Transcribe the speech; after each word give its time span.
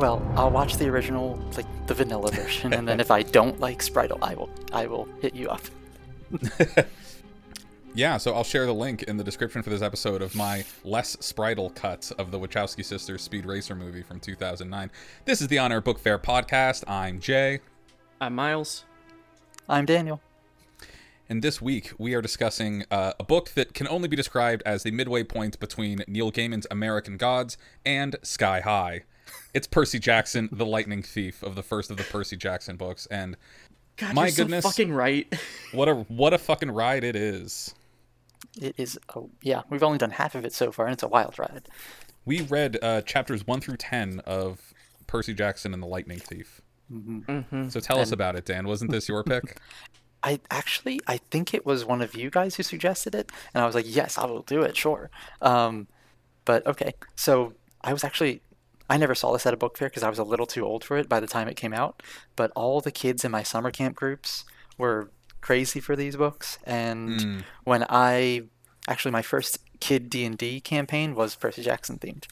Well, 0.00 0.22
I'll 0.34 0.50
watch 0.50 0.78
the 0.78 0.88
original, 0.88 1.38
like 1.58 1.66
the 1.86 1.92
vanilla 1.92 2.30
version, 2.32 2.72
and 2.72 2.88
then 2.88 3.00
if 3.00 3.10
I 3.10 3.20
don't 3.20 3.60
like 3.60 3.80
Spritle, 3.80 4.18
I 4.22 4.34
will 4.34 4.48
I 4.72 4.86
will 4.86 5.06
hit 5.20 5.34
you 5.34 5.48
up. 5.50 5.60
Yeah, 7.92 8.18
so 8.18 8.32
I'll 8.34 8.44
share 8.44 8.66
the 8.66 8.72
link 8.72 9.02
in 9.02 9.16
the 9.16 9.24
description 9.24 9.64
for 9.64 9.70
this 9.70 9.82
episode 9.82 10.22
of 10.22 10.36
my 10.36 10.64
less 10.84 11.16
Spritle 11.16 11.74
cut 11.74 12.12
of 12.18 12.30
the 12.30 12.38
Wachowski 12.38 12.84
sisters 12.84 13.20
Speed 13.20 13.44
Racer 13.44 13.74
movie 13.74 14.04
from 14.04 14.20
2009. 14.20 14.92
This 15.24 15.40
is 15.42 15.48
the 15.48 15.58
Honor 15.58 15.80
Book 15.80 15.98
Fair 15.98 16.16
podcast. 16.16 16.88
I'm 16.88 17.18
Jay, 17.18 17.58
I'm 18.20 18.36
Miles. 18.36 18.84
I'm 19.68 19.86
Daniel. 19.86 20.20
and 21.28 21.42
this 21.42 21.60
week 21.60 21.92
we 21.98 22.14
are 22.14 22.22
discussing 22.22 22.84
uh, 22.92 23.14
a 23.18 23.24
book 23.24 23.50
that 23.56 23.74
can 23.74 23.88
only 23.88 24.06
be 24.06 24.14
described 24.14 24.62
as 24.64 24.84
the 24.84 24.92
midway 24.92 25.24
point 25.24 25.58
between 25.58 26.04
Neil 26.06 26.30
Gaiman's 26.30 26.68
American 26.70 27.16
Gods 27.16 27.58
and 27.84 28.14
Sky 28.22 28.60
High. 28.60 29.02
It's 29.54 29.66
Percy 29.66 29.98
Jackson, 29.98 30.48
the 30.52 30.66
Lightning 30.66 31.02
Thief 31.02 31.42
of 31.42 31.54
the 31.54 31.62
first 31.62 31.90
of 31.90 31.96
the 31.96 32.04
Percy 32.04 32.36
Jackson 32.36 32.76
books, 32.76 33.06
and 33.10 33.36
God, 33.96 34.14
My 34.14 34.22
you're 34.22 34.30
so 34.30 34.42
goodness. 34.44 34.64
fucking 34.64 34.92
right. 34.92 35.32
what 35.72 35.88
a 35.88 35.94
what 35.94 36.32
a 36.32 36.38
fucking 36.38 36.70
ride 36.70 37.04
it 37.04 37.16
is. 37.16 37.74
It 38.60 38.74
is 38.78 38.98
oh 39.14 39.30
yeah, 39.42 39.62
we've 39.68 39.82
only 39.82 39.98
done 39.98 40.10
half 40.10 40.34
of 40.34 40.44
it 40.44 40.52
so 40.52 40.72
far, 40.72 40.86
and 40.86 40.92
it's 40.92 41.02
a 41.02 41.08
wild 41.08 41.38
ride. 41.38 41.68
We 42.24 42.42
read 42.42 42.78
uh, 42.82 43.02
chapters 43.02 43.46
one 43.46 43.60
through 43.60 43.76
ten 43.76 44.20
of 44.20 44.72
Percy 45.06 45.34
Jackson 45.34 45.74
and 45.74 45.82
the 45.82 45.86
Lightning 45.86 46.18
Thief. 46.18 46.60
mm-hmm. 46.90 47.68
So 47.68 47.80
tell 47.80 47.98
us 47.98 48.12
about 48.12 48.36
it, 48.36 48.44
Dan. 48.46 48.66
Wasn't 48.66 48.90
this 48.90 49.08
your 49.08 49.24
pick? 49.24 49.58
I 50.22 50.40
actually 50.50 51.00
I 51.06 51.18
think 51.30 51.54
it 51.54 51.64
was 51.64 51.84
one 51.84 52.02
of 52.02 52.14
you 52.14 52.30
guys 52.30 52.56
who 52.56 52.62
suggested 52.62 53.14
it, 53.14 53.30
and 53.54 53.62
I 53.62 53.66
was 53.66 53.74
like, 53.74 53.86
yes, 53.88 54.18
I 54.18 54.26
will 54.26 54.42
do 54.42 54.62
it, 54.62 54.76
sure. 54.76 55.10
Um, 55.40 55.86
but 56.44 56.66
okay, 56.66 56.94
so 57.16 57.54
I 57.82 57.92
was 57.92 58.04
actually 58.04 58.42
I 58.90 58.96
never 58.98 59.14
saw 59.14 59.32
this 59.32 59.46
at 59.46 59.54
a 59.54 59.56
book 59.56 59.78
fair 59.78 59.88
because 59.88 60.02
I 60.02 60.10
was 60.10 60.18
a 60.18 60.24
little 60.24 60.46
too 60.46 60.66
old 60.66 60.84
for 60.84 60.96
it 60.98 61.08
by 61.08 61.20
the 61.20 61.26
time 61.26 61.48
it 61.48 61.56
came 61.56 61.72
out. 61.72 62.02
But 62.36 62.50
all 62.56 62.80
the 62.82 62.90
kids 62.90 63.24
in 63.24 63.30
my 63.30 63.42
summer 63.42 63.70
camp 63.70 63.96
groups 63.96 64.44
were 64.76 65.10
crazy 65.40 65.80
for 65.80 65.96
these 65.96 66.16
books, 66.16 66.58
and 66.64 67.08
Mm. 67.20 67.44
when 67.64 67.86
I 67.88 68.42
actually 68.88 69.12
my 69.12 69.22
first 69.22 69.58
kid 69.80 70.10
D 70.10 70.24
and 70.26 70.36
D 70.36 70.60
campaign 70.60 71.14
was 71.14 71.34
Percy 71.36 71.62
Jackson 71.62 71.98
themed. 71.98 72.26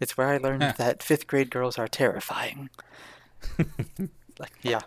It's 0.00 0.16
where 0.16 0.28
I 0.28 0.38
learned 0.38 0.62
Huh. 0.62 0.72
that 0.78 1.02
fifth 1.02 1.26
grade 1.26 1.50
girls 1.50 1.78
are 1.78 1.86
terrifying. 1.88 2.70
like 4.38 4.52
yeah, 4.62 4.80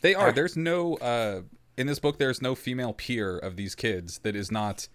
They 0.00 0.14
are. 0.14 0.32
There's 0.32 0.56
no 0.56 0.94
uh 0.96 1.42
in 1.76 1.86
this 1.86 1.98
book 2.00 2.18
there's 2.18 2.42
no 2.42 2.54
female 2.54 2.92
peer 2.92 3.38
of 3.38 3.56
these 3.56 3.74
kids 3.74 4.18
that 4.20 4.34
is 4.36 4.50
not 4.50 4.88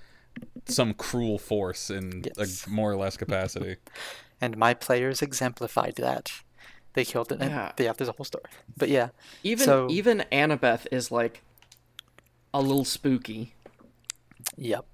some 0.65 0.93
cruel 0.93 1.37
force 1.39 1.89
in 1.89 2.23
Yes. 2.37 2.65
a 2.65 2.69
more 2.69 2.91
or 2.91 2.95
less 2.97 3.17
capacity. 3.17 3.77
and 4.43 4.57
my 4.57 4.73
players 4.73 5.21
exemplified 5.21 5.95
that. 5.97 6.31
They 6.95 7.05
killed 7.05 7.31
it. 7.31 7.39
And 7.41 7.49
Yeah. 7.51 7.71
yeah, 7.79 7.93
there's 7.93 8.09
a 8.09 8.11
whole 8.13 8.25
story. 8.25 8.43
But 8.77 8.89
yeah, 8.89 9.09
Even 9.43 9.65
So- 9.65 9.87
even 9.89 10.25
Annabeth 10.31 10.85
is 10.91 11.11
like 11.11 11.41
a 12.53 12.61
little 12.61 12.85
spooky. 12.85 13.53
yep. 14.57 14.85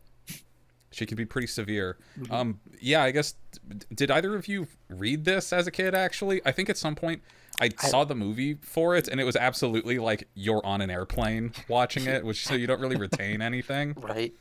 She 0.91 1.05
can 1.05 1.17
be 1.17 1.25
pretty 1.25 1.47
severe. 1.47 1.97
Mm-hmm. 2.19 2.33
Um 2.33 2.59
yeah, 2.81 3.03
I 3.03 3.11
guess 3.11 3.35
did 3.93 4.09
either 4.11 4.35
of 4.35 4.47
you 4.47 4.67
read 4.89 5.25
this 5.25 5.51
as 5.53 5.67
a 5.67 5.71
kid 5.71 5.93
actually? 5.95 6.41
I 6.45 6.51
think 6.51 6.69
at 6.69 6.77
some 6.77 6.95
point 6.95 7.21
I, 7.61 7.69
saw 7.89 8.05
the 8.05 8.15
movie 8.15 8.53
for 8.61 8.95
it 8.95 9.09
and 9.09 9.19
it 9.19 9.25
was 9.25 9.35
absolutely 9.35 9.99
like 9.99 10.27
you're 10.33 10.65
on 10.65 10.79
an 10.81 10.89
airplane 10.89 11.51
watching 11.67 12.05
it, 12.05 12.23
which 12.23 12.47
so 12.47 12.53
you 12.53 12.67
don't 12.67 12.79
really 12.79 12.95
retain 12.95 13.41
anything. 13.41 13.95
Right. 14.01 14.33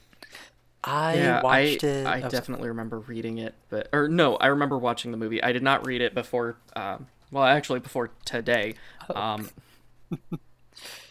I 0.84 1.15
yeah, 1.16 1.41
I 1.41 1.43
watched 1.43 1.84
it. 1.84 2.06
I 2.06 2.21
was- 2.21 2.33
definitely 2.33 2.69
remember 2.69 2.99
reading 3.00 3.39
it, 3.39 3.55
but 3.69 3.89
or 3.93 4.09
no, 4.09 4.37
I 4.37 4.47
remember 4.47 4.78
watching 4.78 5.11
the 5.11 5.16
movie. 5.16 5.43
I 5.43 5.53
did 5.53 5.62
not 5.62 5.87
read 5.87 6.00
it 6.00 6.15
before. 6.15 6.56
Um, 6.77 7.09
well, 7.31 7.44
actually, 7.44 7.81
before 7.81 8.11
today. 8.25 8.75
Oh. 9.11 9.21
Um, 9.21 9.50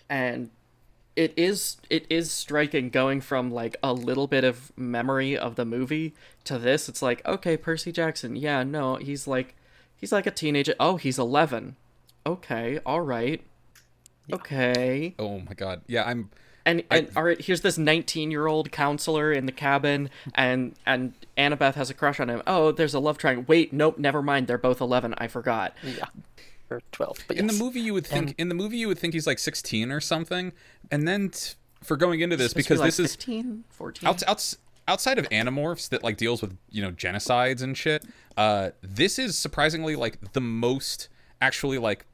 and 0.10 0.50
it 1.16 1.34
is 1.36 1.78
it 1.90 2.06
is 2.10 2.32
striking 2.32 2.90
going 2.90 3.22
from 3.22 3.52
like 3.52 3.76
a 3.84 3.92
little 3.94 4.28
bit 4.28 4.44
of 4.44 4.72
memory 4.78 5.38
of 5.38 5.56
the 5.56 5.66
movie 5.66 6.14
to 6.46 6.58
this. 6.58 6.88
It's 6.88 7.02
like 7.02 7.26
okay, 7.26 7.58
Percy 7.58 7.92
Jackson. 7.92 8.36
Yeah, 8.36 8.64
no, 8.64 8.96
he's 8.96 9.28
like 9.28 9.56
he's 9.96 10.12
like 10.12 10.26
a 10.28 10.32
teenager. 10.32 10.76
Oh, 10.80 10.98
he's 10.98 11.20
eleven. 11.20 11.76
Okay, 12.26 12.80
all 12.86 13.02
right. 13.02 13.42
Okay. 14.32 15.16
Oh 15.18 15.40
my 15.40 15.54
god. 15.54 15.82
Yeah, 15.88 16.04
I'm 16.04 16.30
And 16.68 16.84
and 16.92 17.10
all 17.16 17.24
right, 17.24 17.40
here's 17.40 17.62
this 17.62 17.78
19 17.78 18.30
year 18.30 18.46
old 18.46 18.72
counselor 18.72 19.32
in 19.32 19.46
the 19.46 19.52
cabin, 19.54 20.10
and 20.36 20.76
and 20.86 21.14
Annabeth 21.38 21.76
has 21.76 21.90
a 21.90 21.94
crush 21.94 22.20
on 22.20 22.30
him. 22.30 22.44
Oh, 22.46 22.74
there's 22.74 22.94
a 22.94 23.00
love 23.00 23.18
triangle. 23.18 23.46
Wait, 23.48 23.72
nope, 23.72 23.98
never 23.98 24.22
mind. 24.22 24.48
They're 24.48 24.58
both 24.58 24.82
11. 24.82 25.16
I 25.18 25.28
forgot. 25.28 25.74
Yeah. 25.82 26.06
Or 26.70 26.82
12. 26.92 27.20
But 27.30 27.38
in 27.38 27.48
the 27.48 27.54
movie 27.54 27.80
you 27.80 27.94
would 27.94 28.06
think 28.06 28.36
in 28.38 28.50
the 28.50 28.56
movie 28.56 28.76
you 28.78 28.90
would 28.90 29.00
think 29.00 29.14
he's 29.14 29.26
like 29.26 29.40
16 29.40 29.90
or 29.90 30.02
something 30.02 30.52
and 30.92 31.08
then 31.08 31.30
t- 31.30 31.54
for 31.82 31.96
going 31.96 32.20
into 32.20 32.36
this 32.36 32.52
Supposed 32.52 32.68
to 32.68 32.74
be, 32.74 32.76
because 32.76 32.80
like, 32.82 32.88
this 32.88 33.00
is 33.00 33.16
15, 33.16 33.64
14. 33.70 34.10
outs, 34.10 34.24
outs, 34.28 34.58
outside 34.90 35.18
of 35.18 35.30
animorphs 35.30 35.88
that 35.88 36.04
like 36.04 36.18
deals 36.18 36.42
with 36.42 36.58
you 36.70 36.82
know 36.82 36.92
genocides 36.92 37.62
and 37.62 37.78
shit 37.78 38.04
uh 38.36 38.72
this 38.82 39.18
is 39.18 39.38
surprisingly 39.38 39.96
like 39.96 40.34
the 40.34 40.42
most 40.42 41.08
actually 41.42 41.78
like 41.78 42.06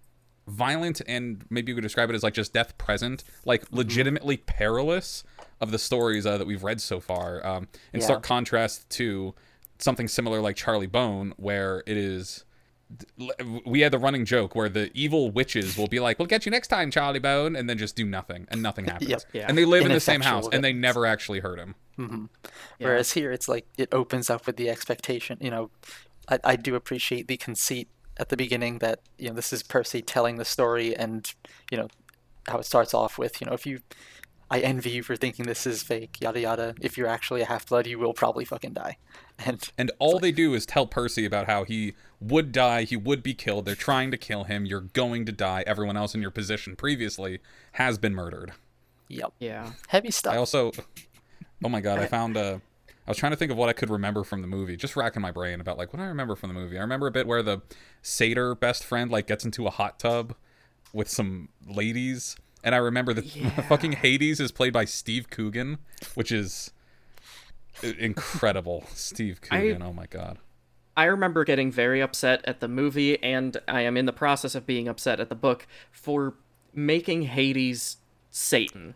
violent 0.47 1.01
and 1.07 1.45
maybe 1.49 1.71
you 1.71 1.75
could 1.75 1.81
describe 1.83 2.09
it 2.09 2.15
as 2.15 2.23
like 2.23 2.33
just 2.33 2.53
death 2.53 2.77
present 2.77 3.23
like 3.45 3.61
Mm-hmm. 3.65 3.77
legitimately 3.77 4.37
perilous 4.37 5.23
of 5.61 5.71
the 5.71 5.79
stories 5.79 6.25
uh, 6.25 6.37
that 6.37 6.45
we've 6.47 6.63
read 6.63 6.81
so 6.81 6.99
far 6.99 7.45
um 7.45 7.67
in 7.93 7.99
Yeah. 8.01 8.05
stark 8.07 8.23
contrast 8.23 8.89
to 8.91 9.33
something 9.79 10.07
similar 10.07 10.41
like 10.41 10.55
charlie 10.57 10.85
bone 10.87 11.33
where 11.37 11.81
it 11.87 11.95
is 11.97 12.43
we 13.65 13.79
had 13.81 13.91
the 13.91 13.97
running 13.97 14.23
joke 14.25 14.53
where 14.55 14.69
the 14.69 14.91
evil 14.93 15.31
witches 15.31 15.75
will 15.77 15.87
be 15.87 15.99
like, 15.99 16.19
"We'll 16.19 16.27
get 16.27 16.45
you 16.45 16.51
next 16.51 16.67
time, 16.67 16.91
Charlie 16.91 17.17
Bone," 17.17 17.55
and 17.55 17.67
then 17.67 17.75
just 17.79 17.95
do 17.95 18.05
nothing, 18.05 18.45
and 18.51 18.61
nothing 18.61 18.85
happens. 18.93 19.09
Yep. 19.09 19.21
Yeah. 19.33 19.45
And 19.47 19.57
they 19.57 19.65
live 19.65 19.83
in 19.83 19.91
the 19.91 19.99
same 19.99 20.17
Ineffectual 20.21 20.41
house, 20.43 20.49
and 20.53 20.63
they 20.63 20.73
never 20.73 21.07
actually 21.07 21.39
hurt 21.39 21.57
him. 21.57 21.73
Yeah. 21.97 22.05
Whereas 22.77 23.13
here, 23.13 23.31
it's 23.31 23.47
like 23.47 23.65
it 23.79 23.89
opens 23.91 24.29
up 24.29 24.45
with 24.45 24.57
the 24.57 24.69
expectation. 24.69 25.39
You 25.41 25.49
know, 25.49 25.69
I, 26.29 26.39
I 26.43 26.55
do 26.55 26.75
appreciate 26.75 27.27
the 27.27 27.37
conceit 27.37 27.87
at 28.17 28.29
the 28.29 28.37
beginning 28.37 28.79
that 28.79 28.99
you 29.17 29.29
know 29.29 29.35
this 29.35 29.53
is 29.53 29.63
Percy 29.63 30.01
telling 30.01 30.37
the 30.37 30.45
story, 30.45 30.95
and 30.95 31.31
you 31.71 31.77
know 31.77 31.87
how 32.47 32.59
it 32.59 32.65
starts 32.65 32.93
off 32.93 33.17
with 33.17 33.41
you 33.41 33.47
know 33.47 33.53
if 33.53 33.65
you, 33.65 33.79
I 34.49 34.59
envy 34.59 34.91
you 34.91 35.03
for 35.03 35.15
thinking 35.15 35.45
this 35.45 35.65
is 35.65 35.83
fake, 35.83 36.17
yada 36.21 36.39
yada. 36.39 36.75
If 36.81 36.97
you're 36.97 37.07
actually 37.07 37.41
a 37.41 37.45
half 37.45 37.67
blood, 37.67 37.87
you 37.87 37.99
will 37.99 38.13
probably 38.13 38.45
fucking 38.45 38.73
die. 38.73 38.97
And 39.45 39.67
And 39.79 39.91
all 39.97 40.19
they 40.19 40.31
do 40.31 40.53
is 40.53 40.63
tell 40.63 40.85
Percy 40.85 41.25
about 41.25 41.47
how 41.47 41.63
he 41.63 41.95
would 42.21 42.51
die, 42.51 42.83
he 42.83 42.95
would 42.95 43.23
be 43.23 43.33
killed. 43.33 43.65
They're 43.65 43.73
trying 43.73 44.11
to 44.11 44.17
kill 44.17 44.43
him. 44.43 44.63
You're 44.63 44.81
going 44.81 45.25
to 45.25 45.31
die. 45.31 45.63
Everyone 45.65 45.97
else 45.97 46.13
in 46.13 46.21
your 46.21 46.29
position 46.29 46.75
previously 46.75 47.39
has 47.73 47.97
been 47.97 48.13
murdered. 48.13 48.53
yep, 49.09 49.33
yeah. 49.39 49.71
heavy 49.87 50.11
stuff. 50.11 50.35
I 50.35 50.37
also, 50.37 50.71
oh 51.63 51.69
my 51.69 51.81
god, 51.81 51.97
I 51.97 52.05
found 52.05 52.37
uh 52.37 52.59
I 53.05 53.11
was 53.11 53.17
trying 53.17 53.31
to 53.31 53.35
think 53.35 53.51
of 53.51 53.57
what 53.57 53.69
I 53.69 53.73
could 53.73 53.89
remember 53.89 54.23
from 54.23 54.41
the 54.41 54.47
movie, 54.47 54.77
just 54.77 54.95
racking 54.95 55.21
my 55.21 55.31
brain 55.31 55.59
about 55.59 55.77
like 55.77 55.93
what 55.93 56.01
I 56.01 56.05
remember 56.05 56.35
from 56.35 56.49
the 56.49 56.53
movie. 56.53 56.77
I 56.77 56.81
remember 56.81 57.07
a 57.07 57.11
bit 57.11 57.27
where 57.27 57.43
the 57.43 57.61
satyr 58.01 58.55
best 58.55 58.83
friend 58.83 59.11
like 59.11 59.27
gets 59.27 59.43
into 59.43 59.67
a 59.67 59.69
hot 59.69 59.99
tub 59.99 60.35
with 60.93 61.09
some 61.09 61.49
ladies, 61.67 62.37
and 62.63 62.73
I 62.73 62.77
remember 62.77 63.13
that 63.13 63.25
fucking 63.67 63.93
Hades 63.93 64.39
is 64.39 64.51
played 64.51 64.71
by 64.71 64.85
Steve 64.85 65.29
Coogan, 65.29 65.79
which 66.15 66.31
is 66.31 66.71
incredible. 67.81 68.85
Steve 68.93 69.41
Coogan, 69.41 69.81
oh 69.81 69.93
my 69.93 70.05
god. 70.05 70.37
I 70.95 71.05
remember 71.05 71.43
getting 71.43 71.71
very 71.71 72.01
upset 72.01 72.41
at 72.45 72.59
the 72.59 72.67
movie, 72.67 73.21
and 73.23 73.57
I 73.67 73.81
am 73.81 73.97
in 73.97 74.05
the 74.05 74.13
process 74.13 74.53
of 74.53 74.65
being 74.67 74.87
upset 74.87 75.19
at 75.19 75.29
the 75.29 75.35
book 75.35 75.65
for 75.91 76.35
making 76.73 77.23
Hades 77.23 77.97
Satan. 78.29 78.95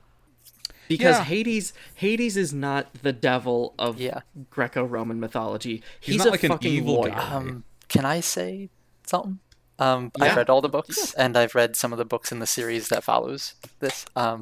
Because 0.87 1.17
Yeah. 1.17 1.23
Hades 1.25 1.73
Hades 1.95 2.37
is 2.37 2.53
not 2.53 2.87
the 3.01 3.13
devil 3.13 3.73
of 3.77 3.99
Yeah. 3.99 4.21
Greco-Roman 4.49 5.19
mythology. 5.19 5.83
He's, 5.99 6.17
not 6.19 6.27
a 6.27 6.31
like 6.31 6.43
an 6.43 6.49
fucking 6.51 6.71
evil 6.73 6.95
lawyer. 6.95 7.09
guy. 7.11 7.31
Um, 7.33 7.63
can 7.89 8.05
I 8.05 8.19
say 8.21 8.69
something? 9.05 9.39
Um, 9.79 10.11
Yeah. 10.17 10.25
I've 10.25 10.37
read 10.37 10.49
all 10.49 10.61
the 10.61 10.69
books, 10.69 11.13
and 11.13 11.37
I've 11.37 11.53
read 11.55 11.75
some 11.75 11.91
of 11.91 11.97
the 11.99 12.05
books 12.05 12.31
in 12.31 12.39
the 12.39 12.47
series 12.47 12.87
that 12.89 13.03
follows 13.03 13.53
this. 13.79 14.05
Um, 14.15 14.41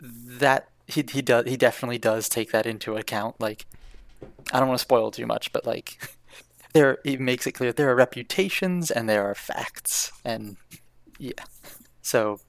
that 0.00 0.68
he 0.86 1.04
he 1.10 1.22
does 1.22 1.46
he 1.46 1.56
definitely 1.56 1.98
does 1.98 2.28
take 2.28 2.50
that 2.52 2.66
into 2.66 2.96
account. 2.96 3.40
Like, 3.40 3.66
I 4.52 4.58
don't 4.58 4.68
want 4.68 4.78
to 4.78 4.82
spoil 4.82 5.10
too 5.10 5.26
much, 5.26 5.52
but 5.52 5.66
like, 5.66 5.98
there 6.72 6.98
he 7.04 7.16
makes 7.16 7.46
it 7.46 7.52
clear 7.52 7.72
there 7.72 7.90
are 7.90 7.94
reputations 7.94 8.90
and 8.90 9.08
there 9.08 9.24
are 9.28 9.34
facts, 9.34 10.12
and 10.24 10.56
yeah, 11.18 11.32
so 12.02 12.40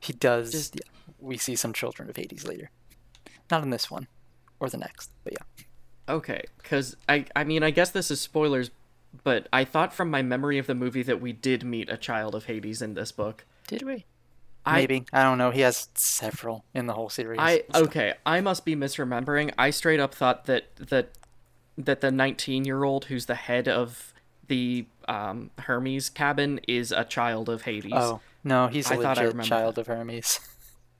he 0.00 0.12
does. 0.12 0.52
Just- 0.52 0.76
yeah, 0.76 0.82
we 1.20 1.36
see 1.36 1.56
some 1.56 1.72
children 1.72 2.08
of 2.10 2.16
Hades 2.16 2.46
later, 2.46 2.70
not 3.50 3.62
in 3.62 3.70
this 3.70 3.90
one 3.90 4.06
or 4.58 4.68
the 4.68 4.78
next, 4.78 5.10
but 5.24 5.32
yeah. 5.32 5.64
Okay, 6.08 6.42
because 6.58 6.96
I 7.08 7.24
I 7.36 7.44
mean 7.44 7.62
I 7.62 7.70
guess 7.70 7.90
this 7.90 8.10
is 8.10 8.20
spoilers, 8.20 8.70
but 9.24 9.46
I 9.52 9.64
thought 9.64 9.92
from 9.92 10.10
my 10.10 10.22
memory 10.22 10.58
of 10.58 10.66
the 10.66 10.74
movie 10.74 11.02
that 11.04 11.20
we 11.20 11.32
did 11.32 11.64
meet 11.64 11.88
a 11.90 11.96
child 11.96 12.34
of 12.34 12.46
Hades 12.46 12.82
in 12.82 12.94
this 12.94 13.12
book. 13.12 13.44
Did 13.68 13.82
we? 13.82 14.04
I- 14.66 14.80
Maybe 14.80 15.04
I 15.12 15.22
don't 15.22 15.38
know. 15.38 15.50
He 15.50 15.60
has 15.62 15.88
several 15.94 16.64
in 16.74 16.86
the 16.86 16.92
whole 16.94 17.08
series. 17.08 17.38
I 17.40 17.62
okay, 17.74 18.14
I 18.26 18.40
must 18.40 18.64
be 18.64 18.76
misremembering. 18.76 19.52
I 19.56 19.70
straight 19.70 20.00
up 20.00 20.14
thought 20.14 20.44
that 20.46 20.74
that 20.76 21.10
that 21.78 22.00
the 22.02 22.10
19 22.10 22.64
year 22.64 22.84
old 22.84 23.06
who's 23.06 23.26
the 23.26 23.34
head 23.36 23.68
of 23.68 24.12
the 24.48 24.84
um, 25.08 25.50
Hermes' 25.60 26.10
cabin 26.10 26.60
is 26.68 26.92
a 26.92 27.04
child 27.04 27.48
of 27.48 27.62
Hades. 27.62 27.92
Oh 27.94 28.20
no, 28.44 28.66
he's 28.66 28.90
a 28.90 28.94
I 28.94 28.96
thought 28.96 29.18
I 29.18 29.22
legit 29.22 29.26
remembered 29.28 29.48
child 29.48 29.78
of 29.78 29.86
Hermes. 29.86 30.40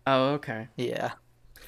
Oh, 0.07 0.31
okay. 0.35 0.69
yeah. 0.77 1.13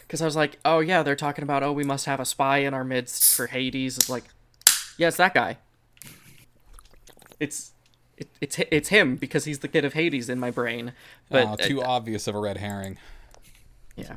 Because 0.03 0.21
I 0.21 0.25
was 0.25 0.37
like, 0.37 0.59
oh 0.65 0.81
yeah, 0.81 1.03
they're 1.03 1.17
talking 1.17 1.43
about 1.43 1.63
oh 1.63 1.73
we 1.73 1.85
must 1.85 2.07
have 2.07 2.21
a 2.21 2.25
spy 2.25 2.59
in 2.59 2.75
our 2.75 2.85
midst 2.85 3.35
for 3.35 3.47
Hades. 3.47 3.97
It's 3.97 4.11
like, 4.11 4.25
yeah, 4.99 5.09
it's 5.09 5.17
that 5.17 5.33
guy. 5.33 5.59
It's 7.41 7.73
it, 8.17 8.29
it's 8.41 8.59
it's 8.71 8.89
him 8.91 9.17
because 9.17 9.47
he's 9.47 9.61
the 9.61 9.69
kid 9.69 9.85
of 9.85 9.95
Hades 9.95 10.29
in 10.29 10.39
my 10.39 10.51
brain. 10.51 10.93
But 11.31 11.47
Aw, 11.47 11.53
uh, 11.53 11.57
too 11.57 11.83
obvious 11.83 12.27
of 12.27 12.35
a 12.35 12.39
red 12.39 12.59
herring. 12.59 12.99
yeah. 13.97 14.17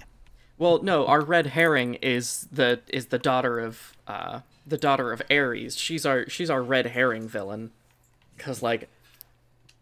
Well, 0.57 0.81
no, 0.81 1.05
our 1.05 1.21
red 1.21 1.47
herring 1.47 1.95
is 1.95 2.47
the 2.51 2.81
is 2.87 3.07
the 3.07 3.19
daughter 3.19 3.59
of 3.59 3.93
uh 4.07 4.41
the 4.65 4.77
daughter 4.77 5.11
of 5.11 5.21
Ares. 5.29 5.77
She's 5.77 6.05
our 6.05 6.27
she's 6.29 6.49
our 6.49 6.61
red 6.61 6.87
herring 6.87 7.27
villain. 7.27 7.71
Cuz 8.37 8.61
like 8.61 8.89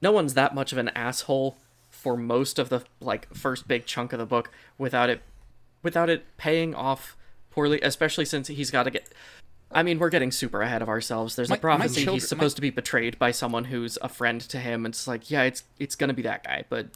no 0.02 0.12
one's 0.12 0.34
that 0.36 0.54
much 0.54 0.72
of 0.72 0.78
an 0.78 0.90
asshole 0.90 1.58
for 2.04 2.18
most 2.18 2.60
of 2.60 2.68
the 2.68 2.84
like 3.00 3.34
first 3.34 3.66
big 3.66 3.86
chunk 3.86 4.12
of 4.12 4.20
the 4.20 4.26
book 4.26 4.52
without 4.78 5.10
it 5.10 5.22
without 5.82 6.10
it 6.10 6.26
paying 6.38 6.76
off 6.76 7.16
poorly, 7.50 7.80
especially 7.82 8.26
since 8.26 8.50
he's 8.50 8.70
got 8.70 8.84
to 8.84 8.92
get 8.92 9.08
I 9.72 9.82
mean, 9.82 9.98
we're 9.98 10.10
getting 10.10 10.32
super 10.32 10.62
ahead 10.62 10.82
of 10.84 10.90
ourselves. 10.90 11.36
There's 11.36 11.50
My- 11.50 11.56
a 11.56 11.60
prophecy 11.60 12.02
children- 12.02 12.14
he's 12.16 12.28
supposed 12.28 12.58
to 12.58 12.62
be 12.62 12.70
betrayed 12.70 13.18
by 13.18 13.32
someone 13.32 13.64
who's 13.66 13.98
a 14.04 14.10
friend 14.10 14.40
to 14.42 14.60
him. 14.60 14.86
And 14.86 14.94
it's 14.94 15.08
like, 15.08 15.32
yeah, 15.32 15.44
it's 15.44 15.64
it's 15.80 15.96
gonna 15.96 16.14
be 16.14 16.24
that 16.24 16.44
guy, 16.44 16.66
but 16.70 16.88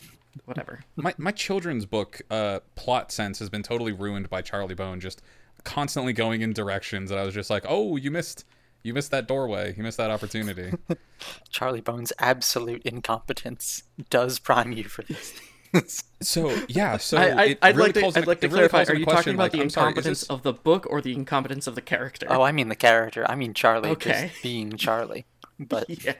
whatever. 0.45 0.81
My 0.97 1.15
my 1.17 1.31
children's 1.31 1.85
book 1.85 2.21
uh, 2.29 2.59
plot 2.75 3.11
sense 3.13 3.39
has 3.39 3.49
been 3.49 3.63
totally 3.63 3.93
ruined 3.93 4.29
by 4.29 4.41
Charlie 4.41 4.75
Bone 4.75 4.99
just 4.99 5.21
constantly 5.63 6.13
going 6.13 6.41
in 6.41 6.51
directions 6.53 7.09
that 7.09 7.17
I 7.17 7.23
was 7.23 7.33
just 7.33 7.49
like, 7.49 7.63
oh, 7.67 7.95
you 7.95 8.11
missed 8.11 8.45
you 8.83 8.93
missed 8.93 9.11
that 9.11 9.27
doorway, 9.27 9.73
you 9.75 9.83
missed 9.83 9.97
that 9.97 10.09
opportunity. 10.11 10.73
Charlie 11.49 11.81
Bone's 11.81 12.13
absolute 12.19 12.81
incompetence 12.83 13.83
does 14.09 14.39
prime 14.39 14.71
you 14.71 14.85
for 14.85 15.03
this. 15.03 15.33
so 16.21 16.55
yeah, 16.69 16.97
so 16.97 17.17
I, 17.17 17.23
I, 17.23 17.43
it 17.45 17.59
I'd 17.61 17.75
really 17.75 17.87
like 17.87 17.93
to, 17.95 17.99
I'd 17.99 18.05
into- 18.17 18.27
like 18.29 18.39
to 18.41 18.45
it 18.47 18.51
really 18.53 18.69
clarify. 18.69 18.91
Are 18.91 18.95
you 18.95 19.05
question, 19.05 19.17
talking 19.17 19.33
about 19.35 19.43
like, 19.43 19.51
the 19.51 19.61
I'm 19.61 19.69
sorry, 19.69 19.87
incompetence 19.89 20.21
this- 20.21 20.29
of 20.29 20.43
the 20.43 20.53
book 20.53 20.87
or 20.89 21.01
the 21.01 21.13
incompetence 21.13 21.67
of 21.67 21.75
the 21.75 21.81
character? 21.81 22.27
oh, 22.29 22.41
I 22.41 22.51
mean 22.51 22.69
the 22.69 22.75
character. 22.75 23.25
I 23.29 23.35
mean 23.35 23.53
Charlie 23.53 23.89
Okay. 23.89 24.29
just 24.29 24.43
being 24.43 24.77
Charlie. 24.77 25.25
But 25.59 25.89
yeah. 26.05 26.13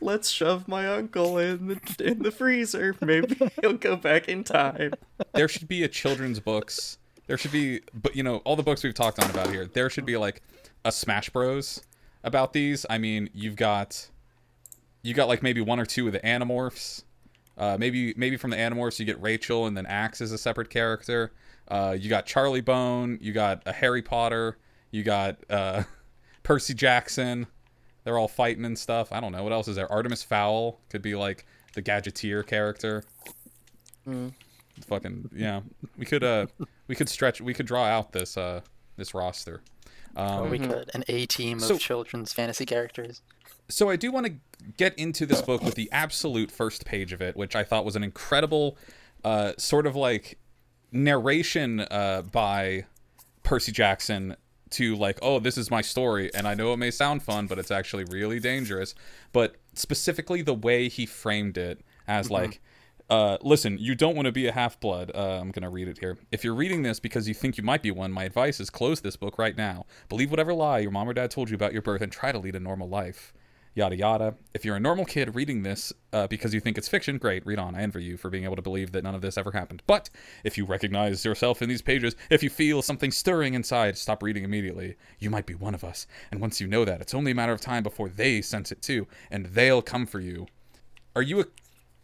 Let's 0.00 0.28
shove 0.30 0.66
my 0.66 0.86
uncle 0.92 1.38
in 1.38 1.68
the 1.68 1.80
in 2.04 2.22
the 2.22 2.30
freezer. 2.32 2.96
Maybe 3.00 3.38
he'll 3.60 3.74
go 3.74 3.94
back 3.96 4.28
in 4.28 4.42
time. 4.42 4.94
there 5.32 5.48
should 5.48 5.68
be 5.68 5.84
a 5.84 5.88
children's 5.88 6.40
books. 6.40 6.98
There 7.28 7.38
should 7.38 7.52
be, 7.52 7.80
but 7.94 8.16
you 8.16 8.24
know, 8.24 8.38
all 8.38 8.56
the 8.56 8.62
books 8.64 8.82
we've 8.82 8.94
talked 8.94 9.22
on 9.22 9.30
about 9.30 9.50
here. 9.50 9.66
There 9.66 9.88
should 9.88 10.04
be 10.06 10.16
like 10.16 10.42
a 10.84 10.92
Smash 10.92 11.30
Bros. 11.30 11.82
about 12.22 12.52
these. 12.52 12.84
I 12.88 12.98
mean, 12.98 13.30
you've 13.32 13.56
got, 13.56 14.08
you 15.02 15.14
got 15.14 15.28
like 15.28 15.42
maybe 15.42 15.60
one 15.60 15.80
or 15.80 15.86
two 15.86 16.06
of 16.06 16.12
the 16.12 16.20
Animorphs. 16.20 17.04
Uh, 17.58 17.76
maybe 17.78 18.14
maybe 18.16 18.36
from 18.36 18.50
the 18.50 18.56
Animorphs 18.56 18.98
you 18.98 19.04
get 19.04 19.20
Rachel 19.20 19.66
and 19.66 19.76
then 19.76 19.84
Ax 19.84 20.20
as 20.20 20.32
a 20.32 20.38
separate 20.38 20.70
character. 20.70 21.32
Uh, 21.68 21.96
you 21.98 22.08
got 22.08 22.24
Charlie 22.26 22.62
Bone. 22.62 23.18
You 23.20 23.32
got 23.32 23.62
a 23.66 23.72
Harry 23.72 24.02
Potter. 24.02 24.56
You 24.90 25.02
got 25.02 25.36
uh, 25.50 25.82
Percy 26.42 26.74
Jackson. 26.74 27.46
They're 28.04 28.16
all 28.16 28.28
fighting 28.28 28.64
and 28.64 28.78
stuff. 28.78 29.12
I 29.12 29.20
don't 29.20 29.32
know 29.32 29.42
what 29.42 29.52
else 29.52 29.68
is 29.68 29.76
there. 29.76 29.90
Artemis 29.92 30.22
Fowl 30.22 30.80
could 30.88 31.02
be 31.02 31.14
like 31.14 31.44
the 31.74 31.82
Gadgeteer 31.82 32.46
character 32.46 33.04
fucking 34.86 35.28
yeah 35.34 35.60
we 35.96 36.04
could 36.04 36.24
uh 36.24 36.46
we 36.88 36.94
could 36.94 37.08
stretch 37.08 37.40
we 37.40 37.54
could 37.54 37.66
draw 37.66 37.84
out 37.84 38.12
this 38.12 38.36
uh 38.36 38.60
this 38.96 39.14
roster 39.14 39.62
um 40.16 40.50
we 40.50 40.58
could 40.58 40.90
an 40.94 41.04
A 41.08 41.26
team 41.26 41.58
of 41.58 41.64
So- 41.64 41.78
children's 41.78 42.32
fantasy 42.32 42.66
characters. 42.66 43.22
so 43.68 43.88
i 43.90 43.96
do 43.96 44.10
want 44.12 44.26
to 44.26 44.34
get 44.76 44.98
into 44.98 45.24
this 45.26 45.40
book 45.42 45.62
with 45.62 45.74
the 45.74 45.88
absolute 45.92 46.50
first 46.50 46.84
page 46.84 47.12
of 47.12 47.20
it 47.22 47.36
which 47.36 47.54
i 47.56 47.62
thought 47.64 47.84
was 47.84 47.96
an 47.96 48.02
incredible 48.04 48.76
uh 49.24 49.52
sort 49.58 49.86
of 49.86 49.94
like 49.96 50.38
narration 50.92 51.80
uh 51.80 52.22
by 52.32 52.84
percy 53.42 53.72
jackson 53.72 54.36
to 54.70 54.94
like 54.96 55.18
oh 55.22 55.38
this 55.38 55.56
is 55.56 55.70
my 55.70 55.80
story 55.80 56.30
and 56.34 56.46
i 56.46 56.54
know 56.54 56.72
it 56.72 56.76
may 56.76 56.90
sound 56.90 57.22
fun 57.22 57.46
but 57.46 57.58
it's 57.58 57.70
actually 57.70 58.04
really 58.04 58.38
dangerous 58.40 58.94
but 59.32 59.56
specifically 59.74 60.42
the 60.42 60.54
way 60.54 60.88
he 60.88 61.06
framed 61.06 61.56
it 61.56 61.80
as 62.06 62.30
like 62.30 62.60
uh, 63.10 63.36
listen, 63.42 63.76
you 63.78 63.96
don't 63.96 64.14
want 64.14 64.26
to 64.26 64.32
be 64.32 64.46
a 64.46 64.52
half 64.52 64.78
blood. 64.78 65.10
Uh, 65.12 65.40
I'm 65.40 65.50
going 65.50 65.64
to 65.64 65.68
read 65.68 65.88
it 65.88 65.98
here. 65.98 66.16
If 66.30 66.44
you're 66.44 66.54
reading 66.54 66.82
this 66.82 67.00
because 67.00 67.26
you 67.26 67.34
think 67.34 67.58
you 67.58 67.64
might 67.64 67.82
be 67.82 67.90
one, 67.90 68.12
my 68.12 68.22
advice 68.22 68.60
is 68.60 68.70
close 68.70 69.00
this 69.00 69.16
book 69.16 69.36
right 69.36 69.56
now. 69.56 69.84
Believe 70.08 70.30
whatever 70.30 70.54
lie 70.54 70.78
your 70.78 70.92
mom 70.92 71.08
or 71.08 71.12
dad 71.12 71.30
told 71.30 71.50
you 71.50 71.56
about 71.56 71.72
your 71.72 71.82
birth 71.82 72.02
and 72.02 72.12
try 72.12 72.30
to 72.30 72.38
lead 72.38 72.54
a 72.54 72.60
normal 72.60 72.88
life. 72.88 73.34
Yada 73.74 73.96
yada. 73.96 74.34
If 74.54 74.64
you're 74.64 74.76
a 74.76 74.80
normal 74.80 75.04
kid 75.04 75.34
reading 75.34 75.62
this 75.62 75.92
uh, 76.12 76.28
because 76.28 76.54
you 76.54 76.60
think 76.60 76.78
it's 76.78 76.88
fiction, 76.88 77.18
great, 77.18 77.44
read 77.46 77.58
on. 77.58 77.74
I 77.74 77.82
envy 77.82 78.04
you 78.04 78.16
for 78.16 78.30
being 78.30 78.44
able 78.44 78.56
to 78.56 78.62
believe 78.62 78.92
that 78.92 79.04
none 79.04 79.14
of 79.14 79.22
this 79.22 79.38
ever 79.38 79.52
happened. 79.52 79.82
But 79.86 80.10
if 80.44 80.56
you 80.56 80.64
recognize 80.64 81.24
yourself 81.24 81.62
in 81.62 81.68
these 81.68 81.82
pages, 81.82 82.14
if 82.30 82.42
you 82.42 82.50
feel 82.50 82.82
something 82.82 83.10
stirring 83.10 83.54
inside, 83.54 83.96
stop 83.96 84.22
reading 84.22 84.44
immediately. 84.44 84.96
You 85.18 85.30
might 85.30 85.46
be 85.46 85.54
one 85.54 85.74
of 85.74 85.84
us. 85.84 86.06
And 86.30 86.40
once 86.40 86.60
you 86.60 86.66
know 86.66 86.84
that, 86.84 87.00
it's 87.00 87.14
only 87.14 87.30
a 87.30 87.34
matter 87.34 87.52
of 87.52 87.60
time 87.60 87.82
before 87.82 88.08
they 88.08 88.40
sense 88.40 88.70
it 88.70 88.82
too, 88.82 89.06
and 89.30 89.46
they'll 89.46 89.82
come 89.82 90.06
for 90.06 90.20
you. 90.20 90.46
Are 91.14 91.22
you 91.22 91.40
a 91.40 91.44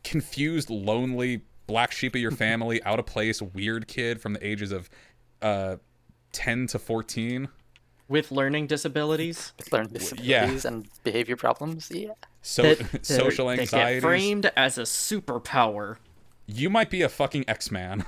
confused, 0.06 0.70
lonely 0.70 1.42
black 1.66 1.90
sheep 1.92 2.14
of 2.14 2.20
your 2.20 2.30
family, 2.30 2.82
out 2.84 2.98
of 2.98 3.06
place, 3.06 3.42
weird 3.42 3.88
kid 3.88 4.20
from 4.20 4.32
the 4.34 4.46
ages 4.46 4.70
of 4.72 4.88
uh, 5.42 5.76
10 6.32 6.68
to 6.68 6.78
14? 6.78 7.48
With 8.08 8.30
learning 8.30 8.68
disabilities, 8.68 9.52
With 9.58 9.72
learned 9.72 9.92
disabilities 9.92 10.64
and 10.64 10.86
behavior 11.02 11.36
problems. 11.36 11.90
Yeah. 11.92 12.10
So, 12.40 12.62
that, 12.62 12.78
that- 12.92 13.06
social 13.06 13.48
that 13.48 13.68
get 13.68 14.00
framed 14.00 14.50
as 14.56 14.78
a 14.78 14.82
superpower. 14.82 15.96
you 16.46 16.70
might 16.70 16.88
be 16.88 17.02
a 17.02 17.08
fucking 17.08 17.44
X-Man. 17.48 18.04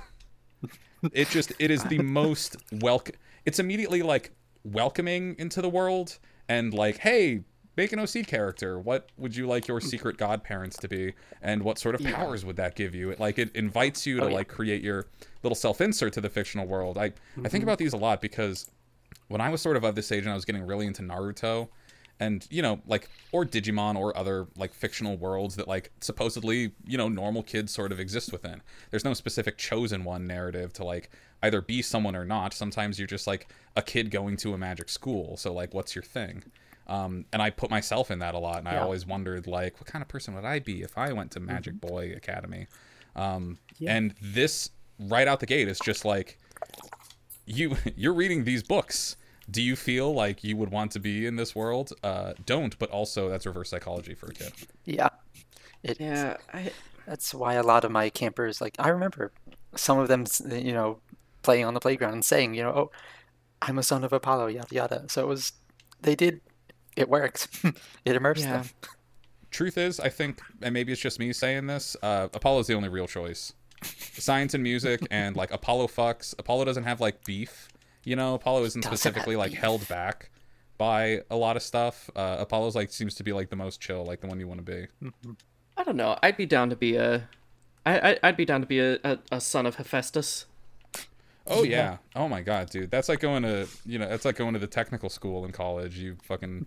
it 1.13 1.29
just 1.31 1.53
it 1.59 1.71
is 1.73 1.83
the 1.85 1.99
most 2.03 2.57
welcome. 2.71 3.17
It's 3.45 3.59
immediately 3.59 4.03
like 4.03 4.31
welcoming 4.63 5.35
into 5.39 5.61
the 5.61 5.69
world 5.69 6.19
and 6.49 6.73
like, 6.73 6.99
hey, 6.99 7.41
make 7.79 7.93
an 7.93 8.01
OC 8.01 8.27
character. 8.27 8.79
What 8.79 9.09
would 9.17 9.35
you 9.35 9.47
like 9.47 9.69
your 9.69 9.81
secret 9.81 10.19
godparents 10.19 10.77
to 10.79 10.89
be, 10.89 11.15
and 11.41 11.63
what 11.63 11.79
sort 11.79 11.95
of 11.95 12.03
powers 12.03 12.45
would 12.45 12.57
that 12.57 12.75
give 12.75 12.95
you? 12.95 13.11
It 13.11 13.21
like 13.21 13.39
it 13.39 13.55
invites 13.55 14.05
you 14.05 14.19
to 14.19 14.25
Oh, 14.25 14.29
yeah. 14.29 14.35
like 14.35 14.49
create 14.49 14.83
your 14.83 15.07
little 15.43 15.57
self-insert 15.57 16.13
to 16.15 16.21
the 16.21 16.29
fictional 16.29 16.67
world. 16.67 16.99
I 16.99 17.05
I 17.05 17.09
think 17.09 17.47
mm-hmm. 17.47 17.63
about 17.63 17.79
these 17.79 17.95
a 17.95 17.97
lot 17.97 18.21
because 18.21 18.71
when 19.29 19.41
I 19.41 19.49
was 19.49 19.63
sort 19.63 19.77
of 19.77 19.85
of 19.85 19.95
this 19.95 20.11
age 20.13 20.25
and 20.25 20.33
I 20.33 20.35
was 20.35 20.45
getting 20.45 20.67
really 20.67 20.87
into 20.87 21.03
Naruto 21.03 21.69
and 22.21 22.47
you 22.51 22.63
know 22.63 22.81
like 22.87 23.09
or 23.31 23.45
Digimon 23.45 23.97
or 23.97 24.17
other 24.17 24.49
like 24.57 24.75
fictional 24.75 25.17
worlds 25.17 25.55
that 25.57 25.69
like 25.69 25.93
supposedly 26.01 26.73
you 26.85 26.99
know 26.99 27.09
normal 27.09 27.45
kids 27.45 27.73
sort 27.73 27.93
of 27.93 28.01
exist 28.01 28.33
within. 28.33 28.61
There's 28.91 29.05
no 29.05 29.15
specific 29.15 29.57
chosen 29.57 30.03
one 30.05 30.27
narrative 30.27 30.73
to 30.75 30.85
like 30.85 31.11
either 31.45 31.63
be 31.63 31.81
someone 31.83 32.17
or 32.17 32.25
not. 32.25 32.53
Sometimes 32.53 32.99
you're 32.99 33.07
just 33.07 33.29
like 33.29 33.47
a 33.77 33.83
kid 33.83 34.11
going 34.11 34.37
to 34.39 34.53
a 34.53 34.59
magic 34.59 34.89
school. 34.89 35.37
So 35.37 35.53
like 35.53 35.73
what's 35.73 35.95
your 35.95 36.03
thing? 36.03 36.43
Um, 36.89 37.27
and 37.33 37.43
I 37.43 37.51
put 37.51 37.71
myself 37.71 38.11
in 38.11 38.21
that 38.21 38.35
a 38.35 38.39
lot, 38.39 38.59
and 38.59 38.69
I 38.69 38.79
always 38.79 39.07
wondered 39.07 39.47
like 39.47 39.81
what 39.81 39.87
kind 39.87 40.03
of 40.03 40.09
person 40.09 40.35
would 40.35 40.45
I 40.45 40.59
be 40.61 40.83
if 40.83 40.97
I 40.97 41.13
went 41.13 41.31
to 41.33 41.41
Magic 41.41 41.75
Mm-hmm. 41.75 41.87
Boy 41.87 42.13
Academy? 42.17 42.67
Um, 43.17 43.59
And 43.87 44.15
this 44.21 44.71
right 44.99 45.29
out 45.29 45.41
the 45.41 45.47
gate 45.47 45.69
is 45.69 45.81
just 45.81 46.05
like 46.05 46.39
you 47.47 47.77
you're 47.97 48.15
reading 48.15 48.45
these 48.45 48.63
books 48.63 49.17
do 49.51 49.63
you 49.63 49.77
feel 49.77 50.13
like 50.13 50.45
you 50.45 50.57
would 50.57 50.71
want 50.71 50.93
to 50.93 51.01
be 51.01 51.27
in 51.27 51.37
this 51.37 51.55
world 51.55 51.93
uh 52.03 52.33
don't 52.45 52.79
but 52.79 52.91
also 52.91 53.29
that's 53.29 53.47
reverse 53.47 53.71
psychology 53.71 54.15
for 54.15 54.29
a 54.29 54.35
kid 54.35 54.53
Yeah. 54.85 55.11
It, 55.83 56.01
Yeah, 56.01 56.37
I, 56.53 56.73
That's 57.07 57.35
why 57.35 57.55
a 57.55 57.63
lot 57.63 57.85
of 57.85 57.91
my 57.93 58.11
campers, 58.11 58.61
like, 58.61 58.75
I 58.79 58.89
remember 58.91 59.33
some 59.77 59.99
of 59.99 60.09
them, 60.09 60.25
you 60.51 60.73
know, 60.73 61.01
playing 61.43 61.65
on 61.65 61.75
the 61.75 61.81
playground 61.81 62.15
and 62.15 62.25
saying, 62.25 62.55
you 62.55 62.63
know, 62.63 62.71
oh, 62.71 62.91
I'm 63.63 63.79
a 63.79 63.83
son 63.83 64.05
of 64.05 64.13
Apollo, 64.13 64.49
yada 64.49 64.75
yada. 64.75 65.05
So 65.09 65.23
it 65.23 65.29
was, 65.29 65.53
they 66.03 66.15
did, 66.17 66.41
it 66.99 67.09
worked. 67.09 67.49
it 68.05 68.17
immersed 68.17 68.45
yeah. 68.45 68.59
them. 68.59 68.71
truth 69.51 69.79
is 69.79 69.99
i 69.99 70.11
think 70.11 70.43
and 70.61 70.75
maybe 70.75 70.93
it's 70.93 71.01
just 71.01 71.19
me 71.19 71.33
saying 71.33 71.67
this 71.67 71.97
uh 72.03 72.29
apollo's 72.35 72.67
the 72.67 72.75
only 72.75 72.91
real 72.91 73.07
choice 73.07 73.55
science 73.83 74.53
and 74.53 74.63
music 74.63 75.01
and 75.11 75.37
like 75.37 75.51
apollo 75.51 75.87
fucks 75.87 76.39
apollo 76.39 76.67
doesn't 76.67 76.85
have 76.85 77.01
like 77.01 77.25
beef 77.25 77.69
you 78.05 78.15
know 78.15 78.35
apollo 78.35 78.63
isn't 78.65 78.83
Doesn't 78.83 78.99
specifically 78.99 79.37
like 79.37 79.53
beef. 79.53 79.61
held 79.61 79.89
back 79.89 80.31
by 80.77 81.23
a 81.31 81.37
lot 81.37 81.57
of 81.57 81.63
stuff 81.63 82.11
uh 82.15 82.37
apollo's 82.39 82.77
like 82.77 82.93
seems 82.93 83.15
to 83.15 83.23
be 83.25 83.33
like 83.33 83.49
the 83.49 83.57
most 83.57 83.81
chill 83.81 84.05
like 84.05 84.21
the 84.21 84.27
one 84.27 84.39
you 84.39 84.47
want 84.47 84.59
to 84.59 84.71
be 84.71 84.87
I 85.79 85.85
don't 85.85 85.97
know. 85.97 86.19
I'd 86.25 86.37
be 86.37 86.45
down 86.45 86.71
to 86.71 86.77
be 86.77 86.97
a, 86.97 87.29
I, 87.87 88.11
I 88.11 88.19
I'd 88.25 88.37
be 88.37 88.45
down 88.45 88.61
to 88.63 88.67
be 88.67 88.81
a, 88.81 88.99
a, 89.05 89.19
a 89.31 89.41
son 89.41 89.65
of 89.65 89.77
Hephaestus. 89.77 90.47
Oh 91.51 91.63
yeah. 91.63 91.99
Oh 92.17 92.29
my 92.29 92.41
god, 92.43 92.71
dude. 92.71 92.91
That's 92.91 93.09
like 93.09 93.21
going 93.21 93.43
to 93.43 93.67
you 93.87 93.99
know, 93.99 94.09
that's 94.09 94.25
like 94.25 94.37
going 94.37 94.55
to 94.55 94.59
the 94.61 94.67
technical 94.67 95.09
school 95.09 95.45
in 95.45 95.53
college. 95.53 95.99
You 95.99 96.17
fucking 96.25 96.67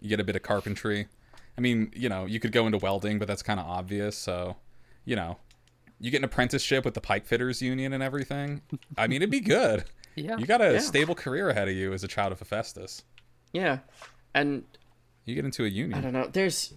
you 0.00 0.08
get 0.08 0.20
a 0.20 0.24
bit 0.24 0.36
of 0.36 0.42
carpentry. 0.42 1.06
I 1.56 1.60
mean, 1.60 1.90
you 1.94 2.08
know, 2.08 2.26
you 2.26 2.38
could 2.40 2.52
go 2.52 2.66
into 2.66 2.78
welding, 2.78 3.18
but 3.18 3.26
that's 3.28 3.42
kind 3.42 3.58
of 3.58 3.66
obvious. 3.66 4.16
So, 4.16 4.56
you 5.04 5.16
know, 5.16 5.38
you 5.98 6.10
get 6.10 6.18
an 6.18 6.24
apprenticeship 6.24 6.84
with 6.84 6.94
the 6.94 7.00
pipe 7.00 7.26
fitters 7.26 7.62
union 7.62 7.92
and 7.94 8.02
everything. 8.02 8.60
I 8.98 9.06
mean, 9.06 9.22
it'd 9.22 9.30
be 9.30 9.40
good. 9.40 9.84
Yeah. 10.18 10.38
You 10.38 10.46
got 10.46 10.62
a 10.62 10.72
Yeah. 10.72 10.78
stable 10.78 11.14
career 11.14 11.50
ahead 11.50 11.68
of 11.68 11.74
you 11.74 11.92
as 11.92 12.02
a 12.02 12.08
child 12.08 12.32
of 12.32 12.38
Hephaestus. 12.38 13.02
Yeah, 13.52 13.80
and 14.34 14.64
You 15.26 15.34
get 15.34 15.44
into 15.44 15.62
a 15.66 15.68
union. 15.68 15.98
I 15.98 16.00
don't 16.00 16.14
know. 16.14 16.26
There's 16.26 16.72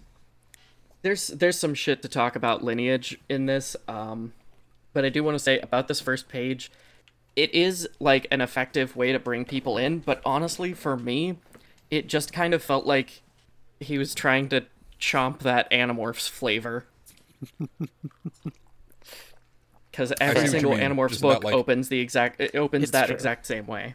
there's 1.00 1.28
there's 1.28 1.58
some 1.58 1.72
shit 1.72 2.02
to 2.02 2.08
talk 2.08 2.36
about 2.36 2.62
lineage 2.62 3.18
in 3.30 3.46
this. 3.46 3.76
Um, 3.88 4.34
but 4.92 5.06
I 5.06 5.08
do 5.08 5.24
want 5.24 5.36
to 5.36 5.38
say 5.38 5.58
about 5.60 5.88
this 5.88 6.00
first 6.00 6.28
page, 6.28 6.70
it 7.36 7.54
is 7.54 7.88
like 7.98 8.26
an 8.30 8.40
effective 8.40 8.96
way 8.96 9.12
to 9.12 9.18
bring 9.18 9.44
people 9.44 9.78
in. 9.78 9.98
But 10.00 10.20
honestly, 10.24 10.72
for 10.74 10.96
me, 10.96 11.38
it 11.90 12.06
just 12.08 12.32
kind 12.32 12.54
of 12.54 12.62
felt 12.62 12.86
like 12.86 13.22
he 13.80 13.98
was 13.98 14.14
trying 14.14 14.48
to 14.50 14.64
chomp 15.00 15.40
that 15.40 15.70
Animorphs 15.70 16.28
flavor. 16.28 16.86
Because 19.90 20.12
every 20.20 20.46
single 20.46 20.70
mean. 20.72 20.80
Animorphs 20.80 21.08
Just 21.10 21.22
book 21.22 21.42
like- 21.44 21.54
opens 21.54 21.88
the 21.88 21.98
exact 22.00 22.40
it 22.40 22.54
opens 22.54 22.84
It's 22.84 22.92
that 22.92 23.06
true. 23.06 23.14
exact 23.14 23.44
same 23.46 23.66
way. 23.66 23.94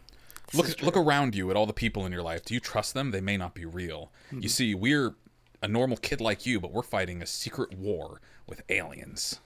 Look 0.53 0.81
look 0.81 0.97
around 0.97 1.35
you 1.35 1.49
at 1.49 1.55
all 1.55 1.65
the 1.65 1.73
people 1.73 2.05
in 2.05 2.11
your 2.11 2.21
life. 2.21 2.43
Do 2.45 2.53
you 2.53 2.59
trust 2.59 2.93
them? 2.93 3.11
They 3.11 3.21
may 3.21 3.37
not 3.37 3.55
be 3.55 3.65
real. 3.65 4.11
You 4.31 4.49
see, 4.49 4.75
we're 4.75 5.15
a 5.63 5.67
normal 5.67 5.97
kid 5.97 6.21
like 6.21 6.45
you, 6.45 6.59
but 6.59 6.71
we're 6.71 6.83
fighting 6.83 7.21
a 7.21 7.25
secret 7.25 7.73
war 7.77 8.19
with 8.45 8.61
aliens. 8.69 9.39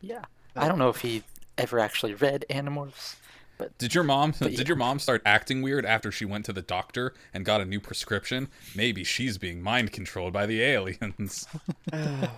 Yeah. 0.00 0.24
I 0.54 0.68
don't 0.68 0.78
know 0.78 0.90
if 0.90 0.98
he 1.00 1.22
ever 1.58 1.78
actually 1.78 2.14
read 2.14 2.44
Animorphs, 2.48 3.16
but 3.58 3.76
Did 3.78 3.94
your 3.94 4.04
mom 4.04 4.32
yeah. 4.40 4.48
did 4.48 4.68
your 4.68 4.76
mom 4.76 4.98
start 4.98 5.20
acting 5.26 5.62
weird 5.62 5.84
after 5.84 6.10
she 6.12 6.24
went 6.24 6.44
to 6.46 6.52
the 6.52 6.62
doctor 6.62 7.12
and 7.34 7.44
got 7.44 7.60
a 7.60 7.64
new 7.64 7.80
prescription? 7.80 8.48
Maybe 8.74 9.04
she's 9.04 9.36
being 9.36 9.60
mind 9.60 9.92
controlled 9.92 10.32
by 10.32 10.46
the 10.46 10.62
aliens. 10.62 11.46
Oh, 11.92 12.30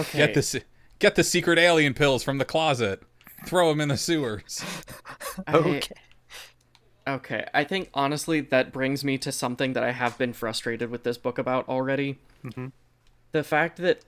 okay. 0.00 0.18
Get 0.18 0.34
the 0.34 0.62
get 0.98 1.14
the 1.16 1.24
secret 1.24 1.58
alien 1.58 1.94
pills 1.94 2.22
from 2.22 2.38
the 2.38 2.44
closet. 2.44 3.02
Throw 3.46 3.70
them 3.70 3.80
in 3.80 3.88
the 3.88 3.96
sewers. 3.96 4.62
I- 5.46 5.54
okay. 5.54 5.94
Okay, 7.08 7.46
I 7.54 7.64
think 7.64 7.88
honestly 7.94 8.40
that 8.40 8.72
brings 8.72 9.02
me 9.04 9.18
to 9.18 9.32
something 9.32 9.72
that 9.72 9.82
I 9.82 9.90
have 9.92 10.16
been 10.18 10.32
frustrated 10.32 10.90
with 10.90 11.02
this 11.02 11.18
book 11.18 11.38
about 11.38 11.68
already. 11.68 12.18
Mm-hmm. 12.44 12.66
The 13.32 13.42
fact 13.42 13.78
that 13.78 14.02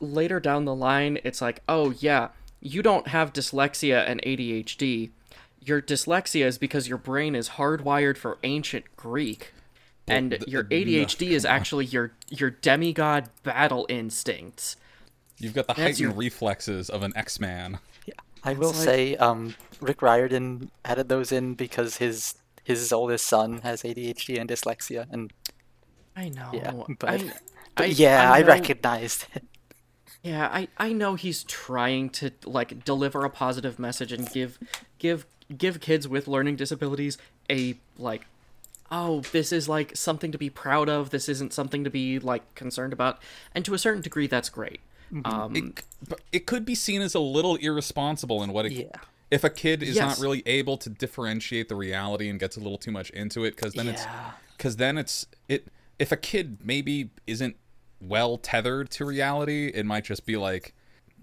later 0.00 0.40
down 0.40 0.64
the 0.64 0.74
line, 0.74 1.18
it's 1.22 1.40
like, 1.42 1.60
oh 1.68 1.92
yeah, 2.00 2.28
you 2.60 2.82
don't 2.82 3.08
have 3.08 3.32
dyslexia 3.32 4.04
and 4.08 4.22
ADHD. 4.22 5.10
Your 5.62 5.80
dyslexia 5.82 6.44
is 6.46 6.58
because 6.58 6.88
your 6.88 6.98
brain 6.98 7.34
is 7.34 7.50
hardwired 7.50 8.16
for 8.16 8.38
ancient 8.42 8.84
Greek, 8.96 9.52
and 10.08 10.30
th- 10.30 10.46
your 10.46 10.62
no, 10.64 10.68
ADHD 10.70 11.28
is 11.30 11.44
actually 11.44 11.84
your 11.86 12.12
your 12.28 12.50
demigod 12.50 13.28
battle 13.42 13.86
instincts. 13.88 14.76
You've 15.38 15.54
got 15.54 15.66
the 15.66 15.74
That's 15.74 15.80
heightened 15.80 15.98
your- 15.98 16.12
reflexes 16.12 16.88
of 16.90 17.02
an 17.02 17.12
X-Man. 17.16 17.78
Yeah. 18.06 18.14
I 18.44 18.54
will 18.54 18.68
like- 18.72 18.76
say, 18.76 19.16
um, 19.16 19.54
Rick 19.80 20.00
Riordan 20.02 20.70
added 20.84 21.08
those 21.08 21.30
in 21.32 21.54
because 21.54 21.96
his 21.98 22.34
his 22.64 22.92
oldest 22.92 23.26
son 23.26 23.58
has 23.62 23.82
ADHD 23.82 24.38
and 24.40 24.48
dyslexia, 24.48 25.06
and 25.10 25.32
I 26.16 26.28
know, 26.30 26.50
yeah, 26.52 26.72
I, 26.72 26.94
but, 26.98 27.22
I, 27.76 27.84
yeah, 27.86 28.32
I, 28.32 28.40
know- 28.40 28.46
recognized 28.48 29.24
it. 29.34 29.44
Yeah, 30.22 30.48
I, 30.52 30.68
I 30.76 30.92
know 30.92 31.14
he's 31.14 31.44
trying 31.44 32.10
to 32.10 32.30
like 32.44 32.84
deliver 32.84 33.24
a 33.24 33.30
positive 33.30 33.78
message 33.78 34.12
and 34.12 34.30
give 34.30 34.58
give 34.98 35.26
give 35.56 35.80
kids 35.80 36.06
with 36.06 36.28
learning 36.28 36.56
disabilities 36.56 37.18
a 37.50 37.76
like 37.98 38.26
oh 38.90 39.20
this 39.32 39.50
is 39.50 39.68
like 39.68 39.96
something 39.96 40.30
to 40.30 40.38
be 40.38 40.48
proud 40.48 40.88
of 40.88 41.10
this 41.10 41.28
isn't 41.28 41.52
something 41.52 41.82
to 41.82 41.90
be 41.90 42.20
like 42.20 42.54
concerned 42.54 42.92
about 42.92 43.18
and 43.52 43.64
to 43.64 43.74
a 43.74 43.78
certain 43.78 44.00
degree 44.00 44.28
that's 44.28 44.48
great 44.48 44.80
um 45.24 45.56
It, 45.56 45.82
but 46.08 46.20
it 46.32 46.46
could 46.46 46.64
be 46.64 46.74
seen 46.74 47.02
as 47.02 47.14
a 47.14 47.20
little 47.20 47.56
irresponsible 47.56 48.42
in 48.42 48.52
what 48.52 48.66
it. 48.66 48.72
Yeah. 48.72 48.86
If 49.30 49.44
a 49.44 49.50
kid 49.50 49.82
is 49.82 49.96
not 49.96 50.18
really 50.18 50.42
able 50.46 50.76
to 50.78 50.90
differentiate 50.90 51.68
the 51.68 51.76
reality 51.76 52.28
and 52.28 52.38
gets 52.38 52.56
a 52.56 52.60
little 52.60 52.78
too 52.78 52.90
much 52.90 53.10
into 53.10 53.44
it, 53.44 53.54
because 53.54 53.74
then 53.74 53.88
it's 53.88 54.04
because 54.56 54.76
then 54.76 54.98
it's 54.98 55.26
it. 55.48 55.68
If 55.98 56.10
a 56.10 56.16
kid 56.16 56.58
maybe 56.64 57.10
isn't 57.26 57.56
well 58.00 58.36
tethered 58.38 58.90
to 58.90 59.04
reality, 59.04 59.70
it 59.74 59.86
might 59.86 60.04
just 60.04 60.26
be 60.26 60.36
like 60.36 60.74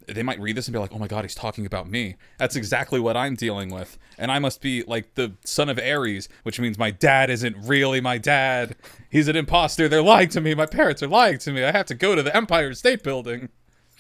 they 0.08 0.24
might 0.24 0.40
read 0.40 0.56
this 0.56 0.68
and 0.68 0.74
be 0.74 0.80
like, 0.80 0.94
"Oh 0.94 1.00
my 1.00 1.08
god, 1.08 1.26
he's 1.26 1.36
talking 1.36 1.66
about 1.66 1.90
me." 1.90 2.16
That's 2.38 2.56
exactly 2.56 2.98
what 3.00 3.18
I'm 3.18 3.36
dealing 3.36 3.70
with, 3.70 3.98
and 4.18 4.32
I 4.32 4.40
must 4.40 4.62
be 4.62 4.84
like 4.84 5.16
the 5.16 5.34
son 5.44 5.68
of 5.68 5.78
Ares, 5.78 6.30
which 6.44 6.60
means 6.62 6.78
my 6.78 6.92
dad 6.92 7.30
isn't 7.30 7.58
really 7.58 8.00
my 8.00 8.18
dad. 8.18 8.78
He's 9.10 9.28
an 9.28 9.36
imposter. 9.36 9.90
They're 9.90 10.02
lying 10.02 10.30
to 10.30 10.40
me. 10.40 10.56
My 10.56 10.66
parents 10.66 11.04
are 11.04 11.08
lying 11.10 11.40
to 11.40 11.52
me. 11.52 11.64
I 11.64 11.74
have 11.74 11.88
to 11.88 11.96
go 11.96 12.16
to 12.16 12.24
the 12.24 12.34
Empire 12.36 12.74
State 12.74 13.04
Building. 13.04 13.50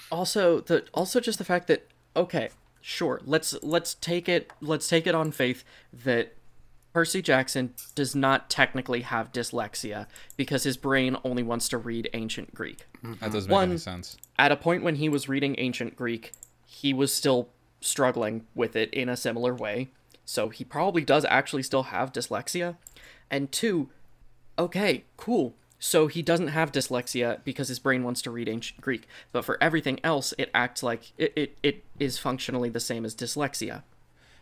also 0.09 0.61
the 0.61 0.85
also 0.93 1.19
just 1.19 1.37
the 1.37 1.43
fact 1.43 1.67
that 1.67 1.85
okay 2.15 2.47
sure 2.79 3.19
let's 3.25 3.61
let's 3.61 3.93
take 3.95 4.29
it 4.29 4.49
let's 4.61 4.87
take 4.87 5.05
it 5.05 5.13
on 5.13 5.29
faith 5.33 5.65
that 5.91 6.36
Percy 6.93 7.21
Jackson 7.21 7.73
does 7.93 8.15
not 8.15 8.49
technically 8.49 9.01
have 9.01 9.31
dyslexia 9.31 10.07
because 10.35 10.63
his 10.63 10.77
brain 10.77 11.15
only 11.23 11.43
wants 11.43 11.69
to 11.69 11.77
read 11.77 12.09
ancient 12.13 12.55
Greek. 12.55 12.87
That 13.03 13.31
doesn't 13.31 13.49
make 13.49 13.69
any 13.69 13.77
sense. 13.77 14.17
at 14.39 14.51
a 14.51 14.55
point 14.55 14.83
when 14.83 14.95
he 14.95 15.07
was 15.09 15.29
reading 15.29 15.55
ancient 15.59 15.95
Greek, 15.95 16.31
he 16.65 16.93
was 16.93 17.13
still 17.13 17.49
struggling 17.81 18.45
with 18.55 18.75
it 18.75 18.91
in 18.93 19.09
a 19.09 19.17
similar 19.17 19.53
way. 19.53 19.89
So 20.25 20.49
he 20.49 20.63
probably 20.63 21.03
does 21.03 21.23
actually 21.25 21.63
still 21.63 21.83
have 21.83 22.11
dyslexia. 22.11 22.77
And 23.29 23.51
two, 23.51 23.89
okay, 24.57 25.03
cool. 25.17 25.55
So 25.79 26.07
he 26.07 26.23
doesn't 26.23 26.47
have 26.47 26.71
dyslexia 26.71 27.43
because 27.43 27.67
his 27.67 27.77
brain 27.77 28.03
wants 28.03 28.21
to 28.23 28.31
read 28.31 28.49
ancient 28.49 28.81
Greek. 28.81 29.07
But 29.31 29.45
for 29.45 29.61
everything 29.61 29.99
else, 30.03 30.33
it 30.39 30.49
acts 30.53 30.81
like 30.81 31.11
it, 31.17 31.31
it, 31.35 31.57
it 31.61 31.85
is 31.99 32.17
functionally 32.17 32.69
the 32.69 32.79
same 32.79 33.05
as 33.05 33.13
dyslexia. 33.13 33.83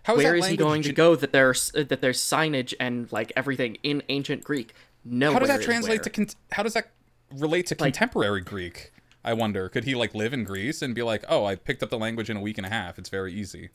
How 0.05 0.17
is 0.17 0.23
Where 0.23 0.35
is 0.35 0.45
he 0.45 0.55
going 0.55 0.83
to 0.83 0.93
go 0.93 1.15
that 1.15 1.31
there's 1.31 1.71
uh, 1.73 1.83
that 1.89 1.99
there's 1.99 2.21
signage 2.21 2.75
and 2.79 3.11
like 3.11 3.33
everything 3.35 3.79
in 3.81 4.03
ancient 4.07 4.43
Greek? 4.43 4.75
No. 5.03 5.33
How 5.33 5.39
does 5.39 5.47
that 5.47 5.63
translate 5.63 6.03
to? 6.03 6.11
Con- 6.11 6.27
how 6.51 6.61
does 6.61 6.75
that 6.75 6.91
relate 7.31 7.65
to 7.67 7.73
Like- 7.73 7.93
contemporary 7.93 8.41
Greek? 8.41 8.91
I 9.23 9.33
wonder. 9.33 9.67
Could 9.67 9.85
he 9.85 9.95
like 9.95 10.13
live 10.13 10.31
in 10.31 10.43
Greece 10.43 10.83
and 10.83 10.93
be 10.93 11.01
like, 11.01 11.25
"Oh, 11.27 11.45
I 11.45 11.55
picked 11.55 11.81
up 11.81 11.89
the 11.89 11.97
language 11.97 12.29
in 12.29 12.37
a 12.37 12.39
week 12.39 12.59
and 12.59 12.67
a 12.67 12.69
half. 12.69 12.99
It's 12.99 13.09
very 13.09 13.33
easy." 13.33 13.69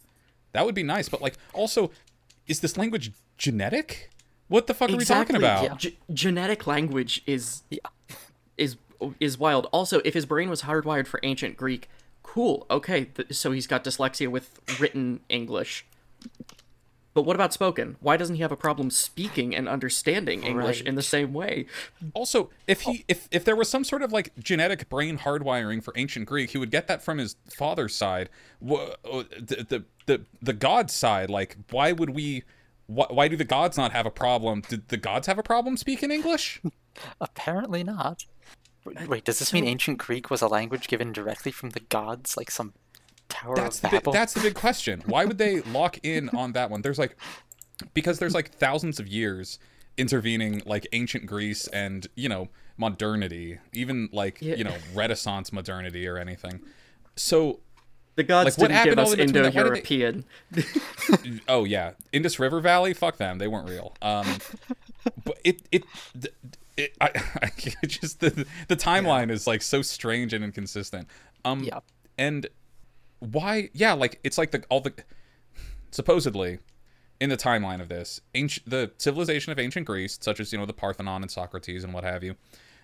That 0.53 0.65
would 0.65 0.75
be 0.77 0.85
nice. 0.85 1.09
But 1.09 1.21
like, 1.21 1.35
also, 1.53 1.91
is 2.47 2.61
this 2.61 2.77
language 2.77 3.11
genetic? 3.37 4.11
What 4.47 4.69
the 4.69 4.75
fuck 4.75 4.91
exactly. 4.91 5.35
are 5.35 5.39
we 5.41 5.47
talking 5.49 5.67
about? 5.67 5.79
G- 5.81 5.99
genetic 6.13 6.69
language 6.69 7.23
is 7.27 7.65
is 8.57 8.77
is 9.19 9.37
wild. 9.37 9.67
Also, 9.73 10.01
if 10.05 10.15
his 10.15 10.27
brain 10.27 10.49
was 10.49 10.63
hardwired 10.63 11.09
for 11.09 11.19
ancient 11.25 11.57
Greek, 11.57 11.89
cool. 12.23 12.67
Okay, 12.71 13.07
th- 13.07 13.33
so 13.35 13.51
he's 13.51 13.67
got 13.67 13.83
dyslexia 13.83 14.29
with 14.29 14.61
written 14.79 15.19
English. 15.29 15.85
But 17.13 17.23
what 17.23 17.35
about 17.35 17.53
spoken? 17.53 17.97
Why 17.99 18.17
doesn't 18.17 18.37
he 18.37 18.43
have 18.43 18.53
a 18.53 18.57
problem 18.57 18.89
speaking 18.89 19.55
and 19.55 19.69
understanding 19.69 20.45
English 20.45 20.79
Right. 20.81 20.87
in 20.89 20.95
the 20.95 21.03
same 21.03 21.33
way? 21.33 21.67
Also, 22.15 22.51
if 22.69 22.83
he 22.83 23.05
if 23.09 23.27
if 23.33 23.45
there 23.45 23.57
was 23.57 23.69
some 23.69 23.83
sort 23.83 24.03
of 24.03 24.13
like 24.13 24.33
genetic 24.39 24.89
brain 24.89 25.19
hardwiring 25.19 25.83
for 25.83 25.93
ancient 25.97 26.27
Greek, 26.27 26.51
he 26.51 26.59
would 26.59 26.71
get 26.71 26.87
that 26.87 27.03
from 27.03 27.19
his 27.19 27.35
father's 27.53 27.95
side. 27.97 28.29
Uh, 28.65 28.95
The 29.05 29.67
the 29.69 29.85
the, 30.07 30.21
the 30.41 30.53
god's 30.53 30.93
side, 30.95 31.31
like 31.31 31.57
why 31.71 31.91
would 31.93 32.11
we? 32.11 32.45
Why, 32.87 33.07
why 33.11 33.29
do 33.29 33.37
the 33.37 33.45
gods 33.45 33.77
not 33.77 33.91
have 33.93 34.07
a 34.07 34.11
problem? 34.11 34.63
Did 34.63 34.89
the 34.89 34.97
gods 34.97 35.27
have 35.27 35.39
a 35.39 35.43
problem 35.45 35.77
speaking 35.77 36.11
English? 36.13 36.61
Apparently 37.21 37.83
not. 37.85 38.25
Wait, 38.85 39.09
Wait, 39.09 39.25
does 39.25 39.39
this 39.41 39.53
mean 39.53 39.65
ancient 39.65 39.99
Greek 39.99 40.31
was 40.31 40.43
a 40.43 40.49
language 40.49 40.89
given 40.89 41.13
directly 41.13 41.53
from 41.53 41.71
the 41.71 41.81
gods, 41.81 42.37
like 42.37 42.51
some 42.51 42.73
Tower 43.31 43.57
That's 43.57 43.77
of 43.79 43.83
the 43.83 43.89
big, 43.89 44.01
Babel? 44.03 44.13
that's 44.13 44.35
the 44.35 44.41
big 44.41 44.55
question. 44.67 45.03
Why 45.07 45.25
would 45.25 45.39
they 45.39 45.61
lock 45.63 45.99
in 46.03 46.29
on 46.31 46.53
that 46.53 46.71
one? 46.71 46.83
There's 46.83 46.99
like 46.99 47.17
because 47.95 48.19
there's 48.19 48.35
like 48.35 48.51
thousands 48.53 49.01
of 49.01 49.09
years 49.09 49.59
intervening 49.97 50.63
like 50.67 50.87
ancient 50.93 51.27
Greece 51.27 51.67
and, 51.69 52.07
you 52.15 52.29
know, 52.29 52.49
modernity, 52.77 53.59
even 53.73 54.09
like, 54.13 54.39
Yeah. 54.41 54.55
you 54.55 54.65
know, 54.65 54.75
renaissance 54.95 55.53
modernity 55.53 56.07
or 56.07 56.17
anything. 56.19 56.61
So, 57.17 57.61
The 58.17 58.23
gods 58.25 58.59
Like, 58.59 58.59
what 58.59 58.69
didn't 58.69 58.85
give 58.85 58.99
happened 58.99 59.01
us 59.01 59.13
in 59.13 59.27
between 59.33 59.43
that? 59.45 59.55
Why 59.55 59.63
did 59.63 59.85
they- 59.85 60.05
Indo-European. 60.05 61.45
oh 61.49 61.65
yeah, 61.65 61.93
Indus 62.13 62.39
River 62.39 62.61
Valley, 62.61 62.93
fuck 62.95 63.17
them, 63.17 63.39
they 63.39 63.49
weren't 63.49 63.69
real. 63.69 63.95
Um 64.03 64.27
but 65.25 65.39
it 65.45 65.63
it, 65.73 65.85
th- 66.21 66.35
it 66.77 66.95
I, 67.01 67.11
I 67.43 67.87
just 67.87 68.21
the 68.21 68.47
the 68.69 68.77
timeline 68.77 69.31
is 69.31 69.47
like 69.47 69.63
so 69.63 69.81
strange 69.83 70.33
and 70.33 70.45
inconsistent. 70.45 71.09
Um 71.45 71.63
Yeah. 71.65 71.81
and 72.19 72.47
why 73.21 73.71
yeah 73.73 73.93
like 73.93 74.19
it's 74.25 74.39
like 74.39 74.51
the 74.51 74.63
all 74.69 74.81
the 74.81 74.93
supposedly 75.91 76.59
in 77.21 77.31
the 77.31 77.37
timeline 77.37 77.81
of 77.81 77.89
this 77.89 78.21
ancient 78.35 78.69
the 78.69 78.91
civilization 78.99 79.53
of 79.53 79.59
ancient 79.59 79.87
greece 79.87 80.19
such 80.21 80.41
as 80.41 80.53
you 80.53 80.59
know 80.59 80.67
the 80.67 80.73
parthenon 80.73 81.23
and 81.23 81.31
socrates 81.31 81.85
and 81.85 81.93
what 81.93 82.05
have 82.05 82.25
you 82.25 82.35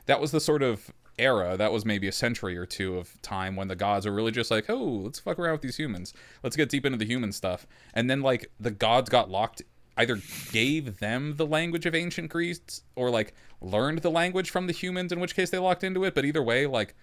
that 0.06 0.20
was 0.20 0.30
the 0.30 0.40
sort 0.40 0.62
of 0.62 0.92
era 1.18 1.56
that 1.56 1.72
was 1.72 1.84
maybe 1.84 2.08
a 2.08 2.12
century 2.12 2.56
or 2.56 2.66
two 2.66 2.98
of 2.98 3.20
time 3.22 3.56
when 3.56 3.68
the 3.68 3.76
gods 3.76 4.06
were 4.06 4.12
really 4.12 4.32
just 4.32 4.50
like 4.50 4.68
oh 4.68 5.00
let's 5.04 5.18
fuck 5.18 5.38
around 5.38 5.52
with 5.52 5.62
these 5.62 5.76
humans. 5.76 6.12
Let's 6.42 6.56
get 6.56 6.68
deep 6.68 6.84
into 6.84 6.98
the 6.98 7.06
human 7.06 7.32
stuff. 7.32 7.66
And 7.94 8.10
then 8.10 8.20
like 8.22 8.50
the 8.60 8.70
gods 8.70 9.08
got 9.08 9.30
locked 9.30 9.62
either 9.96 10.20
gave 10.52 10.98
them 10.98 11.36
the 11.36 11.46
language 11.46 11.86
of 11.86 11.94
ancient 11.94 12.28
greece 12.28 12.82
or 12.96 13.08
like 13.08 13.32
learned 13.62 14.00
the 14.00 14.10
language 14.10 14.50
from 14.50 14.66
the 14.66 14.72
humans 14.72 15.10
in 15.10 15.20
which 15.20 15.34
case 15.34 15.50
they 15.50 15.58
locked 15.58 15.84
into 15.84 16.04
it. 16.04 16.14
But 16.14 16.24
either 16.24 16.42
way 16.42 16.66
like 16.66 16.94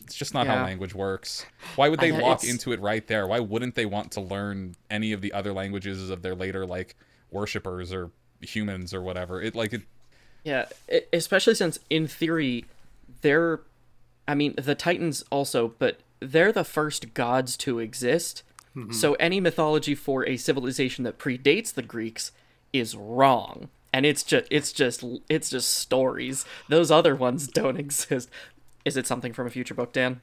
it's 0.00 0.14
just 0.14 0.34
not 0.34 0.46
how 0.46 0.62
language 0.64 0.94
works. 0.94 1.46
Why 1.76 1.88
would 1.88 2.00
they 2.00 2.12
I- 2.12 2.18
lock 2.18 2.38
it's- 2.38 2.50
into 2.50 2.72
it 2.72 2.80
right 2.80 3.06
there? 3.06 3.26
Why 3.26 3.40
wouldn't 3.40 3.74
they 3.74 3.86
want 3.86 4.12
to 4.12 4.20
learn 4.20 4.74
any 4.90 5.12
of 5.12 5.20
the 5.20 5.32
other 5.32 5.52
languages 5.52 6.10
of 6.10 6.22
their 6.22 6.34
later 6.34 6.66
like 6.66 6.96
worshippers 7.30 7.92
or 7.92 8.10
humans 8.40 8.92
or 8.92 9.00
whatever? 9.02 9.40
It 9.40 9.54
like 9.54 9.72
it 9.72 9.82
Yeah, 10.44 10.66
e- 10.92 11.00
especially 11.12 11.54
since 11.54 11.78
in 11.88 12.06
theory, 12.08 12.64
they're, 13.20 13.60
I 14.26 14.34
mean, 14.34 14.54
the 14.56 14.74
Titans 14.74 15.22
also, 15.30 15.74
but 15.78 16.00
they're 16.20 16.52
the 16.52 16.64
first 16.64 17.14
gods 17.14 17.56
to 17.58 17.78
exist. 17.78 18.42
Mm-hmm. 18.76 18.92
So 18.92 19.14
any 19.14 19.38
mythology 19.40 19.94
for 19.94 20.26
a 20.26 20.36
civilization 20.36 21.04
that 21.04 21.18
predates 21.18 21.72
the 21.74 21.82
Greeks 21.82 22.32
is 22.72 22.96
wrong, 22.96 23.68
and 23.92 24.06
it's 24.06 24.22
just 24.24 24.46
it's 24.50 24.72
just 24.72 25.04
it's 25.28 25.50
just 25.50 25.68
stories. 25.74 26.44
Those 26.68 26.90
other 26.90 27.14
ones 27.14 27.46
don't 27.46 27.76
exist. 27.86 28.30
Is 28.84 28.96
it 28.96 29.06
something 29.06 29.32
from 29.32 29.46
a 29.46 29.50
future 29.50 29.74
book, 29.74 29.92
Dan? 29.92 30.20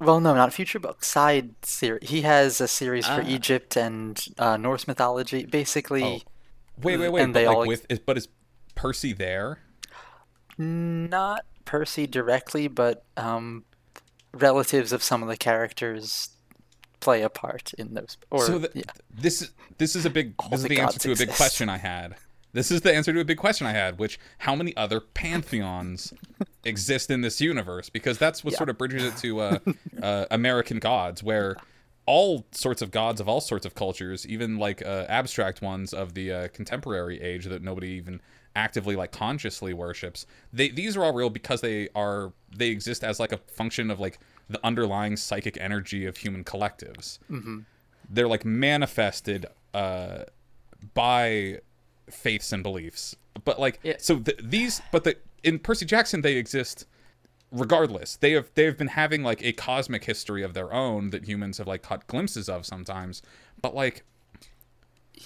Well, 0.00 0.20
no, 0.20 0.34
not 0.34 0.52
future 0.52 0.78
book. 0.78 1.04
Side 1.04 1.54
series. 1.64 2.10
He 2.10 2.22
has 2.22 2.60
a 2.60 2.68
series 2.68 3.06
for 3.06 3.22
Ah. 3.22 3.26
Egypt 3.26 3.76
and 3.76 4.22
uh, 4.38 4.56
Norse 4.56 4.86
mythology. 4.86 5.46
Basically, 5.46 6.02
Oh. 6.04 6.18
Wait, 6.82 6.96
wait, 6.98 7.08
wait. 7.10 7.22
And 7.22 7.32
but 7.32 7.40
they 7.40 7.46
like 7.46 7.56
all- 7.56 7.66
with, 7.66 7.86
is, 7.88 8.00
but 8.00 8.16
is 8.18 8.28
Percy 8.74 9.12
there? 9.12 9.60
not 10.58 11.44
Percy 11.64 12.06
directly, 12.06 12.68
but 12.68 13.04
um, 13.16 13.64
relatives 14.32 14.92
of 14.92 15.02
some 15.02 15.22
of 15.22 15.28
the 15.28 15.36
characters 15.36 16.30
play 17.00 17.22
a 17.22 17.28
part 17.28 17.72
in 17.74 17.94
those. 17.94 18.16
Or 18.30 18.44
so 18.44 18.58
the, 18.58 18.70
yeah, 18.74 18.82
this 19.12 19.42
is 19.42 19.52
this 19.78 19.96
is 19.96 20.04
a 20.06 20.10
big 20.10 20.34
All 20.38 20.50
this 20.50 20.60
is 20.60 20.62
the 20.64 20.68
the 20.76 20.80
answer 20.80 20.98
to 21.00 21.12
a 21.12 21.16
big 21.16 21.30
question 21.30 21.68
I 21.68 21.78
had. 21.78 22.16
This 22.54 22.70
is 22.70 22.80
the 22.80 22.94
answer 22.94 23.12
to 23.12 23.20
a 23.20 23.24
big 23.24 23.36
question 23.36 23.66
I 23.66 23.72
had, 23.72 23.98
which 23.98 24.18
how 24.38 24.54
many 24.56 24.74
other 24.76 25.00
pantheons 25.00 26.14
exist 26.64 27.10
in 27.10 27.20
this 27.20 27.40
universe? 27.40 27.90
Because 27.90 28.16
that's 28.16 28.42
what 28.42 28.52
Yeah. 28.52 28.58
sort 28.58 28.70
of 28.70 28.78
bridges 28.78 29.02
it 29.04 29.16
to 29.18 29.40
uh, 29.40 29.58
uh, 30.02 30.24
American 30.30 30.78
gods, 30.78 31.22
where 31.22 31.56
all 32.06 32.46
sorts 32.52 32.80
of 32.82 32.90
gods 32.90 33.20
of 33.20 33.28
all 33.28 33.40
sorts 33.40 33.66
of 33.66 33.74
cultures, 33.74 34.26
even 34.26 34.56
like 34.58 34.80
uh, 34.84 35.04
abstract 35.08 35.60
ones 35.62 35.92
of 35.92 36.14
the 36.14 36.32
uh, 36.32 36.48
contemporary 36.48 37.20
age 37.20 37.44
that 37.46 37.62
nobody 37.62 37.88
even 37.88 38.20
actively 38.56 38.94
like 38.94 39.10
consciously 39.10 39.74
worships. 39.74 40.26
They 40.52 40.68
these 40.68 40.96
are 40.96 41.02
all 41.04 41.12
real 41.12 41.30
because 41.30 41.60
they 41.60 41.88
are 41.94 42.32
they 42.56 42.68
exist 42.68 43.02
as 43.02 43.18
like 43.18 43.32
a 43.32 43.38
function 43.38 43.90
of 43.90 43.98
like 43.98 44.18
the 44.48 44.60
underlying 44.64 45.16
psychic 45.16 45.56
energy 45.60 46.04
of 46.06 46.18
human 46.18 46.44
collectives 46.44 47.18
they're 48.10 48.28
like 48.28 48.44
manifested 48.44 49.46
uh 49.72 50.24
by 50.92 51.58
faiths 52.10 52.52
and 52.52 52.62
beliefs 52.62 53.16
but 53.44 53.58
like 53.58 53.80
Yeah. 53.82 53.94
so 53.98 54.18
th- 54.18 54.38
these 54.42 54.80
but 54.92 55.04
the 55.04 55.16
in 55.42 55.58
percy 55.58 55.84
jackson 55.86 56.20
they 56.22 56.36
exist 56.36 56.86
regardless 57.50 58.16
they 58.16 58.32
have 58.32 58.50
they 58.54 58.64
have 58.64 58.76
been 58.76 58.88
having 58.88 59.22
like 59.22 59.42
a 59.42 59.52
cosmic 59.52 60.04
history 60.04 60.42
of 60.42 60.54
their 60.54 60.72
own 60.72 61.10
that 61.10 61.24
humans 61.26 61.58
have 61.58 61.66
like 61.66 61.82
caught 61.82 62.06
glimpses 62.06 62.48
of 62.48 62.66
sometimes 62.66 63.22
but 63.60 63.74
like 63.74 64.04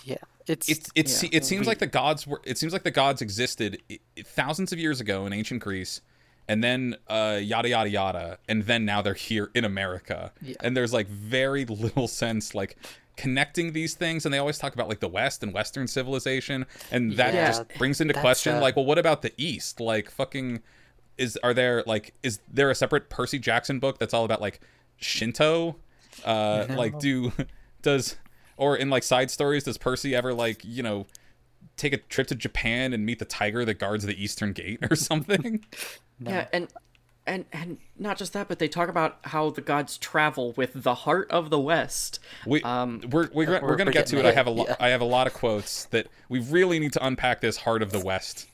yeah, 0.04 0.16
it's 0.46 0.68
it's 0.68 0.90
it's 0.94 1.22
Yeah. 1.22 1.30
it 1.32 1.44
seems 1.44 1.66
like 1.66 1.78
the 1.78 1.86
gods 1.86 2.26
were 2.26 2.40
it 2.44 2.58
seems 2.58 2.72
like 2.72 2.82
the 2.84 2.90
gods 2.90 3.22
existed 3.22 3.78
thousands 4.24 4.72
of 4.72 4.78
years 4.78 5.00
ago 5.00 5.26
in 5.26 5.32
ancient 5.32 5.62
Greece 5.62 6.02
and 6.46 6.62
then 6.62 6.96
uh 7.08 7.38
yada 7.42 7.68
yada 7.70 7.88
yada 7.90 8.38
and 8.48 8.64
then 8.64 8.84
now 8.84 9.00
they're 9.02 9.14
here 9.14 9.50
in 9.54 9.64
America 9.64 10.32
Yeah. 10.42 10.56
and 10.60 10.76
there's 10.76 10.92
like 10.92 11.08
very 11.08 11.64
little 11.84 12.06
sense 12.08 12.54
like 12.54 12.76
connecting 13.18 13.72
these 13.72 13.94
things 13.94 14.24
and 14.24 14.32
they 14.32 14.38
always 14.38 14.58
talk 14.58 14.74
about 14.74 14.88
like 14.88 15.00
the 15.00 15.08
west 15.08 15.42
and 15.42 15.52
western 15.52 15.88
civilization 15.88 16.64
and 16.90 17.16
that 17.16 17.34
Yeah, 17.34 17.46
just 17.48 17.66
brings 17.76 18.00
into 18.00 18.14
question 18.14 18.54
uh, 18.56 18.60
like 18.60 18.76
well 18.76 18.84
what 18.86 18.98
about 18.98 19.22
the 19.22 19.32
east? 19.36 19.80
Like 19.80 20.08
fucking 20.10 20.62
is 21.18 21.36
are 21.42 21.52
there 21.52 21.82
like 21.86 22.14
is 22.22 22.38
there 22.48 22.70
a 22.70 22.74
separate 22.76 23.10
Percy 23.10 23.38
Jackson 23.40 23.80
book 23.80 23.98
that's 23.98 24.14
all 24.14 24.24
about 24.24 24.40
like 24.40 24.60
Shinto? 24.96 25.76
Uh 26.24 26.66
like 26.70 26.98
do 26.98 27.32
does 27.82 28.16
or 28.56 28.76
in 28.76 28.88
like 28.90 29.02
side 29.02 29.30
stories 29.30 29.64
does 29.64 29.78
Percy 29.78 30.14
ever 30.14 30.32
like 30.32 30.64
you 30.64 30.82
know 30.82 31.06
take 31.76 31.92
a 31.92 31.96
trip 31.98 32.28
to 32.28 32.36
Japan 32.36 32.92
and 32.92 33.04
meet 33.06 33.18
the 33.18 33.24
tiger 33.24 33.64
that 33.64 33.74
guards 33.80 34.04
the 34.06 34.22
eastern 34.22 34.52
gate 34.52 34.78
or 34.90 34.96
something? 35.10 35.64
Yeah, 36.20 36.46
and 36.52 36.68
and 37.28 37.44
and 37.52 37.78
not 37.98 38.16
just 38.16 38.32
that, 38.32 38.48
but 38.48 38.58
they 38.58 38.66
talk 38.68 38.88
about 38.88 39.18
how 39.24 39.50
the 39.50 39.60
gods 39.60 39.98
travel 39.98 40.52
with 40.56 40.70
the 40.74 40.94
heart 40.94 41.30
of 41.30 41.50
the 41.50 41.60
West. 41.60 42.18
we 42.46 42.62
Um, 42.62 43.00
we're 43.10 43.28
we're, 43.32 43.44
gonna- 43.46 43.60
we're 43.60 43.68
we're 43.68 43.76
gonna 43.76 43.92
get 43.92 44.06
to 44.06 44.16
it 44.18 44.22
getting 44.22 44.32
I 44.32 44.34
have 44.34 44.46
a 44.48 44.50
there, 44.50 44.58
lot 44.58 44.68
yeah. 44.70 44.76
I 44.80 44.88
have 44.88 45.00
a 45.00 45.04
lot 45.04 45.26
of 45.26 45.34
quotes 45.34 45.84
that 45.86 46.08
we 46.28 46.40
really 46.40 46.78
need 46.80 46.92
to 46.94 47.06
unpack 47.06 47.40
this 47.40 47.58
heart 47.58 47.82
of 47.82 47.92
the 47.92 48.00
west 48.00 48.48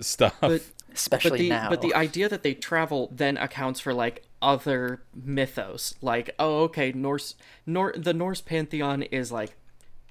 stuff 0.00 0.36
But 0.40 0.62
especially 0.92 1.30
but 1.30 1.38
the 1.38 1.48
now. 1.48 1.68
but 1.70 1.82
the 1.82 1.94
idea 1.94 2.28
that 2.28 2.42
they 2.44 2.54
travel 2.54 3.08
then 3.12 3.36
accounts 3.36 3.80
for 3.80 3.92
like 3.92 4.24
other 4.40 5.02
mythos 5.12 5.94
like 6.00 6.30
oh 6.38 6.62
okay 6.62 6.92
norse 6.92 7.34
nor 7.66 7.92
the 7.96 8.14
norse 8.14 8.40
pantheon 8.40 9.02
is 9.02 9.32
like 9.32 9.56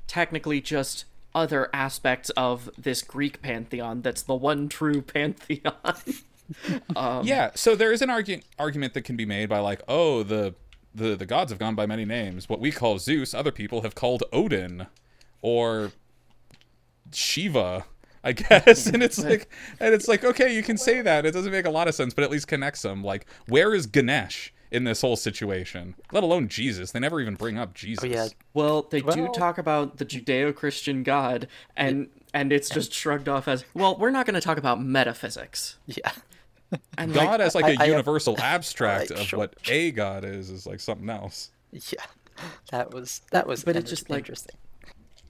technically 0.07 0.59
just 0.61 1.05
other 1.33 1.69
aspects 1.73 2.29
of 2.31 2.69
this 2.77 3.01
greek 3.01 3.41
pantheon 3.41 4.01
that's 4.01 4.21
the 4.23 4.35
one 4.35 4.67
true 4.67 5.01
pantheon 5.13 5.73
Um, 6.95 7.25
yeah 7.25 7.51
so 7.55 7.75
there 7.75 7.91
is 7.91 8.01
an 8.01 8.09
argu- 8.09 8.43
argument 8.57 8.93
that 8.93 9.01
can 9.01 9.15
be 9.15 9.25
made 9.25 9.49
by 9.49 9.59
like 9.59 9.81
oh 9.87 10.23
the 10.23 10.55
the 10.97 11.15
the 11.15 11.25
gods 11.25 11.51
have 11.51 11.59
gone 11.59 11.75
by 11.75 11.85
many 11.85 12.05
names. 12.05 12.49
What 12.49 12.59
we 12.59 12.71
call 12.71 12.97
zeus 12.99 13.33
other 13.33 13.51
people 13.51 13.81
have 13.81 13.95
called 13.95 14.23
odin 14.33 14.87
or 15.41 15.91
shiva 17.13 17.85
i 18.23 18.31
guess. 18.33 18.87
And 18.87 19.01
it's 19.01 19.23
like 19.23 19.49
and 19.79 19.93
it's 19.93 20.07
like 20.07 20.23
okay 20.23 20.53
you 20.53 20.63
can 20.63 20.77
say 20.77 21.01
that. 21.01 21.25
It 21.25 21.31
doesn't 21.31 21.51
make 21.51 21.65
a 21.65 21.69
lot 21.69 21.87
of 21.87 21.95
sense 21.95 22.13
but 22.13 22.23
at 22.23 22.31
least 22.31 22.47
connects 22.47 22.81
them. 22.81 23.03
Like 23.03 23.25
where 23.47 23.73
is 23.73 23.85
ganesh 23.85 24.53
in 24.71 24.83
this 24.83 25.01
whole 25.01 25.15
situation? 25.15 25.95
Let 26.11 26.23
alone 26.23 26.47
jesus. 26.47 26.91
They 26.91 26.99
never 26.99 27.21
even 27.21 27.35
bring 27.35 27.57
up 27.57 27.69
oh, 27.71 27.75
jesus. 27.75 28.03
oh 28.03 28.07
yeah, 28.07 28.27
well 28.53 28.81
they 28.81 29.01
do 29.01 29.29
talk 29.33 29.57
about 29.57 29.97
the 29.97 30.05
judeo-christian 30.05 31.03
god 31.03 31.47
and 31.75 32.09
and 32.33 32.51
it's 32.51 32.69
just 32.69 32.91
shrugged 32.93 33.29
off 33.29 33.47
as 33.47 33.63
well 33.73 33.95
we're 33.97 34.11
not 34.11 34.25
going 34.25 34.35
to 34.35 34.41
talk 34.41 34.57
about 34.57 34.81
metaphysics. 34.81 35.77
Yeah. 35.85 36.11
And 36.97 37.13
god 37.13 37.39
as 37.41 37.55
like 37.55 37.65
a 37.65 37.79
I- 37.81 37.85
I- 37.85 37.87
universal 37.87 38.37
abstract 38.41 39.09
Like, 39.11 39.19
of 39.19 39.25
sure. 39.27 39.39
what 39.39 39.53
a 39.67 39.91
god 39.91 40.23
is 40.25 40.49
is 40.49 40.65
like 40.65 40.79
something 40.79 41.09
else 41.09 41.51
Yeah, 41.71 42.03
that 42.71 42.93
was 42.93 43.21
that 43.31 43.47
was. 43.47 43.63
but 43.63 43.75
it 43.75 43.79
inter- 43.79 43.89
just, 43.89 44.09
like- 44.09 44.19
interesting. 44.19 44.55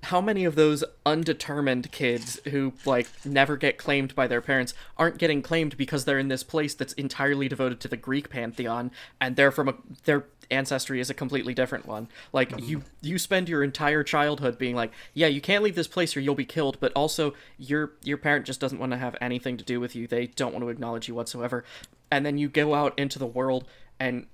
how 0.04 0.22
many 0.22 0.46
of 0.46 0.56
those 0.56 0.84
undetermined 1.06 1.92
kids 1.92 2.40
who 2.46 2.74
like 2.86 3.08
never 3.26 3.58
get 3.58 3.78
claimed 3.78 4.14
by 4.16 4.28
their 4.28 4.42
parents 4.42 4.74
aren't 4.98 5.18
getting 5.18 5.42
claimed 5.42 5.76
because 5.78 6.06
they're 6.06 6.20
in 6.20 6.28
this 6.28 6.44
place 6.44 6.74
that's 6.74 6.94
entirely 6.94 7.48
devoted 7.48 7.80
to 7.82 7.88
the 7.88 7.98
Greek 7.98 8.30
pantheon 8.30 8.92
and 9.20 9.36
they're 9.36 9.52
from 9.52 9.68
a 9.70 9.74
their 10.06 10.26
ancestry 10.52 11.00
is 11.00 11.10
a 11.10 11.14
completely 11.14 11.54
different 11.54 11.86
one. 11.86 12.08
Like 12.34 12.60
you 12.62 12.84
you 13.02 13.18
spend 13.18 13.50
your 13.50 13.64
entire 13.64 14.04
childhood 14.04 14.58
being 14.58 14.76
like, 14.76 14.92
yeah, 15.14 15.28
you 15.28 15.42
can't 15.42 15.64
leave 15.64 15.76
this 15.76 15.88
place 15.88 16.16
or 16.16 16.20
you'll 16.20 16.36
be 16.36 16.46
killed, 16.46 16.78
but 16.80 16.92
also 16.94 17.34
your 17.58 17.94
your 18.04 18.18
parent 18.18 18.46
just 18.46 18.60
doesn't 18.60 18.80
want 18.80 18.92
to 18.92 18.98
have 18.98 19.16
anything 19.22 19.58
to 19.58 19.64
do 19.64 19.80
with 19.80 19.96
you. 19.96 20.08
They 20.08 20.28
don't 20.28 20.54
want 20.54 20.64
to 20.64 20.70
acknowledge 20.70 21.08
you 21.08 21.16
whatsoever. 21.16 21.64
And 22.12 22.26
then 22.26 22.38
you 22.38 22.50
go 22.50 22.74
out 22.74 22.98
into 22.98 23.20
the 23.20 23.26
world 23.26 23.66
and 24.00 24.28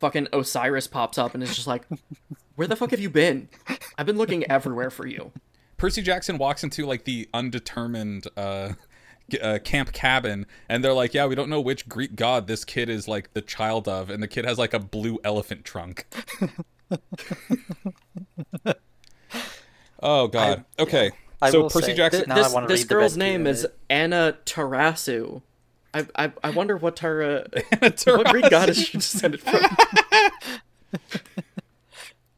fucking 0.00 0.28
Osiris 0.32 0.86
pops 0.86 1.18
up 1.18 1.34
and 1.34 1.42
is 1.42 1.54
just 1.54 1.68
like, 1.68 1.84
"Where 2.56 2.68
the 2.68 2.76
fuck 2.76 2.90
have 2.90 3.00
you 3.00 3.10
been? 3.10 3.48
I've 3.96 4.06
been 4.06 4.18
looking 4.18 4.44
everywhere 4.50 4.90
for 4.90 5.06
you." 5.06 5.32
Percy 5.76 6.02
Jackson 6.02 6.38
walks 6.38 6.62
into 6.62 6.86
like 6.86 7.04
the 7.04 7.28
undetermined 7.34 8.28
uh, 8.36 8.74
uh, 9.40 9.58
camp 9.60 9.92
cabin, 9.92 10.46
and 10.68 10.84
they're 10.84 10.92
like, 10.92 11.14
"Yeah, 11.14 11.26
we 11.26 11.34
don't 11.34 11.48
know 11.48 11.60
which 11.60 11.88
Greek 11.88 12.16
god 12.16 12.46
this 12.46 12.64
kid 12.64 12.88
is 12.88 13.06
like 13.08 13.32
the 13.32 13.42
child 13.42 13.88
of," 13.88 14.10
and 14.10 14.22
the 14.22 14.28
kid 14.28 14.44
has 14.44 14.58
like 14.58 14.74
a 14.74 14.78
blue 14.78 15.18
elephant 15.24 15.64
trunk. 15.64 16.06
oh 20.02 20.28
God. 20.28 20.64
okay. 20.78 21.12
I 21.40 21.50
so 21.50 21.68
Percy 21.68 21.86
say, 21.86 21.94
Jackson. 21.94 22.24
th- 22.24 22.36
this 22.36 22.52
wanna 22.52 22.68
this 22.68 22.84
girl's 22.84 23.16
name 23.16 23.48
is 23.48 23.66
Anna 23.90 24.36
Tarasu. 24.46 25.42
I, 25.92 26.06
I 26.14 26.32
I 26.44 26.50
wonder 26.50 26.76
what 26.76 26.96
Tara 26.96 27.46
what 27.80 28.26
Greek 28.28 28.48
goddess 28.48 28.78
she 28.78 28.98
descended 28.98 29.40
from. 29.40 29.60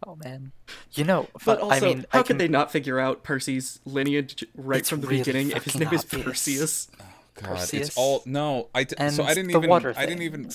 Oh 0.06 0.16
man, 0.16 0.52
you 0.94 1.04
know, 1.04 1.28
But 1.44 1.58
fu- 1.60 1.64
also, 1.66 1.76
I 1.76 1.80
mean, 1.80 2.06
how 2.10 2.20
I 2.20 2.22
could 2.22 2.38
they 2.38 2.48
not 2.48 2.70
figure 2.72 2.98
out 2.98 3.22
Percy's 3.22 3.80
lineage 3.84 4.44
right 4.54 4.80
It's 4.80 4.88
from 4.88 5.00
the 5.00 5.06
really 5.08 5.20
beginning 5.20 5.50
if 5.50 5.64
his 5.64 5.74
fucking 5.74 5.86
name 5.88 5.94
is 5.94 6.04
obvious. 6.04 6.24
Perseus? 6.24 6.88
Oh, 7.00 7.04
God, 7.42 7.48
Perseus. 7.58 7.88
it's 7.88 7.96
all 7.98 8.22
no. 8.26 8.68
I 8.74 8.84
d- 8.84 8.94
And 8.98 9.12
so 9.14 9.24
I 9.24 9.34
didn't 9.34 9.50
the 9.52 9.58
even. 9.58 9.70
water 9.70 9.92
I 9.96 10.06
didn't 10.06 10.22
even. 10.22 10.50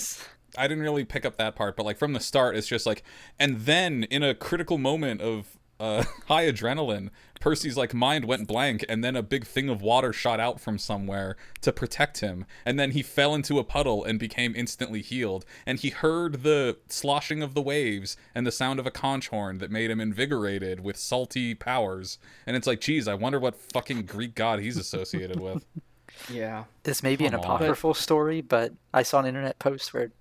I 0.57 0.67
didn't 0.67 0.83
really 0.83 1.05
pick 1.05 1.25
up 1.25 1.37
that 1.37 1.55
part, 1.55 1.75
but 1.75 1.85
like 1.85 1.97
from 1.99 2.13
the 2.13 2.19
start, 2.19 2.55
it's 2.55 2.67
just 2.67 2.85
like, 2.87 3.03
and 3.39 3.57
then 3.61 4.03
in 4.05 4.23
a 4.23 4.33
critical 4.33 4.77
moment 4.79 5.21
of 5.21 5.58
uh, 5.79 6.03
high 6.27 6.45
adrenaline, 6.45 7.09
Percy's 7.39 7.77
like 7.77 7.93
mind 7.93 8.25
went 8.25 8.47
blank, 8.47 8.83
and 8.89 9.03
then 9.03 9.15
a 9.15 9.23
big 9.23 9.45
thing 9.45 9.69
of 9.69 9.81
water 9.81 10.11
shot 10.11 10.39
out 10.39 10.59
from 10.59 10.77
somewhere 10.77 11.37
to 11.61 11.71
protect 11.71 12.19
him, 12.19 12.45
and 12.65 12.77
then 12.79 12.91
he 12.91 13.01
fell 13.01 13.33
into 13.33 13.59
a 13.59 13.63
puddle 13.63 14.03
and 14.03 14.19
became 14.19 14.53
instantly 14.55 15.01
healed, 15.01 15.45
and 15.65 15.79
he 15.79 15.89
heard 15.89 16.43
the 16.43 16.77
sloshing 16.87 17.41
of 17.41 17.53
the 17.53 17.61
waves 17.61 18.17
and 18.35 18.45
the 18.45 18.51
sound 18.51 18.79
of 18.79 18.85
a 18.85 18.91
conch 18.91 19.29
horn 19.29 19.59
that 19.59 19.71
made 19.71 19.89
him 19.89 20.01
invigorated 20.01 20.81
with 20.81 20.97
salty 20.97 21.55
powers, 21.55 22.17
and 22.45 22.55
it's 22.57 22.67
like, 22.67 22.81
geez, 22.81 23.07
I 23.07 23.13
wonder 23.13 23.39
what 23.39 23.55
fucking 23.55 24.03
Greek 24.03 24.35
god 24.35 24.59
he's 24.59 24.77
associated 24.77 25.39
with. 25.39 25.65
Yeah. 26.29 26.65
This 26.83 27.01
may 27.01 27.15
be 27.15 27.25
an 27.25 27.31
Come 27.31 27.41
on. 27.41 27.45
apocryphal 27.45 27.93
story, 27.93 28.41
but 28.41 28.73
I 28.93 29.03
saw 29.03 29.19
an 29.19 29.25
internet 29.25 29.57
post 29.59 29.93
where, 29.93 30.11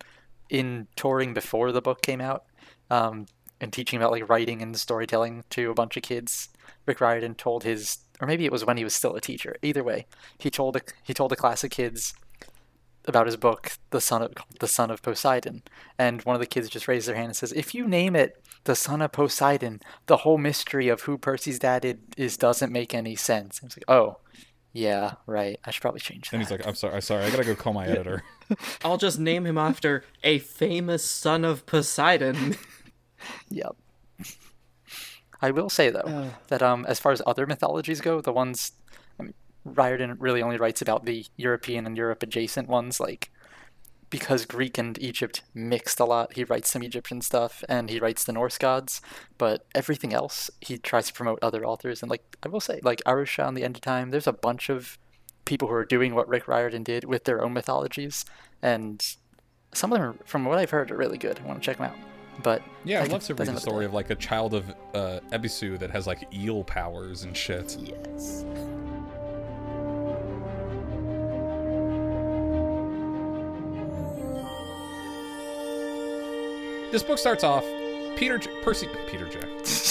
in 0.48 0.86
touring 0.96 1.34
before 1.34 1.72
the 1.72 1.82
book 1.82 2.02
came 2.02 2.20
out, 2.20 2.44
um, 2.90 3.26
and 3.60 3.72
teaching 3.72 3.98
about 3.98 4.12
like 4.12 4.28
writing 4.28 4.62
and 4.62 4.78
storytelling 4.78 5.44
to 5.50 5.70
a 5.70 5.74
bunch 5.74 5.96
of 5.96 6.02
kids, 6.02 6.48
Rick 6.86 7.00
Riordan 7.00 7.34
told 7.34 7.64
his, 7.64 7.98
or 8.20 8.26
maybe 8.26 8.44
it 8.44 8.52
was 8.52 8.64
when 8.64 8.76
he 8.76 8.84
was 8.84 8.94
still 8.94 9.14
a 9.14 9.20
teacher. 9.20 9.56
Either 9.62 9.84
way, 9.84 10.06
he 10.38 10.50
told 10.50 10.76
a, 10.76 10.80
he 11.02 11.14
told 11.14 11.32
a 11.32 11.36
class 11.36 11.64
of 11.64 11.70
kids 11.70 12.14
about 13.06 13.26
his 13.26 13.36
book, 13.36 13.72
the 13.90 14.00
son 14.00 14.22
of 14.22 14.32
the 14.60 14.68
son 14.68 14.90
of 14.90 15.02
Poseidon, 15.02 15.62
and 15.98 16.22
one 16.22 16.36
of 16.36 16.40
the 16.40 16.46
kids 16.46 16.68
just 16.68 16.88
raised 16.88 17.08
their 17.08 17.16
hand 17.16 17.28
and 17.28 17.36
says, 17.36 17.52
"If 17.52 17.74
you 17.74 17.86
name 17.88 18.14
it 18.14 18.42
the 18.64 18.76
son 18.76 19.00
of 19.02 19.12
Poseidon, 19.12 19.80
the 20.06 20.18
whole 20.18 20.38
mystery 20.38 20.88
of 20.88 21.02
who 21.02 21.16
Percy's 21.16 21.58
dad 21.58 21.98
is 22.16 22.36
doesn't 22.36 22.72
make 22.72 22.94
any 22.94 23.16
sense." 23.16 23.60
I 23.62 23.66
was 23.66 23.76
like, 23.76 23.84
"Oh, 23.88 24.18
yeah, 24.72 25.14
right. 25.26 25.58
I 25.64 25.70
should 25.70 25.82
probably 25.82 26.00
change 26.00 26.30
that." 26.30 26.36
And 26.36 26.42
he's 26.42 26.50
like, 26.50 26.66
I'm 26.66 26.74
sorry, 26.74 26.94
I'm 26.94 27.00
sorry, 27.00 27.24
I 27.24 27.30
gotta 27.30 27.44
go 27.44 27.54
call 27.54 27.72
my 27.72 27.86
editor. 27.88 28.22
I'll 28.84 28.98
just 28.98 29.18
name 29.18 29.46
him 29.46 29.58
after 29.58 30.04
a 30.22 30.38
famous 30.38 31.04
son 31.04 31.44
of 31.44 31.66
Poseidon. 31.66 32.56
Yep. 33.50 33.76
I 35.42 35.50
will 35.50 35.70
say 35.70 35.90
though 35.90 36.30
that 36.48 36.62
um, 36.62 36.84
as 36.86 36.98
far 36.98 37.12
as 37.12 37.22
other 37.26 37.46
mythologies 37.46 38.00
go, 38.00 38.20
the 38.20 38.32
ones 38.32 38.72
I 39.18 39.24
mean, 39.24 39.34
Riordan 39.64 40.16
really 40.18 40.42
only 40.42 40.56
writes 40.56 40.82
about 40.82 41.04
the 41.04 41.26
European 41.36 41.86
and 41.86 41.96
Europe 41.96 42.22
adjacent 42.22 42.68
ones, 42.68 42.98
like 42.98 43.30
because 44.10 44.46
Greek 44.46 44.78
and 44.78 44.98
Egypt 45.02 45.42
mixed 45.54 46.00
a 46.00 46.04
lot. 46.04 46.34
He 46.34 46.44
writes 46.44 46.70
some 46.70 46.82
Egyptian 46.82 47.20
stuff 47.20 47.62
and 47.68 47.90
he 47.90 48.00
writes 48.00 48.24
the 48.24 48.32
Norse 48.32 48.58
gods, 48.58 49.00
but 49.36 49.66
everything 49.74 50.14
else 50.14 50.50
he 50.60 50.78
tries 50.78 51.08
to 51.08 51.12
promote 51.12 51.38
other 51.42 51.64
authors. 51.64 52.02
And 52.02 52.10
like 52.10 52.36
I 52.42 52.48
will 52.48 52.60
say, 52.60 52.80
like 52.82 53.02
Aru 53.06 53.24
Shah 53.24 53.48
and 53.48 53.56
the 53.56 53.64
End 53.64 53.76
of 53.76 53.82
Time, 53.82 54.10
there's 54.10 54.26
a 54.26 54.32
bunch 54.32 54.70
of 54.70 54.98
people 55.44 55.68
who 55.68 55.74
are 55.74 55.84
doing 55.84 56.14
what 56.14 56.28
Rick 56.28 56.48
Riordan 56.48 56.82
did 56.82 57.04
with 57.04 57.24
their 57.24 57.42
own 57.42 57.54
mythologies, 57.54 58.24
and 58.60 59.02
some 59.72 59.92
of 59.92 59.98
them, 59.98 60.08
are, 60.10 60.14
from 60.26 60.44
what 60.44 60.58
I've 60.58 60.70
heard, 60.70 60.90
are 60.90 60.96
really 60.96 61.18
good. 61.18 61.40
I 61.40 61.46
want 61.46 61.62
to 61.62 61.64
check 61.64 61.78
them 61.78 61.86
out. 61.86 61.96
But 62.42 62.62
Yeah, 62.84 63.02
I'd 63.02 63.10
love 63.10 63.24
to 63.24 63.34
read 63.34 63.48
the 63.48 63.60
story 63.60 63.84
of 63.84 63.92
like 63.92 64.10
a 64.10 64.14
child 64.14 64.54
of 64.54 64.70
uh, 64.94 65.20
Ebisu 65.32 65.78
that 65.78 65.90
has 65.90 66.06
like 66.06 66.32
eel 66.32 66.64
powers 66.64 67.24
and 67.24 67.36
shit. 67.36 67.76
Yes. 67.78 68.44
This 76.90 77.02
book 77.02 77.18
starts 77.18 77.44
off. 77.44 77.64
Peter 78.18 78.36
J- 78.38 78.50
Percy 78.62 78.88
Peter 79.08 79.28
J. 79.28 79.38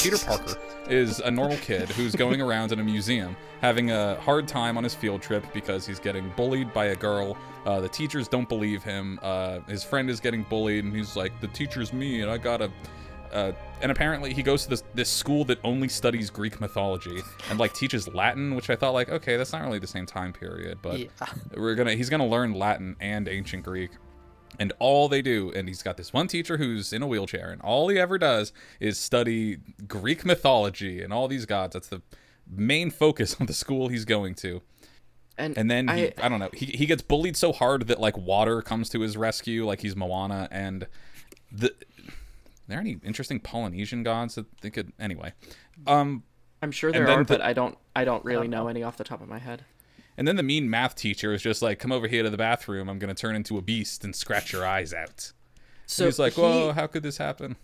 Peter 0.03 0.17
Parker 0.25 0.57
is 0.89 1.19
a 1.19 1.31
normal 1.31 1.57
kid 1.57 1.87
who's 1.89 2.13
going 2.15 2.41
around 2.41 2.71
in 2.73 2.79
a 2.79 2.83
museum 2.83 3.35
having 3.61 3.91
a 3.91 4.15
hard 4.21 4.47
time 4.47 4.77
on 4.77 4.83
his 4.83 4.93
field 4.93 5.21
trip 5.21 5.45
because 5.53 5.85
he's 5.87 5.99
getting 5.99 6.29
bullied 6.35 6.73
by 6.73 6.85
a 6.87 6.95
girl. 6.95 7.37
Uh, 7.65 7.79
the 7.79 7.89
teachers 7.89 8.27
don't 8.27 8.47
believe 8.49 8.83
him. 8.83 9.17
Uh, 9.21 9.59
his 9.67 9.83
friend 9.83 10.09
is 10.09 10.19
getting 10.19 10.43
bullied, 10.43 10.83
and 10.83 10.95
he's 10.95 11.15
like, 11.15 11.39
"The 11.41 11.47
teacher's 11.47 11.93
me, 11.93 12.21
and 12.21 12.29
I 12.29 12.37
gotta." 12.37 12.69
Uh, 13.31 13.51
and 13.81 13.91
apparently, 13.91 14.33
he 14.33 14.41
goes 14.43 14.63
to 14.63 14.69
this 14.69 14.83
this 14.93 15.09
school 15.09 15.43
that 15.45 15.59
only 15.63 15.87
studies 15.89 16.29
Greek 16.29 16.59
mythology 16.61 17.21
and 17.49 17.59
like 17.59 17.73
teaches 17.73 18.07
Latin, 18.13 18.55
which 18.55 18.69
I 18.69 18.75
thought 18.75 18.91
like, 18.93 19.09
okay, 19.09 19.35
that's 19.37 19.51
not 19.53 19.63
really 19.63 19.79
the 19.79 19.87
same 19.87 20.05
time 20.05 20.31
period, 20.33 20.79
but 20.81 20.99
Yeah. 20.99 21.07
we're 21.55 21.75
gonna 21.75 21.93
he's 21.93 22.09
gonna 22.09 22.27
learn 22.27 22.53
Latin 22.53 22.95
and 23.01 23.27
ancient 23.27 23.63
Greek 23.63 23.91
and 24.59 24.73
all 24.79 25.07
they 25.07 25.21
do 25.21 25.51
and 25.55 25.67
he's 25.67 25.81
got 25.83 25.97
this 25.97 26.11
one 26.13 26.27
teacher 26.27 26.57
who's 26.57 26.91
in 26.93 27.01
a 27.01 27.07
wheelchair 27.07 27.51
and 27.51 27.61
all 27.61 27.87
he 27.89 27.99
ever 27.99 28.17
does 28.17 28.51
is 28.79 28.99
study 28.99 29.57
greek 29.87 30.25
mythology 30.25 31.01
and 31.01 31.11
all 31.13 31.27
these 31.27 31.45
gods. 31.45 31.73
That's 31.73 31.87
the 31.87 32.01
main 32.49 32.89
focus 32.91 33.33
of 33.39 33.47
the 33.47 33.53
school 33.53 33.87
he's 33.89 34.05
going 34.05 34.35
to. 34.35 34.61
And, 35.37 35.55
and 35.57 35.69
then 35.69 35.87
he, 35.89 36.05
I, 36.07 36.13
I, 36.23 36.29
don't 36.29 36.39
know 36.39 36.49
he, 36.53 36.65
he 36.65 36.85
gets 36.87 37.01
bullied 37.03 37.37
so 37.37 37.51
hard 37.53 37.87
that 37.87 37.99
like 37.99 38.17
water 38.17 38.61
comes 38.61 38.89
to 38.89 39.01
his 39.01 39.15
rescue 39.15 39.65
like 39.67 39.81
he's 39.81 39.95
moana 39.95 40.47
and 40.51 40.87
the 41.51 41.67
are 41.67 41.73
there 42.67 42.79
any 42.79 42.97
interesting 43.03 43.39
polynesian 43.39 44.03
gods 44.03 44.35
that 44.35 44.45
they 44.61 44.69
could 44.69 44.91
anyway. 44.99 45.33
Um 45.85 46.23
I'm 46.61 46.71
sure 46.71 46.91
there 46.91 47.07
are, 47.07 47.17
the- 47.23 47.23
but 47.25 47.41
I 47.41 47.53
don't 47.53 47.77
I 47.95 48.03
don't 48.03 48.25
really 48.25 48.47
know 48.47 48.67
any 48.67 48.81
off 48.83 48.97
the 48.97 49.03
top 49.03 49.21
of 49.21 49.27
my 49.29 49.37
head. 49.37 49.63
And 50.17 50.27
then 50.27 50.35
the 50.35 50.43
mean 50.43 50.69
math 50.69 50.95
teacher 50.95 51.33
is 51.33 51.41
just 51.41 51.61
like 51.61 51.79
come 51.79 51.91
over 51.91 52.07
here 52.07 52.23
to 52.23 52.29
the 52.29 52.37
bathroom 52.37 52.89
i'm 52.89 52.99
gonna 52.99 53.13
turn 53.13 53.35
into 53.35 53.57
a 53.57 53.61
beast 53.61 54.03
and 54.03 54.15
scratch 54.15 54.51
your 54.51 54.65
eyes 54.65 54.93
out 54.93 55.31
So 55.85 56.05
he's 56.05 56.19
like 56.19 56.33
he- 56.33 56.41
whoa 56.41 56.71
how 56.73 56.87
could 56.87 57.03
this 57.03 57.17
happen 57.17 57.55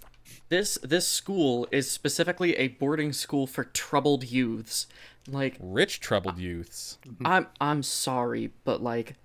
this 0.49 0.77
this 0.83 1.07
school 1.07 1.67
is 1.71 1.89
specifically 1.89 2.55
a 2.55 2.69
boarding 2.69 3.11
school 3.13 3.47
for 3.47 3.63
troubled 3.65 4.23
youths. 4.31 4.87
Like 5.27 5.57
rich 5.59 5.99
troubled 5.99 6.37
youths 6.37 6.97
I'm 7.23 7.47
I'm 7.59 7.83
sorry, 7.83 8.51
but 8.63 8.81
like 8.81 9.15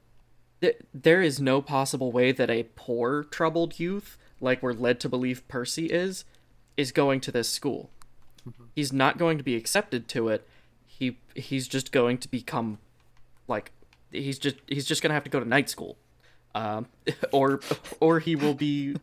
th- 0.61 0.77
there 0.95 1.23
is 1.23 1.41
no 1.41 1.61
possible 1.61 2.12
way 2.12 2.33
that 2.33 2.51
a 2.51 2.67
poor 2.77 3.25
troubled 3.25 3.79
youth, 3.79 4.17
like 4.41 4.62
we're 4.62 4.73
led 4.73 5.01
to 5.01 5.09
believe 5.09 5.47
Percy 5.49 5.87
is, 5.87 6.25
is 6.77 6.93
going 6.93 7.21
to 7.21 7.33
this 7.33 7.49
school. 7.49 7.91
Mm-hmm. 8.49 8.64
He's 8.75 8.93
not 8.93 9.19
going 9.19 9.38
to 9.38 9.45
be 9.45 9.57
accepted 9.57 10.09
to 10.09 10.29
it. 10.29 10.47
He 10.87 11.19
he's 11.35 11.69
just 11.69 11.91
going 11.93 12.19
to 12.19 12.29
become 12.29 12.79
like 13.49 13.73
he's 14.11 14.39
just 14.39 14.57
he's 14.67 14.87
just 14.87 15.03
to 15.11 15.15
have 15.15 15.25
to 15.25 15.31
go 15.31 15.41
to 15.41 15.49
night 15.49 15.69
school. 15.69 15.97
Um 16.55 16.87
or 17.33 17.61
or 18.01 18.21
he 18.21 18.37
will 18.37 18.55
be 18.55 18.97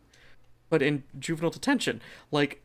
put 0.70 0.82
in 0.82 1.04
juvenile 1.18 1.50
detention. 1.50 2.00
Like 2.30 2.62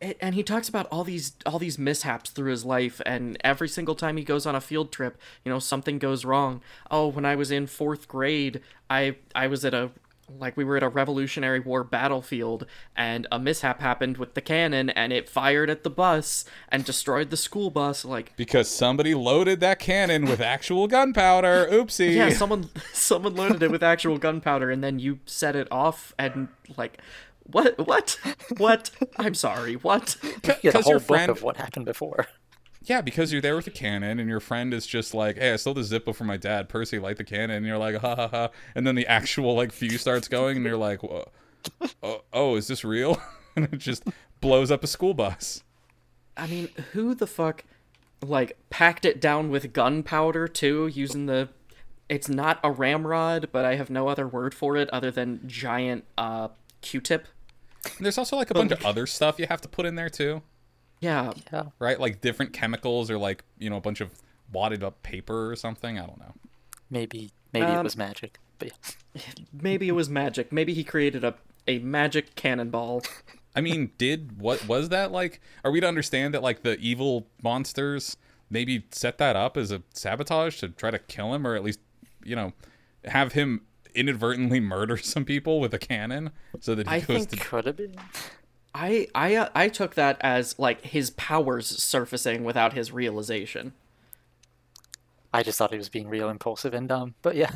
and 0.00 0.34
he 0.34 0.42
talks 0.42 0.68
about 0.68 0.86
all 0.90 1.04
these 1.04 1.34
all 1.44 1.58
these 1.58 1.78
mishaps 1.78 2.30
through 2.30 2.50
his 2.50 2.64
life 2.64 3.00
and 3.04 3.36
every 3.44 3.68
single 3.68 3.94
time 3.94 4.16
he 4.16 4.24
goes 4.24 4.46
on 4.46 4.54
a 4.54 4.60
field 4.60 4.90
trip 4.90 5.20
you 5.44 5.52
know 5.52 5.58
something 5.58 5.98
goes 5.98 6.24
wrong 6.24 6.62
oh 6.90 7.06
when 7.06 7.26
i 7.26 7.34
was 7.34 7.50
in 7.50 7.66
fourth 7.66 8.08
grade 8.08 8.60
i 8.88 9.14
i 9.34 9.46
was 9.46 9.62
at 9.64 9.74
a 9.74 9.90
like 10.38 10.56
we 10.56 10.64
were 10.64 10.76
at 10.76 10.82
a 10.82 10.88
revolutionary 10.88 11.60
war 11.60 11.82
battlefield 11.84 12.66
and 12.96 13.26
a 13.32 13.38
mishap 13.38 13.80
happened 13.80 14.16
with 14.16 14.34
the 14.34 14.40
cannon 14.40 14.90
and 14.90 15.12
it 15.12 15.28
fired 15.28 15.68
at 15.70 15.82
the 15.82 15.90
bus 15.90 16.44
and 16.68 16.84
destroyed 16.84 17.30
the 17.30 17.36
school 17.36 17.70
bus 17.70 18.04
like 18.04 18.34
because 18.36 18.68
somebody 18.68 19.14
loaded 19.14 19.60
that 19.60 19.78
cannon 19.78 20.24
with 20.26 20.40
actual 20.40 20.86
gunpowder. 20.86 21.66
Oopsie. 21.70 22.14
yeah 22.14 22.30
someone 22.30 22.68
someone 22.92 23.34
loaded 23.34 23.62
it 23.62 23.70
with 23.70 23.82
actual 23.82 24.18
gunpowder 24.18 24.70
and 24.70 24.82
then 24.84 24.98
you 24.98 25.18
set 25.26 25.56
it 25.56 25.68
off 25.70 26.14
and 26.18 26.48
like 26.76 26.98
what 27.44 27.76
what 27.86 28.18
what 28.58 28.90
i'm 29.16 29.34
sorry 29.34 29.74
what 29.74 30.16
Yeah, 30.22 30.70
the 30.70 30.72
'Cause 30.72 30.84
whole 30.84 30.92
your 30.92 31.00
book 31.00 31.06
friend- 31.08 31.30
of 31.30 31.42
what 31.42 31.56
happened 31.56 31.86
before. 31.86 32.26
Yeah, 32.90 33.02
because 33.02 33.30
you're 33.30 33.40
there 33.40 33.54
with 33.54 33.66
the 33.66 33.70
cannon, 33.70 34.18
and 34.18 34.28
your 34.28 34.40
friend 34.40 34.74
is 34.74 34.84
just 34.84 35.14
like, 35.14 35.38
"Hey, 35.38 35.52
I 35.52 35.56
stole 35.56 35.74
the 35.74 35.82
Zippo 35.82 36.12
from 36.12 36.26
my 36.26 36.36
dad. 36.36 36.68
Percy, 36.68 36.98
light 36.98 37.18
the 37.18 37.24
cannon." 37.24 37.58
And 37.58 37.66
you're 37.66 37.78
like, 37.78 37.94
"Ha 37.94 38.16
ha 38.16 38.26
ha!" 38.26 38.48
And 38.74 38.84
then 38.84 38.96
the 38.96 39.06
actual 39.06 39.54
like 39.54 39.70
fuse 39.70 40.00
starts 40.00 40.26
going, 40.26 40.56
and 40.56 40.66
you're 40.66 40.76
like, 40.76 41.04
"Whoa. 41.04 41.30
oh, 42.02 42.22
"Oh, 42.32 42.56
is 42.56 42.66
this 42.66 42.84
real?" 42.84 43.22
and 43.54 43.66
it 43.66 43.78
just 43.78 44.02
blows 44.40 44.72
up 44.72 44.82
a 44.82 44.88
school 44.88 45.14
bus. 45.14 45.62
I 46.36 46.48
mean, 46.48 46.68
who 46.90 47.14
the 47.14 47.28
fuck 47.28 47.62
like 48.22 48.58
packed 48.70 49.04
it 49.04 49.20
down 49.20 49.50
with 49.50 49.72
gunpowder 49.72 50.48
too, 50.48 50.88
using 50.88 51.26
the 51.26 51.48
it's 52.08 52.28
not 52.28 52.58
a 52.64 52.72
ramrod, 52.72 53.50
but 53.52 53.64
I 53.64 53.76
have 53.76 53.88
no 53.88 54.08
other 54.08 54.26
word 54.26 54.52
for 54.52 54.76
it 54.76 54.90
other 54.90 55.12
than 55.12 55.46
giant 55.46 56.06
uh 56.18 56.48
Q-tip. 56.80 57.28
And 57.84 58.04
there's 58.04 58.18
also 58.18 58.34
like 58.34 58.50
a 58.50 58.54
bunch 58.54 58.72
of 58.72 58.84
other 58.84 59.06
stuff 59.06 59.38
you 59.38 59.46
have 59.46 59.60
to 59.60 59.68
put 59.68 59.86
in 59.86 59.94
there 59.94 60.10
too, 60.10 60.42
Yeah. 61.00 61.32
Yeah. 61.52 61.64
right? 61.78 61.98
Like 61.98 62.20
different 62.20 62.52
chemicals 62.52 63.10
or 63.10 63.18
like 63.18 63.44
you 63.58 63.70
know 63.70 63.76
a 63.76 63.80
bunch 63.80 64.00
of 64.00 64.10
wadded 64.52 64.82
up 64.84 65.02
paper 65.02 65.50
or 65.50 65.56
something. 65.56 65.98
I 65.98 66.06
don't 66.06 66.18
know. 66.18 66.34
Maybe 66.90 67.30
maybe 67.52 67.66
it 67.66 67.76
Um, 67.76 67.84
was 67.84 67.96
magic. 67.96 68.38
But 68.58 68.72
yeah. 69.14 69.22
Maybe 69.52 69.88
it 69.88 69.92
was 69.92 70.08
magic. 70.10 70.52
Maybe 70.52 70.74
he 70.74 70.84
created 70.84 71.24
a 71.24 71.34
a 71.66 71.78
magic 71.78 72.34
cannonball. 72.34 73.02
I 73.56 73.60
mean, 73.60 73.90
did 73.98 74.40
what 74.40 74.66
was 74.68 74.90
that 74.90 75.10
like? 75.10 75.40
Are 75.64 75.70
we 75.70 75.80
to 75.80 75.88
understand 75.88 76.34
that 76.34 76.42
like 76.42 76.62
the 76.62 76.78
evil 76.78 77.26
monsters 77.42 78.16
maybe 78.50 78.84
set 78.90 79.18
that 79.18 79.34
up 79.36 79.56
as 79.56 79.70
a 79.72 79.82
sabotage 79.94 80.58
to 80.60 80.68
try 80.68 80.90
to 80.90 80.98
kill 80.98 81.32
him, 81.34 81.46
or 81.46 81.54
at 81.56 81.64
least 81.64 81.80
you 82.24 82.36
know 82.36 82.52
have 83.06 83.32
him 83.32 83.62
inadvertently 83.94 84.60
murder 84.74 84.96
some 84.98 85.24
people 85.24 85.58
with 85.58 85.72
a 85.74 85.78
cannon 85.78 86.30
so 86.60 86.74
that 86.74 86.86
he 86.86 86.94
I 86.96 87.00
goes 87.00 87.06
think- 87.26 87.30
to 87.30 87.36
Could 87.38 87.66
have 87.66 87.76
been. 87.76 87.94
I 88.74 89.08
I 89.14 89.34
uh, 89.34 89.48
I 89.54 89.68
took 89.68 89.94
that 89.94 90.16
as 90.20 90.58
like 90.58 90.82
his 90.82 91.10
powers 91.10 91.66
surfacing 91.66 92.44
without 92.44 92.72
his 92.72 92.92
realization. 92.92 93.72
I 95.32 95.42
just 95.42 95.58
thought 95.58 95.70
he 95.72 95.78
was 95.78 95.88
being 95.88 96.08
real 96.08 96.28
impulsive 96.28 96.74
and 96.74 96.88
dumb. 96.88 97.14
But 97.22 97.36
yeah. 97.36 97.52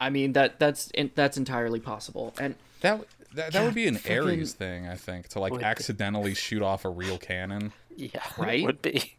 I 0.00 0.10
mean 0.10 0.32
that 0.32 0.58
that's 0.58 0.90
that's 1.14 1.36
entirely 1.36 1.80
possible. 1.80 2.34
And 2.38 2.54
that. 2.80 3.04
That, 3.34 3.54
that 3.54 3.64
would 3.64 3.72
be 3.72 3.86
an 3.88 3.96
fucking- 3.96 4.18
Ares 4.40 4.52
thing, 4.52 4.86
I 4.86 4.94
think, 4.94 5.28
to 5.28 5.40
like 5.40 5.52
Would 5.52 5.60
be. 5.60 5.64
accidentally 5.64 6.34
shoot 6.34 6.60
off 6.60 6.84
a 6.84 6.90
real 6.90 7.16
cannon. 7.16 7.72
Yeah. 7.96 8.20
Right? 8.36 8.60
It 8.60 8.66
would 8.66 8.82
be. 8.82 9.14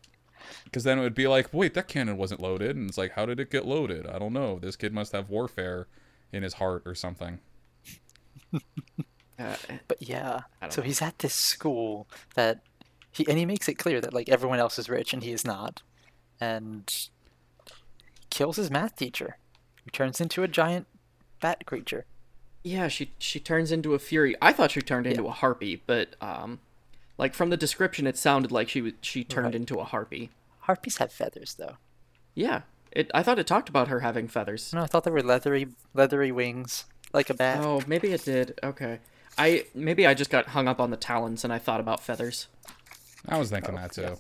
Because 0.66 0.84
then 0.84 1.00
it 1.00 1.02
would 1.02 1.16
be 1.16 1.26
like, 1.26 1.52
wait, 1.52 1.74
that 1.74 1.88
cannon 1.88 2.16
wasn't 2.18 2.40
loaded. 2.40 2.76
And 2.76 2.88
it's 2.88 2.98
like, 2.98 3.14
how 3.14 3.26
did 3.26 3.40
it 3.40 3.50
get 3.50 3.66
loaded? 3.66 4.06
I 4.06 4.20
don't 4.20 4.32
know. 4.34 4.60
This 4.60 4.76
kid 4.76 4.94
must 4.94 5.14
have 5.14 5.32
warfare 5.32 5.88
in 6.32 6.44
his 6.44 6.54
heart 6.54 6.84
or 6.86 6.94
something. 6.94 7.40
Uh, 9.40 9.56
But 9.88 10.02
yeah. 10.02 10.42
So 10.70 10.82
know. 10.82 10.86
he's 10.86 11.02
at 11.02 11.20
this 11.20 11.34
school 11.34 12.08
that 12.36 12.62
he 13.12 13.26
and 13.28 13.38
he 13.38 13.46
makes 13.46 13.68
it 13.70 13.76
clear 13.76 14.02
that 14.02 14.14
like 14.14 14.30
everyone 14.30 14.60
else 14.60 14.78
is 14.80 14.90
rich 14.90 15.14
and 15.14 15.24
he 15.24 15.32
is 15.32 15.46
not. 15.46 15.82
And 16.42 16.92
kills 18.30 18.58
his 18.58 18.72
math 18.72 18.96
teacher. 18.96 19.38
Who 19.86 19.92
turns 19.92 20.22
into 20.22 20.44
a 20.44 20.48
giant 20.48 20.88
bat 21.42 21.66
creature. 21.66 22.06
Yeah, 22.64 22.88
she 22.88 23.12
she 23.20 23.40
turns 23.40 23.72
into 23.72 23.94
a 23.94 24.00
fury. 24.00 24.36
I 24.42 24.54
thought 24.54 24.72
she 24.72 24.82
turned 24.82 25.06
into 25.08 25.28
a 25.28 25.32
harpy, 25.32 25.82
but 25.86 26.16
um, 26.22 26.60
Like 27.18 27.34
from 27.34 27.50
the 27.50 27.58
description, 27.58 28.08
it 28.08 28.18
sounded 28.18 28.52
like 28.52 28.70
she 28.70 28.82
was 28.82 28.94
she 29.02 29.24
turned 29.24 29.48
Right. 29.48 29.56
into 29.56 29.80
a 29.80 29.84
harpy. 29.84 30.30
Harpies 30.62 30.98
have 30.98 31.12
feathers, 31.12 31.56
though. 31.56 31.76
Yeah, 32.34 32.62
it. 32.94 33.12
I 33.14 33.22
thought 33.22 33.38
it 33.40 33.46
talked 33.48 33.68
about 33.68 33.90
her 33.90 34.00
having 34.00 34.30
feathers. 34.30 34.72
No, 34.74 34.82
I 34.82 34.86
thought 34.86 35.04
they 35.04 35.12
were 35.12 35.22
leathery, 35.22 35.68
leathery 35.94 36.32
wings, 36.32 36.86
like 37.12 37.30
a 37.30 37.34
bat. 37.34 37.60
Oh, 37.62 37.82
maybe 37.86 38.14
it 38.14 38.24
did. 38.24 38.58
Okay, 38.64 39.00
I 39.38 39.66
maybe 39.74 40.06
I 40.06 40.14
just 40.14 40.30
got 40.30 40.48
hung 40.48 40.68
up 40.68 40.80
on 40.80 40.90
the 40.92 40.98
talons 40.98 41.44
and 41.44 41.52
I 41.52 41.58
thought 41.60 41.80
about 41.80 42.00
feathers. 42.02 42.48
I 43.28 43.38
was 43.38 43.50
thinking 43.50 43.76
that 43.76 43.94
too. 43.94 44.18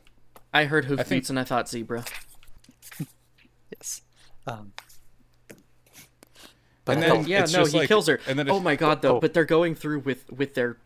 I 0.54 0.65
heard 0.65 0.86
hoofbeats 0.86 1.10
think- 1.10 1.30
and 1.30 1.39
I 1.39 1.43
thought 1.43 1.69
zebra. 1.69 2.06
Yes. 3.71 4.02
Um. 4.47 4.73
But 6.86 6.97
And 6.97 7.06
I 7.06 7.08
then- 7.08 7.17
thought- 7.17 7.28
Yeah, 7.28 7.45
no, 7.52 7.65
he 7.65 7.80
like- 7.80 7.88
kills 7.88 8.08
her. 8.08 8.19
and 8.28 8.38
then 8.38 8.49
oh 8.49 8.60
my 8.60 8.76
god, 8.76 9.02
though. 9.02 9.17
oh. 9.17 9.19
But 9.19 9.34
they're 9.34 9.45
going 9.45 9.73
through 9.76 9.99
with 9.99 10.30
with 10.32 10.54
their 10.54 10.78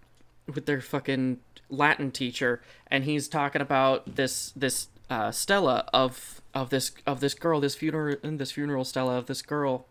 with 0.53 0.65
their 0.65 0.79
fucking 0.81 1.39
Latin 1.69 2.11
teacher, 2.11 2.61
and 2.87 3.03
he's 3.03 3.27
talking 3.27 3.61
about 3.61 4.15
this 4.15 4.51
this 4.55 4.87
uh, 5.09 5.31
Stella 5.31 5.89
of 5.93 6.41
of 6.53 6.69
this 6.69 6.91
of 7.05 7.19
this 7.19 7.33
girl, 7.33 7.59
this 7.59 7.75
funeral 7.75 8.15
this 8.23 8.51
funeral 8.51 8.83
Stella 8.85 9.17
of 9.17 9.25
this 9.25 9.41
girl, 9.41 9.87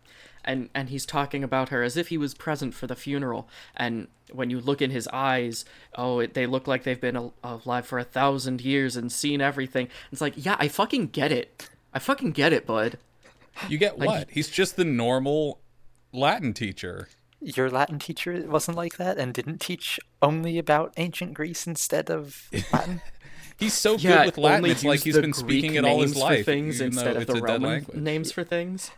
and 0.47 0.69
and 0.73 0.89
he's 0.89 1.05
talking 1.05 1.43
about 1.43 1.69
her 1.69 1.83
as 1.83 1.95
if 1.97 2.07
he 2.07 2.17
was 2.17 2.33
present 2.33 2.73
for 2.73 2.87
the 2.87 2.95
funeral. 2.95 3.47
And 3.75 4.07
when 4.31 4.49
you 4.49 4.59
look 4.59 4.81
in 4.81 4.89
his 4.89 5.07
eyes, 5.13 5.63
oh, 5.95 6.19
it, 6.19 6.33
they 6.33 6.45
look 6.47 6.65
like 6.67 6.83
they've 6.83 6.99
been 6.99 7.15
al- 7.15 7.33
alive 7.43 7.85
for 7.85 7.99
a 7.99 8.03
thousand 8.03 8.61
years 8.61 8.95
and 8.95 9.11
seen 9.11 9.41
everything. 9.41 9.87
It's 10.11 10.21
like, 10.21 10.33
yeah, 10.35 10.55
I 10.59 10.67
fucking 10.67 11.07
get 11.07 11.31
it. 11.31 11.69
I 11.93 11.99
fucking 11.99 12.31
get 12.31 12.51
it, 12.53 12.65
bud. 12.65 12.97
You 13.69 13.77
get 13.77 13.97
what? 13.99 14.29
He's 14.31 14.49
just 14.49 14.75
the 14.75 14.85
normal 14.85 15.59
Latin 16.13 16.53
teacher. 16.53 17.07
your 17.39 17.69
Latin 17.69 17.99
teacher 17.99 18.43
wasn't 18.47 18.77
like 18.77 18.97
that 18.97 19.17
and 19.17 19.33
didn't 19.33 19.59
teach 19.59 19.99
only 20.21 20.57
about 20.57 20.93
ancient 20.97 21.33
Greece 21.33 21.67
instead 21.67 22.09
of 22.09 22.49
Latin. 22.73 23.01
He's 23.59 23.73
so 23.73 23.95
Yeah, 23.97 24.17
good 24.17 24.25
with 24.27 24.37
Latin. 24.37 24.65
It's 24.69 24.83
like 24.83 24.99
he's 24.99 25.15
been 25.15 25.31
Greek 25.31 25.35
speaking 25.63 25.75
it 25.75 25.85
all 25.85 26.01
his 26.01 26.13
for 26.13 26.19
life, 26.19 26.45
things 26.45 26.79
instead 26.81 27.15
of 27.17 27.25
the 27.27 27.41
Roman 27.41 27.61
language. 27.69 27.97
names 27.97 28.31
for 28.31 28.43
things. 28.43 28.91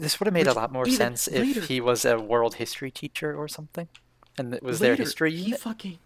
This 0.00 0.18
would 0.20 0.26
have 0.26 0.34
made 0.34 0.46
a 0.46 0.52
lot 0.54 0.72
more 0.72 0.84
later- 0.84 0.96
sense 0.96 1.28
if 1.28 1.34
later- 1.42 1.60
he 1.62 1.80
was 1.80 2.04
a 2.04 2.18
world 2.18 2.54
history 2.56 2.90
teacher 2.90 3.34
or 3.34 3.48
something, 3.48 3.88
and 4.36 4.54
it 4.54 4.62
was 4.62 4.78
their 4.78 4.92
Later, 4.92 5.02
history 5.02 5.30
He 5.32 5.42
unit. 5.44 5.60
fucking 5.60 5.98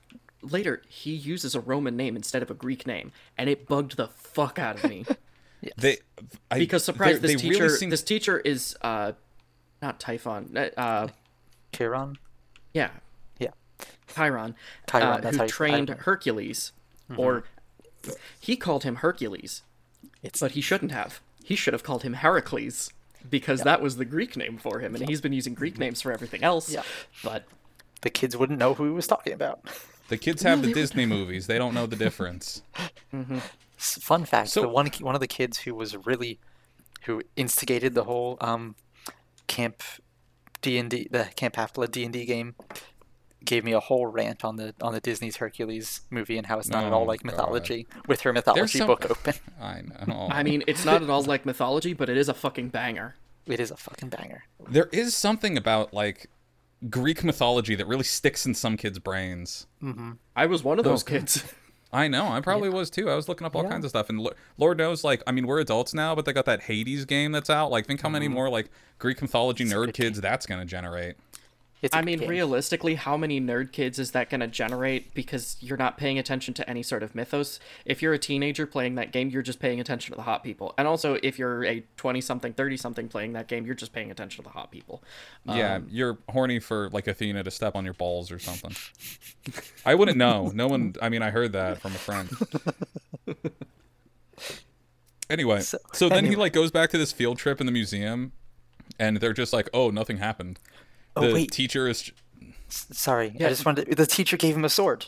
later 0.43 0.83
he 0.89 1.13
uses 1.15 1.55
a 1.55 1.61
Roman 1.61 1.97
name 1.97 2.17
instead 2.17 2.43
of 2.43 2.51
a 2.51 2.55
Greek 2.55 2.87
name, 2.87 3.13
and 3.39 3.49
it 3.49 3.67
bugged 3.69 3.97
the 3.97 4.09
fuck 4.09 4.59
out 4.59 4.83
of 4.83 4.91
me. 4.91 5.05
They, 5.77 5.99
I, 6.51 6.59
because 6.59 6.83
surprise, 6.85 7.21
this 7.21 7.41
they 7.41 7.49
really 7.49 7.55
teacher 7.61 7.69
seem- 7.77 7.91
this 7.91 8.03
teacher 8.03 8.39
is 8.41 8.77
uh 8.83 9.13
not 9.81 10.01
Typhon, 10.01 10.57
uh, 10.57 10.71
uh 10.77 11.09
Chiron. 11.73 12.19
yeah, 12.75 12.91
Yeah. 13.39 13.51
Chiron, 14.13 14.57
Chiron, 14.91 15.07
uh, 15.07 15.17
that's 15.19 15.37
who 15.37 15.43
how 15.43 15.47
trained 15.47 15.89
I- 15.91 15.95
Mm-hmm. 15.95 16.03
Hercules, 16.03 16.73
or 17.17 17.45
he 18.41 18.57
called 18.57 18.83
him 18.83 18.97
Hercules, 18.97 19.63
It's 20.21 20.41
but 20.41 20.51
he 20.53 20.61
shouldn't 20.61 20.91
have. 20.91 21.21
He 21.45 21.55
should 21.55 21.75
have 21.75 21.85
called 21.85 22.03
him 22.03 22.15
Heracles 22.15 22.93
because 23.31 23.63
that 23.63 23.81
was 23.83 23.97
the 23.97 24.05
Greek 24.05 24.37
name 24.37 24.59
for 24.59 24.81
him, 24.81 24.95
and 24.95 25.09
he's 25.09 25.21
been 25.21 25.33
using 25.33 25.55
Greek 25.55 25.79
names 25.79 26.01
for 26.03 26.13
everything 26.13 26.43
else. 26.43 26.71
Yeah. 26.71 26.83
But 27.25 27.45
the 28.03 28.11
kids 28.11 28.37
wouldn't 28.37 28.59
know 28.59 28.75
who 28.75 28.85
he 28.85 28.91
was 28.91 29.07
talking 29.07 29.33
about. 29.33 29.61
the 30.09 30.17
kids 30.19 30.43
have 30.43 30.63
the 30.63 30.73
Disney 30.73 31.07
movies. 31.07 31.47
They 31.47 31.59
don't 31.59 31.75
know 31.75 31.87
the 31.87 31.97
difference. 31.97 32.63
S- 33.13 33.99
Fun 34.01 34.25
fact: 34.25 34.51
So- 34.51 34.63
the 34.63 34.69
one 34.69 34.87
one 35.01 35.15
of 35.15 35.21
the 35.21 35.27
kids 35.29 35.59
who 35.59 35.75
was 35.75 35.97
really 36.07 36.39
who 37.05 37.21
instigated 37.37 37.95
the 37.95 38.05
whole 38.05 38.37
um, 38.41 38.77
camp 39.47 39.83
D 40.61 40.79
and 40.79 40.89
D, 40.91 41.09
the 41.11 41.25
Camp 41.37 41.57
Half 41.57 41.75
Blood 41.75 41.91
D 41.93 42.05
and 42.05 42.13
D 42.13 42.25
game, 42.25 42.55
gave 43.45 43.65
me 43.65 43.73
a 43.73 43.81
whole 43.81 44.07
rant 44.07 44.45
on 44.45 44.57
the 44.57 44.75
on 44.81 44.93
the 44.93 45.01
Disney's 45.01 45.37
Hercules 45.37 46.03
movie 46.11 46.37
and 46.39 46.47
how 46.47 46.59
it's 46.59 46.69
not 46.69 46.85
at 46.85 46.93
all 46.93 47.03
Oh, 47.03 47.07
like 47.07 47.23
God. 47.23 47.33
mythology 47.33 47.87
with 48.07 48.21
her 48.23 48.33
mythology 48.33 48.79
some- 48.79 48.87
book 48.87 49.11
open. 49.11 49.35
I 49.61 49.83
know. 50.07 50.29
I 50.31 50.43
mean, 50.43 50.63
it's 50.67 50.85
not 50.85 51.03
at 51.03 51.11
all 51.11 51.23
like 51.23 51.45
mythology, 51.47 51.95
but 51.95 52.09
it 52.09 52.17
is 52.17 52.29
a 52.29 52.35
fucking 52.35 52.69
banger. 52.69 53.17
It 53.47 53.59
is 53.59 53.71
a 53.71 53.77
fucking 53.77 54.11
banger. 54.11 54.45
there 54.69 54.89
is 54.93 55.15
something 55.17 55.57
about 55.57 55.93
like 55.93 56.31
Greek 56.89 57.23
mythology 57.25 57.75
that 57.75 57.87
really 57.87 58.05
sticks 58.05 58.47
in 58.47 58.55
some 58.55 58.77
kids' 58.77 58.99
brains. 58.99 59.67
Mm-hmm. 59.83 60.13
I 60.37 60.47
was 60.47 60.63
one 60.65 60.79
of 60.79 60.85
those 60.85 61.03
oh, 61.03 61.07
Okay. 61.07 61.19
kids. 61.21 61.45
I 61.95 62.09
know. 62.09 62.29
I 62.29 62.41
probably 62.41 62.71
was 62.71 62.89
too. 62.89 63.11
I 63.11 63.15
was 63.15 63.29
looking 63.29 63.47
up 63.47 63.55
all 63.55 63.65
Yeah. 63.65 63.69
kinds 63.69 63.85
of 63.85 63.91
stuff, 63.91 64.09
and 64.09 64.27
Lord 64.57 64.79
knows, 64.79 65.05
like, 65.05 65.23
I 65.27 65.33
mean, 65.33 65.47
we're 65.47 65.61
adults 65.61 65.93
now, 65.93 66.15
but 66.15 66.25
they 66.25 66.33
got 66.33 66.47
that 66.47 66.63
Hades 66.63 67.05
game 67.05 67.33
that's 67.33 67.51
out. 67.51 67.71
Like, 67.71 67.87
think 67.87 68.01
how 68.01 68.09
many 68.09 68.27
mm-hmm. 68.27 68.35
more 68.35 68.49
like 68.49 68.71
Greek 68.99 69.21
mythology 69.21 69.65
nerd 69.65 69.87
good 69.87 69.95
kids 69.95 70.21
that's 70.21 70.47
gonna 70.47 70.65
generate. 70.65 71.17
It's 71.83 71.93
a 71.95 71.99
I 71.99 72.01
good 72.01 72.07
mean, 72.07 72.19
game. 72.21 72.29
realistically, 72.29 72.95
how 72.95 73.17
many 73.17 73.41
nerd 73.41 73.73
kids 73.73 73.99
is 73.99 74.13
that 74.13 74.31
going 74.31 74.41
to 74.41 74.47
generate 74.47 75.13
because 75.15 75.57
you're 75.61 75.77
not 75.77 75.99
paying 75.99 76.17
attention 76.17 76.55
to 76.55 76.71
any 76.71 76.81
sort 76.83 77.03
of 77.03 77.13
mythos? 77.17 77.59
If 77.85 78.01
you're 78.01 78.13
a 78.15 78.19
teenager 78.21 78.67
playing 78.67 78.95
that 78.95 79.11
game, 79.11 79.31
you're 79.31 79.43
just 79.43 79.59
paying 79.59 79.81
attention 79.81 80.13
to 80.13 80.17
the 80.17 80.23
hot 80.23 80.45
people. 80.45 80.75
And 80.79 80.87
also, 80.87 81.19
if 81.25 81.41
you're 81.41 81.65
a 81.65 81.83
20 81.97 82.21
something, 82.21 82.53
30 82.53 82.77
something 82.77 83.09
playing 83.09 83.33
that 83.33 83.49
game, 83.49 83.67
you're 83.67 83.75
just 83.75 83.93
paying 83.93 84.13
attention 84.13 84.45
to 84.45 84.49
the 84.49 84.53
hot 84.53 84.71
people. 84.71 85.03
yeah, 85.45 85.75
Um, 85.75 85.89
you're 85.91 86.19
horny 86.29 86.61
for 86.61 86.89
like 86.91 87.09
Athena 87.09 87.43
to 87.43 87.51
step 87.51 87.75
on 87.75 87.85
your 87.85 87.95
balls 87.95 88.31
or 88.31 88.39
something. 88.39 88.77
I 89.85 89.97
wouldn't 89.97 90.17
know. 90.17 90.53
No 90.55 90.69
one. 90.69 90.95
I 91.03 91.09
mean, 91.09 91.23
I 91.23 91.31
heard 91.31 91.53
that 91.53 91.81
from 91.81 91.93
a 91.93 91.99
friend. 91.99 92.31
Anyway, 95.31 95.61
so, 95.61 95.79
So- 95.95 96.09
then 96.09 96.27
he 96.27 96.37
like 96.37 96.53
goes 96.53 96.71
back 96.71 96.91
to 96.91 96.99
this 96.99 97.11
field 97.13 97.39
trip 97.39 97.59
in 97.61 97.67
the 97.67 97.73
museum, 97.73 98.33
and 98.99 99.17
they're 99.17 99.33
just 99.33 99.53
like, 99.53 99.69
"Oh, 99.73 99.91
nothing 99.91 100.19
happened." 100.19 100.59
Oh, 101.17 101.33
wait. 101.33 101.51
teacher 101.51 101.89
is. 101.89 102.11
S- 102.69 102.87
Sorry, 102.93 103.33
Yeah. 103.39 103.47
I 103.47 103.51
just 103.51 103.65
wanted. 103.67 103.87
To, 103.91 103.95
the 103.95 104.07
teacher 104.07 104.37
gave 104.37 104.57
him 104.57 104.65
a 104.65 104.69
sword. 104.71 105.07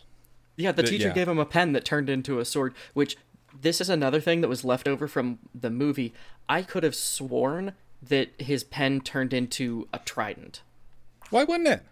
Yeah, 0.57 0.73
the 0.73 0.83
The- 0.83 0.89
teacher 0.89 1.09
yeah. 1.09 1.15
gave 1.15 1.29
him 1.29 1.39
a 1.39 1.47
pen 1.47 1.73
that 1.73 1.85
turned 1.85 2.09
into 2.11 2.39
a 2.39 2.45
sword, 2.45 2.75
which 2.93 3.17
this 3.61 3.81
is 3.81 3.89
another 3.89 4.21
thing 4.21 4.41
that 4.43 4.49
was 4.49 4.65
left 4.65 4.87
over 4.87 5.09
from 5.09 5.39
the 5.55 5.71
movie. 5.71 6.13
I 6.49 6.63
could 6.63 6.83
have 6.83 6.95
sworn 6.95 7.73
that 8.03 8.29
his 8.39 8.63
pen 8.65 9.01
turned 9.01 9.33
into 9.33 9.89
a 9.93 9.99
trident. 10.01 10.61
Why 11.31 11.45
wouldn't 11.45 11.69
it? 11.69 11.83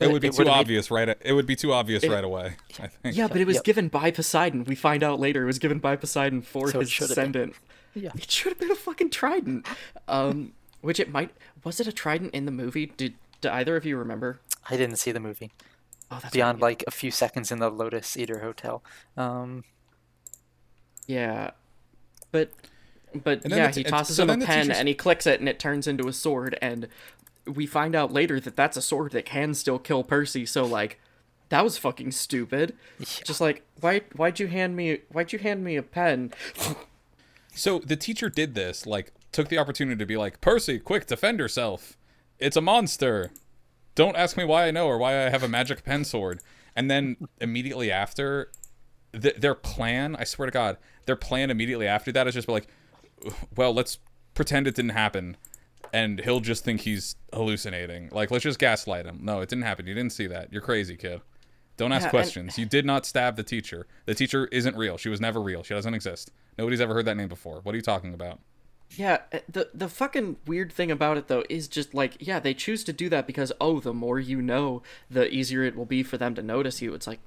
It 0.00 0.10
would 0.10 0.20
be 0.20 0.28
it 0.28 0.32
too 0.32 0.38
would've 0.38 0.52
made- 0.52 0.58
obvious 0.58 0.90
right. 0.90 1.16
It 1.20 1.32
would 1.32 1.46
be 1.46 1.54
too 1.54 1.72
obvious 1.72 2.04
right 2.06 2.24
away. 2.24 2.56
I 2.80 2.88
think. 2.88 3.16
Yeah, 3.16 3.28
but 3.28 3.36
it 3.40 3.46
was 3.46 3.56
yep. 3.56 3.64
given 3.64 3.88
by 3.88 4.10
Poseidon. 4.10 4.64
We 4.64 4.74
find 4.74 5.02
out 5.04 5.20
later 5.20 5.44
it 5.44 5.46
was 5.46 5.60
given 5.60 5.78
by 5.78 5.94
Poseidon 5.96 6.42
for 6.42 6.68
So 6.70 6.80
his 6.80 6.90
should 6.90 7.08
have 7.10 7.16
been. 7.16 7.30
descendant. 7.32 7.56
Yeah. 7.94 8.10
It 8.16 8.28
should 8.28 8.50
have 8.50 8.58
been 8.58 8.72
a 8.72 8.74
fucking 8.74 9.10
trident. 9.10 9.66
Um, 10.08 10.52
which 10.80 10.98
it 10.98 11.10
might 11.12 11.30
was 11.62 11.78
it 11.80 11.86
a 11.86 11.92
trident 11.92 12.34
in 12.34 12.44
the 12.44 12.50
movie? 12.50 12.86
Did, 12.86 13.14
do 13.44 13.50
either 13.50 13.76
of 13.76 13.86
you 13.86 13.96
remember? 13.96 14.40
I 14.68 14.76
didn't 14.76 14.96
see 14.96 15.12
the 15.12 15.20
movie 15.20 15.52
Oh, 16.10 16.18
that's 16.20 16.32
beyond 16.32 16.60
like 16.60 16.84
a 16.86 16.90
few 16.90 17.10
seconds 17.10 17.50
in 17.50 17.58
the 17.58 17.70
Lotus 17.70 18.16
Eater 18.16 18.40
Hotel. 18.40 18.82
Um, 19.16 19.64
yeah, 21.06 21.52
but 22.32 22.50
but 23.14 23.48
yeah, 23.48 23.70
the 23.70 23.80
he 23.80 23.84
tosses 23.84 24.18
him 24.18 24.28
a 24.28 24.38
pen 24.38 24.70
and 24.70 24.88
he 24.88 24.94
clicks 24.94 25.26
it 25.26 25.40
and 25.40 25.48
it 25.48 25.58
turns 25.58 25.86
into 25.86 26.08
a 26.08 26.12
sword 26.12 26.58
and 26.60 26.88
we 27.46 27.66
find 27.66 27.94
out 27.94 28.12
later 28.12 28.40
that 28.40 28.56
that's 28.56 28.76
a 28.76 28.82
sword 28.82 29.12
that 29.12 29.24
can 29.24 29.54
still 29.54 29.78
kill 29.78 30.02
Percy. 30.02 30.46
So 30.46 30.64
like. 30.64 31.00
That 31.50 31.62
was 31.62 31.76
fucking 31.76 32.10
stupid. 32.12 32.74
Just 33.00 33.40
like 33.40 33.62
why 33.78 34.00
why'd 34.16 34.40
you 34.40 34.48
hand 34.48 34.74
me 34.74 35.00
why'd 35.12 35.32
you 35.32 35.38
hand 35.38 35.62
me 35.62 35.76
a 35.76 35.82
pen? 35.82 36.32
So 37.54 37.78
the 37.78 37.96
teacher 37.96 38.28
did 38.28 38.54
this, 38.54 38.86
like, 38.86 39.12
took 39.32 39.48
the 39.48 39.58
opportunity 39.58 39.98
to 39.98 40.06
be 40.06 40.16
like, 40.16 40.40
Percy, 40.40 40.78
quick, 40.78 41.06
defend 41.06 41.38
yourself. 41.38 41.96
It's 42.44 42.56
a 42.56 42.60
monster. 42.60 43.30
Don't 43.94 44.16
ask 44.16 44.36
me 44.36 44.44
why 44.44 44.66
I 44.66 44.70
know 44.70 44.86
or 44.86 44.98
why 44.98 45.12
I 45.26 45.30
have 45.30 45.42
a 45.42 45.48
magic 45.48 45.84
pen 45.84 46.04
sword. 46.04 46.40
And 46.76 46.90
then 46.90 47.16
immediately 47.40 47.90
after, 47.90 48.50
th- 49.18 49.36
their 49.36 49.54
plan, 49.54 50.16
I 50.16 50.24
swear 50.24 50.46
to 50.46 50.52
God, 50.52 50.76
their 51.06 51.16
plan 51.16 51.50
immediately 51.50 51.86
after 51.86 52.10
that 52.12 52.26
is 52.26 52.34
just 52.34 52.46
be 52.48 52.52
like, 52.52 52.66
well, 53.56 53.72
let's 53.72 53.98
pretend 54.34 54.66
it 54.66 54.74
didn't 54.74 54.90
happen. 54.90 55.36
And 55.92 56.20
he'll 56.20 56.40
just 56.40 56.64
think 56.64 56.80
he's 56.80 57.14
hallucinating. 57.32 58.08
Like, 58.10 58.30
let's 58.32 58.42
just 58.42 58.58
gaslight 58.58 59.06
him. 59.06 59.20
No, 59.22 59.40
it 59.40 59.48
didn't 59.48 59.62
happen. 59.64 59.86
You 59.86 59.94
didn't 59.94 60.12
see 60.12 60.26
that. 60.26 60.52
You're 60.52 60.60
crazy, 60.62 60.96
kid. 60.96 61.20
Don't 61.76 61.92
ask 61.92 62.02
Yeah, 62.02 62.06
and- 62.06 62.10
questions. 62.10 62.58
You 62.58 62.66
did 62.66 62.84
not 62.84 63.06
stab 63.06 63.36
the 63.36 63.42
teacher. 63.44 63.86
The 64.06 64.14
teacher 64.14 64.46
isn't 64.50 64.76
real. 64.76 64.96
She 64.96 65.08
was 65.08 65.20
never 65.20 65.40
real. 65.40 65.62
She 65.62 65.72
doesn't 65.74 65.94
exist. 65.94 66.32
Nobody's 66.58 66.80
ever 66.80 66.94
heard 66.94 67.04
that 67.06 67.16
name 67.16 67.28
before. 67.28 67.60
What 67.62 67.74
are 67.74 67.76
you 67.76 67.82
talking 67.82 68.12
about? 68.12 68.40
Yeah, 68.96 69.18
uh, 69.32 69.38
the 69.48 69.70
the 69.74 69.88
fucking 69.88 70.36
weird 70.46 70.72
thing 70.72 70.90
about 70.90 71.16
it 71.16 71.28
though 71.28 71.44
is 71.48 71.68
just 71.68 71.94
like 71.94 72.16
yeah, 72.20 72.38
they 72.38 72.54
choose 72.54 72.84
to 72.84 72.92
do 72.92 73.08
that 73.08 73.26
because 73.26 73.52
oh, 73.60 73.80
the 73.80 73.94
more 73.94 74.20
you 74.20 74.40
know, 74.40 74.82
the 75.10 75.32
easier 75.32 75.62
it 75.62 75.76
will 75.76 75.84
be 75.84 76.02
for 76.02 76.18
them 76.18 76.34
to 76.34 76.42
notice 76.42 76.82
you. 76.82 76.94
It's 76.94 77.06
like 77.06 77.20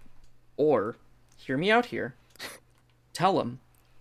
or 0.56 0.96
hear 1.36 1.58
me 1.58 1.72
out 1.72 1.88
here. 1.88 2.16
Tell 3.14 3.40
him 3.42 3.60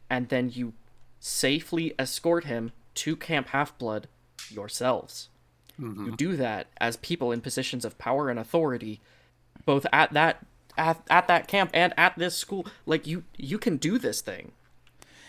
and 0.09 0.29
then 0.29 0.51
you 0.55 0.73
safely 1.21 1.95
escort 1.99 2.45
him 2.45 2.73
to 2.95 3.17
Camp 3.17 3.49
Half-Blood 3.49 4.09
yourselves. 4.51 5.29
You 5.79 6.17
do 6.17 6.37
that 6.37 6.69
as 6.79 6.97
people 6.97 7.33
in 7.33 7.43
positions 7.43 7.85
of 7.85 7.99
power 7.99 8.31
and 8.31 8.39
authority 8.39 9.01
both 9.67 9.85
at 9.93 10.13
that 10.15 10.47
at, 10.79 11.03
at 11.11 11.27
that 11.29 11.49
camp 11.49 11.71
and 11.75 11.93
at 11.99 12.17
this 12.17 12.37
school. 12.37 12.67
Like 12.87 13.07
you 13.07 13.25
you 13.37 13.59
can 13.59 13.77
do 13.77 13.99
this 13.99 14.23
thing. 14.23 14.53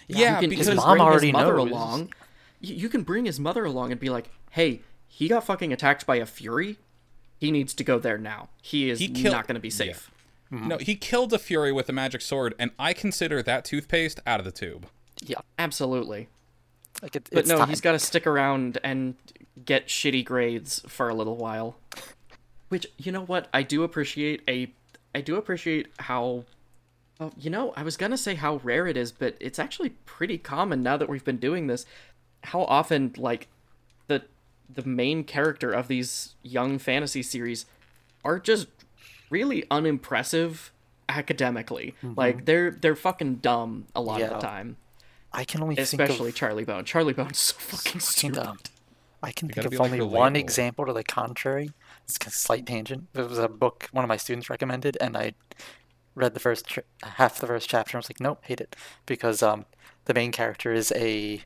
Yeah, 0.07 0.35
you 0.35 0.41
can, 0.41 0.49
because 0.49 0.67
you 0.67 0.75
can 0.75 0.77
mom 0.77 0.97
bring 0.97 1.01
already 1.01 1.27
his 1.27 1.33
mother 1.33 1.57
knows. 1.57 1.69
along. 1.69 2.13
You, 2.61 2.75
you 2.75 2.89
can 2.89 3.03
bring 3.03 3.25
his 3.25 3.39
mother 3.39 3.65
along 3.65 3.91
and 3.91 3.99
be 3.99 4.09
like, 4.09 4.29
"Hey, 4.51 4.81
he 5.07 5.27
got 5.27 5.43
fucking 5.45 5.71
attacked 5.73 6.05
by 6.05 6.15
a 6.17 6.25
fury. 6.25 6.77
He 7.39 7.51
needs 7.51 7.73
to 7.75 7.83
go 7.83 7.99
there 7.99 8.17
now. 8.17 8.49
He 8.61 8.89
is 8.89 8.99
He 8.99 9.09
killed- 9.09 9.33
not 9.35 9.47
going 9.47 9.55
to 9.55 9.61
be 9.61 9.69
safe." 9.69 10.11
No, 10.49 10.77
he 10.77 10.95
killed 10.95 11.33
a 11.33 11.39
Fury 11.39 11.73
with 11.73 11.89
a 11.89 11.91
magic 11.91 12.21
sword, 12.21 12.55
and 12.57 12.71
I 12.79 12.93
consider 12.93 13.43
that 13.43 13.65
toothpaste 13.65 14.21
out 14.25 14.39
of 14.39 14.45
the 14.45 14.51
tube. 14.53 14.87
Yeah, 15.21 15.39
Absolutely. 15.59 16.29
like 17.01 17.17
it, 17.17 17.27
But 17.29 17.39
it's 17.39 17.49
no, 17.49 17.57
time. 17.57 17.67
he's 17.67 17.81
got 17.81 17.91
to 17.91 17.99
stick 17.99 18.25
around 18.25 18.77
and 18.81 19.15
get 19.65 19.87
shitty 19.87 20.23
grades 20.23 20.81
for 20.87 21.09
a 21.09 21.13
little 21.13 21.35
while. 21.35 21.75
Which 22.69 22.87
you 22.97 23.11
know 23.11 23.23
what? 23.25 23.49
I 23.53 23.61
do 23.61 23.83
appreciate 23.83 24.41
a 24.47 24.71
I 25.13 25.19
do 25.19 25.35
appreciate 25.35 25.87
how 25.99 26.45
oh, 27.19 27.31
you 27.37 27.49
know, 27.49 27.73
I 27.75 27.83
was 27.83 27.97
going 27.97 28.11
to 28.11 28.17
say 28.17 28.35
how 28.35 28.61
rare 28.63 28.87
it 28.87 28.95
is, 28.95 29.11
but 29.11 29.35
it's 29.41 29.59
actually 29.59 29.89
pretty 30.05 30.37
common 30.37 30.81
now 30.81 30.95
that 30.95 31.09
we've 31.09 31.25
been 31.25 31.37
doing 31.37 31.67
this. 31.67 31.85
How 32.43 32.63
often 32.63 33.13
like 33.17 33.47
the 34.07 34.23
the 34.73 34.83
main 34.83 35.23
character 35.23 35.71
of 35.71 35.87
these 35.87 36.35
young 36.43 36.79
fantasy 36.79 37.23
series 37.23 37.65
are 38.23 38.39
just 38.39 38.67
really 39.29 39.65
unimpressive 39.69 40.71
academically. 41.09 41.95
Like 42.03 42.45
they're 42.45 42.71
they're 42.71 42.95
fucking 42.95 43.35
dumb 43.35 43.85
a 43.95 44.01
lot 44.01 44.21
of 44.21 44.29
the 44.29 44.39
time. 44.39 44.77
I 45.33 45.43
can 45.43 45.61
only 45.61 45.75
Especially 45.77 46.31
think 46.31 46.35
Charlie 46.35 46.63
Bone. 46.63 46.85
Charlie 46.85 47.13
Bone's 47.13 47.37
so 47.37 47.55
fucking 47.57 47.99
of 47.99 48.03
fucking 48.03 48.31
stupid. 48.33 48.35
dumb. 48.43 48.57
I 49.21 49.31
can 49.31 49.49
think 49.49 49.65
of 49.65 49.71
be, 49.71 49.77
like, 49.77 49.91
only 49.91 50.01
one 50.05 50.35
example 50.35 50.85
to 50.85 50.93
the 50.93 51.03
contrary. 51.03 51.71
It's 52.05 52.17
a 52.25 52.29
slight 52.29 52.65
tangent. 52.65 53.07
It 53.13 53.27
was 53.27 53.37
a 53.39 53.47
book 53.47 53.89
one 53.91 54.05
of 54.05 54.09
my 54.09 54.17
students 54.17 54.49
recommended, 54.49 54.97
and 55.01 55.17
I 55.17 55.33
read 56.15 56.33
the 56.33 56.39
first 56.39 56.67
ch- 56.67 56.79
half 57.03 57.39
the 57.39 57.47
first 57.47 57.67
chapter. 57.69 57.91
and 57.91 57.95
I 57.95 57.99
was 57.99 58.09
like, 58.09 58.19
nope, 58.19 58.39
hate 58.45 58.61
it, 58.61 58.75
because 59.05 59.41
um, 59.43 59.65
the 60.05 60.13
main 60.13 60.31
character 60.31 60.71
is 60.71 60.91
a 60.95 61.41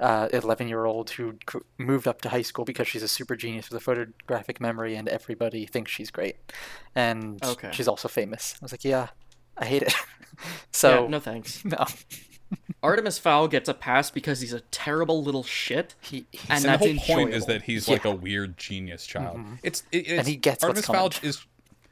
uh, 0.00 0.28
11 0.32 0.68
year 0.68 0.84
old 0.84 1.10
who 1.10 1.34
moved 1.78 2.08
up 2.08 2.20
to 2.22 2.28
high 2.28 2.42
school 2.42 2.64
because 2.64 2.88
she's 2.88 3.02
a 3.02 3.08
super 3.08 3.36
genius 3.36 3.70
with 3.70 3.80
a 3.80 3.84
photographic 3.84 4.60
memory, 4.60 4.96
and 4.96 5.08
everybody 5.08 5.66
thinks 5.66 5.90
she's 5.92 6.10
great, 6.10 6.36
and 6.94 7.44
Okay. 7.44 7.70
she's 7.72 7.88
also 7.88 8.08
famous. 8.08 8.54
I 8.60 8.64
was 8.64 8.72
like, 8.72 8.84
yeah, 8.84 9.08
I 9.56 9.66
hate 9.66 9.82
it. 9.82 9.94
so 10.72 11.04
yeah, 11.04 11.08
no 11.08 11.20
thanks. 11.20 11.64
no, 11.64 11.84
Artemis 12.82 13.18
Fowl 13.18 13.48
gets 13.48 13.68
a 13.68 13.74
pass 13.74 14.10
because 14.10 14.40
he's 14.40 14.52
a 14.52 14.60
terrible 14.60 15.22
little 15.22 15.42
shit, 15.42 15.94
he, 16.00 16.26
he's 16.30 16.42
and 16.50 16.64
And 16.64 16.64
that's 16.64 16.84
the 16.84 16.96
whole 16.96 17.16
point 17.16 17.34
is 17.34 17.46
that 17.46 17.62
he's 17.62 17.88
like 17.88 18.04
a 18.04 18.14
weird 18.14 18.56
genius 18.56 19.06
child. 19.06 19.40
It's, 19.62 19.82
it, 19.92 20.06
it's 20.08 20.28
he 20.28 20.36
gets 20.36 20.62
what's 20.62 20.86
Artemis 20.86 20.86
Fowl 20.86 21.26
is 21.28 21.46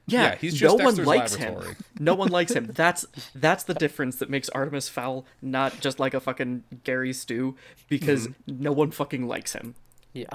Yeah, 0.07 0.23
Yeah, 0.23 0.35
he's 0.37 0.55
just 0.55 0.77
no 0.79 0.85
one 0.85 0.97
likes 1.05 1.39
laboratory. 1.39 1.67
him. 1.69 1.77
No 2.01 2.15
one 2.15 2.29
likes 2.29 2.53
him. 2.53 2.67
That's 2.75 3.07
that's 3.35 3.65
the 3.65 3.75
difference 3.75 4.17
that 4.17 4.29
makes 4.29 4.49
Artemis 4.49 4.89
Fowl 4.89 5.25
not 5.41 5.81
just 5.81 6.01
like 6.01 6.13
a 6.15 6.21
fucking 6.21 6.65
Gary 6.85 7.13
Stu 7.13 7.57
because 7.89 8.27
Mm-hmm. 8.29 8.63
no 8.63 8.73
one 8.73 8.91
fucking 8.91 9.27
likes 9.29 9.53
him. 9.53 9.75
yeah. 10.13 10.27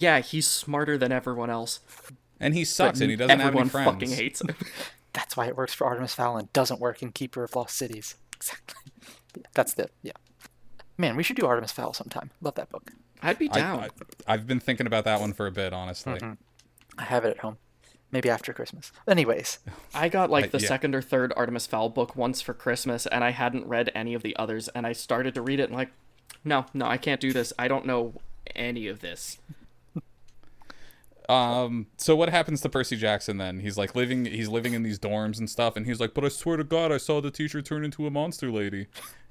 Yeah, 0.00 0.20
he's 0.20 0.46
smarter 0.46 0.96
than 0.96 1.10
everyone 1.10 1.50
else. 1.50 1.80
and 2.38 2.54
he 2.54 2.64
sucks 2.64 3.00
and 3.00 3.10
he 3.10 3.16
doesn't 3.16 3.30
have 3.40 3.48
everyone 3.48 3.62
any 3.64 3.70
friends. 3.70 3.90
fucking 3.92 4.10
hates 4.12 4.40
him. 4.40 4.54
That's 5.12 5.36
why 5.36 5.46
it 5.46 5.56
works 5.56 5.74
for 5.74 5.86
Artemis 5.88 6.14
Fowl 6.14 6.36
and 6.36 6.52
doesn't 6.52 6.78
work 6.80 7.02
in 7.02 7.10
Keeper 7.10 7.42
of 7.44 7.56
Lost 7.56 7.76
Cities. 7.76 8.14
Exactly. 8.38 8.92
That's 9.54 9.74
the 9.74 9.88
yeah. 10.02 10.12
Man, 10.96 11.16
we 11.16 11.24
should 11.24 11.34
do 11.36 11.44
Artemis 11.46 11.72
Fowl 11.72 11.92
sometime. 11.92 12.30
Love 12.40 12.54
that 12.54 12.70
book. 12.70 12.92
I'd 13.20 13.36
be 13.38 13.50
I, 13.50 13.54
down. 13.54 13.80
I, 13.80 13.88
I've 14.28 14.46
been 14.46 14.60
thinking 14.60 14.86
about 14.86 15.02
that 15.06 15.20
one 15.20 15.32
for 15.32 15.48
a 15.48 15.50
bit, 15.50 15.72
honestly. 15.72 16.14
Mm-hmm. 16.20 16.34
I 16.96 17.02
have 17.02 17.24
it 17.24 17.30
at 17.30 17.38
home. 17.38 17.56
Maybe 18.10 18.30
after 18.30 18.52
Christmas. 18.54 18.90
Anyways, 19.06 19.58
I 19.94 20.08
got 20.08 20.30
like 20.30 20.46
I- 20.46 20.48
the 20.48 20.60
yeah. 20.60 20.68
second 20.68 20.94
or 20.94 21.02
third 21.02 21.32
Artemis 21.36 21.66
Fowl 21.66 21.88
book 21.90 22.16
once 22.16 22.40
for 22.40 22.54
Christmas, 22.54 23.06
and 23.06 23.22
I 23.22 23.30
hadn't 23.30 23.66
read 23.66 23.90
any 23.94 24.14
of 24.14 24.22
the 24.22 24.34
others, 24.36 24.68
and 24.68 24.86
I 24.86 24.92
started 24.92 25.34
to 25.34 25.42
read 25.42 25.60
it 25.60 25.64
and 25.64 25.74
like, 25.74 25.90
no, 26.44 26.64
no, 26.72 26.86
I 26.86 26.96
can't 26.96 27.20
do 27.20 27.32
this. 27.32 27.52
I 27.58 27.68
don't 27.68 27.84
know 27.84 28.14
any 28.56 28.86
of 28.88 29.00
this. 29.00 29.38
Um, 31.28 31.88
so 31.98 32.16
what 32.16 32.30
happens 32.30 32.62
to 32.62 32.70
Percy 32.70 32.96
Jackson 32.96 33.36
then? 33.36 33.60
He's 33.60 33.76
like 33.76 33.94
living 33.94 34.24
he's 34.24 34.48
living 34.48 34.72
in 34.72 34.82
these 34.82 34.98
dorms 34.98 35.38
and 35.38 35.50
stuff, 35.50 35.76
and 35.76 35.84
he's 35.84 36.00
like, 36.00 36.14
But 36.14 36.24
I 36.24 36.28
swear 36.28 36.56
to 36.56 36.64
God, 36.64 36.90
I 36.90 36.96
saw 36.96 37.20
the 37.20 37.30
teacher 37.30 37.60
turn 37.60 37.84
into 37.84 38.06
a 38.06 38.10
monster 38.10 38.50
lady. 38.50 38.86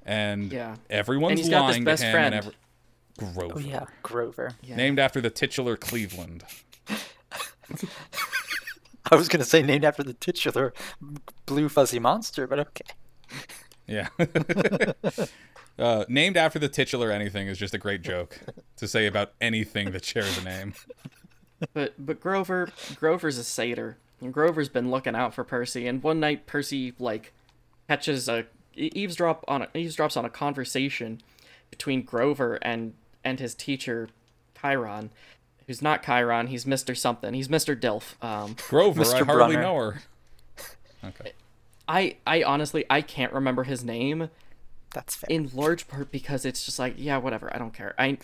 And 0.06 0.52
Yeah. 0.52 0.76
everyone's 0.88 1.32
And 1.32 1.38
he's 1.40 1.48
got 1.48 1.66
this 1.66 1.74
lying 1.74 1.84
best 1.84 2.02
to 2.02 2.06
him 2.08 2.12
friend. 2.12 2.34
and 2.36 2.44
every 2.44 2.54
Grover. 3.34 3.54
oh 3.56 3.58
yeah, 3.58 3.84
Grover. 4.04 4.52
Yeah. 4.62 4.76
Named 4.76 5.00
after 5.00 5.20
the 5.20 5.30
titular 5.30 5.76
Cleveland. 5.76 6.44
I 9.12 9.16
was 9.16 9.28
gonna 9.28 9.44
say 9.44 9.62
named 9.62 9.84
after 9.84 10.02
the 10.02 10.14
titular 10.14 10.72
blue 11.46 11.68
fuzzy 11.68 11.98
monster, 11.98 12.46
but 12.46 12.58
okay. 12.60 12.84
Yeah. 13.86 14.08
uh, 15.78 16.04
named 16.08 16.36
after 16.36 16.58
the 16.58 16.68
titular 16.68 17.10
anything 17.10 17.48
is 17.48 17.58
just 17.58 17.74
a 17.74 17.78
great 17.78 18.02
joke 18.02 18.38
to 18.76 18.86
say 18.86 19.06
about 19.06 19.32
anything 19.40 19.92
that 19.92 20.04
shares 20.04 20.36
a 20.38 20.44
name. 20.44 20.74
But 21.72 21.94
but 21.98 22.20
Grover 22.20 22.70
Grover's 22.96 23.38
a 23.38 23.44
satyr. 23.44 23.96
And 24.20 24.34
Grover's 24.34 24.68
been 24.68 24.90
looking 24.90 25.14
out 25.14 25.32
for 25.32 25.44
Percy, 25.44 25.86
and 25.86 26.02
one 26.02 26.18
night 26.18 26.46
Percy 26.46 26.92
like 26.98 27.32
catches 27.88 28.28
a 28.28 28.46
eavesdrop 28.74 29.44
on 29.46 29.62
a, 29.62 29.66
eavesdrops 29.68 30.16
on 30.16 30.24
a 30.24 30.30
conversation 30.30 31.20
between 31.70 32.02
Grover 32.02 32.58
and 32.62 32.94
and 33.24 33.38
his 33.38 33.54
teacher 33.54 34.08
Chiron, 34.60 35.10
who's 35.68 35.80
not 35.80 36.02
Chiron. 36.04 36.48
He's 36.48 36.66
Mister 36.66 36.96
something. 36.96 37.32
He's 37.34 37.48
Mister 37.48 37.76
Dilf. 37.76 38.20
Um, 38.22 38.56
Grover, 38.68 39.02
I 39.02 39.04
Mr. 39.04 39.24
hardly 39.24 39.54
Brunner. 39.54 39.62
know 39.62 39.74
her. 39.76 40.02
Okay. 41.04 41.32
I 41.88 42.16
I 42.26 42.42
honestly 42.42 42.84
I 42.90 43.00
can't 43.02 43.32
remember 43.32 43.62
his 43.62 43.84
name 43.84 44.28
That's 44.92 45.14
fair. 45.14 45.28
in 45.30 45.48
large 45.54 45.86
part 45.88 46.10
because 46.10 46.44
it's 46.44 46.64
just 46.66 46.78
like 46.80 46.94
yeah 46.98 47.16
whatever 47.18 47.54
I 47.54 47.58
don't 47.58 47.72
care. 47.72 47.94
I 47.98 48.18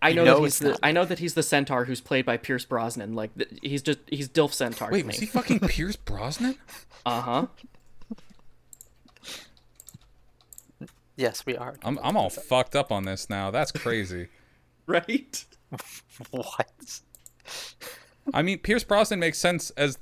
I 0.00 0.14
know, 0.14 0.24
know 0.24 0.36
that 0.36 0.42
he's 0.44 0.58
the. 0.60 0.78
I 0.82 0.92
know 0.92 1.04
that 1.04 1.18
he's 1.18 1.34
the 1.34 1.42
centaur 1.42 1.84
who's 1.84 2.00
played 2.00 2.24
by 2.24 2.38
Pierce 2.38 2.64
Brosnan. 2.64 3.14
Like 3.14 3.34
th- 3.36 3.50
he's 3.62 3.82
just 3.82 3.98
he's 4.06 4.30
Dilf 4.30 4.54
Centaur. 4.54 4.88
Wait, 4.90 5.02
to 5.02 5.06
was 5.08 5.18
he 5.18 5.26
fucking 5.26 5.60
Pierce 5.60 5.96
Brosnan? 5.96 6.54
Uh 7.06 7.20
huh. 7.22 7.46
yes, 11.16 11.44
we 11.46 11.56
are. 11.56 11.74
I'm 11.82 11.98
I'm 12.02 12.16
all 12.16 12.30
fucked 12.30 12.76
up 12.76 12.90
on 12.92 13.04
this 13.04 13.28
now. 13.30 13.50
That's 13.50 13.72
crazy. 13.72 14.28
Right. 14.86 15.44
What? 16.30 17.00
I 18.34 18.42
mean, 18.42 18.58
Pierce 18.58 18.84
Brosnan 18.84 19.18
makes 19.20 19.38
sense 19.38 19.70
as 19.70 19.98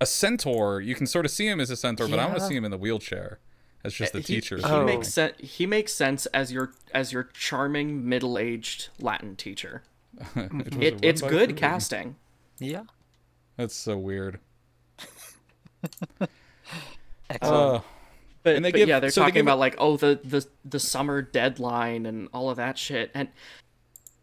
a 0.00 0.06
centaur. 0.06 0.80
You 0.80 0.94
can 0.94 1.06
sort 1.06 1.24
of 1.24 1.30
see 1.30 1.46
him 1.48 1.60
as 1.60 1.70
a 1.70 1.76
centaur, 1.76 2.08
but 2.08 2.18
I 2.18 2.26
want 2.26 2.38
to 2.38 2.46
see 2.46 2.54
him 2.56 2.64
in 2.64 2.70
the 2.70 2.78
wheelchair 2.78 3.40
as 3.84 3.94
just 3.94 4.12
the 4.12 4.20
He, 4.20 4.24
teacher. 4.36 4.56
he 4.58 4.62
Oh. 4.64 4.84
makes 4.84 5.08
sense. 5.08 5.34
He 5.38 5.66
makes 5.66 5.92
sense 5.92 6.26
as 6.26 6.52
your 6.52 6.72
as 6.94 7.12
your 7.12 7.24
charming 7.34 8.08
middle-aged 8.08 8.88
Latin 9.00 9.34
teacher. 9.36 9.82
It, 10.80 10.98
it's 11.02 11.20
good 11.22 11.56
casting. 11.56 12.16
Yeah. 12.58 12.84
That's 13.56 13.74
so 13.74 13.96
weird. 13.98 14.38
Excellent. 17.30 17.76
Uh, 17.76 17.80
But, 18.44 18.56
And 18.56 18.64
they 18.64 18.70
but 18.70 18.78
give- 18.78 18.88
yeah, 18.88 19.00
they're 19.00 19.10
so 19.10 19.20
they 19.20 19.26
talking 19.26 19.34
give- 19.40 19.46
about 19.46 19.58
like 19.58 19.74
oh 19.78 19.96
the 19.96 20.20
the 20.24 20.46
the 20.64 20.78
summer 20.80 21.20
deadline 21.22 22.06
and 22.06 22.28
all 22.32 22.50
of 22.50 22.56
that 22.56 22.78
shit. 22.78 23.10
And 23.14 23.28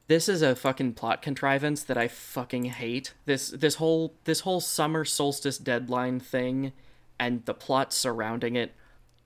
this 0.07 0.29
is 0.29 0.41
a 0.41 0.55
fucking 0.55 0.93
plot 0.93 1.21
contrivance 1.21 1.83
that 1.83 1.97
I 1.97 2.07
fucking 2.07 2.65
hate. 2.65 3.13
This 3.25 3.49
this 3.49 3.75
whole 3.75 4.13
this 4.25 4.41
whole 4.41 4.61
summer 4.61 5.05
solstice 5.05 5.57
deadline 5.57 6.19
thing 6.19 6.73
and 7.19 7.45
the 7.45 7.53
plot 7.53 7.93
surrounding 7.93 8.55
it 8.55 8.73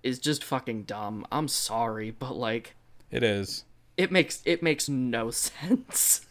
is 0.03 0.19
just 0.19 0.43
fucking 0.43 0.83
dumb. 0.83 1.25
I'm 1.31 1.47
sorry, 1.47 2.11
but 2.11 2.35
like 2.35 2.75
it 3.11 3.23
is. 3.23 3.65
it 3.97 4.11
makes 4.11 4.41
it 4.45 4.63
makes 4.63 4.87
no 4.87 5.31
sense. 5.31 6.25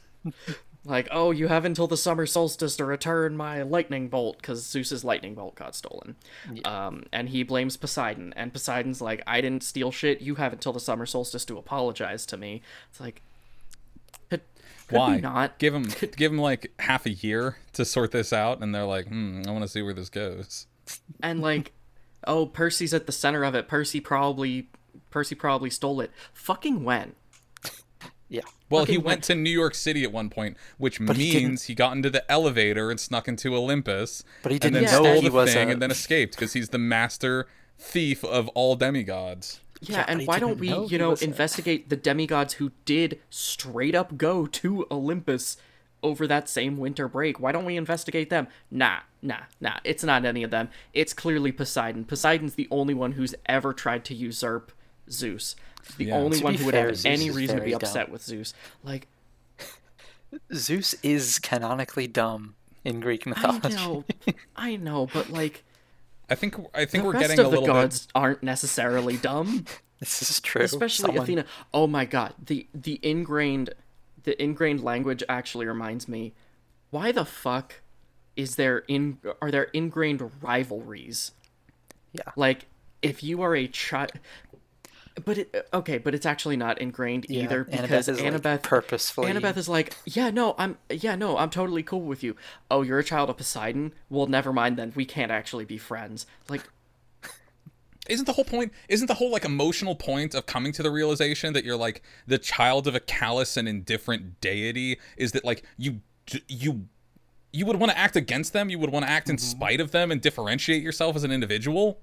like, 0.85 1.09
oh, 1.11 1.31
you 1.31 1.49
have 1.49 1.65
until 1.67 1.87
the 1.87 1.97
summer 1.97 2.25
solstice 2.25 2.77
to 2.77 2.85
return 2.85 3.37
my 3.37 3.63
lightning 3.63 4.09
bolt 4.09 4.39
because 4.39 4.65
Zeus's 4.65 5.05
lightning 5.05 5.35
bolt 5.35 5.55
got 5.55 5.75
stolen. 5.75 6.17
Um, 6.65 7.05
and 7.13 7.29
he 7.29 7.43
blames 7.43 7.77
Poseidon, 7.77 8.33
and 8.37 8.53
Poseidon's 8.53 9.01
like, 9.03 9.23
I 9.27 9.41
didn't 9.43 9.63
steal 9.63 9.91
shit. 9.91 10.23
You 10.23 10.37
have 10.37 10.53
until 10.53 10.73
the 10.73 10.81
summer 10.81 11.05
solstice 11.05 11.45
to 11.47 11.59
apologize 11.59 12.25
to 12.27 12.37
me. 12.37 12.63
It's 12.91 13.01
like, 13.01 13.23
could, 14.89 14.95
could 14.95 14.99
Why 14.99 15.17
we 15.17 15.21
not? 15.21 15.59
give 15.59 15.75
him 15.75 15.85
give 16.17 16.33
him 16.33 16.39
like 16.39 16.73
half 16.79 17.05
a 17.07 17.11
year 17.11 17.59
to 17.75 17.85
sort 17.85 18.11
this 18.11 18.33
out? 18.33 18.61
And 18.63 18.75
they're 18.75 18.85
like, 18.85 19.07
hmm, 19.09 19.43
I 19.47 19.51
want 19.51 19.63
to 19.63 19.69
see 19.69 19.83
where 19.83 19.95
this 19.95 20.09
goes. 20.09 20.67
And 21.23 21.41
like, 21.41 21.73
oh, 22.27 22.47
Percy's 22.47 22.95
at 22.95 23.07
the 23.07 23.13
center 23.13 23.45
of 23.45 23.55
it. 23.55 23.69
Percy 23.69 24.01
probably, 24.01 24.69
Percy 25.11 25.35
probably 25.35 25.71
stole 25.71 26.01
it. 26.01 26.11
Fucking 26.33 26.85
when? 26.85 27.13
yeah. 28.29 28.41
Well, 28.71 28.85
he 28.85 28.95
Fucking 28.95 29.05
went 29.07 29.25
to 29.25 29.35
New 29.35 29.51
York 29.51 29.75
City 29.75 30.05
at 30.05 30.13
one 30.13 30.31
point, 30.31 30.57
which 30.79 30.99
he 30.99 31.05
means 31.05 31.65
he, 31.65 31.75
got 31.75 31.97
into 31.97 32.11
the 32.11 32.31
elevator 32.31 32.91
and 32.91 32.99
snuck 32.99 33.29
into 33.29 33.55
Olympus. 33.55 34.25
But 34.43 34.53
he 34.53 34.59
didn't 34.59 34.75
then 34.75 34.85
know 34.85 35.03
stole 35.05 35.21
he 35.23 35.29
the 35.29 35.35
was 35.35 35.53
thing 35.53 35.69
a- 35.69 35.73
and 35.73 35.83
then 35.83 35.91
escaped 35.91 36.35
because 36.35 36.53
he's 36.55 36.71
the 36.71 36.79
master 36.79 37.47
thief 37.79 38.25
of 38.25 38.49
all 38.49 38.75
demigods. 38.77 39.61
Yeah, 39.81 40.05
and 40.09 40.27
why 40.27 40.39
don't 40.39 40.59
we, 40.59 40.69
know 40.71 40.87
you 40.89 40.99
know, 40.99 41.15
investigate 41.15 41.89
the 41.89 41.97
demigods 41.97 42.55
who 42.55 42.73
did 42.85 43.21
straight 43.31 43.95
up 43.95 44.17
go 44.17 44.47
to 44.47 44.87
Olympus 44.91 45.57
over 46.03 46.27
that 46.27 46.49
same 46.49 46.77
winter 46.77 47.09
break? 47.09 47.39
Why 47.41 47.53
don't 47.53 47.65
we 47.65 47.77
investigate 47.77 48.31
them? 48.31 48.49
Nah, 48.71 49.01
nah, 49.23 49.41
nah. 49.61 49.79
It's 49.85 50.03
not 50.05 50.25
any 50.25 50.43
of 50.43 50.51
them. 50.51 50.69
It's 50.95 51.13
clearly 51.13 51.53
Poseidon. 51.53 52.05
Poseidon's 52.05 52.55
the 52.55 52.69
only 52.71 52.95
one 52.95 53.13
who's 53.13 53.35
ever 53.47 53.73
tried 53.73 54.05
to 54.07 54.15
usurp 54.15 54.73
Zeus. 55.11 55.55
The 55.97 56.07
Yeah. 56.07 56.17
only 56.17 56.39
To 56.39 56.45
one 56.45 56.55
who 56.55 56.65
would 56.67 56.75
fair, 56.75 56.87
have 56.89 56.97
Zeus 56.97 57.07
any 57.07 57.31
reason 57.31 57.57
to 57.57 57.63
be 57.63 57.71
very 57.71 57.79
dumb. 57.79 57.89
upset 57.89 58.11
with 58.11 58.23
Zeus. 58.23 58.55
Like, 58.85 59.07
Zeus 60.55 60.95
is 61.03 61.39
canonically 61.39 62.07
dumb 62.07 62.55
in 62.85 63.01
Greek 63.01 63.27
mythology. 63.27 63.75
I 63.77 63.87
know, 63.87 64.05
I 64.57 64.77
know, 64.77 65.07
but 65.13 65.31
like, 65.31 65.65
I 66.31 66.35
think 66.35 66.57
I 66.75 66.85
think 66.85 67.03
the 67.03 67.07
we're 67.09 67.13
rest 67.15 67.23
getting 67.29 67.39
a 67.41 67.47
of 67.47 67.51
the 67.53 67.61
little 67.61 67.75
gods 67.75 68.09
aren't 68.15 68.43
necessarily 68.43 69.17
dumb. 69.17 69.65
This 70.01 70.23
is 70.31 70.41
true. 70.41 70.63
especially 70.63 71.07
Someone- 71.07 71.25
Athena. 71.25 71.45
Oh 71.75 71.89
my 71.89 72.05
god, 72.05 72.33
the 72.47 72.69
the 72.73 73.01
ingrained 73.03 73.71
the 74.23 74.41
ingrained 74.41 74.81
language 74.81 75.25
actually 75.29 75.67
reminds 75.67 76.07
me. 76.07 76.35
Why 76.91 77.11
the 77.11 77.25
fuck 77.25 77.81
is 78.37 78.55
there 78.55 78.85
in 78.87 79.19
are 79.43 79.51
there 79.51 79.65
ingrained 79.73 80.31
rivalries? 80.41 81.33
Yeah. 82.13 82.23
Like 82.37 82.67
if 83.03 83.25
you 83.25 83.43
are 83.43 83.57
a 83.57 83.67
child 83.67 84.13
but 85.25 85.39
it 85.39 85.67
uh, 85.73 85.77
okay, 85.79 85.99
but 85.99 86.15
it's 86.15 86.27
actually 86.27 86.57
not 86.57 86.81
ingrained 86.81 87.27
Yeah, 87.29 87.45
either 87.45 87.65
Annabeth 87.65 87.83
because 87.83 88.09
is, 88.09 88.21
like, 88.21 88.33
Annabeth 88.33 88.63
purposefully- 88.63 89.31
Annabeth 89.31 89.57
is 89.57 89.69
like, 89.69 89.97
yeah, 90.05 90.31
no, 90.31 90.55
I'm 90.59 90.79
yeah, 90.91 91.15
no, 91.15 91.37
I'm 91.37 91.51
totally 91.51 91.83
cool 91.83 92.03
with 92.03 92.23
you. 92.23 92.37
Oh, 92.71 92.83
you're 92.83 92.99
a 92.99 93.05
child 93.05 93.31
of 93.31 93.37
Poseidon? 93.37 93.95
Well, 94.09 94.27
never 94.27 94.53
mind 94.53 94.77
then. 94.77 94.93
We 94.95 95.05
can't 95.05 95.33
actually 95.33 95.65
be 95.65 95.79
friends. 95.79 96.27
Like 96.49 96.63
isn't 98.09 98.25
the 98.25 98.33
whole 98.33 98.45
point 98.45 98.73
isn't 98.89 99.07
the 99.07 99.15
whole 99.15 99.31
like 99.31 99.45
emotional 99.45 99.95
point 99.95 100.35
of 100.35 100.47
coming 100.47 100.73
to 100.73 100.83
the 100.83 100.91
realization 100.91 101.53
that 101.53 101.65
you're 101.65 101.77
like 101.77 102.03
the 102.27 102.39
child 102.39 102.87
of 102.87 102.95
a 102.95 103.01
callous 103.01 103.57
and 103.57 103.69
indifferent 103.69 104.41
deity 104.41 104.99
is 105.17 105.33
that 105.33 105.45
like 105.45 105.63
you 105.77 106.01
you 106.49 106.87
you 107.53 107.65
would 107.67 107.77
want 107.77 107.93
to 107.93 107.99
act 107.99 108.17
against 108.17 108.53
them 108.53 108.71
you 108.71 108.79
would 108.79 108.91
want 108.91 109.05
to 109.05 109.11
act 109.11 109.29
in 109.29 109.37
mm-hmm. 109.37 109.45
spite 109.45 109.81
of 109.81 109.93
them 109.93 110.11
and 110.11 110.21
differentiate 110.21 110.83
yourself 110.83 111.15
as 111.17 111.25
an 111.25 111.31
individual 111.31 112.01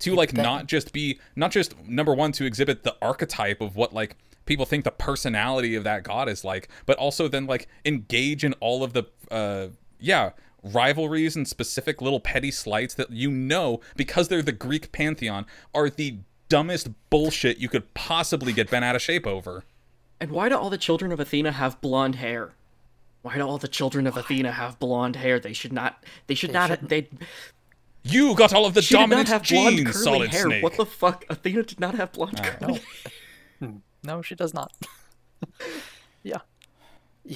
to 0.00 0.14
like 0.14 0.32
not 0.32 0.66
just 0.66 0.92
be 0.92 1.18
not 1.36 1.50
just 1.50 1.78
number 1.86 2.14
one 2.14 2.32
to 2.32 2.44
exhibit 2.44 2.82
the 2.82 2.96
archetype 3.00 3.60
of 3.60 3.76
what 3.76 3.92
like 3.92 4.16
people 4.46 4.66
think 4.66 4.84
the 4.84 4.90
personality 4.90 5.74
of 5.74 5.84
that 5.84 6.02
god 6.02 6.28
is 6.28 6.44
like 6.44 6.68
but 6.86 6.96
also 6.98 7.28
then 7.28 7.46
like 7.46 7.68
engage 7.84 8.44
in 8.44 8.52
all 8.54 8.82
of 8.82 8.92
the 8.92 9.04
uh 9.30 9.68
yeah 9.98 10.30
rivalries 10.62 11.36
and 11.36 11.46
specific 11.46 12.00
little 12.02 12.20
petty 12.20 12.50
slights 12.50 12.94
that 12.94 13.10
you 13.10 13.30
know 13.30 13.80
because 13.96 14.28
they're 14.28 14.42
the 14.42 14.52
greek 14.52 14.92
pantheon 14.92 15.46
are 15.74 15.88
the 15.88 16.18
dumbest 16.48 16.88
bullshit 17.10 17.58
you 17.58 17.68
could 17.68 17.92
possibly 17.94 18.52
get 18.52 18.70
bent 18.70 18.84
out 18.84 18.94
of 18.96 19.02
shape 19.02 19.26
over 19.26 19.64
And 20.20 20.30
why 20.30 20.48
do 20.48 20.56
all 20.56 20.70
the 20.70 20.78
children 20.78 21.12
of 21.12 21.20
Athena 21.20 21.52
have 21.52 21.80
blonde 21.80 22.16
hair? 22.16 22.52
Why 23.22 23.36
do 23.36 23.42
all 23.42 23.58
the 23.58 23.68
children 23.68 24.06
of 24.06 24.16
Athena 24.16 24.52
have 24.52 24.78
blonde 24.78 25.16
hair? 25.16 25.40
They 25.40 25.52
should 25.52 25.72
not. 25.72 26.04
They 26.28 26.34
should 26.34 26.52
not. 26.52 26.70
shouldn't. 26.70 26.88
They. 26.88 27.08
You 28.04 28.34
got 28.34 28.52
all 28.52 28.66
of 28.66 28.74
the 28.74 28.82
She 28.82 28.94
did 28.94 29.00
not 29.00 29.02
dominant 29.04 29.28
have 29.28 29.48
blonde 29.48 29.76
genes 29.78 29.90
curly 29.92 30.04
solid 30.04 30.30
hair. 30.30 30.44
snake 30.44 30.62
What 30.62 30.76
the 30.76 30.86
fuck? 30.86 31.24
Athena 31.28 31.62
did 31.64 31.80
not 31.80 31.94
have 31.96 32.12
blonde 32.12 32.40
curly. 32.42 32.80
hair. 33.60 33.72
No, 34.06 34.20
she 34.20 34.34
does 34.34 34.52
not. 34.52 34.70
yeah. 36.22 36.40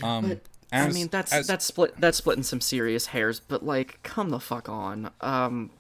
um 0.03 0.39
I 0.71 0.77
as- 0.81 0.95
mean, 0.95 1.09
that's 1.09 1.33
as- 1.33 1.47
that's 1.47 1.65
split. 1.65 1.95
That's 1.99 2.19
splitting 2.19 2.43
some 2.43 2.61
serious 2.61 3.07
hairs. 3.07 3.41
But 3.41 3.65
like, 3.65 4.01
come 4.03 4.29
the 4.29 4.39
fuck 4.41 4.69
on. 4.69 5.11
Um, 5.23 5.71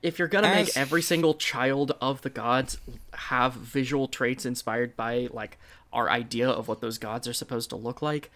if 0.00 0.16
you're 0.20 0.28
gonna 0.28 0.46
As- 0.46 0.66
make 0.68 0.76
every 0.76 1.02
single 1.02 1.34
child 1.34 1.90
of 2.00 2.22
the 2.22 2.30
gods 2.30 2.78
have 3.14 3.54
visual 3.54 4.06
traits 4.06 4.46
inspired 4.46 4.96
by 4.96 5.28
like 5.32 5.58
our 5.92 6.08
idea 6.08 6.48
of 6.48 6.68
what 6.68 6.80
those 6.80 6.98
gods 6.98 7.26
are 7.26 7.32
supposed 7.32 7.68
to 7.70 7.76
look 7.76 8.00
like, 8.00 8.30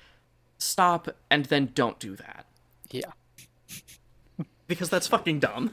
stop 0.58 1.08
and 1.30 1.44
then 1.44 1.70
don't 1.72 2.00
do 2.00 2.16
that 2.16 2.46
Yeah. 2.90 3.12
because 4.66 4.90
that's 4.90 5.06
fucking 5.06 5.38
dumb. 5.38 5.70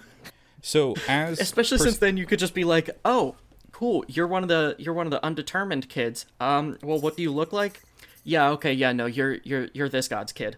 So 0.62 0.96
as 1.08 1.40
Especially 1.40 1.78
pers- 1.78 1.86
since 1.86 1.98
then 1.98 2.18
you 2.18 2.26
could 2.26 2.40
just 2.40 2.54
be 2.54 2.64
like, 2.64 2.90
"Oh, 3.06 3.36
cool, 3.72 4.04
you're 4.08 4.28
one 4.28 4.44
of 4.44 4.50
the 4.50 4.76
you're 4.80 4.94
one 4.94 5.08
of 5.08 5.12
the 5.12 5.24
undetermined 5.26 5.90
kids. 5.90 6.26
Um, 6.40 6.78
well, 6.84 7.00
what 7.00 7.16
do 7.18 7.24
you 7.24 7.32
look 7.32 7.52
like? 7.54 7.82
Yeah, 8.24 8.50
okay, 8.52 8.74
yeah, 8.74 8.92
no, 8.92 9.06
you're 9.06 9.36
you're 9.44 9.70
you're 9.74 9.90
this 9.90 10.08
god's 10.08 10.32
kid. 10.34 10.58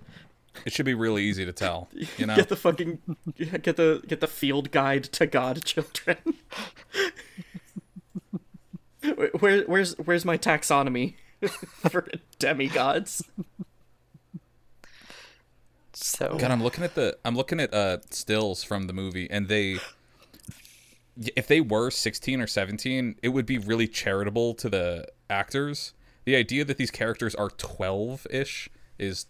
it 0.66 0.74
should 0.74 0.86
be 0.86 0.94
really 0.94 1.24
easy 1.24 1.46
to 1.46 1.54
tell 1.54 1.88
you 2.18 2.26
know 2.26 2.36
Get 2.36 2.50
the 2.50 2.56
fucking 2.58 3.00
get 3.38 3.76
the 3.78 4.02
get 4.08 4.20
the 4.20 4.28
field 4.28 4.72
guide 4.72 5.04
to 5.06 5.26
God 5.26 5.64
children. 5.66 6.18
Where- 9.04 9.30
Where 9.40 9.62
where's 9.64 9.98
where's 9.98 10.26
my 10.26 10.38
taxonomy 10.38 11.16
for 11.90 12.08
demigods? 12.40 13.24
So 16.04 16.36
God, 16.38 16.50
I'm 16.52 16.64
looking 16.64 16.84
at 16.84 16.96
the 16.96 17.18
I'm 17.24 17.36
looking 17.36 17.60
at 17.60 17.74
uh 17.74 17.98
stills 18.10 18.64
from 18.64 18.88
the 18.88 18.94
movie, 18.94 19.30
and 19.30 19.48
they 19.48 19.78
if 21.36 21.48
they 21.48 21.62
were 21.62 21.92
16 21.92 22.42
or 22.42 22.48
17, 22.48 23.18
it 23.22 23.30
would 23.30 23.46
be 23.46 23.58
really 23.58 23.88
charitable 23.88 24.54
to 24.56 24.70
the 24.70 25.08
actors. 25.30 25.94
The 26.26 26.36
idea 26.36 26.64
that 26.66 26.78
these 26.78 26.90
characters 26.92 27.36
are 27.36 27.50
12 27.50 28.26
ish 28.32 28.70
is 28.98 29.26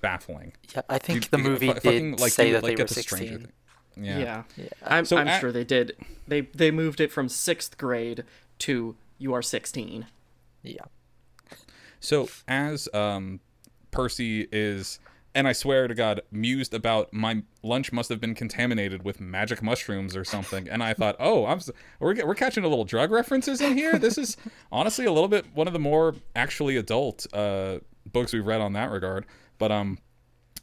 baffling. 0.00 0.52
yeah, 0.74 0.82
I 0.88 0.98
think 0.98 1.24
You- 1.24 1.28
the 1.30 1.38
you 1.38 1.42
movie 1.44 1.66
fucking, 1.72 2.10
did 2.12 2.20
like, 2.20 2.32
say 2.32 2.48
you, 2.48 2.52
that 2.54 2.62
like, 2.62 2.76
they 2.76 2.82
were 2.82 2.88
16. 2.88 3.28
Things. 3.28 3.48
Yeah. 3.96 4.18
Yeah, 4.18 4.42
Yeah. 4.56 4.64
I'm 4.84 5.04
So 5.04 5.16
I'm 5.16 5.28
at- 5.28 5.40
sure 5.40 5.50
they 5.52 5.64
did. 5.64 5.96
They 6.28 6.42
they 6.42 6.70
moved 6.70 7.00
it 7.00 7.10
from 7.10 7.28
sixth 7.28 7.76
grade 7.78 8.24
to 8.60 8.96
you 9.18 9.32
are 9.34 9.42
16. 9.42 10.06
Yeah. 10.62 10.82
So 11.98 12.28
as 12.46 12.88
um 12.94 13.40
Percy 13.90 14.46
is 14.52 15.00
and 15.34 15.46
I 15.46 15.52
swear 15.52 15.86
to 15.86 15.94
God, 15.94 16.20
mused 16.30 16.74
about 16.74 17.12
my 17.12 17.42
lunch 17.62 17.92
must 17.92 18.08
have 18.08 18.20
been 18.20 18.34
contaminated 18.34 19.04
with 19.04 19.20
magic 19.20 19.62
mushrooms 19.62 20.16
or 20.16 20.24
something. 20.24 20.68
And 20.68 20.82
I 20.82 20.92
thought, 20.94 21.16
oh, 21.20 21.46
I'm 21.46 21.60
we're 22.00 22.14
we're 22.26 22.34
catching 22.34 22.64
a 22.64 22.68
little 22.68 22.84
drug 22.84 23.10
references 23.10 23.60
in 23.60 23.76
here. 23.76 23.98
This 23.98 24.18
is 24.18 24.36
honestly 24.72 25.04
a 25.06 25.12
little 25.12 25.28
bit 25.28 25.46
one 25.54 25.66
of 25.66 25.72
the 25.72 25.78
more 25.78 26.14
actually 26.34 26.76
adult 26.76 27.26
uh, 27.32 27.78
books 28.10 28.32
we've 28.32 28.46
read 28.46 28.60
on 28.60 28.72
that 28.72 28.90
regard. 28.90 29.26
But 29.58 29.70
um, 29.70 29.98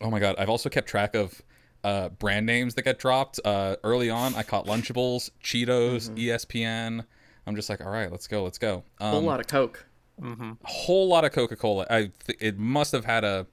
oh 0.01 0.09
my 0.11 0.19
God, 0.19 0.35
I've 0.37 0.49
also 0.49 0.69
kept 0.69 0.87
track 0.87 1.15
of 1.15 1.41
uh, 1.83 2.09
brand 2.09 2.45
names 2.45 2.75
that 2.75 2.81
get 2.81 2.99
dropped. 2.99 3.39
Uh, 3.45 3.77
early 3.83 4.09
on, 4.09 4.35
I 4.35 4.43
caught 4.43 4.65
Lunchables, 4.65 5.29
Cheetos, 5.43 6.09
ESPN. 6.17 7.05
I'm 7.45 7.55
just 7.55 7.69
like, 7.69 7.79
all 7.79 7.91
right, 7.91 8.11
let's 8.11 8.27
go, 8.27 8.43
let's 8.43 8.57
go. 8.57 8.83
Um, 8.99 9.07
A 9.07 9.11
whole 9.11 9.21
lot 9.21 9.39
of 9.39 9.47
coke. 9.47 9.85
A 10.21 10.67
whole 10.67 11.07
lot 11.07 11.23
of 11.23 11.31
Coca-Cola. 11.31 11.85
I 11.89 12.11
th- 12.25 12.39
it 12.41 12.57
must 12.57 12.91
have 12.91 13.05
had 13.05 13.23
a 13.23 13.45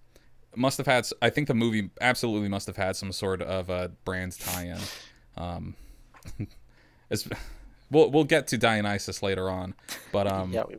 must 0.56 0.78
have 0.78 0.86
had 0.86 1.06
I 1.20 1.30
think 1.30 1.48
the 1.48 1.54
movie 1.54 1.90
absolutely 2.00 2.48
must 2.48 2.66
have 2.66 2.76
had 2.76 2.96
some 2.96 3.12
sort 3.12 3.42
of 3.42 3.70
a 3.70 3.90
brand 4.04 4.38
tie-in. 4.38 4.78
Um 5.36 5.74
as, 7.10 7.28
we'll 7.90 8.10
we'll 8.10 8.24
get 8.24 8.46
to 8.48 8.58
Dionysus 8.58 9.22
later 9.22 9.50
on, 9.50 9.74
but 10.12 10.26
um 10.26 10.52
Yeah, 10.52 10.64
we 10.68 10.76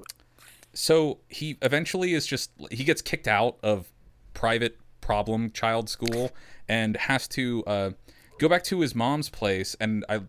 so 0.76 1.20
he 1.30 1.58
eventually 1.62 2.14
is 2.14 2.28
just 2.28 2.52
he 2.70 2.84
gets 2.84 3.02
kicked 3.02 3.28
out 3.28 3.58
of 3.64 3.92
private 4.34 4.78
problem 5.02 5.50
child 5.52 5.90
school 5.90 6.32
and 6.68 6.98
has 6.98 7.28
to 7.30 7.64
uh, 7.66 7.92
go 8.40 8.50
back 8.50 8.64
to 8.64 8.82
his 8.82 8.94
mom's 8.94 9.30
place. 9.30 9.76
And 9.80 10.06
i 10.10 10.22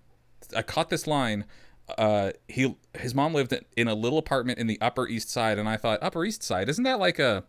i 0.54 0.62
caught 0.62 0.90
this 0.90 1.08
line 1.08 1.44
uh 1.98 2.30
he 2.46 2.76
his 2.96 3.14
mom 3.14 3.34
lived 3.34 3.58
in 3.76 3.88
a 3.88 3.94
little 3.94 4.18
apartment 4.18 4.58
in 4.60 4.68
the 4.68 4.80
upper 4.80 5.08
east 5.08 5.28
side. 5.30 5.58
And 5.58 5.68
i 5.68 5.76
thought 5.76 5.98
upper 6.00 6.24
east 6.24 6.42
side? 6.42 6.68
Isn't 6.68 6.84
that 6.84 7.00
like 7.00 7.18
a 7.18 7.44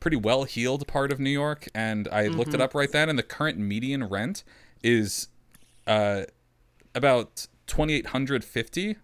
pretty 0.00 0.16
well 0.16 0.44
heeled 0.44 0.86
part 0.86 1.10
of 1.10 1.18
new 1.18 1.30
york 1.30 1.68
and 1.74 2.06
i 2.12 2.26
looked 2.26 2.54
it 2.54 2.60
up 2.60 2.74
right 2.74 2.92
then 2.92 3.08
and 3.08 3.18
the 3.18 3.22
current 3.22 3.58
median 3.58 4.04
rent 4.04 4.44
is 4.82 5.28
uh 5.86 6.22
about 6.94 7.46
2850 7.66 8.96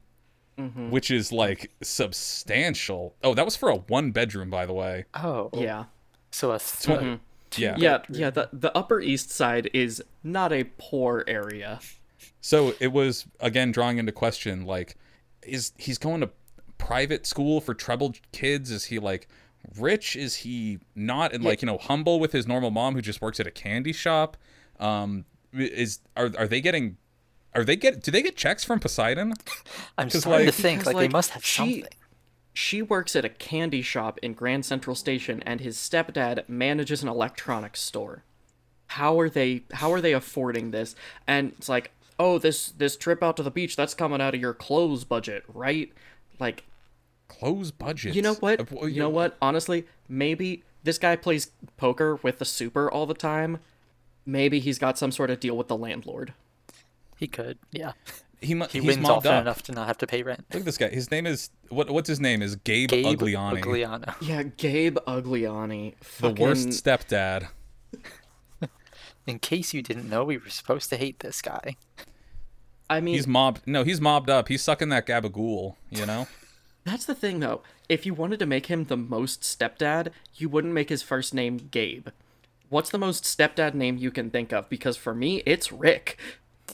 which 0.91 1.11
is 1.11 1.33
like 1.33 1.73
substantial 1.83 3.15
oh 3.25 3.35
that 3.35 3.45
was 3.45 3.57
for 3.57 3.69
a 3.69 3.77
one 3.77 4.11
bedroom 4.13 4.49
by 4.51 4.65
the 4.67 4.73
way 4.73 5.05
Oh. 5.15 5.51
Yeah. 5.55 5.85
So 6.31 6.53
a 6.53 6.59
th- 6.59 7.19
yeah 7.57 7.75
Yeah, 7.79 7.99
yeah, 8.09 8.31
the 8.31 8.49
the 8.53 8.77
Upper 8.77 9.01
East 9.01 9.31
Side 9.31 9.69
is 9.75 10.03
not 10.23 10.53
a 10.53 10.65
poor 10.79 11.25
area. 11.27 11.81
So 12.41 12.75
it 12.81 12.93
was 12.93 13.27
again 13.41 13.73
drawing 13.73 13.99
into 13.99 14.13
question 14.13 14.65
like 14.65 14.97
is 15.43 15.73
he's 15.79 15.99
going 15.99 16.21
to 16.21 16.31
private 16.79 17.27
school 17.27 17.61
for 17.61 17.75
troubled 17.75 18.21
kids 18.33 18.71
is 18.71 18.85
he 18.85 18.99
like 18.99 19.27
rich 19.79 20.17
is 20.17 20.37
he 20.37 20.79
not 20.95 21.33
and 21.33 21.45
like 21.45 21.63
you 21.63 21.67
know 21.67 21.79
humble 21.79 22.19
with 22.21 22.33
his 22.33 22.47
normal 22.47 22.71
mom 22.71 22.95
who 22.95 23.01
just 23.01 23.21
works 23.23 23.39
at 23.41 23.47
a 23.47 23.51
candy 23.51 23.93
shop 23.93 24.37
um 24.81 25.25
is 25.55 26.01
are 26.17 26.31
are 26.37 26.47
they 26.49 26.61
getting 26.61 26.97
are 27.55 27.65
they 27.65 27.77
get 27.77 28.03
do 28.03 28.11
they 28.11 28.23
get 28.23 28.37
checks 28.37 28.65
from 28.65 28.81
Poseidon 28.81 29.35
i'm 29.99 30.11
starting 30.11 30.47
like- 30.47 30.55
to 30.55 30.63
think 30.63 30.81
Because, 30.81 30.95
like, 30.95 31.09
they 31.09 31.13
must 31.13 31.31
have 31.31 31.45
she, 31.45 31.57
something. 31.57 31.85
She 32.55 32.83
works 32.83 33.17
at 33.17 33.25
a 33.25 33.31
candy 33.31 33.81
shop 33.81 34.19
in 34.23 34.35
Grand 34.35 34.67
Central 34.67 34.95
Station 34.95 35.43
and 35.47 35.59
his 35.63 35.79
stepdad 35.79 36.47
manages 36.51 37.03
an 37.03 37.09
electronics 37.09 37.81
store. 37.81 38.25
How 38.89 39.19
are 39.21 39.31
they 39.31 39.63
how 39.73 39.91
are 39.91 40.03
they 40.03 40.13
affording 40.13 40.71
this? 40.71 40.95
And 41.27 41.53
it's 41.57 41.71
like, 41.71 41.93
"Oh, 42.19 42.37
this 42.39 42.69
this 42.69 42.95
trip 42.99 43.23
out 43.23 43.39
to 43.39 43.43
the 43.43 43.51
beach, 43.51 43.75
that's 43.75 43.95
coming 43.95 44.21
out 44.21 44.35
of 44.35 44.41
your 44.43 44.53
clothes 44.53 45.05
budget, 45.05 45.45
right?" 45.49 45.91
Like, 46.39 46.65
close 47.39 47.71
budget 47.71 48.15
you 48.15 48.23
know 48.23 48.35
what? 48.35 48.61
Uh, 48.61 48.87
You 48.87 49.01
know 49.01 49.09
what? 49.11 49.37
Honestly, 49.41 49.87
maybe 50.09 50.63
this 50.85 50.99
guy 50.99 51.17
plays 51.17 51.51
poker 51.77 52.17
with 52.23 52.39
the 52.39 52.45
super 52.45 52.91
all 52.91 53.07
the 53.07 53.15
time. 53.15 53.59
Maybe 54.27 54.59
he's 54.61 54.79
got 54.79 54.99
some 54.99 55.11
sort 55.13 55.31
of 55.31 55.41
deal 55.41 55.57
with 55.57 55.69
the 55.69 55.77
landlord. 55.77 56.33
He 57.19 57.27
could. 57.29 57.59
Yeah. 57.71 57.93
he 58.41 58.55
mu- 58.55 58.67
He 58.71 58.79
he's 58.81 58.87
wins 58.89 59.01
mobbed 59.03 59.27
often 59.27 59.33
up 59.35 59.43
enough 59.43 59.63
to 59.65 59.73
not 59.73 59.87
have 59.87 59.99
to 59.99 60.07
pay 60.07 60.23
rent. 60.23 60.45
look 60.53 60.61
at 60.61 60.65
this 60.67 60.77
guy 60.79 60.89
his 60.89 61.11
name 61.11 61.27
is 61.27 61.51
what 61.69 61.89
what's 61.91 62.09
his 62.09 62.19
name 62.21 62.43
is 62.43 62.57
Gabe, 62.57 62.89
Gabe 62.91 63.07
Ugliani 63.19 63.63
Ugliano. 63.63 64.15
Yeah, 64.21 64.43
Gabe 64.43 64.99
Ugliani. 65.07 65.95
the 66.21 66.31
worst 66.31 66.69
stepdad 66.71 67.49
In 69.27 69.39
case 69.39 69.73
you 69.73 69.83
didn't 69.83 70.09
know, 70.11 70.25
we 70.25 70.37
were 70.37 70.49
supposed 70.49 70.91
to 70.91 70.97
hate 70.97 71.21
this 71.21 71.41
guy. 71.43 71.77
I 72.91 73.01
mean, 73.01 73.15
He's 73.15 73.27
mobbed. 73.29 73.61
No, 73.67 73.85
he's 73.85 74.01
mobbed 74.01 74.29
up. 74.29 74.49
He's 74.49 74.63
sucking 74.63 74.89
that 74.89 75.07
gabagool. 75.07 75.77
You 75.91 76.07
know. 76.07 76.27
That's 76.85 77.05
the 77.05 77.15
thing 77.15 77.41
though. 77.41 77.63
If 77.89 78.07
you 78.07 78.15
wanted 78.15 78.39
to 78.41 78.47
make 78.47 78.67
him 78.67 78.85
the 78.85 78.97
most 78.97 79.43
stepdad, 79.43 80.09
you 80.37 80.49
wouldn't 80.49 80.73
make 80.75 80.89
his 80.89 81.03
first 81.03 81.33
name 81.35 81.69
Gabe. 81.71 82.09
What's 82.69 82.91
the 82.91 82.99
most 82.99 83.25
stepdad 83.25 83.75
name 83.75 83.99
you 83.99 84.11
can 84.11 84.31
think 84.31 84.53
of? 84.53 84.69
Because 84.69 84.97
for 84.97 85.15
me, 85.15 85.43
it's 85.45 85.71
Rick. 85.71 86.19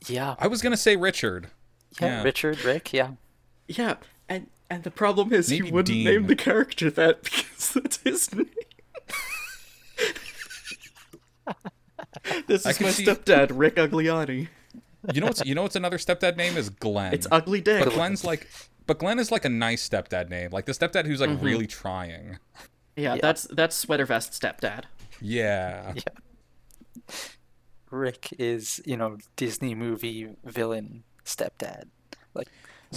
Yeah. 0.07 0.37
I 0.39 0.47
was 0.47 0.63
gonna 0.63 0.77
say 0.77 0.97
Richard. 0.97 1.51
Yeah. 2.01 2.19
Yeah. 2.19 2.23
Richard, 2.23 2.65
Rick, 2.65 2.93
yeah. 2.93 3.13
Yeah, 3.67 3.97
and 4.29 4.47
and 4.71 4.83
the 4.85 4.91
problem 4.91 5.33
is 5.33 5.51
Maybe 5.51 5.67
he 5.67 5.73
wouldn't 5.73 5.89
Dean. 5.89 6.05
name 6.05 6.27
the 6.27 6.37
character 6.37 6.91
that 6.91 7.23
because 7.25 7.73
that's 7.75 7.97
his 8.03 8.35
name. 8.35 8.47
this 12.47 12.67
I 12.67 12.71
is 12.71 12.81
my 12.81 12.91
see- 12.91 13.05
stepdad, 13.05 13.51
Rick 13.53 13.77
Ugliani. 13.77 14.49
You 15.13 15.21
know 15.21 15.29
what's 15.29 15.45
you 15.45 15.55
know 15.55 15.63
what's 15.63 15.77
another 15.77 15.99
stepdad 15.99 16.37
name 16.37 16.57
is 16.57 16.71
Glenn. 16.71 17.15
It's 17.15 17.27
Ugly 17.31 17.61
Dick. 17.63 17.85
But 17.85 17.95
Glenn's 17.95 18.25
like, 18.25 18.49
but 18.89 18.99
Glenn 18.99 19.21
is 19.21 19.31
like 19.31 19.45
a 19.45 19.49
nice 19.49 19.89
stepdad 19.89 20.29
name, 20.29 20.51
like 20.51 20.67
the 20.67 20.73
stepdad 20.73 21.07
who's 21.07 21.21
Mm-hmm. 21.21 21.35
like 21.35 21.43
really 21.45 21.67
trying. 21.69 22.39
yeah, 22.97 23.17
that's 23.23 23.45
that's 23.53 23.77
sweater 23.77 24.05
vest 24.07 24.33
stepdad. 24.33 24.85
Yeah. 25.21 25.93
yeah. 25.95 26.03
Rick 27.91 28.35
is, 28.39 28.81
you 28.85 28.97
know, 28.97 29.17
Disney 29.37 29.75
movie 29.75 30.29
villain 30.45 31.05
stepdad. 31.25 31.85
Like, 32.35 32.49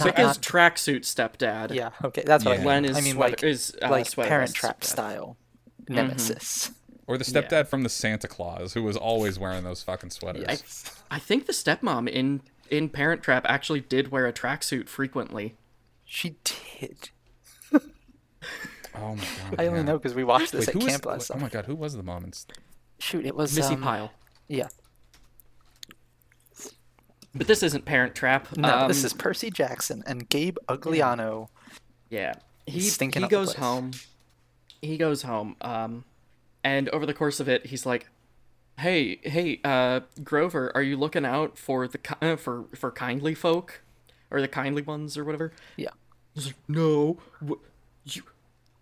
Rick 0.04 0.18
not- 0.18 0.36
is 0.36 0.38
tracksuit 0.38 1.00
stepdad. 1.00 1.74
yeah, 1.74 1.90
okay, 2.04 2.22
that's 2.26 2.44
what 2.44 2.54
Yeah. 2.54 2.60
I 2.60 2.62
Glenn 2.62 2.84
is 2.84 2.96
I 2.96 3.00
mean, 3.00 3.14
sweater, 3.14 3.30
like, 3.32 3.42
is 3.42 3.74
uh, 3.82 3.88
like 3.90 4.06
sweater 4.06 4.28
Parent 4.28 4.54
Trap 4.54 4.80
stepdad. 4.80 4.84
style 4.84 5.36
nemesis. 5.88 6.72
Or 7.06 7.18
the 7.18 7.24
stepdad 7.24 7.66
from 7.68 7.82
the 7.82 7.88
Santa 7.88 8.28
Claus 8.28 8.74
who 8.74 8.82
was 8.82 8.96
always 8.96 9.38
wearing 9.38 9.64
those 9.64 9.82
fucking 9.82 10.10
sweaters. 10.10 10.44
Yes. 10.48 11.02
I 11.10 11.18
think 11.18 11.46
the 11.46 11.52
stepmom 11.52 12.08
in 12.08 12.42
in 12.70 12.88
Parent 12.88 13.22
Trap 13.22 13.44
actually 13.48 13.80
did 13.80 14.10
wear 14.10 14.26
a 14.26 14.32
tracksuit 14.32 14.88
frequently. 14.88 15.56
She 16.14 16.36
did. 16.44 17.08
Oh 18.94 19.14
my 19.14 19.24
god. 19.24 19.54
I 19.58 19.66
only 19.68 19.78
yeah. 19.80 19.84
know 19.86 19.96
because 19.96 20.14
we 20.14 20.24
watched 20.24 20.52
this 20.52 20.66
Wait, 20.66 20.68
at 20.68 20.74
who 20.74 20.80
was? 20.80 20.88
camp 20.88 21.06
last 21.06 21.22
oh 21.30 21.34
summer. 21.34 21.40
my 21.44 21.48
god, 21.48 21.64
who 21.64 21.74
was 21.74 21.96
the 21.96 22.02
mom? 22.02 22.24
in 22.24 22.28
s- 22.28 22.46
Shoot, 22.98 23.24
it 23.24 23.34
was 23.34 23.56
Missi 23.56 23.72
um, 23.74 23.80
Pyle. 23.80 24.12
Yeah. 24.46 24.68
But 27.34 27.46
this 27.46 27.62
isn't 27.62 27.86
Parent 27.86 28.14
Trap. 28.14 28.54
No, 28.58 28.86
this 28.88 29.00
Um, 29.02 29.06
is 29.06 29.12
Percy 29.14 29.50
Jackson 29.50 30.02
and 30.06 30.28
Gabe 30.28 30.58
Ugliano. 30.68 31.48
Yeah. 32.10 32.34
He 32.66 32.80
Stinking 32.80 33.22
he 33.22 33.24
up 33.24 33.30
goes 33.30 33.54
place. 33.54 33.58
home. 33.64 33.90
He 34.82 34.98
goes 34.98 35.22
home. 35.22 35.56
Um 35.62 36.04
and 36.62 36.88
over 36.90 37.06
the 37.06 37.14
course 37.14 37.40
of 37.40 37.48
it, 37.48 37.66
he's 37.66 37.86
like, 37.86 38.08
"Hey, 38.78 39.16
hey, 39.22 39.60
uh 39.64 40.00
Grover, 40.22 40.70
are 40.74 40.82
you 40.82 40.98
looking 40.98 41.24
out 41.24 41.56
for 41.56 41.88
the 41.88 41.96
ki- 41.98 42.14
uh, 42.20 42.36
for 42.44 42.66
for 42.74 42.90
kindly 42.90 43.34
folk 43.34 43.80
or 44.30 44.42
the 44.42 44.48
kindly 44.48 44.82
ones 44.82 45.16
or 45.16 45.24
whatever?" 45.24 45.52
Yeah. 45.78 45.88
He's 46.34 46.46
like, 46.46 46.56
"No. 46.68 47.18
What 47.40 47.58
you 48.04 48.22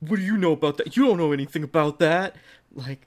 What 0.00 0.16
do 0.16 0.22
you 0.22 0.36
know 0.36 0.52
about 0.52 0.76
that? 0.78 0.96
You 0.96 1.06
don't 1.06 1.18
know 1.18 1.32
anything 1.32 1.62
about 1.62 1.98
that." 1.98 2.36
Like, 2.72 3.06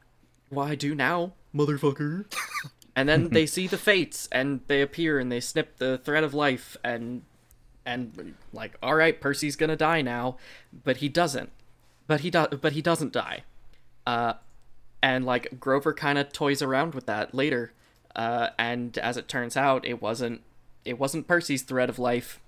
why 0.49 0.67
"Well, 0.67 0.75
do 0.75 0.95
now, 0.95 1.33
motherfucker." 1.55 2.25
and 2.95 3.09
then 3.09 3.29
they 3.29 3.45
see 3.45 3.67
the 3.67 3.77
fates 3.77 4.27
and 4.31 4.61
they 4.67 4.81
appear 4.81 5.19
and 5.19 5.31
they 5.31 5.39
snip 5.39 5.77
the 5.77 5.97
thread 5.97 6.23
of 6.23 6.33
life 6.33 6.77
and 6.83 7.23
and 7.85 8.35
like 8.53 8.75
all 8.81 8.95
right 8.95 9.19
percy's 9.19 9.55
gonna 9.55 9.75
die 9.75 10.01
now 10.01 10.37
but 10.83 10.97
he 10.97 11.09
doesn't 11.09 11.51
but 12.07 12.21
he 12.21 12.29
does 12.29 12.47
but 12.61 12.73
he 12.73 12.81
doesn't 12.81 13.11
die 13.11 13.43
uh 14.05 14.33
and 15.01 15.25
like 15.25 15.59
grover 15.59 15.93
kind 15.93 16.17
of 16.17 16.31
toys 16.31 16.61
around 16.61 16.93
with 16.93 17.05
that 17.05 17.33
later 17.33 17.73
uh 18.15 18.49
and 18.57 18.97
as 18.99 19.17
it 19.17 19.27
turns 19.27 19.57
out 19.57 19.85
it 19.85 20.01
wasn't 20.01 20.41
it 20.85 20.99
wasn't 20.99 21.27
percy's 21.27 21.63
thread 21.63 21.89
of 21.89 21.99
life 21.99 22.39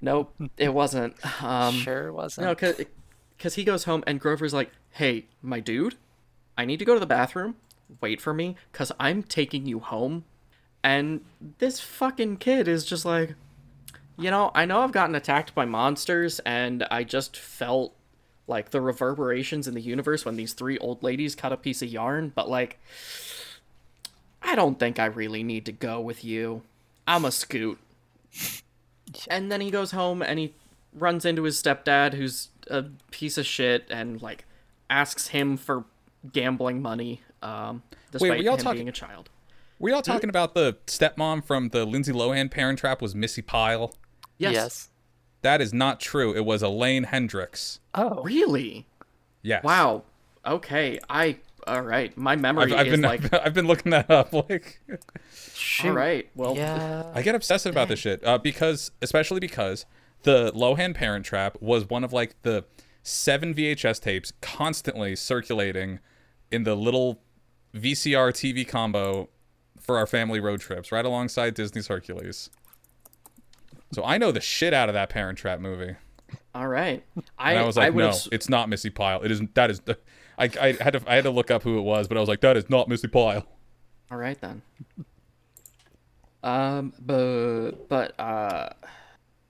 nope 0.00 0.34
it 0.56 0.72
wasn't 0.72 1.14
um 1.42 1.74
sure 1.74 2.12
wasn't. 2.12 2.44
no 2.44 2.74
because 3.36 3.54
he 3.54 3.64
goes 3.64 3.84
home 3.84 4.02
and 4.06 4.20
grover's 4.20 4.54
like 4.54 4.70
hey 4.92 5.26
my 5.42 5.60
dude 5.60 5.96
i 6.56 6.64
need 6.64 6.78
to 6.78 6.84
go 6.84 6.94
to 6.94 7.00
the 7.00 7.06
bathroom 7.06 7.56
wait 8.00 8.20
for 8.20 8.32
me 8.32 8.56
because 8.72 8.92
i'm 9.00 9.22
taking 9.22 9.66
you 9.66 9.80
home 9.80 10.24
and 10.82 11.22
this 11.58 11.80
fucking 11.80 12.36
kid 12.36 12.68
is 12.68 12.84
just 12.84 13.04
like 13.04 13.34
you 14.18 14.32
know, 14.32 14.50
I 14.52 14.64
know 14.64 14.80
I've 14.80 14.92
gotten 14.92 15.14
attacked 15.14 15.54
by 15.54 15.64
monsters, 15.64 16.40
and 16.40 16.82
I 16.90 17.04
just 17.04 17.36
felt 17.36 17.94
like 18.48 18.70
the 18.70 18.80
reverberations 18.80 19.68
in 19.68 19.74
the 19.74 19.80
universe 19.80 20.24
when 20.24 20.36
these 20.36 20.54
three 20.54 20.76
old 20.78 21.02
ladies 21.02 21.36
cut 21.36 21.52
a 21.52 21.56
piece 21.56 21.82
of 21.82 21.88
yarn, 21.88 22.32
but 22.34 22.50
like, 22.50 22.80
I 24.42 24.56
don't 24.56 24.78
think 24.78 24.98
I 24.98 25.06
really 25.06 25.44
need 25.44 25.64
to 25.66 25.72
go 25.72 26.00
with 26.00 26.24
you. 26.24 26.62
I'm 27.06 27.24
a 27.24 27.30
scoot. 27.30 27.78
And 29.28 29.50
then 29.50 29.60
he 29.60 29.70
goes 29.70 29.90
home 29.92 30.22
and 30.22 30.38
he 30.38 30.54
runs 30.92 31.24
into 31.24 31.42
his 31.44 31.60
stepdad, 31.62 32.14
who's 32.14 32.48
a 32.68 32.84
piece 33.10 33.38
of 33.38 33.46
shit, 33.46 33.86
and 33.90 34.20
like 34.22 34.44
asks 34.90 35.28
him 35.28 35.56
for 35.56 35.84
gambling 36.32 36.82
money, 36.82 37.22
um, 37.42 37.82
despite 38.10 38.30
were 38.30 38.36
y'all 38.36 38.54
him 38.56 38.60
talking- 38.60 38.78
being 38.78 38.88
a 38.88 38.92
child. 38.92 39.30
Were 39.78 39.90
y'all 39.90 40.02
talking 40.02 40.28
about 40.28 40.54
the 40.54 40.76
stepmom 40.86 41.44
from 41.44 41.68
the 41.68 41.84
Lindsay 41.84 42.12
Lohan 42.12 42.50
Parent 42.50 42.80
Trap 42.80 43.00
was 43.00 43.14
Missi 43.14 43.42
Pyle? 43.42 43.94
Yes. 44.36 44.52
Yes. 44.52 44.88
That 45.42 45.60
is 45.60 45.72
not 45.72 46.00
true. 46.00 46.34
It 46.34 46.44
was 46.44 46.62
Elaine 46.64 47.04
Hendrix. 47.04 47.78
Oh. 47.94 48.22
Really? 48.24 48.86
Yes. 49.42 49.62
Wow. 49.62 50.02
Okay. 50.44 50.98
I. 51.08 51.38
All 51.68 51.82
right. 51.82 52.16
My 52.16 52.36
memory 52.36 52.72
I've, 52.72 52.80
I've 52.80 52.86
is 52.86 52.92
been 52.92 53.02
like. 53.02 53.32
I've 53.46 53.54
been 53.54 53.66
looking 53.66 53.90
that 53.90 54.10
up. 54.10 54.32
Like 54.48 54.80
Shoot. 55.54 55.88
All 55.88 55.94
right. 55.94 56.28
Well. 56.34 56.56
Yeah. 56.56 57.10
I 57.14 57.22
get 57.22 57.34
obsessive 57.34 57.72
about 57.72 57.88
this 57.88 57.98
shit 57.98 58.24
uh, 58.24 58.38
because, 58.38 58.90
especially 59.02 59.40
because 59.40 59.84
the 60.22 60.52
Lohan 60.52 60.94
Parent 60.94 61.24
Trap 61.24 61.58
was 61.60 61.88
one 61.88 62.04
of 62.04 62.12
like 62.12 62.40
the 62.42 62.64
seven 63.02 63.54
VHS 63.54 64.00
tapes 64.00 64.32
constantly 64.40 65.16
circulating 65.16 65.98
in 66.50 66.64
the 66.64 66.74
little 66.74 67.20
VCR 67.74 68.32
TV 68.32 68.66
combo 68.66 69.28
for 69.78 69.96
our 69.96 70.06
family 70.06 70.40
road 70.40 70.60
trips, 70.60 70.92
right 70.92 71.04
alongside 71.04 71.54
Disney's 71.54 71.88
Hercules. 71.88 72.50
So 73.92 74.04
I 74.04 74.18
know 74.18 74.32
the 74.32 74.40
shit 74.40 74.74
out 74.74 74.88
of 74.88 74.94
that 74.94 75.08
Parent 75.08 75.38
Trap 75.38 75.60
movie, 75.60 75.96
All 76.54 76.68
right. 76.68 77.02
I. 77.38 77.52
and 77.52 77.60
I 77.60 77.64
was 77.64 77.76
like, 77.76 77.94
would 77.94 78.04
no, 78.04 78.14
it's 78.30 78.48
not 78.48 78.68
Missi 78.68 78.90
Pyle. 78.90 79.22
It 79.22 79.30
is 79.30 79.40
that 79.54 79.70
is. 79.70 79.80
I, 80.38 80.50
I 80.60 80.72
had 80.80 80.92
to 80.94 81.02
I 81.06 81.16
had 81.16 81.24
to 81.24 81.30
look 81.30 81.50
up 81.50 81.62
who 81.62 81.78
it 81.78 81.82
was, 81.82 82.08
but 82.08 82.16
I 82.16 82.20
was 82.20 82.28
like, 82.28 82.40
that 82.40 82.56
is 82.56 82.70
not 82.70 82.88
Missi 82.88 83.08
Pyle. 83.08 83.44
All 84.10 84.18
right 84.18 84.40
then. 84.40 84.62
Um. 86.42 86.92
But. 87.00 87.88
But. 87.88 88.18
Uh. 88.18 88.70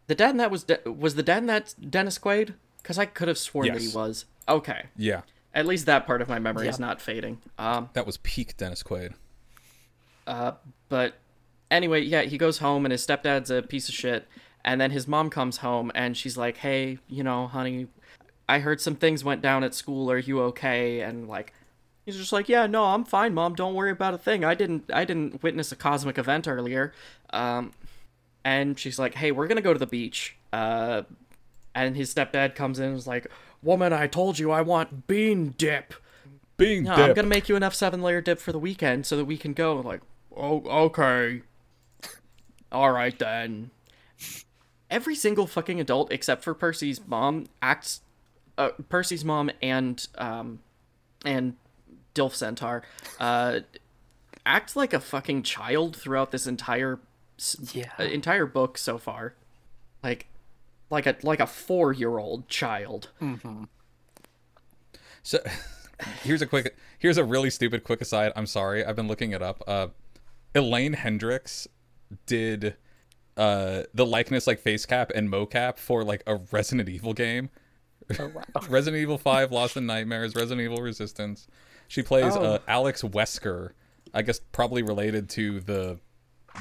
The 0.07 0.15
dad 0.15 0.31
in 0.31 0.37
that 0.39 0.51
was 0.51 0.65
De- 0.65 0.91
was 0.91 1.15
the 1.17 1.23
dad 1.23 1.39
in 1.39 1.47
that 1.47 1.75
Dennis 1.91 2.19
Quaid? 2.19 2.55
Because 2.79 2.99
I 2.99 3.05
could 3.05 3.29
have 3.29 3.37
sworn 3.39 3.69
that 3.69 3.81
he 3.81 3.89
was. 3.89 4.25
Okay. 4.49 4.87
Yeah, 4.97 5.21
At 5.53 5.67
least 5.67 5.85
that 5.85 6.07
part 6.07 6.23
of 6.23 6.29
my 6.29 6.39
memory 6.39 6.69
is 6.69 6.79
not 6.79 7.03
fading. 7.03 7.43
Um. 7.59 7.91
that 7.93 8.07
was 8.07 8.17
peak 8.17 8.57
Dennis 8.57 8.83
Quaid. 8.83 9.13
Uh, 10.27 10.53
but 10.89 11.15
anyway, 11.71 12.01
yeah, 12.01 12.23
he 12.23 12.39
goes 12.39 12.59
home 12.59 12.87
and 12.87 12.93
his 12.93 13.07
stepdad's 13.07 13.51
a 13.51 13.61
piece 13.61 13.91
of 13.91 13.95
shit. 13.95 14.27
And 14.65 14.81
then 14.81 14.91
his 14.91 15.07
mom 15.07 15.29
comes 15.29 15.59
home 15.59 15.93
and 15.95 16.17
she's 16.17 16.39
like, 16.39 16.59
"Hey, 16.59 16.99
you 17.09 17.23
know, 17.23 17.47
honey, 17.47 17.89
I 18.49 18.61
heard 18.61 18.81
some 18.81 18.97
things 18.97 19.23
went 19.25 19.43
down 19.43 19.65
at 19.65 19.75
school. 19.75 20.11
Are 20.11 20.19
you 20.19 20.41
okay?" 20.43 21.01
And 21.01 21.29
like, 21.29 21.53
he's 22.07 22.17
just 22.17 22.33
like, 22.33 22.49
"Yeah, 22.49 22.67
no, 22.67 22.85
I'm 22.85 23.05
fine, 23.05 23.35
mom. 23.35 23.55
Don't 23.55 23.75
worry 23.75 23.91
about 23.91 24.15
a 24.15 24.19
thing. 24.19 24.45
I 24.45 24.55
didn't, 24.55 24.91
I 24.93 25.05
didn't 25.05 25.43
witness 25.43 25.73
a 25.73 25.77
cosmic 25.77 26.19
event 26.19 26.49
earlier." 26.49 26.93
Um, 27.31 27.73
and 28.45 28.79
she's 28.79 28.99
like, 28.99 29.15
"Hey, 29.15 29.31
we're 29.31 29.47
gonna 29.47 29.61
go 29.61 29.73
to 29.73 29.79
the 29.79 29.87
beach." 29.87 30.37
Uh, 30.53 31.03
and 31.75 31.97
his 31.97 32.13
stepdad 32.13 32.55
comes 32.55 32.79
in 32.79 32.87
and 32.87 32.97
is 32.97 33.07
like, 33.07 33.27
"Woman, 33.63 33.93
I 33.93 34.07
told 34.07 34.39
you 34.39 34.51
I 34.51 34.63
want 34.63 35.07
bean 35.07 35.55
dip." 35.59 35.95
Being 36.57 36.85
No, 36.85 36.95
I'm 36.95 37.15
gonna 37.15 37.29
make 37.29 37.49
you 37.49 37.55
enough 37.55 37.75
seven 37.75 38.03
layer 38.03 38.21
dip 38.21 38.41
for 38.41 38.51
the 38.51 38.59
weekend 38.59 39.07
so 39.07 39.17
that 39.17 39.27
we 39.27 39.37
can 39.37 39.53
go. 39.53 39.77
Like, 39.77 40.01
oh, 40.37 40.61
okay. 40.87 41.43
All 42.73 42.91
right 42.91 43.17
then. 43.17 43.71
Every 44.91 45.15
single 45.15 45.47
fucking 45.47 45.79
adult 45.81 46.11
except 46.13 46.43
for 46.43 46.55
Percy's 46.55 47.01
mom 47.07 47.47
acts. 47.63 48.01
Uh, 48.59 48.71
Percy's 48.91 49.25
mom 49.25 49.51
and 49.63 50.07
um, 50.19 50.59
and 51.25 51.55
Dilf 52.15 52.35
Centaur, 52.35 52.83
uh, 53.19 53.61
act 54.45 54.75
like 54.77 54.93
a 54.93 55.01
fucking 55.01 55.45
child 55.45 55.97
throughout 55.97 56.31
this 56.33 56.47
entire 56.47 56.99
Yeah. 57.73 57.93
uh, 57.99 58.03
entire 58.03 58.45
book 58.47 58.77
so 58.77 58.99
far. 58.99 59.35
Like, 60.03 60.27
like 60.91 61.07
a 61.07 61.17
like 61.23 61.41
a 61.41 61.47
four 61.47 61.93
year 61.93 62.19
old 62.19 62.49
child. 62.49 63.09
So 65.23 65.39
here's 66.23 66.43
a 66.43 66.47
quick 66.47 66.77
here's 66.99 67.19
a 67.19 67.25
really 67.25 67.51
stupid 67.51 67.85
quick 67.85 68.01
aside. 68.01 68.33
I'm 68.37 68.47
sorry. 68.47 68.85
I've 68.85 68.97
been 68.97 69.09
looking 69.09 69.33
it 69.33 69.43
up. 69.43 69.63
Uh 69.67 69.89
Elaine 70.55 70.95
Hendrix 70.95 71.69
did 72.27 72.77
uh 73.37 73.83
the 73.95 74.07
likeness 74.07 74.47
like 74.47 74.59
face 74.61 74.87
cap 74.87 75.13
and 75.15 75.29
mocap 75.31 75.79
for 75.79 76.05
like 76.05 76.23
a 76.27 76.37
Resident 76.51 76.89
Evil 76.89 77.13
game. 77.13 77.51
Oh, 78.19 78.29
wow. 78.29 78.43
Resident 78.69 79.01
Evil 79.03 79.19
5 79.19 79.53
Lost 79.53 79.77
in 79.77 79.87
Nightmares, 79.87 80.35
Resident 80.35 80.61
Evil 80.65 80.83
Resistance. 80.83 81.47
She 81.89 82.03
plays 82.03 82.35
Oh. 82.37 82.43
uh 82.43 82.59
Alex 82.69 83.03
Wesker. 83.03 83.71
I 84.15 84.23
guess 84.23 84.41
probably 84.53 84.83
related 84.83 85.29
to 85.31 85.61
the 85.61 85.99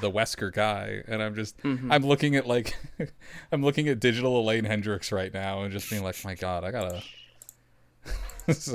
the 0.02 0.12
Wesker 0.12 0.54
guy, 0.54 1.02
and 1.08 1.24
I'm 1.24 1.34
just 1.36 1.58
Mm-hmm. 1.60 1.92
I'm 1.92 2.04
looking 2.06 2.36
at 2.36 2.46
like 2.48 2.76
I'm 3.52 3.64
looking 3.64 3.88
at 3.88 4.00
digital 4.00 4.40
Elaine 4.40 4.66
Hendrix 4.66 5.12
right 5.12 5.34
now, 5.34 5.64
and 5.64 5.72
just 5.72 5.90
being 5.90 6.04
like, 6.04 6.24
my 6.26 6.36
God, 6.36 6.64
I 6.64 6.72
gotta. 6.72 7.02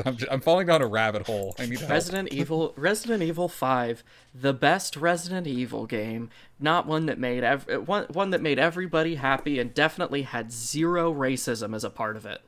I'm, 0.05 0.17
j- 0.19 0.27
I'm 0.31 0.43
falling 0.43 0.67
down 0.67 0.83
a 0.83 0.87
rabbit 0.87 1.27
hole. 1.27 1.55
I 1.59 1.65
need 1.65 1.79
help. 1.79 1.91
Resident 1.91 2.31
Evil 2.31 2.75
Resident 2.77 3.23
Evil 3.23 3.49
5, 3.49 4.05
the 4.35 4.53
best 4.53 4.97
Resident 4.99 5.47
Evil 5.47 5.87
game, 5.87 6.29
not 6.61 6.87
one 6.87 7.07
that 7.07 7.19
made 7.19 7.43
ev- 7.43 7.67
one 7.87 8.05
one 8.11 8.31
that 8.31 8.43
made 8.43 8.59
everybody 8.59 9.15
happy 9.15 9.59
and 9.59 9.73
definitely 9.73 10.23
had 10.23 10.53
zero 10.53 11.13
racism 11.15 11.75
as 11.75 11.85
a 11.85 11.91
part 11.91 12.17
of 12.19 12.27
it. 12.27 12.43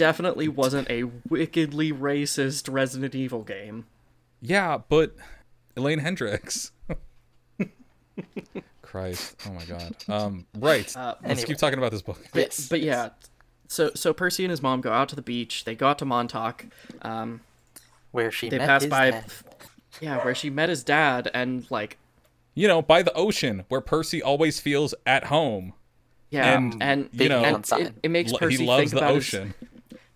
Definitely 0.00 0.48
wasn't 0.48 0.88
a 0.90 1.04
wickedly 1.28 1.92
racist 1.92 2.72
Resident 2.72 3.14
Evil 3.14 3.42
game. 3.42 3.84
Yeah, 4.40 4.78
but 4.88 5.14
Elaine 5.76 5.98
Hendrix. 5.98 6.72
Christ, 8.80 9.36
oh 9.46 9.52
my 9.52 9.64
God. 9.64 9.94
Um, 10.08 10.46
right. 10.56 10.90
Let's 10.96 11.18
anyway. 11.22 11.42
keep 11.44 11.58
talking 11.58 11.78
about 11.78 11.90
this 11.92 12.00
book. 12.00 12.18
Yes. 12.34 12.66
But 12.66 12.80
yeah, 12.80 13.10
so 13.68 13.90
so 13.94 14.14
Percy 14.14 14.42
and 14.42 14.50
his 14.50 14.62
mom 14.62 14.80
go 14.80 14.90
out 14.90 15.10
to 15.10 15.16
the 15.16 15.20
beach. 15.22 15.64
They 15.64 15.74
go 15.74 15.88
out 15.88 15.98
to 15.98 16.06
Montauk. 16.06 16.64
Um, 17.02 17.42
Where 18.12 18.30
she 18.30 18.48
they 18.48 18.56
met 18.56 18.66
pass 18.66 18.82
his 18.84 18.90
by, 18.90 19.10
dad. 19.10 19.24
yeah, 20.00 20.24
where 20.24 20.34
she 20.34 20.48
met 20.48 20.70
his 20.70 20.82
dad, 20.82 21.30
and 21.34 21.70
like, 21.70 21.98
You 22.54 22.68
know, 22.68 22.80
by 22.80 23.02
the 23.02 23.12
ocean, 23.12 23.64
where 23.68 23.82
Percy 23.82 24.22
always 24.22 24.60
feels 24.60 24.94
at 25.04 25.24
home. 25.24 25.74
yeah, 26.30 26.56
And, 26.56 26.82
and, 26.82 27.08
you 27.12 27.28
know, 27.28 27.44
and 27.44 27.64
it, 27.72 27.94
it 28.02 28.10
makes 28.10 28.32
Percy 28.32 28.56
he 28.56 28.66
loves 28.66 28.80
think 28.80 28.92
the 28.92 28.96
about 28.98 29.10
ocean. 29.14 29.54
His, 29.60 29.68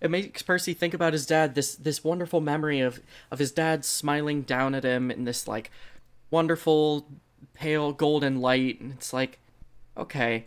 it 0.04 0.10
makes 0.10 0.42
Percy 0.42 0.74
think 0.74 0.92
about 0.92 1.14
his 1.14 1.24
dad. 1.24 1.54
This 1.54 1.74
this 1.74 2.04
wonderful 2.04 2.42
memory 2.42 2.80
of 2.80 3.00
of 3.30 3.38
his 3.38 3.50
dad 3.50 3.86
smiling 3.86 4.42
down 4.42 4.74
at 4.74 4.84
him 4.84 5.10
in 5.10 5.24
this 5.24 5.48
like 5.48 5.70
wonderful 6.30 7.06
pale 7.54 7.92
golden 7.94 8.42
light, 8.42 8.80
and 8.80 8.92
it's 8.92 9.14
like, 9.14 9.38
okay, 9.96 10.44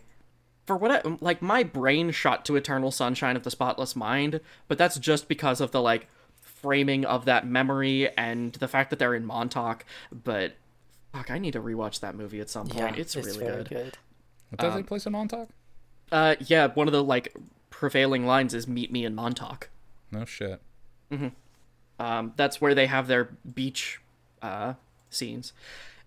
for 0.64 0.76
what 0.76 0.92
I, 0.92 1.16
like 1.20 1.42
my 1.42 1.64
brain 1.64 2.12
shot 2.12 2.44
to 2.44 2.54
Eternal 2.54 2.92
Sunshine 2.92 3.34
of 3.34 3.42
the 3.42 3.50
Spotless 3.50 3.96
Mind, 3.96 4.40
but 4.68 4.78
that's 4.78 4.96
just 4.96 5.26
because 5.26 5.60
of 5.60 5.72
the 5.72 5.82
like 5.82 6.06
framing 6.40 7.04
of 7.04 7.24
that 7.24 7.44
memory 7.44 8.16
and 8.16 8.52
the 8.54 8.68
fact 8.68 8.90
that 8.90 9.00
they're 9.00 9.14
in 9.14 9.26
Montauk. 9.26 9.84
But 10.12 10.52
fuck, 11.12 11.32
I 11.32 11.38
need 11.38 11.54
to 11.54 11.60
rewatch 11.60 11.98
that 11.98 12.14
movie 12.14 12.40
at 12.40 12.48
some 12.48 12.68
point. 12.68 12.94
Yeah, 12.94 13.00
it's, 13.00 13.16
really 13.16 13.36
very 13.36 13.64
good. 13.64 13.68
good. 13.70 13.98
What 14.50 14.60
does 14.60 14.74
take 14.76 14.86
place 14.86 15.04
in 15.04 15.12
Montauk? 15.14 15.48
Uh, 16.12 16.36
yeah, 16.38 16.68
one 16.68 16.86
of 16.86 16.92
the 16.92 17.02
like 17.02 17.34
prevailing 17.70 18.26
lines 18.26 18.54
is 18.54 18.66
"Meet 18.66 18.92
me 18.92 19.04
in 19.04 19.14
Montauk." 19.14 19.70
No 20.10 20.24
shit. 20.24 20.60
Um, 21.98 22.32
that's 22.36 22.60
where 22.60 22.74
they 22.74 22.86
have 22.86 23.08
their 23.08 23.30
beach 23.54 24.00
uh, 24.42 24.74
scenes. 25.10 25.52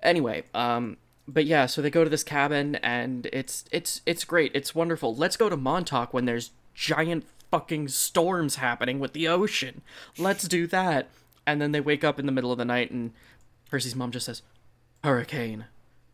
Anyway, 0.01 0.43
um, 0.53 0.97
but 1.27 1.45
yeah, 1.45 1.65
so 1.65 1.81
they 1.81 1.89
go 1.89 2.03
to 2.03 2.09
this 2.09 2.23
cabin 2.23 2.75
and 2.75 3.27
it's 3.31 3.65
it's 3.71 4.01
it's 4.05 4.23
great. 4.23 4.51
It's 4.55 4.73
wonderful. 4.73 5.15
Let's 5.15 5.37
go 5.37 5.49
to 5.49 5.57
Montauk 5.57 6.13
when 6.13 6.25
there's 6.25 6.51
giant 6.73 7.25
fucking 7.51 7.89
storms 7.89 8.55
happening 8.55 8.99
with 8.99 9.13
the 9.13 9.27
ocean. 9.27 9.81
Let's 10.17 10.47
do 10.47 10.65
that. 10.67 11.09
And 11.45 11.61
then 11.61 11.71
they 11.71 11.81
wake 11.81 12.03
up 12.03 12.19
in 12.19 12.25
the 12.25 12.31
middle 12.31 12.51
of 12.51 12.57
the 12.57 12.65
night 12.65 12.91
and 12.91 13.11
Percy's 13.69 13.95
mom 13.95 14.11
just 14.11 14.25
says, 14.25 14.41
"Hurricane." 15.03 15.65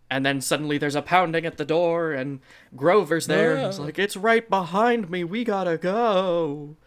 And 0.10 0.26
then 0.26 0.40
suddenly 0.40 0.78
there's 0.78 0.96
a 0.96 1.02
pounding 1.02 1.46
at 1.46 1.58
the 1.58 1.66
door 1.66 2.14
and 2.14 2.40
Grover's 2.76 3.28
there 3.28 3.56
and 3.56 3.66
he's 3.66 3.80
like, 3.80 4.00
"It's 4.00 4.16
right 4.16 4.50
behind 4.50 5.10
me. 5.10 5.24
We 5.26 5.44
got 5.44 5.66
to 5.66 5.78
go." 5.78 6.78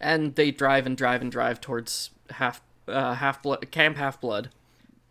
and 0.00 0.34
they 0.34 0.50
drive 0.50 0.86
and 0.86 0.96
drive 0.96 1.22
and 1.22 1.30
drive 1.30 1.60
towards 1.60 2.10
half 2.30 2.60
uh, 2.88 3.14
half 3.14 3.42
blood 3.42 3.70
camp 3.70 3.96
half 3.96 4.20
blood 4.20 4.50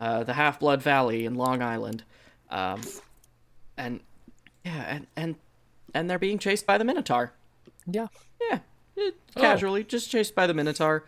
uh, 0.00 0.24
the 0.24 0.34
half 0.34 0.60
blood 0.60 0.82
valley 0.82 1.24
in 1.24 1.34
long 1.34 1.62
island. 1.62 2.04
Um, 2.50 2.82
and 3.76 4.00
yeah 4.64 4.84
and, 4.88 5.06
and 5.16 5.34
and 5.94 6.10
they're 6.10 6.18
being 6.18 6.38
chased 6.38 6.66
by 6.66 6.78
the 6.78 6.84
minotaur. 6.84 7.32
Yeah. 7.86 8.08
yeah. 8.40 8.58
Eh, 8.98 9.10
casually 9.34 9.84
just 9.84 10.10
chased 10.10 10.34
by 10.34 10.46
the 10.46 10.54
minotaur. 10.54 11.04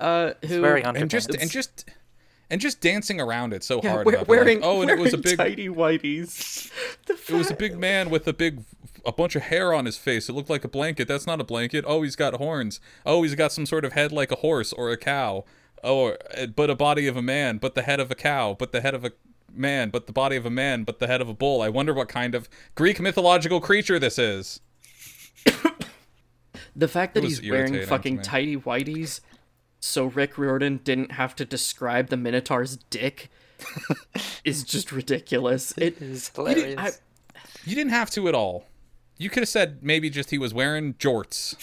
Uh 0.00 0.32
who 0.46 0.60
Very 0.60 0.82
And 0.84 1.10
just 1.10 1.34
and 1.34 1.50
just 1.50 1.86
and 2.50 2.60
just 2.60 2.80
dancing 2.80 3.20
around 3.20 3.52
it 3.52 3.62
so 3.62 3.80
yeah, 3.82 3.90
hard. 3.90 4.06
we- 4.06 4.12
about 4.12 4.22
it, 4.26 4.28
like, 4.28 4.28
wearing 4.28 4.60
oh, 4.62 4.80
and 4.82 4.90
it 4.90 4.98
was 4.98 5.12
a 5.12 5.18
big 5.18 5.36
tidy 5.36 5.68
whities 5.68 6.70
it 7.08 7.30
was 7.30 7.50
a 7.50 7.54
big 7.54 7.78
man 7.78 8.10
with 8.10 8.26
a 8.26 8.32
big 8.32 8.64
a 9.06 9.12
bunch 9.12 9.36
of 9.36 9.42
hair 9.42 9.72
on 9.72 9.86
his 9.86 9.96
face. 9.96 10.28
It 10.28 10.32
looked 10.32 10.50
like 10.50 10.64
a 10.64 10.68
blanket. 10.68 11.08
That's 11.08 11.26
not 11.26 11.40
a 11.40 11.44
blanket. 11.44 11.84
Oh, 11.86 12.02
he's 12.02 12.16
got 12.16 12.34
horns. 12.34 12.80
Oh, 13.06 13.22
he's 13.22 13.34
got 13.34 13.52
some 13.52 13.64
sort 13.64 13.84
of 13.84 13.92
head 13.92 14.12
like 14.12 14.30
a 14.30 14.36
horse 14.36 14.72
or 14.72 14.90
a 14.90 14.96
cow. 14.96 15.44
Oh, 15.82 16.16
uh, 16.36 16.46
but 16.46 16.70
a 16.70 16.74
body 16.74 17.06
of 17.06 17.16
a 17.16 17.22
man, 17.22 17.58
but 17.58 17.74
the 17.74 17.82
head 17.82 18.00
of 18.00 18.10
a 18.10 18.14
cow, 18.14 18.54
but 18.58 18.72
the 18.72 18.80
head 18.80 18.94
of 18.94 19.04
a 19.04 19.12
man, 19.52 19.90
but 19.90 20.06
the 20.06 20.12
body 20.12 20.36
of 20.36 20.44
a 20.44 20.50
man, 20.50 20.84
but 20.84 20.98
the 20.98 21.06
head 21.06 21.20
of 21.20 21.28
a 21.28 21.34
bull. 21.34 21.62
I 21.62 21.68
wonder 21.68 21.94
what 21.94 22.08
kind 22.08 22.34
of 22.34 22.48
Greek 22.74 23.00
mythological 23.00 23.60
creature 23.60 23.98
this 23.98 24.18
is. 24.18 24.60
the 26.76 26.88
fact 26.88 27.14
that 27.14 27.24
he's 27.24 27.40
wearing 27.42 27.86
fucking 27.86 28.22
tidy 28.22 28.56
whities 28.56 29.20
so 29.80 30.04
rick 30.06 30.36
riordan 30.38 30.80
didn't 30.84 31.12
have 31.12 31.34
to 31.36 31.44
describe 31.44 32.08
the 32.08 32.16
minotaur's 32.16 32.76
dick 32.90 33.30
is 34.44 34.62
just 34.64 34.92
ridiculous 34.92 35.72
it 35.76 36.00
is 36.00 36.30
you 36.36 36.44
didn't- 36.44 36.56
hilarious. 36.78 37.00
I- 37.34 37.38
You 37.64 37.74
didn't 37.74 37.90
have 37.92 38.10
to 38.10 38.28
at 38.28 38.34
all. 38.34 38.66
You 39.18 39.28
could 39.30 39.42
have 39.42 39.48
said 39.48 39.82
maybe 39.82 40.10
just 40.10 40.30
he 40.30 40.38
was 40.38 40.54
wearing 40.54 40.94
jorts. 40.94 41.56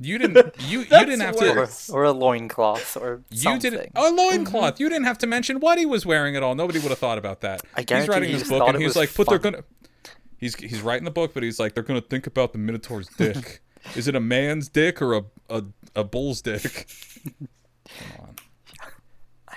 You 0.00 0.16
didn't. 0.16 0.54
You 0.60 0.78
you 0.82 0.86
didn't 0.86 1.20
have 1.20 1.36
to. 1.38 1.50
worse. 1.56 1.90
or, 1.90 2.02
or 2.02 2.04
a 2.04 2.12
loincloth 2.12 2.96
or 2.96 3.22
You 3.30 3.38
something. 3.40 3.72
didn't. 3.72 3.92
A 3.96 4.10
loincloth. 4.12 4.74
Mm-hmm. 4.74 4.82
You 4.84 4.88
didn't 4.88 5.04
have 5.06 5.18
to 5.18 5.26
mention 5.26 5.58
what 5.60 5.76
he 5.76 5.84
was 5.86 6.06
wearing 6.06 6.36
at 6.36 6.42
all. 6.44 6.54
Nobody 6.54 6.78
would 6.78 6.90
have 6.90 6.98
thought 7.00 7.18
about 7.18 7.40
that. 7.40 7.62
I 7.76 7.80
he's 7.80 8.06
writing 8.08 8.30
he 8.30 8.36
this 8.36 8.48
book 8.48 8.62
and 8.68 8.76
he's 8.78 8.86
was 8.90 8.96
like, 8.96 9.10
but 9.16 9.28
they're 9.28 9.38
gonna. 9.40 9.64
He's 10.38 10.54
he's 10.54 10.80
writing 10.82 11.04
the 11.04 11.10
book, 11.10 11.34
but 11.34 11.42
he's 11.42 11.58
like, 11.58 11.74
they're 11.74 11.82
gonna 11.82 12.00
think 12.00 12.26
about 12.28 12.52
the 12.52 12.58
Minotaur's 12.58 13.08
dick. 13.18 13.60
Is 13.96 14.08
it 14.08 14.14
a 14.14 14.20
man's 14.20 14.68
dick 14.68 15.00
or 15.02 15.14
a 15.14 15.24
a, 15.48 15.64
a 15.96 16.04
bull's 16.04 16.42
dick? 16.42 16.88
Come 17.98 18.20
on. 18.20 18.36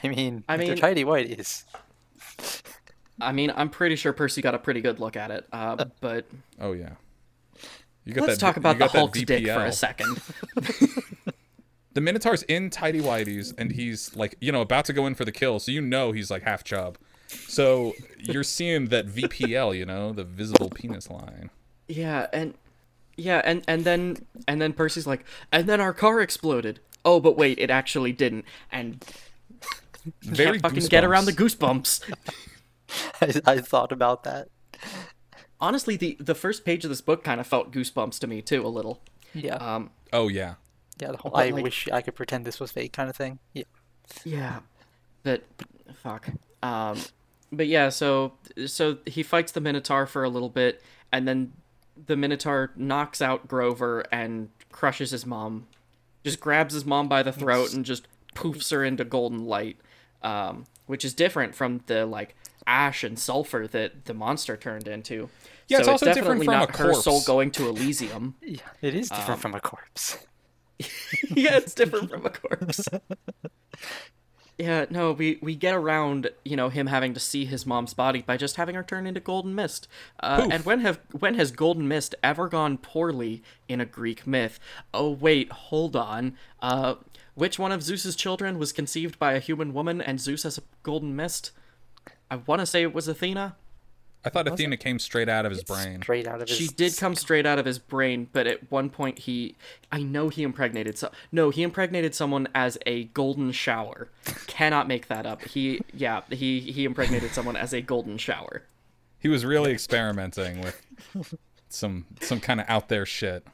I 0.04 0.08
mean, 0.08 0.44
I 0.48 0.54
I 0.54 0.58
mean, 0.58 0.70
mean- 0.70 0.78
tidy 0.78 1.04
whities. 1.04 1.64
I 3.20 3.32
mean, 3.34 3.52
I'm 3.56 3.70
pretty 3.70 3.96
sure 3.96 4.14
Percy 4.14 4.42
got 4.42 4.56
a 4.56 4.60
pretty 4.60 4.82
good 4.82 5.00
look 5.00 5.16
at 5.16 5.30
it. 5.30 5.46
Uh, 5.52 5.86
but 6.00 6.26
Oh 6.60 6.72
yeah. 6.74 6.94
You 8.04 8.14
got 8.14 8.28
let's 8.28 8.40
that, 8.40 8.46
talk 8.46 8.58
about 8.58 8.74
the 8.78 8.80
got 8.80 8.94
that 8.94 8.98
Hulk's 8.98 9.22
dick 9.22 9.46
for 9.46 9.66
a 9.66 9.72
second. 9.72 10.20
The 11.94 12.00
Minotaur's 12.00 12.44
in 12.44 12.70
tidy 12.70 13.02
whities, 13.02 13.54
and 13.58 13.70
he's 13.74 14.16
like, 14.16 14.36
you 14.40 14.52
know, 14.54 14.62
about 14.62 14.86
to 14.86 14.94
go 14.94 15.08
in 15.08 15.14
for 15.14 15.26
the 15.26 15.32
kill. 15.32 15.60
So 15.60 15.74
you 15.74 15.82
know 15.82 16.14
he's 16.14 16.32
like 16.32 16.44
half 16.44 16.64
chub. 16.64 16.98
So 17.28 17.94
you're 18.18 18.44
seeing 18.46 18.86
that 18.88 19.08
VPL, 19.08 19.78
you 19.78 19.86
know, 19.86 20.14
the 20.14 20.24
visible 20.24 20.70
penis 20.70 21.10
line. 21.10 21.50
Yeah, 21.90 22.28
and 22.32 22.54
yeah, 23.18 23.42
and 23.44 23.64
and 23.68 23.84
then 23.84 24.18
and 24.48 24.62
then 24.62 24.74
Percy's 24.74 25.08
like, 25.08 25.24
and 25.52 25.68
then 25.68 25.80
our 25.82 25.94
car 25.94 26.22
exploded. 26.22 26.80
Oh, 27.04 27.20
but 27.20 27.38
wait, 27.38 27.58
it 27.60 27.70
actually 27.70 28.12
didn't. 28.12 28.46
And 28.72 29.04
Very 30.24 30.60
can't 30.60 30.62
fucking 30.62 30.86
get 30.88 31.04
around 31.04 31.26
the 31.26 31.34
goosebumps. 31.34 32.10
goosebumps. 32.10 33.42
I, 33.48 33.54
I 33.54 33.62
thought 33.62 33.92
about 33.92 34.24
that. 34.24 34.48
Honestly, 35.60 35.96
the 35.96 36.18
the 36.20 36.36
first 36.36 36.66
page 36.66 36.84
of 36.86 36.90
this 36.90 37.02
book 37.02 37.24
kind 37.24 37.40
of 37.40 37.48
felt 37.48 37.72
goosebumps 37.72 38.20
to 38.20 38.28
me 38.28 38.42
too, 38.42 38.66
a 38.66 38.70
little. 38.70 39.02
Yeah, 39.34 39.56
Um, 39.56 39.92
Oh 40.12 40.28
yeah. 40.28 40.56
yeah. 41.00 41.12
The 41.12 41.18
whole, 41.18 41.32
but, 41.32 41.46
I 41.46 41.50
like- 41.52 41.64
wish 41.64 41.88
I 41.92 42.02
could 42.02 42.16
pretend 42.16 42.46
this 42.46 42.60
was 42.60 42.72
fake 42.72 42.94
kind 42.94 43.10
of 43.10 43.16
thing. 43.16 43.40
Yeah. 43.54 43.64
Yeah, 44.26 44.60
but 45.24 45.44
fuck. 46.02 46.28
Um, 46.64 47.00
but 47.52 47.68
yeah, 47.68 47.90
so 47.90 48.34
so 48.66 48.98
he 49.06 49.24
fights 49.24 49.52
the 49.54 49.62
Minotaur 49.62 50.06
for 50.06 50.24
a 50.24 50.30
little 50.30 50.50
bit, 50.50 50.82
and 51.14 51.28
then 51.28 51.54
the 52.06 52.16
Minotaur 52.16 52.72
knocks 52.76 53.22
out 53.22 53.48
Grover 53.48 54.04
and 54.12 54.50
crushes 54.72 55.12
his 55.12 55.26
mom. 55.26 55.68
Just 56.24 56.40
grabs 56.40 56.74
his 56.74 56.86
mom 56.86 57.08
by 57.08 57.24
the 57.24 57.32
throat 57.32 57.74
and 57.74 57.84
just 57.86 58.08
poofs 58.36 58.72
her 58.72 58.84
into 58.84 59.04
golden 59.04 59.46
light, 59.46 59.78
um, 60.22 60.66
which 60.86 61.04
is 61.04 61.14
different 61.14 61.56
from 61.56 61.82
the 61.88 62.06
like 62.06 62.36
ash 62.68 63.04
and 63.04 63.18
sulfur 63.18 63.68
that 63.68 64.06
the 64.06 64.14
monster 64.14 64.56
turned 64.56 64.88
into. 64.88 65.30
Yeah, 65.68 65.78
so 65.78 65.82
it's 65.82 65.88
also 65.90 66.06
different 66.08 66.42
definitely 66.42 66.46
from 66.46 66.54
a 66.56 66.58
not 66.60 66.76
her 66.78 66.94
soul 66.94 67.22
going 67.26 67.52
to 67.52 67.68
Elysium. 67.70 68.36
Yeah, 68.42 68.60
it 68.82 68.94
is 68.96 69.10
different 69.10 69.30
Um, 69.32 69.40
from 69.40 69.56
a 69.56 69.60
corpse. 69.60 70.18
yeah, 71.30 71.58
it's 71.58 71.74
different 71.74 72.10
from 72.12 72.26
a 72.26 72.30
corpse. 72.30 72.88
Yeah, 74.62 74.86
no, 74.92 75.12
we 75.12 75.40
we 75.42 75.56
get 75.56 75.74
around, 75.74 76.30
you 76.46 76.56
know, 76.56 76.70
him 76.70 76.86
having 76.86 77.16
to 77.16 77.20
see 77.20 77.46
his 77.46 77.66
mom's 77.66 77.96
body 77.96 78.22
by 78.22 78.38
just 78.38 78.58
having 78.58 78.76
her 78.76 78.84
turn 78.84 79.08
into 79.08 79.20
golden 79.20 79.56
mist. 79.56 79.88
Uh, 80.20 80.48
and 80.52 80.64
when 80.66 80.82
have 80.82 81.00
when 81.12 81.34
has 81.34 81.52
golden 81.52 81.88
mist 81.88 82.14
ever 82.24 82.48
gone 82.48 82.78
poorly 82.78 83.42
in 83.68 83.82
a 83.82 83.86
Greek 83.86 84.28
myth? 84.28 84.60
Oh 84.94 85.10
wait, 85.10 85.52
hold 85.52 85.96
on. 85.96 86.38
Uh, 86.62 86.96
which 87.34 87.58
one 87.58 87.72
of 87.72 87.82
Zeus's 87.82 88.16
children 88.16 88.60
was 88.60 88.72
conceived 88.72 89.18
by 89.18 89.34
a 89.34 89.40
human 89.40 89.74
woman 89.74 90.00
and 90.00 90.22
Zeus 90.22 90.44
has 90.44 90.60
a 90.60 90.64
golden 90.84 91.16
mist? 91.16 91.52
I 92.30 92.36
want 92.36 92.60
to 92.60 92.68
say 92.68 92.84
it 92.84 92.94
was 92.94 93.08
Athena. 93.08 93.56
I 94.24 94.30
thought 94.30 94.48
Athena 94.48 94.78
came 94.78 95.00
straight 95.00 95.30
out 95.30 95.46
of 95.46 95.52
his 95.52 95.64
brain. 95.64 96.02
Straight 96.02 96.28
out 96.28 96.42
of 96.42 96.48
his. 96.48 96.58
She 96.58 96.68
did 96.68 96.96
come 96.98 97.16
straight 97.16 97.46
out 97.46 97.58
of 97.58 97.66
his 97.66 97.80
brain, 97.80 98.28
but 98.32 98.46
at 98.46 98.72
one 98.72 98.90
point 98.90 99.20
he, 99.20 99.56
I 99.92 100.04
know 100.04 100.30
he 100.30 100.44
impregnated 100.44 100.98
so. 100.98 101.12
No, 101.32 101.50
he 101.50 101.64
impregnated 101.64 102.14
someone 102.14 102.48
as 102.54 102.78
a 102.86 103.06
golden 103.06 103.52
shower. 103.52 104.10
Cannot 104.46 104.88
make 104.88 105.08
that 105.08 105.26
up. 105.26 105.42
He, 105.44 105.82
yeah, 105.94 106.22
he 106.30 106.60
he 106.60 106.86
impregnated 106.86 107.32
someone 107.32 107.56
as 107.56 107.74
a 107.74 107.82
golden 107.82 108.18
shower. 108.18 108.64
He 109.18 109.28
was 109.28 109.44
really 109.44 109.72
experimenting 109.72 110.62
with 110.62 110.86
some 111.70 112.06
some 112.22 112.40
kind 112.40 112.62
of 112.62 112.70
out 112.70 112.90
there 112.90 113.06
shit. 113.06 113.46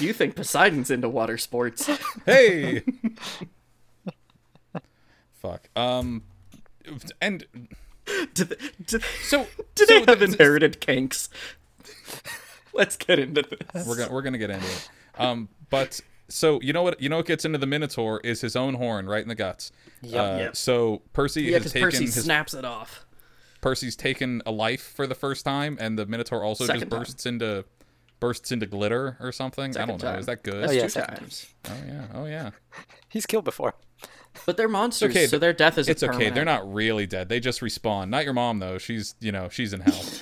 You 0.00 0.12
think 0.12 0.34
Poseidon's 0.34 0.90
into 0.90 1.08
water 1.08 1.38
sports? 1.38 1.88
Hey. 2.26 2.82
Fuck. 5.34 5.70
Um, 5.74 6.24
and 7.20 7.46
Do 8.34 8.44
they, 8.44 8.56
do, 8.86 8.98
so 9.22 9.46
do 9.74 9.86
so 9.86 9.86
they 9.86 9.98
have 10.10 10.18
th- 10.18 10.30
inherited 10.32 10.80
kinks? 10.80 11.28
Let's 12.72 12.96
get 12.96 13.18
into 13.18 13.42
this. 13.42 13.86
we're 13.86 13.96
gonna 13.96 14.12
we're 14.12 14.22
gonna 14.22 14.38
get 14.38 14.50
into 14.50 14.66
it. 14.66 14.88
Um, 15.18 15.48
but 15.70 16.00
so 16.28 16.60
you 16.62 16.72
know 16.72 16.82
what 16.82 17.00
you 17.00 17.08
know 17.08 17.16
what 17.16 17.26
gets 17.26 17.44
into 17.44 17.58
the 17.58 17.66
Minotaur 17.66 18.20
is 18.22 18.40
his 18.40 18.54
own 18.56 18.74
horn 18.74 19.06
right 19.06 19.22
in 19.22 19.28
the 19.28 19.34
guts. 19.34 19.72
Yep. 20.02 20.14
Uh, 20.34 20.38
Yep. 20.38 20.56
So 20.56 21.02
Percy 21.12 21.42
Yeah, 21.42 21.58
has 21.58 21.72
taken 21.72 21.82
Percy 21.90 22.04
his 22.04 22.22
snaps 22.24 22.54
it 22.54 22.64
off. 22.64 23.04
Percy's 23.60 23.96
taken 23.96 24.40
a 24.46 24.50
life 24.50 24.80
for 24.94 25.06
the 25.06 25.14
first 25.14 25.44
time, 25.44 25.76
and 25.80 25.98
the 25.98 26.06
Minotaur 26.06 26.42
also 26.42 26.64
Second 26.64 26.80
just 26.80 26.90
time. 26.90 26.98
bursts 27.00 27.26
into 27.26 27.64
bursts 28.20 28.52
into 28.52 28.66
glitter 28.66 29.16
or 29.20 29.32
something. 29.32 29.76
I 29.76 29.84
don't 29.84 30.02
know. 30.02 30.10
time. 30.10 30.18
Is 30.20 30.26
that 30.26 30.42
good? 30.42 30.62
That's 30.62 30.72
Oh, 30.72 30.74
yeah, 30.74 30.82
two 30.82 30.88
second 30.88 31.16
times. 31.16 31.46
Oh 31.68 31.76
yeah. 31.86 32.06
Oh 32.14 32.24
yeah. 32.26 32.50
He's 33.08 33.26
killed 33.26 33.44
before. 33.44 33.74
But 34.46 34.56
they're 34.56 34.68
monsters, 34.68 35.10
okay, 35.10 35.26
so 35.26 35.38
their 35.38 35.52
death 35.52 35.76
is 35.76 35.88
It's 35.88 36.02
okay. 36.02 36.30
They're 36.30 36.44
not 36.44 36.72
really 36.72 37.06
dead. 37.06 37.28
They 37.28 37.40
just 37.40 37.60
respawn. 37.60 38.08
Not 38.08 38.24
your 38.24 38.32
mom 38.32 38.58
though. 38.58 38.78
She's 38.78 39.14
you 39.20 39.32
know 39.32 39.48
she's 39.48 39.72
in 39.72 39.80
hell. 39.80 40.02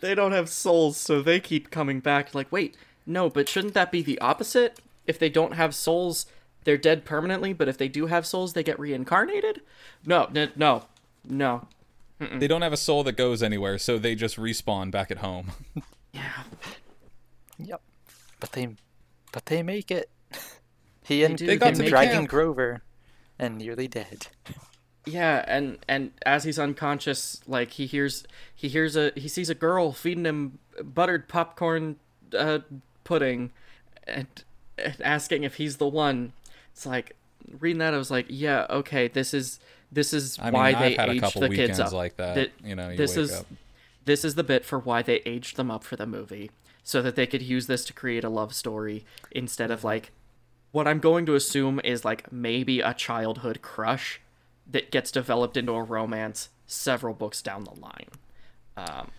They 0.00 0.14
don't 0.14 0.32
have 0.32 0.48
souls, 0.48 0.96
so 0.96 1.20
they 1.22 1.40
keep 1.40 1.70
coming 1.70 2.00
back. 2.00 2.34
Like, 2.34 2.50
wait, 2.52 2.76
no, 3.04 3.28
but 3.28 3.48
shouldn't 3.48 3.74
that 3.74 3.90
be 3.90 4.00
the 4.02 4.18
opposite? 4.20 4.80
If 5.06 5.18
they 5.18 5.28
don't 5.28 5.52
have 5.54 5.74
souls, 5.74 6.26
they're 6.64 6.76
dead 6.78 7.04
permanently. 7.04 7.52
But 7.52 7.68
if 7.68 7.78
they 7.78 7.88
do 7.88 8.06
have 8.06 8.26
souls, 8.26 8.52
they 8.52 8.62
get 8.62 8.78
reincarnated. 8.78 9.60
No, 10.06 10.30
n- 10.34 10.52
no, 10.56 10.84
no. 11.24 11.66
they 12.20 12.46
don't 12.46 12.62
have 12.62 12.72
a 12.72 12.76
soul 12.78 13.02
that 13.04 13.16
goes 13.16 13.42
anywhere, 13.42 13.76
so 13.78 13.98
they 13.98 14.14
just 14.14 14.36
respawn 14.36 14.90
back 14.90 15.10
at 15.10 15.18
home. 15.18 15.52
Yeah, 16.10 16.42
Yep. 17.58 17.82
But 18.40 18.52
they, 18.52 18.68
but 19.30 19.44
they 19.46 19.62
make 19.62 19.90
it. 19.90 20.08
He 21.08 21.24
and, 21.24 21.38
do, 21.38 21.46
They 21.46 21.56
got 21.56 21.68
and 21.68 21.76
to 21.76 21.82
the 21.84 21.88
Dragon 21.88 22.14
camp. 22.14 22.28
Grover, 22.28 22.82
and 23.38 23.56
nearly 23.56 23.88
dead. 23.88 24.26
yeah, 25.06 25.42
and 25.48 25.78
and 25.88 26.10
as 26.26 26.44
he's 26.44 26.58
unconscious, 26.58 27.40
like 27.46 27.70
he 27.72 27.86
hears 27.86 28.24
he 28.54 28.68
hears 28.68 28.94
a 28.94 29.10
he 29.16 29.26
sees 29.26 29.48
a 29.48 29.54
girl 29.54 29.92
feeding 29.92 30.26
him 30.26 30.58
buttered 30.84 31.26
popcorn 31.26 31.96
uh, 32.36 32.58
pudding, 33.04 33.52
and, 34.06 34.26
and 34.76 35.00
asking 35.02 35.44
if 35.44 35.54
he's 35.54 35.78
the 35.78 35.88
one. 35.88 36.34
It's 36.72 36.84
like 36.84 37.16
reading 37.58 37.78
that, 37.78 37.94
I 37.94 37.96
was 37.96 38.10
like, 38.10 38.26
yeah, 38.28 38.66
okay, 38.68 39.08
this 39.08 39.32
is 39.32 39.60
this 39.90 40.12
is 40.12 40.38
I 40.38 40.44
mean, 40.44 40.52
why 40.52 40.68
I've 40.68 40.78
they 40.78 40.94
had 40.94 41.08
a 41.08 41.12
aged 41.12 41.22
couple 41.22 41.40
the 41.40 41.48
kids 41.48 41.80
up. 41.80 41.92
like 41.92 42.18
that. 42.18 42.34
Th- 42.34 42.52
you 42.62 42.76
know, 42.76 42.90
you 42.90 42.98
this 42.98 43.16
wake 43.16 43.24
is 43.24 43.32
up. 43.32 43.46
this 44.04 44.26
is 44.26 44.34
the 44.34 44.44
bit 44.44 44.66
for 44.66 44.78
why 44.78 45.00
they 45.00 45.22
aged 45.24 45.56
them 45.56 45.70
up 45.70 45.84
for 45.84 45.96
the 45.96 46.06
movie 46.06 46.50
so 46.84 47.00
that 47.00 47.16
they 47.16 47.26
could 47.26 47.42
use 47.42 47.66
this 47.66 47.84
to 47.86 47.94
create 47.94 48.24
a 48.24 48.28
love 48.28 48.54
story 48.54 49.06
instead 49.30 49.70
of 49.70 49.84
like 49.84 50.12
what 50.72 50.86
i'm 50.88 50.98
going 50.98 51.24
to 51.26 51.34
assume 51.34 51.80
is 51.84 52.04
like 52.04 52.30
maybe 52.32 52.80
a 52.80 52.92
childhood 52.94 53.60
crush 53.62 54.20
that 54.70 54.90
gets 54.90 55.10
developed 55.10 55.56
into 55.56 55.72
a 55.72 55.82
romance 55.82 56.48
several 56.66 57.14
books 57.14 57.40
down 57.42 57.64
the 57.64 57.74
line 57.80 58.08
um, 58.76 59.10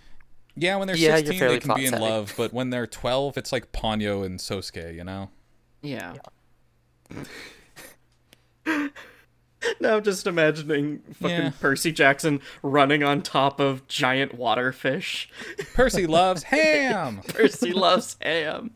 Yeah, 0.55 0.77
when 0.77 0.87
they're 0.87 0.95
Yeah, 0.95 1.15
16, 1.17 1.39
they 1.39 1.59
can 1.59 1.73
be 1.75 1.85
in 1.85 1.91
plot-savvy. 1.91 2.11
love, 2.11 2.33
but 2.37 2.53
when 2.53 2.69
they're 2.69 2.87
12, 2.87 3.37
it's 3.37 3.51
like 3.51 3.71
Ponyo 3.73 4.25
and 4.25 4.39
Sosuke, 4.39 4.93
you 4.95 5.03
know? 5.03 5.29
yeah, 5.81 6.13
now 9.81 9.97
i'm 9.97 10.03
just 10.03 10.27
imagining 10.27 10.99
fucking 11.13 11.29
Yeah. 11.45 11.51
percy 11.59 11.91
jackson 11.91 12.39
running 12.61 13.03
on 13.03 13.21
top 13.21 13.59
of 13.59 13.87
giant 13.87 14.33
water 14.35 14.71
fish. 14.71 15.29
Percy 15.73 16.05
loves 16.07 16.43
ham. 16.53 17.21
percy 17.27 17.73
loves 17.73 18.15
ham 18.21 18.71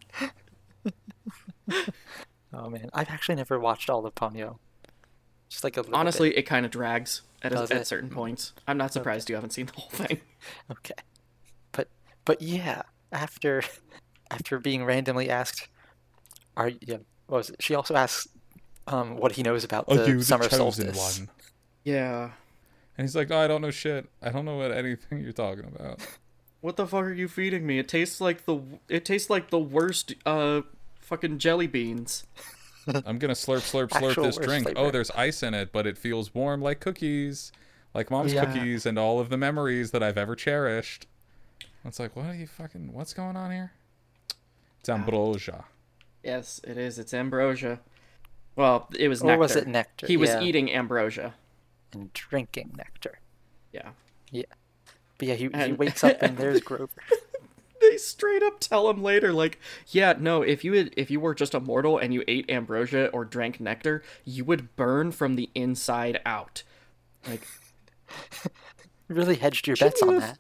Oh 2.54 2.70
man, 2.70 2.89
I've 2.93 3.10
actually 3.10 3.36
never 3.36 3.60
watched 3.60 3.89
all 3.89 4.06
of 4.06 4.14
Ponyo. 4.16 4.58
Just 5.49 5.64
like 5.64 5.78
a 5.78 5.82
little 5.82 5.95
honestly 5.95 6.36
it 6.36 6.43
kind 6.43 6.66
of 6.66 6.72
drags 6.72 7.22
at, 7.43 7.54
a, 7.54 7.76
at 7.76 7.86
certain 7.86 8.10
points 8.10 8.54
i'm 8.68 8.78
not 8.78 8.91
surprised 8.91 9.30
you 9.30 9.36
haven't 9.36 9.51
seen 9.51 9.68
the 9.68 9.74
whole 9.74 9.89
thing. 9.89 10.20
Okay, 10.72 10.93
but 11.72 11.88
but 12.26 12.41
yeah, 12.41 12.82
after 13.12 13.62
after 14.32 14.60
being 14.60 14.84
randomly 14.84 15.30
asked, 15.30 15.68
are 16.58 16.70
yeah, 16.82 16.97
what 17.28 17.38
was 17.38 17.49
it? 17.51 17.62
She 17.62 17.76
also 17.76 17.95
asks 17.95 18.28
um 18.88 19.16
what 19.16 19.34
he 19.34 19.43
knows 19.43 19.64
about 19.64 19.86
Are 19.88 19.95
the 19.97 20.08
you 20.10 20.18
the 20.18 20.24
summer 20.26 20.43
chosen 20.49 20.93
solstice. 20.93 21.20
one? 21.20 21.30
yeah 21.86 22.32
And 22.97 23.06
he's 23.06 23.16
like, 23.16 23.32
oh, 23.32 23.38
I 23.38 23.47
don't 23.47 23.62
know 23.62 23.72
shit. 23.72 24.10
I 24.22 24.30
don't 24.30 24.43
know 24.45 24.58
what 24.58 24.72
anything 24.72 25.22
you're 25.22 25.32
talking 25.34 25.66
about. 25.66 25.99
What 26.62 26.78
the 26.78 26.88
fuck 26.88 27.04
are 27.04 27.12
you 27.14 27.28
feeding 27.28 27.66
me? 27.68 27.78
It 27.78 27.89
tastes 27.89 28.22
like 28.22 28.45
the 28.45 28.62
it 28.88 29.04
tastes 29.06 29.30
like 29.30 29.49
the 29.49 29.60
worst 29.60 30.14
uh 30.26 30.62
fucking 31.04 31.39
jelly 31.39 31.68
beans. 31.68 32.26
I'm 32.88 33.18
gonna 33.18 33.34
slurp, 33.34 33.60
slurp, 33.62 33.89
slurp 33.89 34.10
Actual 34.10 34.24
this 34.26 34.38
drink. 34.38 34.64
flavor. 34.66 34.80
Oh, 34.80 34.91
there's 34.91 35.12
ice 35.12 35.41
in 35.43 35.54
it, 35.54 35.72
but 35.72 35.88
it 35.88 35.97
feels 35.97 36.34
warm 36.36 36.62
like 36.62 36.80
cookies, 36.80 37.51
like 37.93 38.12
mom's 38.12 38.34
Yeah. 38.34 38.45
cookies, 38.45 38.86
and 38.86 38.97
all 38.99 39.20
of 39.20 39.30
the 39.30 39.38
memories 39.38 39.91
that 39.91 40.04
I've 40.04 40.18
ever 40.18 40.36
cherished. 40.36 41.08
It's 41.86 41.99
like, 41.99 42.16
what 42.16 42.26
are 42.28 42.36
you 42.36 42.47
fucking? 42.47 42.91
What's 42.93 43.14
going 43.14 43.36
on 43.36 43.51
here? 43.51 43.72
It's 44.80 44.89
ambrosia. 44.89 45.66
Yes, 46.24 46.60
it 46.66 46.78
is. 46.78 46.97
It's 46.99 47.14
ambrosia. 47.14 47.80
Well, 48.56 48.88
it 48.97 49.08
was 49.08 49.22
Or 49.22 49.28
nectar. 49.28 49.39
was 49.39 49.56
it 49.56 49.68
nectar? 49.68 50.08
He 50.08 50.16
was 50.18 50.30
Yeah. 50.30 50.41
eating 50.41 50.72
ambrosia. 50.72 51.36
and 51.93 52.12
drinking 52.14 52.74
nectar. 52.76 53.20
Yeah. 53.72 53.91
Yeah. 54.32 54.45
But 55.20 55.28
yeah, 55.28 55.36
he, 55.36 55.49
he 55.54 55.74
wakes 55.74 56.04
up 56.04 56.22
and 56.24 56.36
there's 56.38 56.60
Grover. 56.70 56.89
They 57.91 57.97
straight 57.97 58.41
up 58.43 58.59
tell 58.59 58.89
him 58.89 59.03
later, 59.03 59.34
like, 59.34 59.59
yeah, 59.88 60.13
no, 60.19 60.41
if 60.41 60.63
you 60.63 60.73
had, 60.73 60.93
if 60.97 61.11
you 61.11 61.19
were 61.19 61.36
just 61.36 61.53
a 61.53 61.59
mortal 61.59 61.97
and 61.97 62.13
you 62.13 62.23
ate 62.27 62.49
ambrosia 62.49 63.07
or 63.07 63.25
drank 63.25 63.59
nectar, 63.59 64.01
you 64.25 64.45
would 64.45 64.75
burn 64.75 65.11
from 65.11 65.36
the 65.36 65.49
inside 65.53 66.19
out. 66.25 66.63
Like, 67.27 67.45
really 69.07 69.36
hedged 69.36 69.67
your 69.67 69.75
bets 69.75 70.01
on 70.01 70.09
you 70.13 70.19
that. 70.19 70.25
have- 70.27 70.38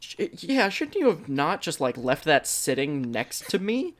sh- 0.00 0.16
yeah, 0.42 0.68
shouldn't 0.68 0.96
you 0.96 1.06
have 1.08 1.28
not 1.28 1.62
just 1.62 1.80
like 1.80 1.96
left 1.96 2.24
that 2.24 2.46
sitting 2.46 3.10
next 3.10 3.48
to 3.50 3.58
me? 3.58 3.94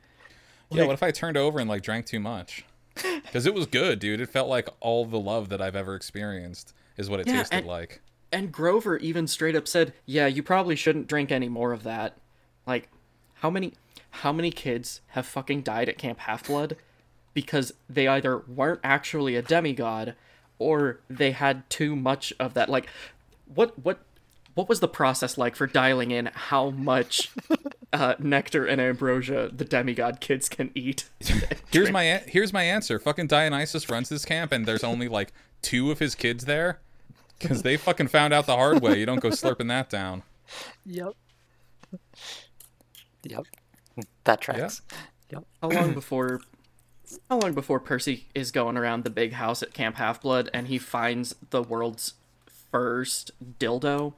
Yeah, 0.69 0.85
what 0.85 0.93
if 0.93 1.03
I 1.03 1.11
turned 1.11 1.37
over 1.37 1.59
and 1.59 1.69
like 1.69 1.81
drank 1.81 2.05
too 2.05 2.19
much? 2.19 2.63
Because 3.23 3.45
it 3.45 3.53
was 3.53 3.65
good, 3.67 3.99
dude. 3.99 4.21
It 4.21 4.29
felt 4.29 4.49
like 4.49 4.69
all 4.79 5.05
the 5.05 5.19
love 5.19 5.49
that 5.49 5.61
I've 5.61 5.75
ever 5.75 5.93
experienced 5.95 6.73
is 6.97 7.09
what 7.09 7.19
it 7.19 7.27
Yeah, 7.27 7.37
tasted 7.39 7.57
and- 7.57 7.67
like. 7.67 8.01
And 8.31 8.51
Grover 8.51 8.97
even 8.97 9.25
straight 9.27 9.55
up 9.55 9.67
said, 9.67 9.93
"Yeah, 10.05 10.27
you 10.27 10.41
probably 10.43 10.75
shouldn't 10.75 11.07
drink 11.07 11.31
any 11.31 11.47
more 11.47 11.71
of 11.73 11.83
that." 11.83 12.17
Like, 12.67 12.89
how 13.35 13.49
many 13.49 13.73
how 14.09 14.31
many 14.31 14.51
kids 14.51 15.01
have 15.09 15.25
fucking 15.25 15.61
died 15.61 15.89
at 15.89 15.97
Camp 15.97 16.19
Half 16.19 16.47
Blood 16.47 16.75
because 17.33 17.73
they 17.89 18.07
either 18.07 18.39
weren't 18.39 18.81
actually 18.83 19.35
a 19.35 19.41
demigod 19.41 20.15
or 20.59 20.99
they 21.09 21.31
had 21.31 21.69
too 21.69 21.95
much 21.95 22.33
of 22.39 22.53
that? 22.55 22.69
Like, 22.69 22.87
what 23.53 23.79
what 23.79 23.99
what 24.53 24.67
was 24.67 24.79
the 24.79 24.87
process 24.87 25.37
like 25.37 25.55
for 25.55 25.67
dialing 25.67 26.09
in 26.09 26.31
how 26.33 26.71
much 26.71 27.31
uh, 27.93 28.15
nectar 28.17 28.65
and 28.65 28.81
ambrosia 28.81 29.51
the 29.53 29.63
demigod 29.63 30.19
kids 30.19 30.49
can 30.49 30.71
eat? 30.73 31.07
Here's 31.71 31.91
my 31.91 32.03
an- 32.03 32.23
here's 32.27 32.51
my 32.51 32.63
answer. 32.63 32.99
Fucking 32.99 33.27
Dionysus 33.27 33.87
runs 33.89 34.09
this 34.09 34.25
camp, 34.25 34.51
and 34.51 34.65
there's 34.65 34.83
only 34.83 35.07
like 35.07 35.31
two 35.61 35.91
of 35.91 35.99
his 35.99 36.15
kids 36.15 36.45
there, 36.45 36.79
because 37.39 37.61
they 37.61 37.77
fucking 37.77 38.07
found 38.07 38.33
out 38.33 38.47
the 38.47 38.55
hard 38.55 38.81
way. 38.81 38.99
You 38.99 39.05
don't 39.05 39.19
go 39.19 39.29
slurping 39.29 39.67
that 39.67 39.89
down. 39.89 40.23
Yep. 40.85 41.13
Yep. 43.31 43.45
That 44.23 44.41
tracks. 44.41 44.81
Yep. 45.31 45.45
How 45.61 45.69
long 45.69 45.93
before 45.95 46.41
how 47.29 47.39
long 47.39 47.53
before 47.53 47.79
Percy 47.79 48.27
is 48.35 48.51
going 48.51 48.77
around 48.77 49.03
the 49.03 49.09
big 49.09 49.33
house 49.33 49.63
at 49.63 49.73
Camp 49.73 49.95
Half 49.95 50.21
Blood 50.21 50.49
and 50.53 50.67
he 50.67 50.77
finds 50.77 51.35
the 51.49 51.63
world's 51.63 52.15
first 52.71 53.31
dildo 53.59 54.13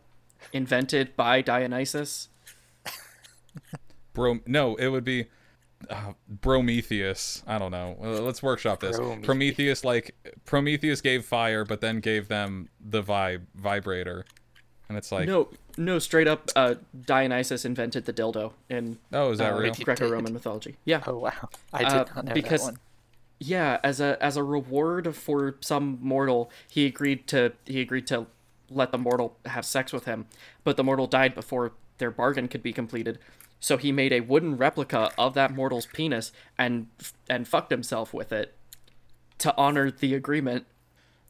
invented 0.52 1.16
by 1.16 1.42
Dionysus? 1.42 2.30
Bro, 4.14 4.40
no, 4.48 4.76
it 4.76 4.88
would 4.88 5.04
be 5.04 5.28
uh, 5.90 6.14
Prometheus. 6.42 7.44
I 7.48 7.58
don't 7.58 7.72
know. 7.72 7.96
Let's 8.00 8.44
workshop 8.44 8.80
this. 8.80 8.98
Prometheus. 8.98 9.26
Prometheus, 9.26 9.86
like 9.86 10.16
Prometheus, 10.46 11.02
gave 11.02 11.26
fire, 11.26 11.64
but 11.64 11.82
then 11.82 12.00
gave 12.00 12.28
them 12.28 12.70
the 12.80 13.04
vibe 13.04 13.44
vibrator, 13.56 14.26
and 14.90 14.98
it's 14.98 15.12
like, 15.12 15.28
No, 15.28 15.48
no, 15.78 16.00
straight 16.00 16.28
up 16.28 16.50
uh, 16.56 16.76
Dionysus 17.06 17.64
invented 17.64 18.06
the 18.06 18.14
dildo 18.14 18.54
in 18.70 18.98
oh, 19.14 19.32
is 19.32 19.38
that 19.38 19.54
uh, 19.54 19.58
real? 19.58 19.74
Greco-Roman 19.74 20.34
mythology. 20.34 20.76
Yeah. 20.84 21.04
Oh 21.08 21.18
wow, 21.18 21.50
I 21.74 21.80
did 21.80 21.88
Uh, 21.88 22.06
not 22.16 22.26
know 22.26 22.34
because- 22.34 22.62
that 22.66 22.74
one. 22.74 22.80
Yeah, 23.42 23.80
as 23.86 24.02
a 24.02 24.18
as 24.22 24.36
a 24.36 24.44
reward 24.44 25.16
for 25.16 25.56
some 25.62 25.98
mortal, 26.02 26.52
he 26.70 26.86
agreed 26.86 27.26
to 27.28 27.54
he 27.66 27.80
agreed 27.80 28.06
to 28.08 28.28
let 28.70 28.92
the 28.92 28.98
mortal 28.98 29.38
have 29.46 29.64
sex 29.66 29.94
with 29.94 30.04
him, 30.04 30.26
but 30.66 30.76
the 30.76 30.84
mortal 30.84 31.08
died 31.08 31.36
before 31.36 31.72
their 32.00 32.12
bargain 32.12 32.50
could 32.50 32.62
be 32.62 32.74
completed. 32.74 33.18
So 33.62 33.78
he 33.78 33.94
made 33.94 34.12
a 34.12 34.20
wooden 34.20 34.58
replica 34.58 35.12
of 35.18 35.36
that 35.36 35.54
mortal's 35.56 35.86
penis 35.86 36.34
and 36.58 36.88
and 37.30 37.48
fucked 37.48 37.72
himself 37.72 38.14
with 38.14 38.34
it 38.34 38.56
to 39.38 39.56
honor 39.56 39.90
the 39.90 40.14
agreement. 40.16 40.66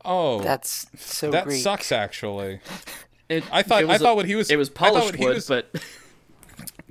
Oh, 0.04 0.42
That's 0.42 0.88
so 0.98 1.30
that 1.30 1.44
great. 1.46 1.62
sucks. 1.62 1.92
Actually, 1.92 2.60
It, 3.30 3.44
I 3.52 3.62
thought 3.64 3.86
I 3.86 3.96
a- 3.96 4.00
thought 4.00 4.16
what 4.16 4.26
he 4.26 4.36
was 4.36 4.50
it 4.50 4.58
was 4.58 4.70
polished 4.70 5.18
wood, 5.20 5.36
was- 5.36 5.48
but 5.48 5.70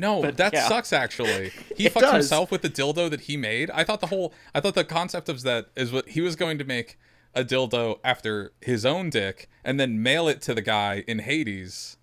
No, 0.00 0.22
But, 0.22 0.36
that 0.36 0.52
yeah. 0.52 0.68
sucks. 0.68 0.92
Actually, 0.92 1.50
he 1.76 1.86
It 1.86 1.92
fucked 1.92 2.04
does. 2.04 2.12
himself 2.12 2.52
with 2.52 2.62
the 2.62 2.70
dildo 2.70 3.10
that 3.10 3.22
he 3.22 3.36
made. 3.36 3.68
I 3.72 3.82
thought 3.82 3.98
the 4.00 4.06
whole, 4.06 4.32
I 4.54 4.60
thought 4.60 4.74
the 4.76 4.84
concept 4.84 5.28
of 5.28 5.42
that 5.42 5.66
is 5.74 5.90
what 5.90 6.10
he 6.10 6.20
was 6.20 6.36
going 6.36 6.56
to 6.58 6.64
make 6.64 6.96
a 7.34 7.42
dildo 7.44 7.98
after 8.04 8.52
his 8.60 8.86
own 8.86 9.10
dick 9.10 9.48
and 9.64 9.78
then 9.80 10.00
mail 10.00 10.28
it 10.28 10.40
to 10.42 10.54
the 10.54 10.62
guy 10.62 11.02
in 11.08 11.18
Hades 11.18 11.96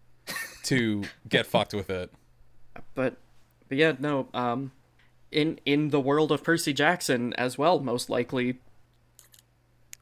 to 0.64 1.04
get 1.30 1.46
fucked 1.46 1.74
with 1.74 1.90
it. 1.90 2.12
but 2.96 3.16
but 3.70 3.78
yeah, 3.78 3.94
no. 3.98 4.28
Um, 4.34 4.74
in 5.32 5.60
in 5.66 5.90
the 5.92 6.00
world 6.02 6.34
of 6.34 6.44
Percy 6.44 6.74
Jackson 6.74 7.32
as 7.36 7.58
well, 7.58 7.80
most 7.80 8.10
likely. 8.10 8.60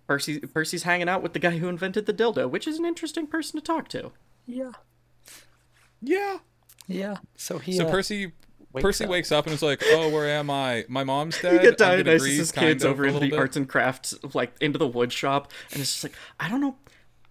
Percy 0.08 0.40
Percy's 0.40 0.84
hanging 0.84 1.08
out 1.10 1.22
with 1.24 1.34
the 1.34 1.40
guy 1.40 1.58
who 1.60 1.68
invented 1.70 2.06
the 2.08 2.14
dildo, 2.14 2.50
which 2.50 2.68
is 2.68 2.78
an 2.80 2.86
interesting 2.86 3.26
person 3.28 3.60
to 3.60 3.64
talk 3.66 3.88
to. 3.90 4.12
Yeah. 4.46 4.72
Yeah. 6.02 6.40
Yeah. 6.88 7.18
So 7.36 7.58
he. 7.60 7.74
So 7.74 7.88
uh, 7.88 7.92
Percy. 7.92 8.32
wakes 8.72 8.84
Percy 8.84 9.04
up. 9.06 9.10
wakes 9.10 9.32
up 9.32 9.46
and 9.46 9.54
is 9.54 9.62
like, 9.62 9.82
"Oh, 9.86 10.10
where 10.10 10.30
am 10.30 10.50
I? 10.50 10.86
My 10.90 11.04
mom's 11.04 11.40
dead." 11.42 11.54
You 11.54 11.60
get 11.72 11.82
I'm 11.82 11.92
gonna 11.92 12.04
Dionysus's 12.04 12.52
grieve 12.52 12.54
kind 12.56 12.68
kids 12.68 12.86
over 12.86 13.04
a 13.04 13.08
into 13.08 13.20
the 13.22 13.30
bit." 13.30 13.40
arts 13.40 13.56
and 13.56 13.70
crafts, 13.70 14.14
like 14.34 14.54
into 14.60 14.78
the 14.78 14.88
wood 14.88 15.14
shop, 15.14 15.52
and 15.72 15.80
it's 15.82 15.92
just 15.94 16.04
like 16.04 16.14
I 16.40 16.50
don't 16.50 16.60
know, 16.60 16.76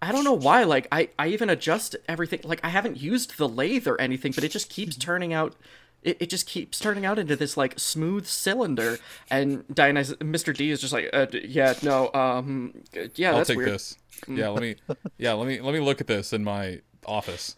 I 0.00 0.10
don't 0.12 0.24
know 0.24 0.32
why. 0.32 0.64
Like 0.64 0.88
I, 0.90 1.10
I 1.18 1.28
even 1.28 1.50
adjust 1.50 1.96
everything. 2.08 2.40
Like 2.44 2.60
I 2.64 2.68
haven't 2.70 2.96
used 2.96 3.36
the 3.36 3.48
lathe 3.48 3.86
or 3.86 4.00
anything, 4.00 4.32
but 4.32 4.42
it 4.44 4.50
just 4.50 4.70
keeps 4.70 4.96
turning 4.96 5.32
out. 5.34 5.54
It, 6.02 6.16
it 6.20 6.30
just 6.30 6.46
keeps 6.48 6.80
turning 6.80 7.04
out 7.06 7.18
into 7.20 7.36
this 7.36 7.56
like 7.56 7.78
smooth 7.78 8.26
cylinder, 8.26 8.98
and 9.30 9.64
Dionysus, 9.72 10.16
Mr. 10.16 10.56
D 10.56 10.70
is 10.70 10.80
just 10.80 10.92
like, 10.92 11.08
uh, 11.12 11.26
yeah, 11.44 11.74
no, 11.82 12.10
um, 12.12 12.74
yeah, 13.14 13.30
I'll 13.30 13.36
that's 13.36 13.48
take 13.48 13.58
weird. 13.58 13.70
this. 13.70 13.96
Yeah, 14.26 14.48
let 14.48 14.62
me. 14.62 14.76
Yeah, 15.18 15.34
let 15.34 15.46
me. 15.46 15.60
Let 15.60 15.72
me 15.74 15.78
look 15.80 16.00
at 16.00 16.08
this 16.08 16.32
in 16.32 16.42
my 16.42 16.80
office. 17.06 17.54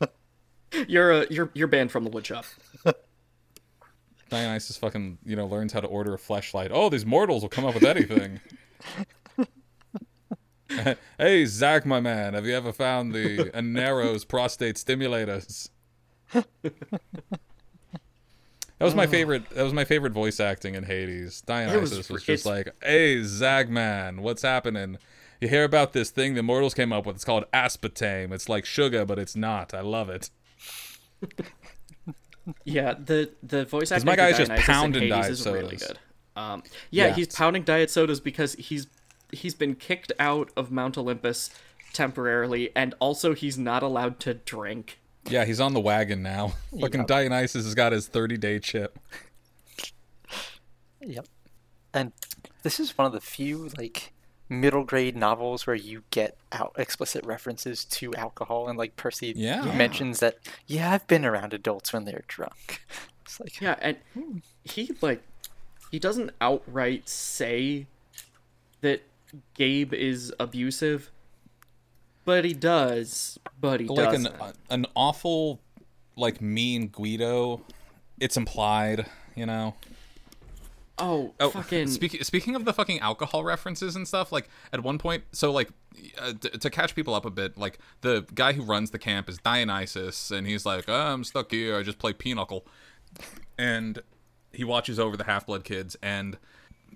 You're 0.88 1.12
uh, 1.22 1.26
you're 1.30 1.50
you're 1.54 1.68
banned 1.68 1.90
from 1.92 2.04
the 2.04 2.10
woodshop. 2.10 2.44
Dionysus 4.28 4.76
fucking, 4.76 5.18
you 5.24 5.36
know, 5.36 5.46
learns 5.46 5.72
how 5.72 5.80
to 5.80 5.86
order 5.86 6.12
a 6.12 6.18
flashlight. 6.18 6.70
Oh, 6.74 6.90
these 6.90 7.06
mortals 7.06 7.42
will 7.42 7.48
come 7.48 7.64
up 7.64 7.72
with 7.74 7.84
anything. 7.84 8.40
hey, 11.18 11.46
Zag, 11.46 11.86
my 11.86 12.00
man, 12.00 12.34
have 12.34 12.44
you 12.44 12.54
ever 12.54 12.72
found 12.72 13.12
the 13.14 13.50
Aneros 13.54 14.26
prostate 14.26 14.74
stimulators? 14.74 15.70
That 16.32 16.44
was 18.80 18.94
my 18.94 19.06
favorite. 19.06 19.48
That 19.50 19.62
was 19.62 19.72
my 19.72 19.84
favorite 19.84 20.12
voice 20.12 20.40
acting 20.40 20.74
in 20.74 20.82
Hades. 20.84 21.40
Dionysus 21.42 21.96
was, 22.10 22.10
it's- 22.10 22.22
just 22.24 22.44
like, 22.44 22.68
"Hey, 22.82 23.18
Zagman, 23.20 24.18
what's 24.20 24.42
happening? 24.42 24.98
You 25.40 25.48
hear 25.48 25.64
about 25.64 25.92
this 25.92 26.10
thing 26.10 26.34
the 26.34 26.42
mortals 26.42 26.74
came 26.74 26.92
up 26.92 27.06
with? 27.06 27.16
It's 27.16 27.24
called 27.24 27.44
aspartame. 27.52 28.32
It's 28.32 28.48
like 28.48 28.64
sugar, 28.64 29.04
but 29.04 29.18
it's 29.18 29.36
not. 29.36 29.74
I 29.74 29.80
love 29.80 30.08
it." 30.08 30.30
Yeah, 32.64 32.94
the 32.94 33.30
the 33.42 33.64
voice 33.64 33.90
acting 33.90 34.06
my 34.06 34.12
for 34.12 34.16
guy's 34.18 34.38
just 34.38 34.52
pounding 34.66 35.08
diet 35.08 35.32
is 35.32 35.44
really 35.46 35.76
good. 35.76 35.98
Um, 36.36 36.62
yeah, 36.90 37.08
Yeah. 37.08 37.14
he's 37.14 37.28
pounding 37.34 37.64
diet 37.64 37.90
sodas 37.90 38.20
because 38.20 38.54
he's 38.54 38.86
he's 39.32 39.54
been 39.54 39.74
kicked 39.74 40.12
out 40.18 40.50
of 40.56 40.70
Mount 40.70 40.96
Olympus 40.96 41.50
temporarily, 41.92 42.70
and 42.76 42.94
also 43.00 43.34
he's 43.34 43.58
not 43.58 43.82
allowed 43.82 44.20
to 44.20 44.34
drink. 44.34 44.98
Yeah, 45.28 45.44
he's 45.44 45.58
on 45.58 45.74
the 45.74 45.80
wagon 45.80 46.22
now. 46.22 46.52
Fucking 46.80 47.00
Yep. 47.00 47.06
Dionysus 47.08 47.64
has 47.64 47.74
got 47.74 47.90
his 47.92 48.06
30 48.06 48.36
day 48.36 48.58
chip. 48.60 48.98
Yep. 51.00 51.26
And 51.92 52.12
this 52.62 52.78
is 52.78 52.96
one 52.96 53.06
of 53.06 53.12
the 53.12 53.20
few 53.20 53.70
like 53.76 54.12
middle 54.48 54.84
grade 54.84 55.16
novels 55.16 55.66
where 55.66 55.76
you 55.76 56.04
get 56.10 56.36
out 56.52 56.72
explicit 56.78 57.24
references 57.26 57.84
to 57.84 58.14
alcohol 58.14 58.68
and 58.68 58.78
like 58.78 58.94
Percy 58.96 59.32
Yeah. 59.36 59.64
Yeah. 59.64 59.74
mentions 59.76 60.20
that 60.20 60.38
yeah, 60.66 60.92
I've 60.92 61.06
been 61.08 61.24
around 61.24 61.52
adults 61.52 61.92
when 61.92 62.04
they're 62.04 62.24
drunk. 62.28 62.82
It's 63.24 63.40
like 63.40 63.60
Yeah, 63.60 63.74
and 63.80 63.96
hmm. 64.14 64.38
he 64.64 64.92
like 65.00 65.20
he 65.90 65.98
doesn't 65.98 66.30
outright 66.40 67.08
say 67.08 67.86
that 68.82 69.02
Gabe 69.54 69.92
is 69.92 70.32
abusive, 70.38 71.10
but 72.24 72.44
he 72.44 72.52
does. 72.54 73.38
But 73.60 73.80
he 73.80 73.86
Like 73.88 74.10
doesn't. 74.10 74.26
an 74.26 74.52
an 74.70 74.86
awful, 74.94 75.60
like 76.16 76.40
mean 76.40 76.86
Guido. 76.88 77.62
It's 78.20 78.36
implied, 78.36 79.06
you 79.34 79.44
know. 79.46 79.74
Oh, 80.98 81.34
Oh, 81.40 81.50
fucking 81.50 81.88
speaking 81.88 82.22
speaking 82.24 82.54
of 82.56 82.64
the 82.64 82.72
fucking 82.72 83.00
alcohol 83.00 83.44
references 83.44 83.96
and 83.96 84.06
stuff, 84.06 84.32
like 84.32 84.48
at 84.72 84.82
one 84.82 84.98
point, 84.98 85.24
so 85.32 85.52
like 85.52 85.70
uh, 86.18 86.32
t- 86.40 86.50
to 86.50 86.70
catch 86.70 86.94
people 86.94 87.14
up 87.14 87.24
a 87.24 87.30
bit, 87.30 87.56
like 87.56 87.78
the 88.00 88.26
guy 88.34 88.52
who 88.52 88.62
runs 88.62 88.90
the 88.90 88.98
camp 88.98 89.28
is 89.28 89.38
Dionysus, 89.38 90.30
and 90.30 90.46
he's 90.46 90.64
like, 90.66 90.84
oh, 90.88 90.94
"I'm 90.94 91.24
stuck 91.24 91.50
here. 91.50 91.76
I 91.76 91.82
just 91.82 91.98
play 91.98 92.12
pinochle," 92.12 92.66
and 93.58 94.00
he 94.52 94.64
watches 94.64 94.98
over 94.98 95.16
the 95.16 95.24
half 95.24 95.46
blood 95.46 95.64
kids, 95.64 95.96
and 96.02 96.38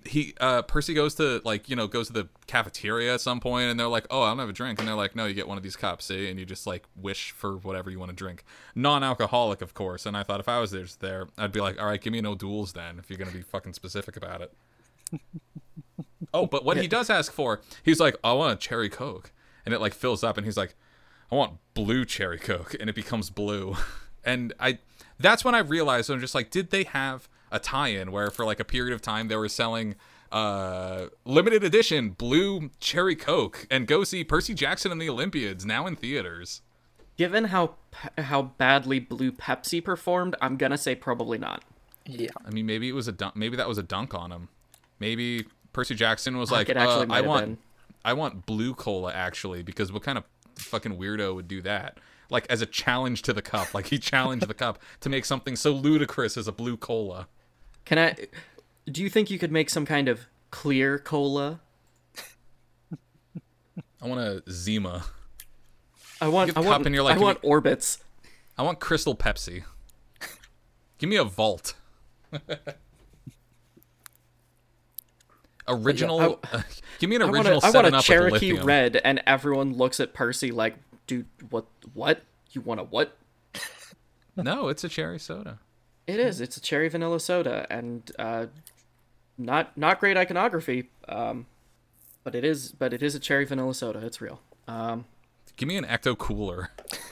he 0.05 0.33
uh 0.39 0.61
Percy 0.63 0.93
goes 0.93 1.15
to 1.15 1.41
like 1.45 1.69
you 1.69 1.75
know 1.75 1.87
goes 1.87 2.07
to 2.07 2.13
the 2.13 2.27
cafeteria 2.47 3.13
at 3.13 3.21
some 3.21 3.39
point, 3.39 3.69
and 3.69 3.79
they're 3.79 3.87
like, 3.87 4.07
"Oh, 4.09 4.23
I 4.23 4.29
don't 4.29 4.39
have 4.39 4.49
a 4.49 4.53
drink," 4.53 4.79
and 4.79 4.87
they're 4.87 4.95
like, 4.95 5.15
"No, 5.15 5.25
you 5.25 5.33
get 5.33 5.47
one 5.47 5.57
of 5.57 5.63
these 5.63 5.75
cups, 5.75 6.05
see," 6.05 6.29
and 6.29 6.39
you 6.39 6.45
just 6.45 6.65
like 6.65 6.85
wish 6.95 7.31
for 7.31 7.57
whatever 7.57 7.89
you 7.89 7.99
want 7.99 8.09
to 8.09 8.15
drink, 8.15 8.43
non-alcoholic, 8.75 9.61
of 9.61 9.73
course. 9.73 10.05
And 10.05 10.17
I 10.17 10.23
thought 10.23 10.39
if 10.39 10.49
I 10.49 10.59
was 10.59 10.71
there, 10.71 10.85
there, 10.99 11.27
I'd 11.37 11.51
be 11.51 11.61
like, 11.61 11.79
"All 11.79 11.87
right, 11.87 12.01
give 12.01 12.13
me 12.13 12.21
no 12.21 12.35
duels 12.35 12.73
then, 12.73 12.99
if 12.99 13.09
you're 13.09 13.17
gonna 13.17 13.31
be 13.31 13.41
fucking 13.41 13.73
specific 13.73 14.17
about 14.17 14.41
it." 14.41 14.53
oh, 16.33 16.45
but 16.45 16.65
what 16.65 16.77
he 16.77 16.87
does 16.87 17.09
ask 17.09 17.31
for, 17.31 17.61
he's 17.83 17.99
like, 17.99 18.15
"I 18.23 18.33
want 18.33 18.53
a 18.53 18.55
cherry 18.55 18.89
coke," 18.89 19.31
and 19.65 19.73
it 19.73 19.79
like 19.81 19.93
fills 19.93 20.23
up, 20.23 20.37
and 20.37 20.45
he's 20.45 20.57
like, 20.57 20.75
"I 21.31 21.35
want 21.35 21.57
blue 21.73 22.05
cherry 22.05 22.39
coke," 22.39 22.75
and 22.79 22.89
it 22.89 22.95
becomes 22.95 23.29
blue, 23.29 23.75
and 24.23 24.53
I. 24.59 24.79
That's 25.19 25.45
when 25.45 25.53
I 25.53 25.59
realized 25.59 26.09
I'm 26.09 26.19
just 26.19 26.33
like, 26.33 26.49
did 26.49 26.71
they 26.71 26.83
have 26.83 27.29
a 27.51 27.59
tie-in 27.59 28.11
where 28.11 28.29
for 28.31 28.45
like 28.45 28.59
a 28.59 28.65
period 28.65 28.93
of 28.93 29.01
time 29.01 29.27
they 29.27 29.35
were 29.35 29.49
selling 29.49 29.95
uh 30.31 31.07
limited 31.25 31.61
edition 31.63 32.11
blue 32.11 32.69
cherry 32.79 33.15
coke 33.15 33.67
and 33.69 33.85
go 33.87 34.03
see 34.03 34.23
Percy 34.23 34.53
Jackson 34.53 34.91
and 34.91 35.01
the 35.01 35.09
Olympians 35.09 35.65
now 35.65 35.85
in 35.87 35.95
theaters. 35.95 36.61
given 37.17 37.45
how 37.45 37.75
how 38.17 38.41
badly 38.43 38.99
Blue 38.99 39.31
Pepsi 39.31 39.83
performed, 39.83 40.35
I'm 40.41 40.55
gonna 40.57 40.77
say 40.77 40.95
probably 40.95 41.37
not. 41.37 41.63
yeah. 42.05 42.29
I 42.45 42.49
mean, 42.51 42.65
maybe 42.65 42.87
it 42.89 42.93
was 42.93 43.07
a 43.07 43.11
dunk, 43.11 43.35
maybe 43.35 43.57
that 43.57 43.67
was 43.67 43.77
a 43.77 43.83
dunk 43.83 44.13
on 44.13 44.31
him. 44.31 44.47
Maybe 44.99 45.45
Percy 45.73 45.95
Jackson 45.95 46.37
was 46.37 46.49
like, 46.51 46.69
uh, 46.69 47.05
I 47.09 47.21
want 47.21 47.45
been. 47.45 47.57
I 48.03 48.13
want 48.13 48.45
blue 48.45 48.73
cola 48.73 49.13
actually 49.13 49.63
because 49.63 49.91
what 49.91 50.03
kind 50.03 50.17
of 50.17 50.23
fucking 50.55 50.97
weirdo 50.97 51.35
would 51.35 51.47
do 51.47 51.61
that? 51.63 51.97
Like 52.29 52.45
as 52.49 52.61
a 52.61 52.65
challenge 52.65 53.21
to 53.23 53.33
the 53.33 53.41
cup, 53.41 53.73
like 53.73 53.87
he 53.87 53.97
challenged 53.99 54.47
the 54.47 54.53
cup 54.53 54.79
to 55.01 55.09
make 55.09 55.25
something 55.25 55.55
so 55.55 55.71
ludicrous 55.71 56.37
as 56.37 56.47
a 56.47 56.51
blue 56.51 56.77
cola. 56.77 57.27
Can 57.85 57.99
I? 57.99 58.15
Do 58.89 59.01
you 59.01 59.09
think 59.09 59.29
you 59.29 59.39
could 59.39 59.51
make 59.51 59.69
some 59.69 59.85
kind 59.85 60.07
of 60.07 60.21
clear 60.49 60.99
cola? 60.99 61.61
I 64.01 64.07
want 64.07 64.19
a 64.19 64.43
Zima. 64.49 65.03
I 66.19 66.27
want. 66.27 66.55
I 66.57 66.61
want. 66.61 66.83
like, 66.83 67.11
I 67.11 67.13
"Give 67.13 67.21
want 67.21 67.41
Orbitz. 67.41 67.99
I 68.57 68.63
want 68.63 68.79
Crystal 68.79 69.15
Pepsi. 69.15 69.63
Give 70.97 71.09
me 71.09 71.15
a 71.15 71.23
vault. 71.23 71.75
original. 75.67 76.39
Uh, 76.51 76.61
give 76.99 77.09
me 77.09 77.15
an 77.15 77.23
I 77.23 77.25
want 77.25 77.37
original 77.37 77.59
a, 77.63 77.67
I 77.67 77.71
want 77.71 77.95
a 77.95 78.01
Cherokee 78.01 78.53
red, 78.53 78.97
and 78.97 79.21
everyone 79.25 79.73
looks 79.75 79.99
at 79.99 80.13
Percy 80.13 80.51
like, 80.51 80.75
dude, 81.07 81.25
what? 81.49 81.65
What? 81.93 82.21
You 82.51 82.61
want 82.61 82.79
a 82.79 82.83
what? 82.83 83.17
No, 84.35 84.69
it's 84.69 84.83
a 84.83 84.89
cherry 84.89 85.19
soda. 85.19 85.59
It 86.07 86.19
is. 86.19 86.41
It's 86.41 86.57
a 86.57 86.61
cherry 86.61 86.89
vanilla 86.89 87.19
soda, 87.19 87.65
and 87.69 88.11
uh, 88.19 88.47
not 89.37 89.77
not 89.77 89.99
great 89.99 90.17
iconography. 90.17 90.89
Um, 91.07 91.45
but 92.23 92.35
it 92.35 92.43
is. 92.43 92.71
But 92.71 92.93
it 92.93 93.01
is 93.03 93.15
a 93.15 93.19
cherry 93.19 93.45
vanilla 93.45 93.73
soda. 93.73 93.99
It's 94.05 94.19
real. 94.21 94.41
Um, 94.67 95.05
Give 95.57 95.67
me 95.67 95.77
an 95.77 95.85
Ecto 95.85 96.17
Cooler. 96.17 96.71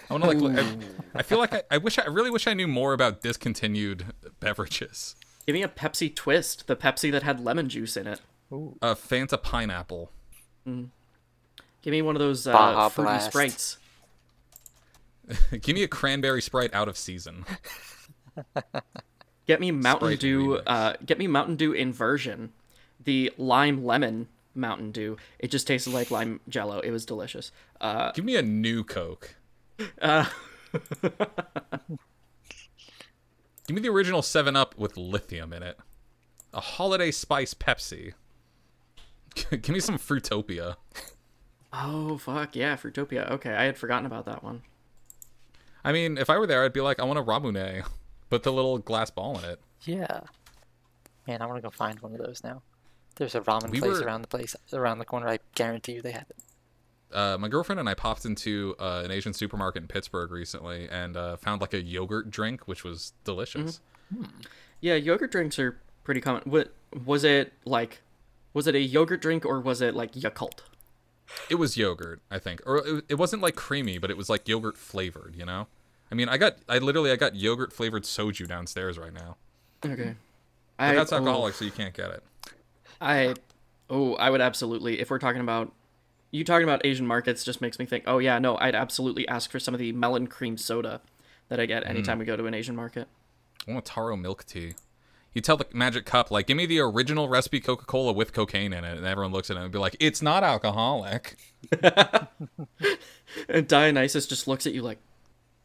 I 0.09 0.13
want 0.13 0.23
to 0.23 0.29
like. 0.29 0.37
look- 0.39 0.57
I, 0.57 1.19
I 1.19 1.21
feel 1.23 1.37
like 1.37 1.53
I, 1.53 1.61
I 1.69 1.77
wish 1.77 1.99
I, 1.99 2.03
I 2.03 2.07
really 2.07 2.31
wish 2.31 2.47
I 2.47 2.53
knew 2.53 2.67
more 2.67 2.93
about 2.93 3.21
discontinued 3.21 4.05
beverages. 4.39 5.15
give 5.45 5.53
me 5.53 5.61
a 5.61 5.67
Pepsi 5.67 6.13
Twist, 6.15 6.65
the 6.67 6.75
Pepsi 6.75 7.11
that 7.11 7.21
had 7.23 7.39
lemon 7.39 7.69
juice 7.69 7.95
in 7.97 8.07
it. 8.07 8.21
A 8.51 8.95
Fanta 8.95 9.41
pineapple. 9.41 10.11
Give 10.65 11.91
me 11.91 12.01
one 12.01 12.15
of 12.15 12.19
those 12.19 12.47
uh, 12.47 12.89
fruity 12.89 13.19
sprites. 13.19 13.77
Give 15.61 15.75
me 15.75 15.83
a 15.83 15.87
cranberry 15.87 16.41
sprite 16.41 16.73
out 16.73 16.87
of 16.87 16.97
season. 16.97 17.45
Get 19.47 19.59
me 19.59 19.71
Mountain 19.71 20.07
Sprite 20.09 20.19
Dew. 20.19 20.55
Uh, 20.57 20.93
get 21.05 21.17
me 21.17 21.25
Mountain 21.27 21.55
Dew 21.55 21.73
inversion, 21.73 22.51
the 23.03 23.31
lime 23.37 23.83
lemon 23.83 24.27
Mountain 24.53 24.91
Dew. 24.91 25.17
It 25.39 25.49
just 25.49 25.65
tasted 25.67 25.91
like 25.93 26.11
lime 26.11 26.39
jello. 26.47 26.79
It 26.79 26.91
was 26.91 27.05
delicious. 27.05 27.51
Uh, 27.81 28.11
Give 28.11 28.25
me 28.25 28.35
a 28.35 28.41
new 28.43 28.83
Coke. 28.83 29.35
uh, 30.01 30.25
Give 33.67 33.75
me 33.75 33.81
the 33.81 33.89
original 33.89 34.21
7 34.21 34.55
Up 34.55 34.77
with 34.77 34.97
lithium 34.97 35.53
in 35.53 35.63
it. 35.63 35.77
A 36.53 36.59
holiday 36.61 37.11
spice 37.11 37.53
Pepsi. 37.53 38.13
Give 39.49 39.69
me 39.69 39.79
some 39.79 39.97
Fruitopia. 39.99 40.75
oh 41.71 42.17
fuck 42.17 42.55
yeah, 42.55 42.75
Fruitopia. 42.75 43.29
Okay, 43.31 43.53
I 43.53 43.63
had 43.65 43.77
forgotten 43.77 44.05
about 44.07 44.25
that 44.25 44.43
one. 44.43 44.63
I 45.83 45.91
mean, 45.91 46.17
if 46.17 46.29
I 46.29 46.37
were 46.37 46.47
there, 46.47 46.63
I'd 46.65 46.73
be 46.73 46.81
like, 46.81 46.99
I 46.99 47.03
want 47.03 47.19
a 47.19 47.23
Ramune. 47.23 47.85
Put 48.29 48.43
the 48.43 48.51
little 48.53 48.77
glass 48.77 49.09
ball 49.09 49.37
in 49.39 49.45
it. 49.45 49.59
Yeah. 49.83 50.21
Man, 51.27 51.41
I 51.41 51.45
want 51.45 51.57
to 51.57 51.61
go 51.61 51.69
find 51.69 51.99
one 51.99 52.13
of 52.13 52.19
those 52.19 52.43
now. 52.43 52.61
There's 53.15 53.35
a 53.35 53.41
ramen 53.41 53.69
We 53.69 53.79
place 53.79 53.99
were- 53.99 54.05
around 54.05 54.21
the 54.21 54.27
place 54.27 54.55
around 54.71 54.99
the 54.99 55.05
corner. 55.05 55.27
I 55.27 55.39
guarantee 55.55 55.93
you 55.93 56.01
they 56.01 56.11
have 56.11 56.25
it. 56.29 56.37
Uh, 57.11 57.37
my 57.39 57.47
girlfriend 57.47 57.79
and 57.79 57.89
I 57.89 57.95
popped 57.95 58.23
into 58.25 58.75
uh, 58.79 59.01
an 59.03 59.09
Asian 59.11 59.33
supermarket 59.33 59.81
in 59.81 59.87
Pittsburgh 59.87 60.29
recently 60.31 60.87
and 60.89 61.17
uh, 61.17 61.37
found 61.37 61.59
like 61.59 61.73
a 61.73 61.81
yogurt 61.81 62.29
drink, 62.29 62.67
which 62.67 62.83
was 62.83 63.13
delicious. 63.23 63.81
Yeah, 64.79 64.93
yogurt 64.93 65.31
drinks 65.31 65.57
are 65.57 65.79
pretty 66.03 66.21
common. 66.21 66.43
What 66.45 66.71
was 67.05 67.23
it 67.23 67.51
like? 67.65 68.01
Was 68.53 68.67
it 68.67 68.75
a 68.75 68.79
yogurt 68.79 69.21
drink 69.21 69.43
or 69.43 69.59
was 69.59 69.81
it 69.81 69.95
like 69.95 70.13
Yakult? 70.13 70.59
It 71.49 71.55
was 71.55 71.77
yogurt, 71.77 72.21
I 72.31 72.37
think, 72.39 72.61
or 72.65 72.77
it, 72.77 73.05
it 73.09 73.15
wasn't 73.15 73.41
like 73.41 73.55
creamy, 73.55 73.97
but 73.97 74.09
it 74.11 74.17
was 74.17 74.29
like 74.29 74.47
yogurt 74.47 74.77
flavored. 74.77 75.35
You 75.35 75.45
know, 75.45 75.67
I 76.11 76.15
mean, 76.15 76.29
I 76.29 76.37
got, 76.37 76.57
I 76.67 76.79
literally, 76.79 77.11
I 77.11 77.15
got 77.15 77.35
yogurt 77.35 77.71
flavored 77.71 78.03
soju 78.03 78.47
downstairs 78.47 78.97
right 78.97 79.13
now. 79.13 79.37
Okay. 79.85 80.15
But 80.77 80.83
I, 80.83 80.95
that's 80.95 81.11
oh, 81.11 81.17
alcoholic, 81.17 81.53
so 81.55 81.65
you 81.65 81.71
can't 81.71 81.93
get 81.93 82.09
it. 82.11 82.23
I 83.01 83.35
oh, 83.89 84.15
I 84.15 84.29
would 84.29 84.41
absolutely 84.41 84.99
if 84.99 85.09
we're 85.09 85.19
talking 85.19 85.41
about 85.41 85.73
you 86.31 86.43
talking 86.43 86.63
about 86.63 86.85
Asian 86.85 87.07
markets 87.07 87.43
just 87.43 87.61
makes 87.61 87.79
me 87.79 87.85
think, 87.85 88.03
oh 88.07 88.19
yeah, 88.19 88.39
no, 88.39 88.57
I'd 88.57 88.75
absolutely 88.75 89.27
ask 89.27 89.51
for 89.51 89.59
some 89.59 89.73
of 89.73 89.79
the 89.79 89.91
melon 89.91 90.27
cream 90.27 90.57
soda 90.57 91.01
that 91.49 91.59
I 91.59 91.65
get 91.65 91.83
mm. 91.83 91.89
anytime 91.89 92.19
we 92.19 92.25
go 92.25 92.37
to 92.37 92.45
an 92.45 92.53
Asian 92.53 92.75
market. 92.75 93.07
I 93.67 93.73
want 93.73 93.85
taro 93.85 94.15
milk 94.15 94.45
tea. 94.45 94.73
You 95.33 95.41
tell 95.41 95.57
the 95.57 95.65
magic 95.73 96.05
cup, 96.05 96.31
like, 96.31 96.47
give 96.47 96.57
me 96.57 96.65
the 96.65 96.79
original 96.79 97.29
recipe 97.29 97.59
Coca 97.59 97.85
Cola 97.85 98.13
with 98.13 98.33
cocaine 98.33 98.73
in 98.73 98.83
it, 98.83 98.97
and 98.97 99.05
everyone 99.05 99.31
looks 99.31 99.51
at 99.51 99.57
it 99.57 99.59
and 99.61 99.71
be 99.71 99.77
like, 99.77 99.95
it's 99.99 100.21
not 100.23 100.43
alcoholic. 100.43 101.37
And 103.47 103.67
Dionysus 103.67 104.25
just 104.25 104.47
looks 104.47 104.65
at 104.65 104.73
you 104.73 104.81
like, 104.81 104.97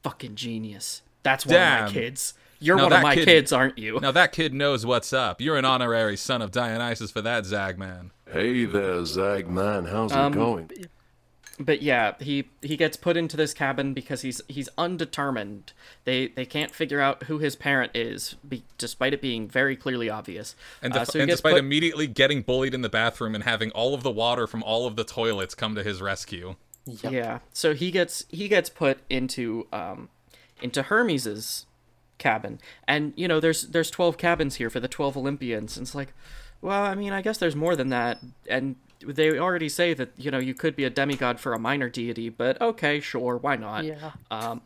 fucking 0.04 0.36
genius. 0.36 1.02
That's 1.24 1.44
one 1.46 1.56
of 1.56 1.60
my 1.86 1.90
kids. 1.90 2.34
You're 2.60 2.76
Now 2.76 2.84
one 2.84 2.92
of 2.92 3.02
my 3.02 3.14
kid- 3.14 3.24
kids, 3.24 3.52
aren't 3.52 3.76
you? 3.78 3.98
Now 4.00 4.12
that 4.12 4.30
kid 4.32 4.54
knows 4.54 4.86
what's 4.86 5.12
up. 5.12 5.40
You're 5.40 5.56
an 5.56 5.64
honorary 5.64 6.16
son 6.16 6.40
of 6.40 6.50
Dionysus 6.52 7.10
for 7.10 7.20
that, 7.22 7.44
Zagman. 7.44 8.10
Hey 8.30 8.64
there, 8.64 9.00
Zagman. 9.02 9.90
How's 9.90 10.12
it 10.12 10.32
going? 10.32 10.70
But 11.58 11.82
yeah, 11.82 12.14
he 12.20 12.48
he 12.62 12.76
gets 12.76 12.96
put 12.96 13.16
into 13.16 13.36
this 13.36 13.54
cabin 13.54 13.94
because 13.94 14.22
he's 14.22 14.40
he's 14.48 14.68
undetermined. 14.76 15.72
They 16.04 16.28
they 16.28 16.44
can't 16.46 16.74
figure 16.74 17.00
out 17.00 17.24
who 17.24 17.38
his 17.38 17.54
parent 17.54 17.92
is, 17.94 18.34
be, 18.48 18.64
despite 18.76 19.12
it 19.14 19.20
being 19.22 19.48
very 19.48 19.76
clearly 19.76 20.10
obvious. 20.10 20.56
And, 20.82 20.96
Uh, 20.96 21.04
so 21.04 21.20
and 21.20 21.30
despite 21.30 21.52
put- 21.52 21.58
immediately 21.60 22.06
getting 22.08 22.42
bullied 22.42 22.74
in 22.74 22.82
the 22.82 22.88
bathroom 22.88 23.34
and 23.36 23.44
having 23.44 23.70
all 23.70 23.94
of 23.94 24.02
the 24.02 24.10
water 24.10 24.46
from 24.48 24.62
all 24.64 24.86
of 24.86 24.96
the 24.96 25.04
toilets 25.04 25.54
come 25.54 25.74
to 25.76 25.84
his 25.84 26.02
rescue. 26.02 26.56
Yep. 26.86 27.12
Yeah. 27.12 27.38
So 27.52 27.74
he 27.74 27.90
gets 27.90 28.24
he 28.28 28.48
gets 28.48 28.68
put 28.68 28.98
into 29.08 29.66
um 29.72 30.08
into 30.62 30.82
Hermes's 30.82 31.66
cabin. 32.18 32.60
And 32.86 33.12
you 33.16 33.26
know, 33.28 33.40
there's 33.40 33.62
there's 33.68 33.90
12 33.90 34.18
cabins 34.18 34.56
here 34.56 34.70
for 34.70 34.80
the 34.80 34.88
12 34.88 35.16
Olympians. 35.16 35.76
And 35.76 35.86
it's 35.86 35.94
like, 35.94 36.12
well, 36.60 36.82
I 36.84 36.94
mean, 36.94 37.12
I 37.12 37.22
guess 37.22 37.38
there's 37.38 37.56
more 37.56 37.74
than 37.76 37.88
that. 37.88 38.18
And 38.48 38.76
they 39.04 39.38
already 39.38 39.68
say 39.68 39.92
that, 39.94 40.10
you 40.16 40.30
know, 40.30 40.38
you 40.38 40.54
could 40.54 40.76
be 40.76 40.84
a 40.84 40.90
demigod 40.90 41.40
for 41.40 41.52
a 41.52 41.58
minor 41.58 41.88
deity, 41.90 42.28
but 42.28 42.60
okay, 42.60 43.00
sure, 43.00 43.36
why 43.36 43.56
not? 43.56 43.84
Yeah. 43.84 44.12
Um 44.30 44.60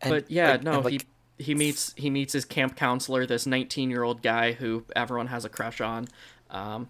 And, 0.00 0.10
but 0.10 0.30
yeah, 0.30 0.52
like- 0.52 0.62
no, 0.62 0.80
like, 0.80 0.92
he 0.92 1.00
he 1.44 1.54
meets 1.54 1.94
he 1.96 2.10
meets 2.10 2.32
his 2.32 2.44
camp 2.44 2.76
counselor, 2.76 3.24
this 3.26 3.46
19-year-old 3.46 4.22
guy 4.22 4.52
who 4.52 4.84
everyone 4.94 5.28
has 5.28 5.44
a 5.44 5.48
crush 5.48 5.80
on. 5.80 6.08
Um 6.50 6.88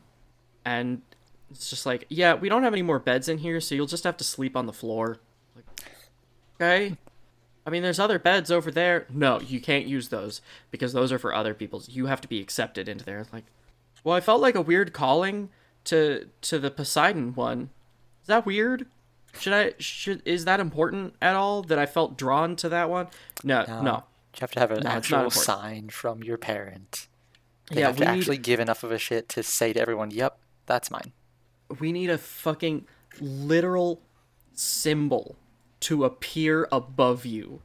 and 0.64 1.02
it's 1.50 1.68
just 1.70 1.86
like, 1.86 2.06
yeah, 2.08 2.34
we 2.34 2.48
don't 2.48 2.62
have 2.62 2.72
any 2.72 2.82
more 2.82 2.98
beds 2.98 3.28
in 3.28 3.38
here, 3.38 3.60
so 3.60 3.74
you'll 3.74 3.86
just 3.86 4.04
have 4.04 4.16
to 4.18 4.24
sleep 4.24 4.56
on 4.56 4.66
the 4.66 4.72
floor. 4.72 5.18
Like, 5.56 5.64
okay. 6.60 6.96
I 7.66 7.70
mean, 7.70 7.82
there's 7.82 8.00
other 8.00 8.18
beds 8.18 8.50
over 8.50 8.70
there. 8.70 9.06
No, 9.10 9.40
you 9.40 9.60
can't 9.60 9.86
use 9.86 10.08
those 10.08 10.40
because 10.70 10.92
those 10.92 11.12
are 11.12 11.18
for 11.18 11.34
other 11.34 11.52
people's. 11.54 11.88
You 11.88 12.06
have 12.06 12.20
to 12.22 12.28
be 12.28 12.40
accepted 12.40 12.88
into 12.88 13.04
there. 13.04 13.26
Like, 13.32 13.44
well, 14.02 14.16
I 14.16 14.20
felt 14.20 14.40
like 14.40 14.54
a 14.54 14.62
weird 14.62 14.92
calling 14.92 15.50
to 15.84 16.28
to 16.42 16.58
the 16.58 16.70
Poseidon 16.70 17.34
one. 17.34 17.70
Is 18.22 18.28
that 18.28 18.46
weird? 18.46 18.86
Should 19.38 19.52
I 19.52 19.74
should 19.78 20.22
is 20.24 20.44
that 20.46 20.58
important 20.58 21.14
at 21.20 21.36
all 21.36 21.62
that 21.62 21.78
I 21.78 21.86
felt 21.86 22.16
drawn 22.16 22.56
to 22.56 22.68
that 22.70 22.88
one? 22.90 23.08
No, 23.44 23.64
No. 23.68 23.82
no. 23.82 24.04
You 24.36 24.40
have 24.40 24.50
to 24.52 24.60
have 24.60 24.70
an 24.70 24.82
No, 24.84 24.90
actual 24.90 25.30
sign 25.30 25.90
from 25.90 26.22
your 26.22 26.38
parent. 26.38 27.08
They 27.70 27.80
Yeah, 27.80 27.88
have 27.88 27.96
to 27.96 28.04
we 28.04 28.10
need- 28.12 28.18
actually 28.18 28.38
give 28.38 28.58
enough 28.58 28.82
of 28.82 28.90
a 28.90 28.98
shit 28.98 29.28
to 29.30 29.42
say 29.42 29.72
to 29.72 29.80
everyone, 29.80 30.10
"Yep, 30.10 30.38
that's 30.66 30.90
mine." 30.90 31.12
We 31.78 31.92
need 31.92 32.10
a 32.10 32.18
fucking 32.18 32.86
literal 33.20 34.00
symbol 34.52 35.36
to 35.80 36.04
appear 36.04 36.68
above 36.70 37.24
you 37.24 37.62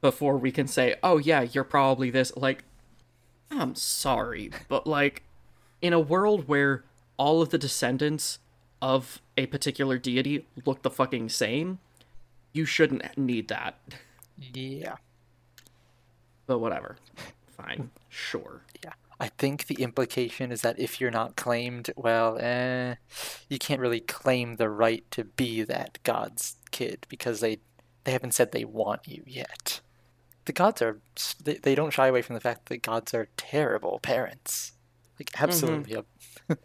before 0.00 0.36
we 0.36 0.50
can 0.52 0.66
say, 0.66 0.96
"Oh 1.02 1.18
yeah, 1.18 1.42
you're 1.42 1.64
probably 1.64 2.10
this." 2.10 2.32
Like, 2.36 2.64
I'm 3.50 3.74
sorry, 3.74 4.50
but 4.68 4.86
like, 4.86 5.22
in 5.80 5.92
a 5.92 6.00
world 6.00 6.48
where 6.48 6.84
all 7.16 7.42
of 7.42 7.50
the 7.50 7.58
descendants 7.58 8.38
of 8.82 9.20
a 9.36 9.46
particular 9.46 9.98
deity 9.98 10.46
look 10.64 10.82
the 10.82 10.90
fucking 10.90 11.28
same, 11.28 11.78
you 12.52 12.64
shouldn't 12.64 13.16
need 13.16 13.48
that. 13.48 13.78
Yeah. 14.36 14.96
But 16.46 16.58
whatever, 16.58 16.96
fine, 17.56 17.90
sure. 18.08 18.62
Yeah. 18.84 18.92
I 19.18 19.28
think 19.28 19.66
the 19.66 19.82
implication 19.82 20.52
is 20.52 20.60
that 20.60 20.78
if 20.78 21.00
you're 21.00 21.10
not 21.10 21.36
claimed, 21.36 21.90
well, 21.96 22.36
eh, 22.38 22.96
you 23.48 23.58
can't 23.58 23.80
really 23.80 24.00
claim 24.00 24.56
the 24.56 24.68
right 24.68 25.10
to 25.12 25.24
be 25.24 25.62
that 25.62 25.98
god's 26.02 26.56
kid 26.70 27.06
because 27.08 27.40
they 27.40 27.58
they 28.04 28.12
haven't 28.12 28.34
said 28.34 28.52
they 28.52 28.64
want 28.64 29.08
you 29.08 29.22
yet. 29.26 29.80
The 30.44 30.52
gods 30.52 30.82
are 30.82 31.00
they, 31.42 31.54
they 31.54 31.74
don't 31.74 31.92
shy 31.92 32.08
away 32.08 32.22
from 32.22 32.34
the 32.34 32.40
fact 32.40 32.66
that 32.66 32.82
gods 32.82 33.14
are 33.14 33.28
terrible 33.36 33.98
parents. 34.00 34.72
Like 35.18 35.30
absolutely. 35.40 35.96
ab- 35.96 36.58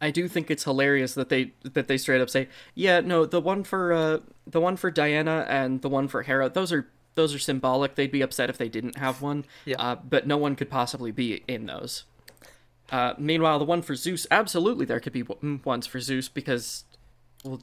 I 0.00 0.10
do 0.10 0.28
think 0.28 0.50
it's 0.50 0.64
hilarious 0.64 1.14
that 1.14 1.30
they 1.30 1.54
that 1.62 1.88
they 1.88 1.96
straight 1.96 2.20
up 2.20 2.28
say, 2.28 2.48
"Yeah, 2.74 3.00
no, 3.00 3.24
the 3.24 3.40
one 3.40 3.64
for 3.64 3.92
uh, 3.92 4.18
the 4.46 4.60
one 4.60 4.76
for 4.76 4.90
Diana 4.90 5.46
and 5.48 5.80
the 5.80 5.88
one 5.88 6.08
for 6.08 6.22
Hera, 6.22 6.50
those 6.50 6.72
are 6.72 6.88
those 7.14 7.34
are 7.34 7.38
symbolic. 7.38 7.94
They'd 7.94 8.10
be 8.10 8.22
upset 8.22 8.50
if 8.50 8.58
they 8.58 8.68
didn't 8.68 8.96
have 8.98 9.22
one. 9.22 9.44
Yeah. 9.64 9.76
Uh, 9.78 9.94
but 9.96 10.26
no 10.26 10.36
one 10.36 10.56
could 10.56 10.70
possibly 10.70 11.10
be 11.12 11.42
in 11.48 11.66
those. 11.66 12.04
Uh, 12.90 13.14
meanwhile, 13.18 13.58
the 13.58 13.64
one 13.64 13.82
for 13.82 13.94
Zeus, 13.94 14.26
absolutely, 14.30 14.84
there 14.84 15.00
could 15.00 15.12
be 15.12 15.22
w- 15.22 15.60
ones 15.64 15.86
for 15.86 16.00
Zeus 16.00 16.28
because, 16.28 16.84
well, 17.42 17.62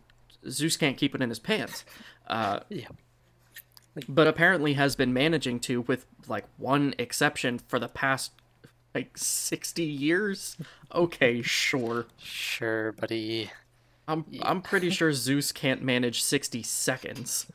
Zeus 0.50 0.78
can't 0.78 0.98
keep 0.98 1.14
it 1.14 1.22
in 1.22 1.30
his 1.30 1.40
pants. 1.40 1.86
Uh, 2.28 2.62
Yeah. 2.70 2.88
but 4.10 4.26
apparently 4.28 4.74
has 4.74 4.96
been 4.96 5.14
managing 5.14 5.60
to, 5.62 5.82
with 5.82 6.06
like 6.28 6.46
one 6.58 6.96
exception, 6.98 7.60
for 7.60 7.78
the 7.78 7.88
past 7.90 8.32
like 8.96 9.18
sixty 9.18 9.84
years. 9.84 10.58
Okay, 10.94 11.42
sure. 11.42 12.08
Sure, 12.18 12.92
buddy. 12.94 13.52
I'm 14.08 14.26
I'm 14.42 14.62
pretty 14.62 14.90
sure 14.98 15.14
Zeus 15.14 15.52
can't 15.52 15.82
manage 15.84 16.22
60 16.24 16.64
seconds, 16.64 17.46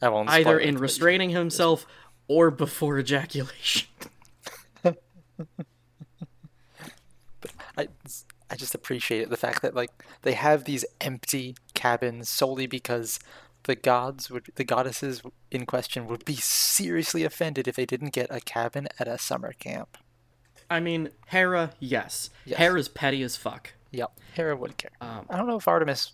I 0.00 0.08
won't 0.08 0.28
either 0.30 0.58
it, 0.58 0.68
in 0.68 0.78
restraining 0.78 1.30
himself 1.30 1.86
or 2.28 2.50
before 2.50 2.98
ejaculation. 2.98 3.88
I, 7.76 7.88
I 8.50 8.56
just 8.56 8.74
appreciate 8.74 9.22
it, 9.22 9.30
the 9.30 9.36
fact 9.36 9.62
that 9.62 9.74
like 9.74 9.90
they 10.22 10.34
have 10.34 10.64
these 10.64 10.84
empty 11.00 11.54
cabins 11.74 12.28
solely 12.28 12.66
because 12.66 13.18
the 13.64 13.74
gods 13.74 14.30
would 14.30 14.48
the 14.54 14.64
goddesses 14.64 15.22
in 15.50 15.66
question 15.66 16.06
would 16.06 16.24
be 16.24 16.36
seriously 16.36 17.24
offended 17.24 17.68
if 17.68 17.76
they 17.76 17.86
didn't 17.86 18.12
get 18.12 18.26
a 18.30 18.40
cabin 18.40 18.88
at 18.98 19.08
a 19.08 19.18
summer 19.18 19.52
camp. 19.52 19.98
I 20.68 20.80
mean, 20.80 21.10
Hera, 21.26 21.72
yes. 21.80 22.30
Yes. 22.44 22.58
Hera's 22.58 22.88
petty 22.88 23.22
as 23.22 23.36
fuck. 23.36 23.72
Yep, 23.90 24.12
Hera 24.34 24.56
wouldn't 24.56 24.78
care. 24.78 24.92
Um, 25.00 25.26
I 25.28 25.36
don't 25.36 25.48
know 25.48 25.56
if 25.56 25.66
Artemis 25.66 26.12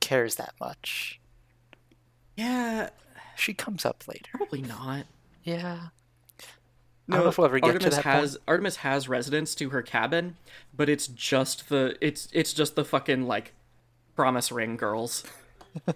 cares 0.00 0.34
that 0.34 0.54
much. 0.60 1.20
Yeah, 2.36 2.90
She 3.36 3.54
comes 3.54 3.84
up 3.84 4.04
later. 4.08 4.30
probably 4.34 4.62
not. 4.62 5.06
Yeah. 5.42 5.88
I 7.08 7.16
don't 7.16 7.24
know 7.24 7.28
if 7.28 7.36
we'll 7.38 7.44
ever 7.44 7.60
get 7.60 7.66
Artemis 7.74 7.84
to 7.84 7.90
that 7.96 8.04
has 8.04 8.30
point. 8.32 8.42
Artemis 8.48 8.76
has 8.76 9.08
residence 9.08 9.54
to 9.56 9.68
her 9.70 9.82
cabin, 9.82 10.36
but 10.74 10.88
it's 10.88 11.06
just 11.06 11.68
the 11.68 11.96
it's 12.00 12.28
it's 12.32 12.52
just 12.54 12.76
the 12.76 12.84
fucking 12.84 13.26
like 13.26 13.52
promise 14.16 14.50
ring 14.50 14.76
girls. 14.76 15.22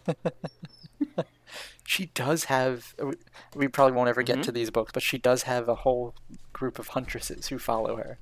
She 1.86 2.06
does 2.12 2.44
have. 2.44 2.94
we- 3.02 3.14
We 3.54 3.68
probably 3.68 3.96
won't 3.96 4.10
ever 4.10 4.22
get 4.22 4.34
Mm-hmm. 4.36 4.42
to 4.42 4.52
these 4.52 4.70
books, 4.70 4.92
but 4.92 5.02
she 5.02 5.16
does 5.16 5.44
have 5.44 5.68
a 5.70 5.74
whole 5.76 6.14
group 6.52 6.78
of 6.78 6.88
huntresses 6.88 7.46
who 7.48 7.58
follow 7.58 7.96
her. 7.96 8.18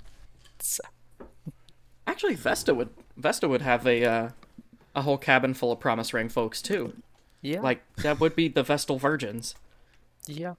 So, 0.60 0.82
Actually, 2.06 2.36
Vesta 2.36 2.72
would 2.72 2.90
Vesta 3.16 3.48
would 3.48 3.62
have 3.62 3.84
a 3.84 4.04
uh, 4.04 4.28
a 4.94 5.02
whole 5.02 5.18
cabin 5.18 5.52
full 5.52 5.72
of 5.72 5.80
promise 5.80 6.14
ring 6.14 6.28
folks 6.28 6.62
too. 6.62 6.92
Yeah. 7.42 7.60
Like 7.60 7.82
that 7.96 8.20
would 8.20 8.34
be 8.36 8.48
the 8.48 8.62
Vestal 8.62 8.98
Virgins. 8.98 9.54
yeah. 10.26 10.54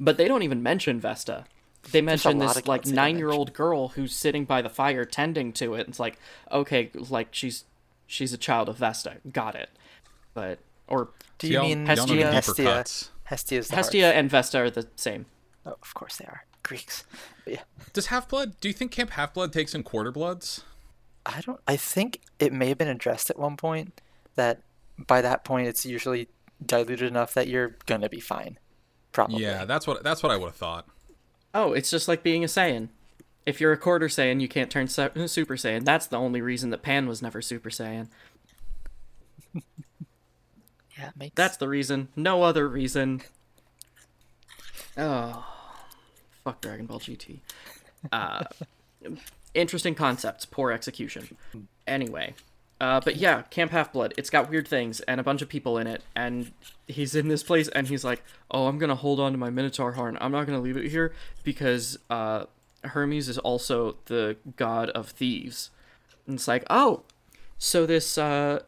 But 0.00 0.16
they 0.16 0.26
don't 0.26 0.42
even 0.42 0.62
mention 0.62 0.98
Vesta. 0.98 1.44
They 1.92 2.00
mention 2.00 2.38
this 2.38 2.66
like 2.66 2.82
kids 2.82 2.90
they 2.90 2.96
don't 2.96 3.04
nine 3.04 3.18
year 3.18 3.30
old 3.30 3.52
girl 3.52 3.88
who's 3.88 4.14
sitting 4.14 4.44
by 4.44 4.62
the 4.62 4.68
fire 4.68 5.04
tending 5.04 5.52
to 5.54 5.74
it. 5.74 5.86
It's 5.88 6.00
like, 6.00 6.16
okay, 6.50 6.90
like 6.94 7.28
she's 7.32 7.64
she's 8.06 8.32
a 8.32 8.38
child 8.38 8.68
of 8.68 8.76
Vesta. 8.78 9.16
Got 9.32 9.54
it. 9.54 9.70
But 10.34 10.58
or 10.88 11.10
Do 11.38 11.46
you 11.46 11.54
Y'all- 11.54 11.62
mean 11.64 11.86
y'all 11.86 11.96
know 12.06 12.06
the 12.06 12.22
Hestia? 12.24 12.32
Hestia. 12.32 12.64
cuts. 12.64 13.10
Hestia's 13.24 13.68
the 13.68 13.76
Hestia 13.76 14.04
heart. 14.06 14.16
and 14.16 14.30
Vesta 14.30 14.58
are 14.58 14.70
the 14.70 14.88
same. 14.96 15.26
Oh, 15.64 15.76
of 15.80 15.94
course 15.94 16.16
they 16.16 16.24
are. 16.26 16.44
Greeks. 16.64 17.04
But 17.44 17.54
yeah. 17.54 17.62
Does 17.92 18.06
Half 18.06 18.28
Blood? 18.28 18.58
Do 18.60 18.68
you 18.68 18.74
think 18.74 18.90
Camp 18.92 19.10
Half 19.10 19.34
Blood 19.34 19.52
takes 19.52 19.74
in 19.74 19.82
Quarter 19.82 20.10
Bloods? 20.12 20.62
I 21.26 21.40
don't. 21.42 21.60
I 21.68 21.76
think 21.76 22.20
it 22.40 22.52
may 22.52 22.68
have 22.68 22.78
been 22.78 22.88
addressed 22.88 23.30
at 23.30 23.38
one 23.38 23.56
point 23.56 24.00
that 24.34 24.62
by 25.06 25.20
that 25.22 25.44
point 25.44 25.68
it's 25.68 25.84
usually 25.86 26.28
diluted 26.64 27.08
enough 27.08 27.34
that 27.34 27.48
you're 27.48 27.76
gonna 27.86 28.08
be 28.08 28.20
fine. 28.20 28.58
Probably. 29.12 29.42
Yeah, 29.42 29.64
that's 29.64 29.86
what 29.86 30.02
that's 30.02 30.22
what 30.22 30.32
I 30.32 30.36
would 30.36 30.46
have 30.46 30.56
thought. 30.56 30.86
Oh, 31.54 31.72
it's 31.72 31.90
just 31.90 32.08
like 32.08 32.22
being 32.22 32.42
a 32.44 32.46
Saiyan. 32.46 32.88
If 33.44 33.60
you're 33.60 33.72
a 33.72 33.76
quarter 33.76 34.06
Saiyan, 34.06 34.40
you 34.40 34.48
can't 34.48 34.70
turn 34.70 34.88
su- 34.88 35.10
Super 35.26 35.56
Saiyan. 35.56 35.84
That's 35.84 36.06
the 36.06 36.18
only 36.18 36.40
reason 36.40 36.70
that 36.70 36.82
Pan 36.82 37.06
was 37.06 37.20
never 37.22 37.42
Super 37.42 37.70
Saiyan. 37.70 38.08
Yeah. 40.98 41.08
It 41.08 41.16
makes. 41.16 41.34
That's 41.34 41.56
the 41.56 41.68
reason. 41.68 42.08
No 42.16 42.42
other 42.42 42.68
reason. 42.68 43.22
Oh, 44.96 45.44
fuck 46.44 46.60
Dragon 46.60 46.86
Ball 46.86 47.00
GT. 47.00 47.40
Uh, 48.12 48.44
interesting 49.54 49.94
concepts, 49.94 50.44
poor 50.44 50.70
execution. 50.70 51.36
Anyway, 51.86 52.34
uh, 52.82 53.00
but 53.00 53.14
yeah, 53.14 53.42
Camp 53.42 53.70
Half 53.70 53.92
Blood. 53.92 54.12
It's 54.16 54.28
got 54.28 54.50
weird 54.50 54.66
things 54.66 54.98
and 55.02 55.20
a 55.20 55.22
bunch 55.22 55.40
of 55.40 55.48
people 55.48 55.78
in 55.78 55.86
it, 55.86 56.02
and 56.16 56.50
he's 56.88 57.14
in 57.14 57.28
this 57.28 57.44
place, 57.44 57.68
and 57.68 57.86
he's 57.86 58.02
like, 58.02 58.24
"Oh, 58.50 58.66
I'm 58.66 58.78
gonna 58.78 58.96
hold 58.96 59.20
on 59.20 59.30
to 59.30 59.38
my 59.38 59.50
Minotaur 59.50 59.92
horn. 59.92 60.18
I'm 60.20 60.32
not 60.32 60.46
gonna 60.46 60.60
leave 60.60 60.76
it 60.76 60.90
here 60.90 61.14
because 61.44 61.96
uh, 62.10 62.46
Hermes 62.82 63.28
is 63.28 63.38
also 63.38 63.98
the 64.06 64.36
god 64.56 64.90
of 64.90 65.10
thieves." 65.10 65.70
And 66.26 66.34
it's 66.34 66.48
like, 66.48 66.64
oh, 66.68 67.04
so 67.56 67.86
this 67.86 68.18
uh, 68.18 68.62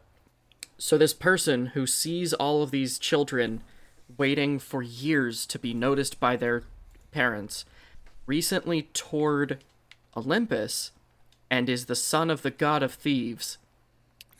so 0.77 0.97
this 0.97 1.13
person 1.13 1.67
who 1.67 1.85
sees 1.85 2.33
all 2.33 2.63
of 2.63 2.71
these 2.71 2.97
children 2.97 3.63
waiting 4.17 4.59
for 4.59 4.81
years 4.81 5.45
to 5.47 5.59
be 5.59 5.73
noticed 5.73 6.21
by 6.21 6.37
their 6.37 6.63
parents 7.11 7.65
recently 8.25 8.83
toured 8.93 9.59
Olympus 10.15 10.91
and 11.49 11.67
is 11.67 11.87
the 11.87 11.95
son 11.95 12.29
of 12.29 12.43
the 12.43 12.51
god 12.51 12.81
of 12.81 12.93
thieves. 12.93 13.57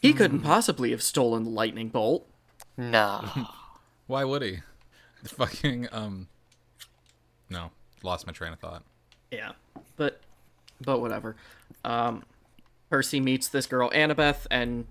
He 0.05 0.13
couldn't 0.13 0.41
possibly 0.41 0.91
have 0.91 1.01
stolen 1.01 1.43
the 1.45 1.49
lightning 1.49 1.89
bolt. 1.89 2.27
No. 2.77 3.27
Why 4.07 4.23
would 4.23 4.41
he? 4.43 4.59
The 5.23 5.29
fucking 5.29 5.87
um. 5.91 6.27
No, 7.49 7.71
lost 8.03 8.27
my 8.27 8.33
train 8.33 8.53
of 8.53 8.59
thought. 8.59 8.83
Yeah. 9.31 9.53
But 9.95 10.21
but 10.79 10.99
whatever. 10.99 11.35
Um 11.83 12.23
Percy 12.89 13.19
meets 13.19 13.47
this 13.47 13.65
girl 13.65 13.89
Annabeth 13.89 14.45
and 14.51 14.85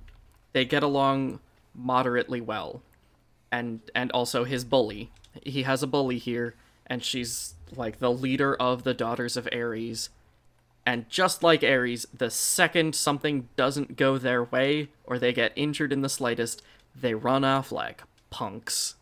they 0.53 0.65
get 0.65 0.83
along 0.83 1.39
moderately 1.75 2.41
well. 2.41 2.83
And 3.53 3.81
and 3.95 4.11
also 4.13 4.45
his 4.45 4.65
bully. 4.65 5.13
He 5.45 5.63
has 5.63 5.83
a 5.83 5.87
bully 5.87 6.19
here 6.19 6.55
and 6.87 7.05
she's 7.05 7.55
like 7.77 7.99
the 7.99 8.11
leader 8.13 8.55
of 8.57 8.83
the 8.83 8.95
daughters 8.95 9.37
of 9.37 9.49
Ares. 9.53 10.11
And 10.87 11.09
just 11.09 11.43
like 11.43 11.63
Ares, 11.65 12.07
the 12.13 12.31
second 12.31 12.95
something 12.95 13.49
doesn't 13.57 13.97
go 13.97 14.19
their 14.19 14.45
way 14.45 14.89
or 15.05 15.19
they 15.19 15.33
get 15.33 15.53
injured 15.57 15.93
in 15.93 16.03
the 16.03 16.09
slightest, 16.11 16.63
they 16.95 17.15
run 17.15 17.45
off 17.45 17.73
like 17.73 18.03
punks. 18.31 18.97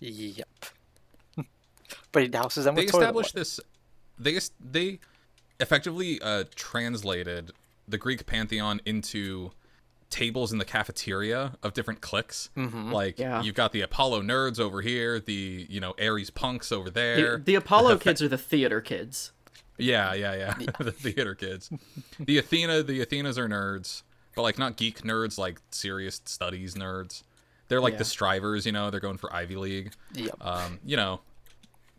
yep. 0.00 0.46
but 2.12 2.22
he 2.22 2.28
douses 2.28 2.64
them 2.64 2.74
They 2.74 2.82
with 2.86 2.94
established 2.94 3.34
this. 3.34 3.60
They 4.18 4.36
es- 4.36 4.50
they 4.60 5.00
effectively 5.60 6.20
uh, 6.20 6.44
translated 6.54 7.52
the 7.88 7.98
Greek 7.98 8.26
pantheon 8.26 8.80
into 8.84 9.52
tables 10.10 10.52
in 10.52 10.58
the 10.58 10.64
cafeteria 10.64 11.54
of 11.62 11.72
different 11.74 12.00
cliques. 12.00 12.50
Mm-hmm. 12.56 12.92
Like 12.92 13.18
Yeah. 13.18 13.42
you've 13.42 13.54
got 13.54 13.72
the 13.72 13.80
Apollo 13.80 14.22
nerds 14.22 14.60
over 14.60 14.80
here, 14.82 15.18
the 15.20 15.66
you 15.68 15.80
know 15.80 15.94
Ares 16.00 16.30
punks 16.30 16.70
over 16.70 16.90
there. 16.90 17.38
the 17.38 17.54
Apollo 17.54 17.98
kids 17.98 18.20
are 18.22 18.28
the 18.28 18.38
theater 18.38 18.80
kids. 18.80 19.32
Yeah, 19.78 20.14
yeah, 20.14 20.34
yeah. 20.58 20.70
the 20.78 20.92
theater 20.92 21.34
kids. 21.34 21.70
The 22.18 22.38
Athena, 22.38 22.82
the 22.82 23.00
Athenas 23.00 23.38
are 23.38 23.48
nerds, 23.48 24.02
but 24.36 24.42
like 24.42 24.58
not 24.58 24.76
geek 24.76 25.02
nerds, 25.02 25.36
like 25.38 25.60
serious 25.70 26.20
studies 26.24 26.74
nerds. 26.74 27.22
They're 27.68 27.80
like 27.80 27.94
Yeah. 27.94 27.98
the 27.98 28.04
strivers, 28.04 28.66
you 28.66 28.72
know. 28.72 28.90
They're 28.90 29.00
going 29.00 29.16
for 29.18 29.32
Ivy 29.34 29.56
League. 29.56 29.92
Yep. 30.14 30.36
Um, 30.40 30.78
you 30.84 30.96
know, 30.96 31.20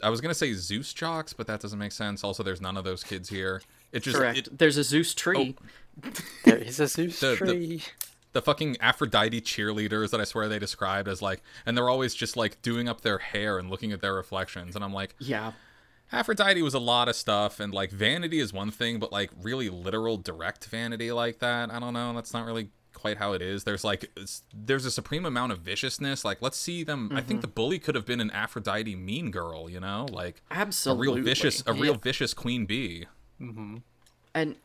I 0.02 0.10
was 0.10 0.22
gonna 0.22 0.34
say 0.34 0.54
Zeus 0.54 0.94
jocks, 0.94 1.34
but 1.34 1.48
that 1.48 1.60
doesn't 1.60 1.80
make 1.80 1.92
sense. 1.92 2.24
Also, 2.24 2.44
there's 2.44 2.62
none 2.62 2.78
of 2.78 2.84
those 2.84 3.04
kids 3.04 3.30
here. 3.30 3.62
It 3.92 4.04
just 4.04 4.18
Correct. 4.18 4.38
it, 4.38 4.58
There's 4.58 4.78
a 4.78 4.84
Zeus 4.84 5.14
tree. 5.14 5.56
there 6.44 6.58
is 6.58 6.80
a 6.80 6.88
Zeus 6.88 7.20
The- 7.20 7.28
the- 7.30 7.36
tree. 7.38 7.84
the 8.34 8.42
fucking 8.42 8.78
Aphrodite 8.82 9.40
cheerleaders 9.42 10.12
that 10.12 10.20
I 10.20 10.26
swear 10.26 10.48
they 10.50 10.60
described 10.60 11.08
as 11.08 11.22
like, 11.22 11.42
and 11.66 11.78
they're 11.78 11.90
always 11.90 12.14
just 12.14 12.36
like 12.38 12.62
doing 12.62 12.88
up 12.90 13.02
their 13.02 13.18
hair 13.18 13.58
and 13.58 13.70
looking 13.70 13.92
at 13.94 14.02
their 14.02 14.14
reflections, 14.14 14.76
and 14.76 14.84
I'm 14.84 14.94
like, 14.94 15.16
Yeah. 15.20 15.54
Aphrodite 16.12 16.62
was 16.62 16.74
a 16.74 16.80
lot 16.80 17.08
of 17.10 17.16
stuff, 17.16 17.60
and 17.60 17.74
like 17.74 17.92
vanity 17.92 18.40
is 18.40 18.54
one 18.54 18.72
thing, 18.72 19.00
but 19.00 19.12
like 19.12 19.32
really 19.42 19.70
literal 19.70 20.18
direct 20.18 20.66
vanity 20.66 21.12
like 21.12 21.40
that, 21.40 21.72
I 21.72 21.80
don't 21.80 21.94
know. 21.94 22.14
That's 22.14 22.34
not 22.34 22.46
really 22.46 22.70
quite 22.94 23.18
how 23.18 23.34
it 23.34 23.42
is. 23.42 23.64
There's 23.66 23.84
like 23.84 24.10
there's 24.54 24.86
a 24.86 24.92
supreme 24.92 25.26
amount 25.26 25.52
of 25.52 25.60
viciousness. 25.60 26.24
Like 26.24 26.42
let's 26.42 26.58
see 26.58 26.84
them. 26.84 27.10
I 27.12 27.16
Mm-hmm. 27.20 27.28
think 27.28 27.42
the 27.42 27.48
bully 27.48 27.80
could 27.80 27.96
have 27.96 28.06
been 28.06 28.22
an 28.22 28.32
Aphrodite 28.32 28.96
mean 28.96 29.32
girl, 29.32 29.70
you 29.70 29.80
know, 29.80 30.06
like 30.12 30.42
Absolutely. 30.52 31.08
a 31.08 31.14
real 31.16 31.24
vicious, 31.24 31.64
a 31.68 31.74
real 31.74 31.96
vicious 31.96 32.34
queen 32.34 32.66
bee. 32.66 33.06
And 34.34 34.56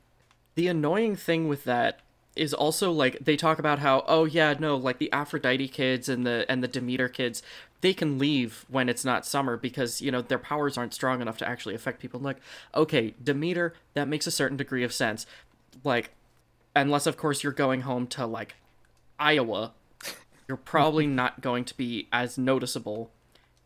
the 0.55 0.68
annoying 0.68 1.16
thing 1.16 1.49
with 1.49 1.64
that 1.64 2.01
is 2.41 2.55
also 2.55 2.91
like 2.91 3.18
they 3.20 3.36
talk 3.36 3.59
about 3.59 3.80
how 3.80 4.03
oh 4.09 4.24
yeah 4.24 4.55
no 4.59 4.74
like 4.74 4.99
the 4.99 5.12
Aphrodite 5.12 5.68
kids 5.68 6.09
and 6.09 6.26
the 6.26 6.47
and 6.49 6.62
the 6.62 6.68
Demeter 6.68 7.07
kids 7.07 7.43
they 7.82 7.93
can 7.93 8.18
leave 8.18 8.64
when 8.68 8.88
it's 8.88 9.05
not 9.05 9.26
summer 9.26 9.59
because 9.59 10.01
you 10.01 10.11
know 10.11 10.22
their 10.22 10.38
powers 10.38 10.78
aren't 10.78 10.95
strong 10.95 11.20
enough 11.20 11.36
to 11.36 11.47
actually 11.47 11.74
affect 11.74 12.01
people. 12.01 12.18
like 12.18 12.38
okay 12.74 13.14
Demeter 13.22 13.74
that 13.93 14.09
makes 14.09 14.26
a 14.26 14.30
certain 14.30 14.57
degree 14.57 14.82
of 14.84 14.93
sense, 14.93 15.26
like 15.84 16.12
unless 16.74 17.07
of 17.07 17.18
course 17.18 17.43
you're 17.43 17.53
going 17.53 17.82
home 17.82 18.07
to 18.07 18.24
like 18.24 18.55
Iowa, 19.18 19.72
you're 20.49 20.57
probably 20.57 21.07
not 21.20 21.43
going 21.43 21.66
to 21.66 21.76
be 21.76 22.09
as 22.11 22.38
noticeable 22.38 23.11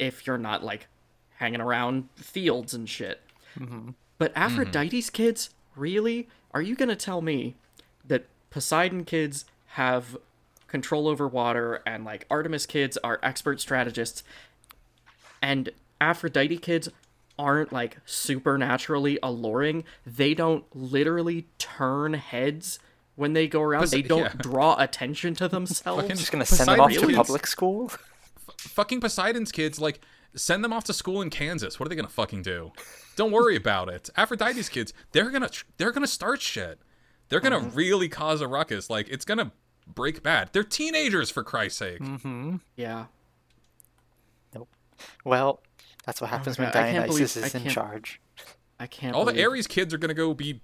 if 0.00 0.26
you're 0.26 0.36
not 0.36 0.64
like 0.64 0.88
hanging 1.36 1.60
around 1.60 2.08
fields 2.16 2.74
and 2.74 2.88
shit. 2.88 3.20
Mm-hmm. 3.56 3.90
But 4.18 4.32
mm-hmm. 4.34 4.42
Aphrodite's 4.42 5.10
kids, 5.10 5.50
really? 5.76 6.28
Are 6.52 6.62
you 6.62 6.74
gonna 6.74 6.96
tell 6.96 7.20
me 7.20 7.54
that 7.54 7.63
Poseidon 8.54 9.04
kids 9.04 9.46
have 9.70 10.16
control 10.68 11.08
over 11.08 11.26
water 11.26 11.82
and 11.84 12.04
like 12.04 12.24
Artemis 12.30 12.66
kids 12.66 12.96
are 13.02 13.18
expert 13.20 13.60
strategists 13.60 14.22
and 15.42 15.70
Aphrodite 16.00 16.58
kids 16.58 16.88
aren't 17.36 17.72
like 17.72 17.96
supernaturally 18.06 19.18
alluring? 19.24 19.82
They 20.06 20.34
don't 20.34 20.64
literally 20.72 21.48
turn 21.58 22.14
heads 22.14 22.78
when 23.16 23.32
they 23.32 23.48
go 23.48 23.60
around. 23.60 23.80
Pos- 23.80 23.90
they 23.90 24.02
don't 24.02 24.20
yeah. 24.20 24.34
draw 24.38 24.76
attention 24.78 25.34
to 25.34 25.48
themselves. 25.56 26.02
Fucking- 26.02 26.16
Just 26.16 26.30
gonna 26.30 26.46
send 26.46 26.68
them 26.68 26.78
off 26.78 26.92
to 26.92 27.12
public 27.12 27.48
school. 27.48 27.90
Fucking 28.58 29.00
Poseidon's 29.00 29.50
kids, 29.50 29.80
like 29.80 30.00
send 30.36 30.62
them 30.62 30.72
off 30.72 30.84
to 30.84 30.92
school 30.92 31.20
in 31.20 31.28
Kansas. 31.28 31.80
What 31.80 31.86
are 31.86 31.88
they 31.88 31.96
gonna 31.96 32.08
fucking 32.08 32.42
do? 32.42 32.70
Don't 33.16 33.32
worry 33.32 33.56
about 33.56 33.88
it. 33.88 34.10
Aphrodite's 34.16 34.68
kids, 34.68 34.92
they're 35.10 35.30
gonna 35.30 35.48
tr- 35.48 35.64
they're 35.76 35.90
gonna 35.90 36.06
start 36.06 36.40
shit. 36.40 36.78
They're 37.34 37.40
gonna 37.40 37.58
mm-hmm. 37.58 37.76
really 37.76 38.08
cause 38.08 38.40
a 38.40 38.46
ruckus. 38.46 38.88
Like 38.88 39.08
it's 39.08 39.24
gonna 39.24 39.50
break 39.92 40.22
bad. 40.22 40.50
They're 40.52 40.62
teenagers 40.62 41.30
for 41.30 41.42
Christ's 41.42 41.80
sake. 41.80 41.98
Mm-hmm. 41.98 42.58
yeah. 42.76 43.06
Nope. 44.54 44.68
Well, 45.24 45.58
that's 46.06 46.20
what 46.20 46.30
happens 46.30 46.60
oh, 46.60 46.62
when 46.62 46.72
God, 46.72 46.78
I 46.78 46.92
can't 46.92 47.08
Dionysus 47.08 47.34
believe- 47.34 47.46
is 47.46 47.54
in 47.56 47.68
charge. 47.68 48.20
I 48.78 48.86
can't 48.86 49.16
All 49.16 49.24
the 49.24 49.32
believe- 49.32 49.48
Ares 49.48 49.66
kids 49.66 49.92
are 49.92 49.98
gonna 49.98 50.14
go 50.14 50.32
be 50.32 50.60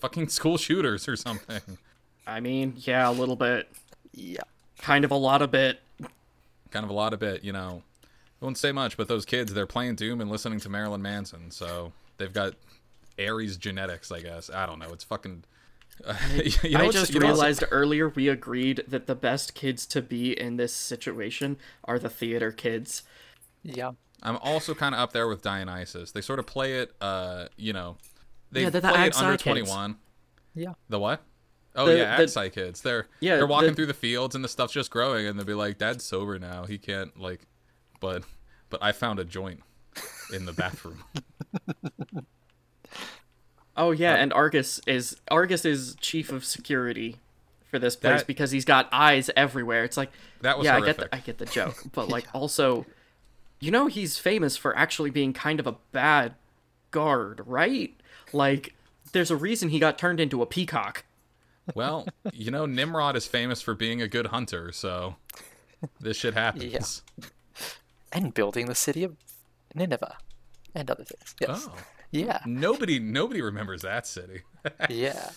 fucking 0.00 0.30
school 0.30 0.58
shooters 0.58 1.06
or 1.06 1.14
something. 1.14 1.60
I 2.26 2.40
mean, 2.40 2.74
yeah, 2.78 3.08
a 3.08 3.12
little 3.12 3.36
bit. 3.36 3.68
Yeah. 4.12 4.40
Kind 4.78 5.04
of 5.04 5.12
a 5.12 5.16
lot 5.16 5.42
of 5.42 5.52
bit. 5.52 5.78
kind 6.72 6.82
of 6.82 6.90
a 6.90 6.92
lot 6.92 7.12
of 7.12 7.22
it, 7.22 7.44
you 7.44 7.52
know. 7.52 7.84
I 8.02 8.44
won't 8.44 8.58
say 8.58 8.72
much, 8.72 8.96
but 8.96 9.06
those 9.06 9.24
kids, 9.24 9.54
they're 9.54 9.64
playing 9.64 9.94
Doom 9.94 10.20
and 10.20 10.28
listening 10.28 10.58
to 10.58 10.68
Marilyn 10.68 11.02
Manson, 11.02 11.52
so 11.52 11.92
they've 12.16 12.32
got 12.32 12.54
Ares 13.16 13.56
genetics, 13.56 14.10
I 14.10 14.22
guess. 14.22 14.50
I 14.50 14.66
don't 14.66 14.80
know. 14.80 14.92
It's 14.92 15.04
fucking. 15.04 15.44
you 16.64 16.70
know, 16.70 16.80
I 16.84 16.88
just 16.90 17.12
you 17.14 17.20
know 17.20 17.26
realized 17.26 17.64
earlier 17.70 18.08
we 18.08 18.28
agreed 18.28 18.84
that 18.88 19.06
the 19.06 19.14
best 19.14 19.54
kids 19.54 19.86
to 19.86 20.00
be 20.02 20.38
in 20.38 20.56
this 20.56 20.72
situation 20.72 21.56
are 21.84 21.98
the 21.98 22.08
theater 22.08 22.52
kids. 22.52 23.02
Yeah. 23.62 23.92
I'm 24.22 24.36
also 24.38 24.74
kind 24.74 24.94
of 24.94 25.00
up 25.00 25.12
there 25.12 25.28
with 25.28 25.42
Dionysus. 25.42 26.12
They 26.12 26.20
sort 26.20 26.38
of 26.38 26.46
play 26.46 26.80
it, 26.80 26.92
uh, 27.00 27.46
you 27.56 27.72
know, 27.72 27.96
they 28.52 28.62
Yeah, 28.62 28.70
they're 28.70 28.80
the 28.82 28.88
play 28.88 29.06
it 29.06 29.12
Agsar 29.12 29.22
under 29.22 29.32
kids. 29.32 29.42
21. 29.68 29.96
Yeah. 30.54 30.72
The 30.88 30.98
what? 30.98 31.22
Oh 31.76 31.86
The- 31.86 31.96
yeah, 31.98 32.16
the- 32.16 32.24
Axi 32.24 32.52
kids. 32.52 32.82
They're 32.82 33.06
Yeah, 33.20 33.36
they're 33.36 33.46
walking 33.46 33.70
the- 33.70 33.74
through 33.76 33.86
the 33.86 33.94
fields 33.94 34.34
and 34.34 34.42
the 34.44 34.48
stuff's 34.48 34.72
just 34.72 34.90
growing, 34.90 35.26
and 35.26 35.38
they'll 35.38 35.46
be 35.46 35.54
like, 35.54 35.78
"Dad's 35.78 36.04
sober 36.04 36.38
now. 36.38 36.64
He 36.64 36.78
can't 36.78 37.18
like." 37.18 37.46
But 38.00 38.24
but 38.70 38.82
I 38.82 38.90
found 38.92 39.20
a 39.20 39.24
joint 39.24 39.60
in 40.34 40.46
the 40.46 40.52
bathroom. 40.52 41.04
Oh 43.76 43.90
yeah, 43.92 44.14
and 44.14 44.32
Argus 44.32 44.80
is 44.86 45.16
Argus 45.30 45.64
is 45.64 45.96
chief 46.00 46.30
of 46.32 46.44
security 46.44 47.16
for 47.70 47.78
this 47.78 47.96
place 47.96 48.20
That- 48.20 48.26
because 48.26 48.50
he's 48.50 48.64
got 48.64 48.88
eyes 48.92 49.30
everywhere. 49.36 49.84
It's 49.84 49.96
like 49.96 50.10
That 50.42 50.58
was 50.58 50.64
yeah, 50.66 50.76
I 50.76 50.80
get 50.80 50.96
the, 50.98 51.14
I 51.14 51.18
get 51.18 51.38
the 51.38 51.46
joke, 51.46 51.82
but 51.92 52.08
like 52.08 52.26
also, 52.34 52.84
you 53.60 53.70
know, 53.70 53.86
he's 53.86 54.18
famous 54.18 54.56
for 54.56 54.76
actually 54.76 55.10
being 55.10 55.32
kind 55.32 55.60
of 55.60 55.66
a 55.66 55.76
bad 55.92 56.34
guard, 56.90 57.42
right? 57.46 57.94
Like, 58.32 58.74
there's 59.12 59.30
a 59.30 59.36
reason 59.36 59.68
he 59.68 59.78
got 59.78 59.98
turned 59.98 60.18
into 60.20 60.42
a 60.42 60.46
peacock. 60.46 61.04
well, 61.74 62.06
you 62.32 62.50
know, 62.50 62.66
Nimrod 62.66 63.16
is 63.16 63.26
famous 63.26 63.62
for 63.62 63.74
being 63.74 64.02
a 64.02 64.08
good 64.08 64.26
hunter, 64.28 64.72
so 64.72 65.16
this 66.00 66.16
shit 66.16 66.34
happens. 66.34 67.02
And 68.12 68.34
building 68.34 68.66
the 68.66 68.74
city 68.74 69.04
of 69.04 69.16
Nineveh 69.74 70.16
and 70.74 70.90
other 70.90 71.04
things. 71.04 71.34
Yes. 71.40 71.68
Oh, 71.70 71.74
Yeah. 72.10 72.40
nobody 72.46 72.98
nobody 72.98 73.40
remembers 73.42 73.82
that 73.82 74.06
city. 74.06 74.42
Yeah. 74.90 75.30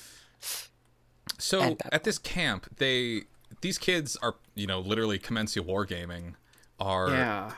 So 1.40 1.62
uh, 1.62 1.76
at 1.92 2.04
this 2.04 2.18
camp, 2.18 2.68
they 2.78 3.24
these 3.62 3.78
kids 3.78 4.18
are 4.22 4.36
you 4.56 4.68
know 4.68 4.80
literally 4.80 5.20
commencing 5.20 5.64
wargaming, 5.64 6.34
are 6.80 7.10
Yeah. 7.10 7.52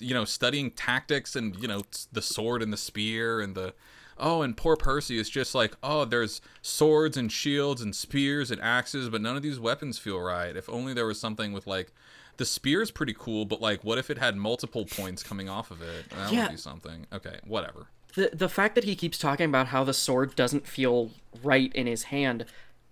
you 0.00 0.14
know 0.14 0.24
studying 0.24 0.70
tactics 0.70 1.36
and 1.36 1.56
you 1.56 1.68
know 1.68 1.82
the 2.12 2.22
sword 2.22 2.62
and 2.62 2.72
the 2.72 2.76
spear 2.76 3.40
and 3.40 3.54
the 3.54 3.74
oh 4.18 4.42
and 4.42 4.56
poor 4.56 4.76
Percy 4.76 5.18
is 5.18 5.30
just 5.30 5.54
like 5.54 5.76
oh 5.82 6.04
there's 6.04 6.40
swords 6.62 7.16
and 7.16 7.30
shields 7.30 7.80
and 7.80 7.94
spears 7.94 8.50
and 8.50 8.60
axes 8.60 9.08
but 9.08 9.20
none 9.20 9.36
of 9.36 9.42
these 9.42 9.60
weapons 9.60 9.98
feel 9.98 10.18
right. 10.20 10.56
If 10.56 10.68
only 10.68 10.92
there 10.94 11.06
was 11.06 11.20
something 11.20 11.52
with 11.52 11.66
like 11.66 11.92
the 12.36 12.44
spear 12.44 12.82
is 12.82 12.90
pretty 12.90 13.14
cool, 13.16 13.44
but 13.44 13.60
like 13.60 13.84
what 13.84 13.98
if 13.98 14.10
it 14.10 14.18
had 14.18 14.36
multiple 14.36 14.84
points 14.84 15.22
coming 15.22 15.48
off 15.48 15.70
of 15.70 15.82
it? 15.82 16.10
That 16.10 16.32
Yeah. 16.32 16.42
would 16.44 16.52
be 16.52 16.56
something. 16.56 17.06
Okay, 17.12 17.38
whatever. 17.44 17.86
The 18.14 18.30
the 18.32 18.48
fact 18.48 18.74
that 18.74 18.84
he 18.84 18.96
keeps 18.96 19.18
talking 19.18 19.46
about 19.46 19.68
how 19.68 19.84
the 19.84 19.94
sword 19.94 20.34
doesn't 20.34 20.66
feel 20.66 21.10
right 21.42 21.72
in 21.74 21.86
his 21.86 22.04
hand 22.04 22.46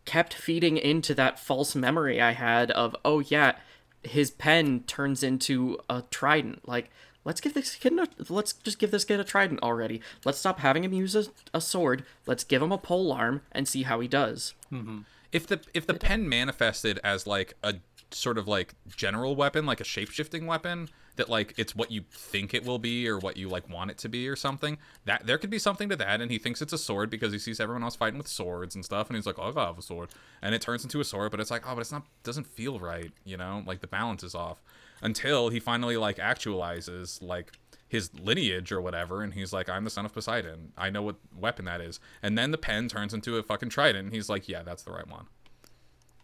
kept 0.05 0.33
feeding 0.33 0.77
into 0.77 1.15
that 1.15 1.39
false 1.39 1.75
memory 1.75 2.21
I 2.21 2.33
had 2.33 2.71
of 2.71 2.95
oh 3.05 3.21
yeah, 3.21 3.57
his 4.03 4.31
pen 4.31 4.85
turns 4.87 5.23
into 5.23 5.79
a 5.91 6.03
trident. 6.11 6.67
Like 6.69 6.91
let's 7.25 7.41
give 7.41 7.55
this 7.55 7.75
kid 7.75 7.99
a, 7.99 8.07
let's 8.29 8.53
just 8.53 8.79
give 8.79 8.91
this 8.91 9.05
kid 9.05 9.21
a 9.21 9.25
trident 9.25 9.63
already. 9.63 10.01
Let's 10.25 10.39
stop 10.39 10.61
having 10.61 10.85
him 10.85 10.93
use 10.93 11.15
a, 11.15 11.25
a 11.53 11.61
sword. 11.61 12.05
Let's 12.25 12.45
give 12.45 12.63
him 12.63 12.73
a 12.73 12.79
pole 12.79 13.13
arm 13.13 13.43
and 13.53 13.69
see 13.69 13.83
how 13.83 14.01
he 14.01 14.09
does. 14.09 14.55
Mm-hmm. 14.73 15.01
If 15.33 15.47
the 15.47 15.61
if 15.75 15.87
the 15.87 15.95
pen 15.95 16.29
manifested 16.29 16.99
as 17.05 17.27
like 17.27 17.55
a 17.63 17.75
sort 18.11 18.39
of 18.39 18.49
like 18.49 18.75
general 18.97 19.37
weapon, 19.37 19.67
like 19.67 19.81
a 19.81 19.85
shape 19.85 20.11
shifting 20.11 20.47
weapon, 20.47 20.89
that 21.17 21.29
like 21.29 21.55
it's 21.57 21.75
what 21.75 21.91
you 21.91 22.03
think 22.11 22.55
it 22.55 22.65
will 22.65 22.79
be 22.79 23.09
or 23.09 23.19
what 23.19 23.37
you 23.37 23.49
like 23.49 23.69
want 23.69 23.91
it 23.91 23.99
to 23.99 24.09
be 24.09 24.29
or 24.29 24.37
something, 24.37 24.79
that 25.05 25.27
there 25.27 25.39
could 25.39 25.51
be 25.51 25.59
something 25.59 25.89
to 25.89 25.97
that. 25.97 26.21
And 26.21 26.31
he 26.31 26.39
thinks 26.39 26.63
it's 26.63 26.73
a 26.73 26.79
sword 26.79 27.11
because 27.11 27.33
he 27.33 27.39
sees 27.39 27.61
everyone 27.61 27.83
else 27.83 27.97
fighting 27.97 28.19
with 28.19 28.29
swords 28.29 28.75
and 28.75 28.85
stuff, 28.85 29.09
and 29.09 29.17
he's 29.17 29.27
like, 29.27 29.39
oh, 29.39 29.53
I 29.57 29.67
have 29.67 29.79
a 29.79 29.83
sword, 29.83 30.11
and 30.43 30.55
it 30.55 30.61
turns 30.63 30.85
into 30.85 31.01
a 31.01 31.05
sword, 31.05 31.31
but 31.31 31.41
it's 31.41 31.51
like, 31.51 31.69
oh, 31.69 31.75
but 31.75 31.81
it's 31.81 31.93
not 31.93 32.05
doesn't 32.23 32.47
feel 32.47 32.79
right, 32.79 33.13
you 33.25 33.37
know, 33.37 33.63
like 33.67 33.81
the 33.81 33.87
balance 33.87 34.23
is 34.23 34.35
off. 34.35 34.63
Until 35.03 35.51
he 35.51 35.61
finally 35.61 35.97
like 35.97 36.17
actualizes 36.17 37.23
like 37.23 37.53
his 37.89 38.13
lineage 38.15 38.73
or 38.73 38.81
whatever, 38.81 39.23
and 39.23 39.35
he's 39.35 39.53
like, 39.53 39.69
I'm 39.69 39.85
the 39.85 39.91
son 39.91 40.07
of 40.07 40.15
Poseidon. 40.15 40.73
I 40.77 40.91
know 40.91 41.03
what 41.03 41.17
weapon 41.37 41.67
that 41.67 41.81
is. 41.81 42.01
And 42.23 42.37
then 42.37 42.51
the 42.51 42.59
pen 42.59 42.89
turns 42.89 43.15
into 43.15 43.37
a 43.37 43.43
fucking 43.43 43.69
trident, 43.69 44.07
and 44.07 44.15
he's 44.15 44.29
like, 44.29 44.49
yeah, 44.49 44.63
that's 44.63 44.83
the 44.83 44.93
right 44.93 45.07
one. 45.07 45.27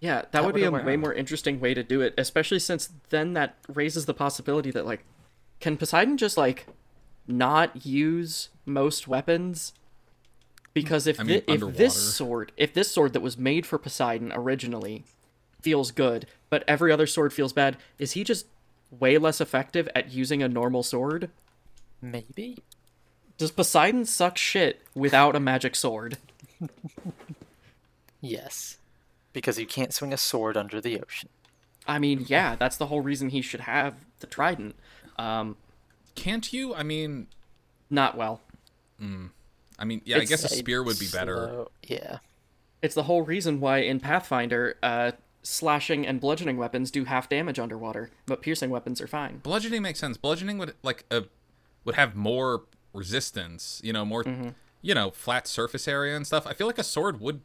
Yeah, 0.02 0.22
that, 0.32 0.44
would 0.44 0.56
be 0.56 0.64
a 0.64 0.70
would've 0.70 0.84
way 0.84 0.94
worked. 0.96 1.00
more 1.00 1.14
interesting 1.14 1.60
way 1.60 1.74
to 1.74 1.82
do 1.84 2.00
it, 2.00 2.12
especially 2.18 2.58
since 2.58 2.90
then 3.10 3.34
that 3.34 3.56
raises 3.72 4.04
the 4.06 4.12
possibility 4.12 4.72
that 4.72 4.84
like 4.84 5.04
can 5.60 5.76
Poseidon 5.76 6.16
just 6.16 6.36
like 6.36 6.66
not 7.28 7.86
use 7.86 8.48
most 8.66 9.06
weapons? 9.06 9.72
Because 10.74 11.06
if 11.06 11.20
I 11.20 11.22
mean, 11.22 11.40
thi- 11.42 11.52
if 11.52 11.76
this 11.76 11.94
sword, 11.94 12.50
if 12.56 12.74
this 12.74 12.90
sword 12.90 13.12
that 13.12 13.20
was 13.20 13.38
made 13.38 13.64
for 13.64 13.78
Poseidon 13.78 14.32
originally 14.34 15.04
feels 15.60 15.92
good, 15.92 16.26
but 16.50 16.64
every 16.66 16.90
other 16.90 17.06
sword 17.06 17.32
feels 17.32 17.52
bad, 17.52 17.76
is 17.96 18.12
he 18.12 18.24
just 18.24 18.46
way 18.90 19.18
less 19.18 19.40
effective 19.40 19.88
at 19.94 20.10
using 20.10 20.42
a 20.42 20.48
normal 20.48 20.82
sword? 20.82 21.30
Maybe. 22.00 22.58
Does 23.38 23.52
Poseidon 23.52 24.04
suck 24.04 24.36
shit 24.36 24.82
without 24.96 25.36
a 25.36 25.40
magic 25.40 25.76
sword? 25.76 26.18
Yes. 28.24 28.78
Because 29.32 29.58
you 29.58 29.66
can't 29.66 29.92
swing 29.94 30.12
a 30.12 30.16
sword 30.16 30.56
under 30.56 30.80
the 30.80 31.00
ocean. 31.00 31.28
I 31.86 31.98
mean, 31.98 32.26
yeah, 32.28 32.54
that's 32.56 32.76
the 32.76 32.86
whole 32.86 33.00
reason 33.00 33.30
he 33.30 33.40
should 33.42 33.60
have 33.60 33.94
the 34.20 34.26
trident. 34.26 34.76
Um, 35.18 35.56
Can't 36.14 36.52
you? 36.52 36.74
I 36.74 36.82
mean, 36.82 37.26
not 37.90 38.16
well. 38.16 38.40
I 39.78 39.84
mean, 39.84 40.00
yeah, 40.04 40.18
I 40.18 40.24
guess 40.24 40.44
a 40.44 40.48
spear 40.48 40.82
would 40.82 40.98
be 40.98 41.08
better. 41.12 41.34
slow- 41.48 41.70
Yeah. 41.82 42.18
It's 42.82 42.94
the 42.94 43.04
whole 43.04 43.22
reason 43.22 43.58
why 43.58 43.78
in 43.78 43.98
Pathfinder, 44.00 44.76
uh, 44.82 45.12
slashing 45.42 46.06
and 46.06 46.20
bludgeoning 46.20 46.56
weapons 46.56 46.90
do 46.92 47.04
half 47.04 47.28
damage 47.28 47.58
underwater, 47.58 48.10
but 48.26 48.42
piercing 48.42 48.70
weapons 48.70 49.00
are 49.00 49.08
fine. 49.08 49.38
Bludgeoning 49.38 49.82
makes 49.82 49.98
sense. 49.98 50.16
Bludgeoning 50.16 50.58
would 50.58 50.74
like 50.84 51.04
a 51.10 51.24
would 51.84 51.96
have 51.96 52.14
more 52.14 52.62
resistance. 52.92 53.80
You 53.82 53.92
know, 53.92 54.04
more 54.04 54.24
you 54.82 54.94
know 54.94 55.10
flat 55.10 55.48
surface 55.48 55.88
area 55.88 56.14
and 56.16 56.24
stuff. 56.26 56.46
I 56.46 56.54
feel 56.54 56.66
like 56.68 56.78
a 56.78 56.84
sword 56.84 57.20
would 57.20 57.40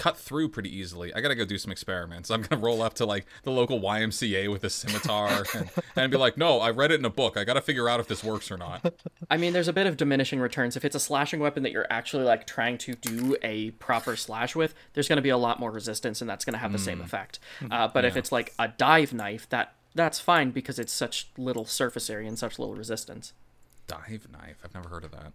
cut 0.00 0.16
through 0.16 0.48
pretty 0.48 0.74
easily. 0.74 1.12
I 1.12 1.20
gotta 1.20 1.34
go 1.34 1.44
do 1.44 1.58
some 1.58 1.70
experiments. 1.70 2.30
I'm 2.30 2.40
gonna 2.40 2.62
roll 2.62 2.80
up 2.80 2.94
to 2.94 3.04
like 3.04 3.26
the 3.42 3.50
local 3.50 3.78
YMCA 3.80 4.50
with 4.50 4.64
a 4.64 4.70
scimitar 4.70 5.44
and, 5.54 5.68
and 5.94 6.10
be 6.10 6.16
like, 6.16 6.38
no, 6.38 6.58
I 6.58 6.70
read 6.70 6.90
it 6.90 6.98
in 6.98 7.04
a 7.04 7.10
book. 7.10 7.36
I 7.36 7.44
gotta 7.44 7.60
figure 7.60 7.86
out 7.86 8.00
if 8.00 8.08
this 8.08 8.24
works 8.24 8.50
or 8.50 8.56
not. 8.56 8.94
I 9.28 9.36
mean, 9.36 9.52
there's 9.52 9.68
a 9.68 9.74
bit 9.74 9.86
of 9.86 9.98
diminishing 9.98 10.40
returns. 10.40 10.74
If 10.74 10.86
it's 10.86 10.96
a 10.96 11.00
slashing 11.00 11.38
weapon 11.38 11.64
that 11.64 11.72
you're 11.72 11.86
actually 11.90 12.24
like 12.24 12.46
trying 12.46 12.78
to 12.78 12.94
do 12.94 13.36
a 13.42 13.72
proper 13.72 14.16
slash 14.16 14.56
with, 14.56 14.74
there's 14.94 15.06
to 15.18 15.22
be 15.22 15.28
a 15.28 15.36
lot 15.36 15.60
more 15.60 15.70
resistance, 15.70 16.22
and 16.22 16.30
that's 16.30 16.46
to 16.54 16.58
have 16.58 16.72
the 16.72 16.78
same 16.78 17.02
effect. 17.02 17.38
Uh, 17.70 17.86
but 17.86 18.06
if 18.06 18.16
it's 18.16 18.32
like 18.32 18.54
a 18.58 18.68
dive 18.68 19.12
knife, 19.12 19.46
that 19.50 19.74
that's 19.94 20.18
fine 20.18 20.50
because 20.50 20.78
it's 20.78 20.94
such 20.94 21.28
little 21.36 21.66
surface 21.66 22.08
area 22.08 22.26
and 22.26 22.38
such 22.38 22.58
little 22.58 22.74
resistance. 22.74 23.34
Dive 23.86 24.28
knife. 24.32 24.56
I've 24.64 24.72
never 24.72 24.88
heard 24.88 25.04
of 25.04 25.10
that. 25.10 25.32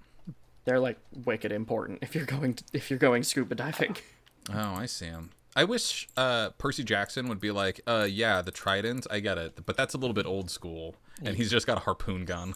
They're 0.63 0.79
like 0.79 0.97
wicked 1.23 1.51
important 1.51 1.99
if 2.01 2.15
you're 2.15 2.25
going 2.25 2.55
to, 2.55 2.63
if 2.73 2.89
you're 2.89 2.97
going 2.97 3.21
scuba 3.21 3.53
diving. 3.53 3.97
Oh, 4.53 4.75
I 4.75 4.85
see 4.85 5.05
him. 5.05 5.31
I 5.55 5.63
wish 5.63 6.07
uh, 6.17 6.49
Percy 6.57 6.83
Jackson 6.83 7.29
would 7.29 7.39
be 7.39 7.51
like, 7.51 7.79
uh, 7.87 8.07
yeah, 8.09 8.41
the 8.41 8.51
trident, 8.51 9.07
I 9.09 9.21
get 9.21 9.37
it, 9.37 9.65
but 9.65 9.77
that's 9.77 9.93
a 9.93 9.97
little 9.97 10.13
bit 10.13 10.25
old 10.25 10.51
school, 10.51 10.95
and 11.23 11.37
he's 11.37 11.49
just 11.49 11.65
got 11.65 11.77
a 11.77 11.81
harpoon 11.81 12.25
gun. 12.25 12.55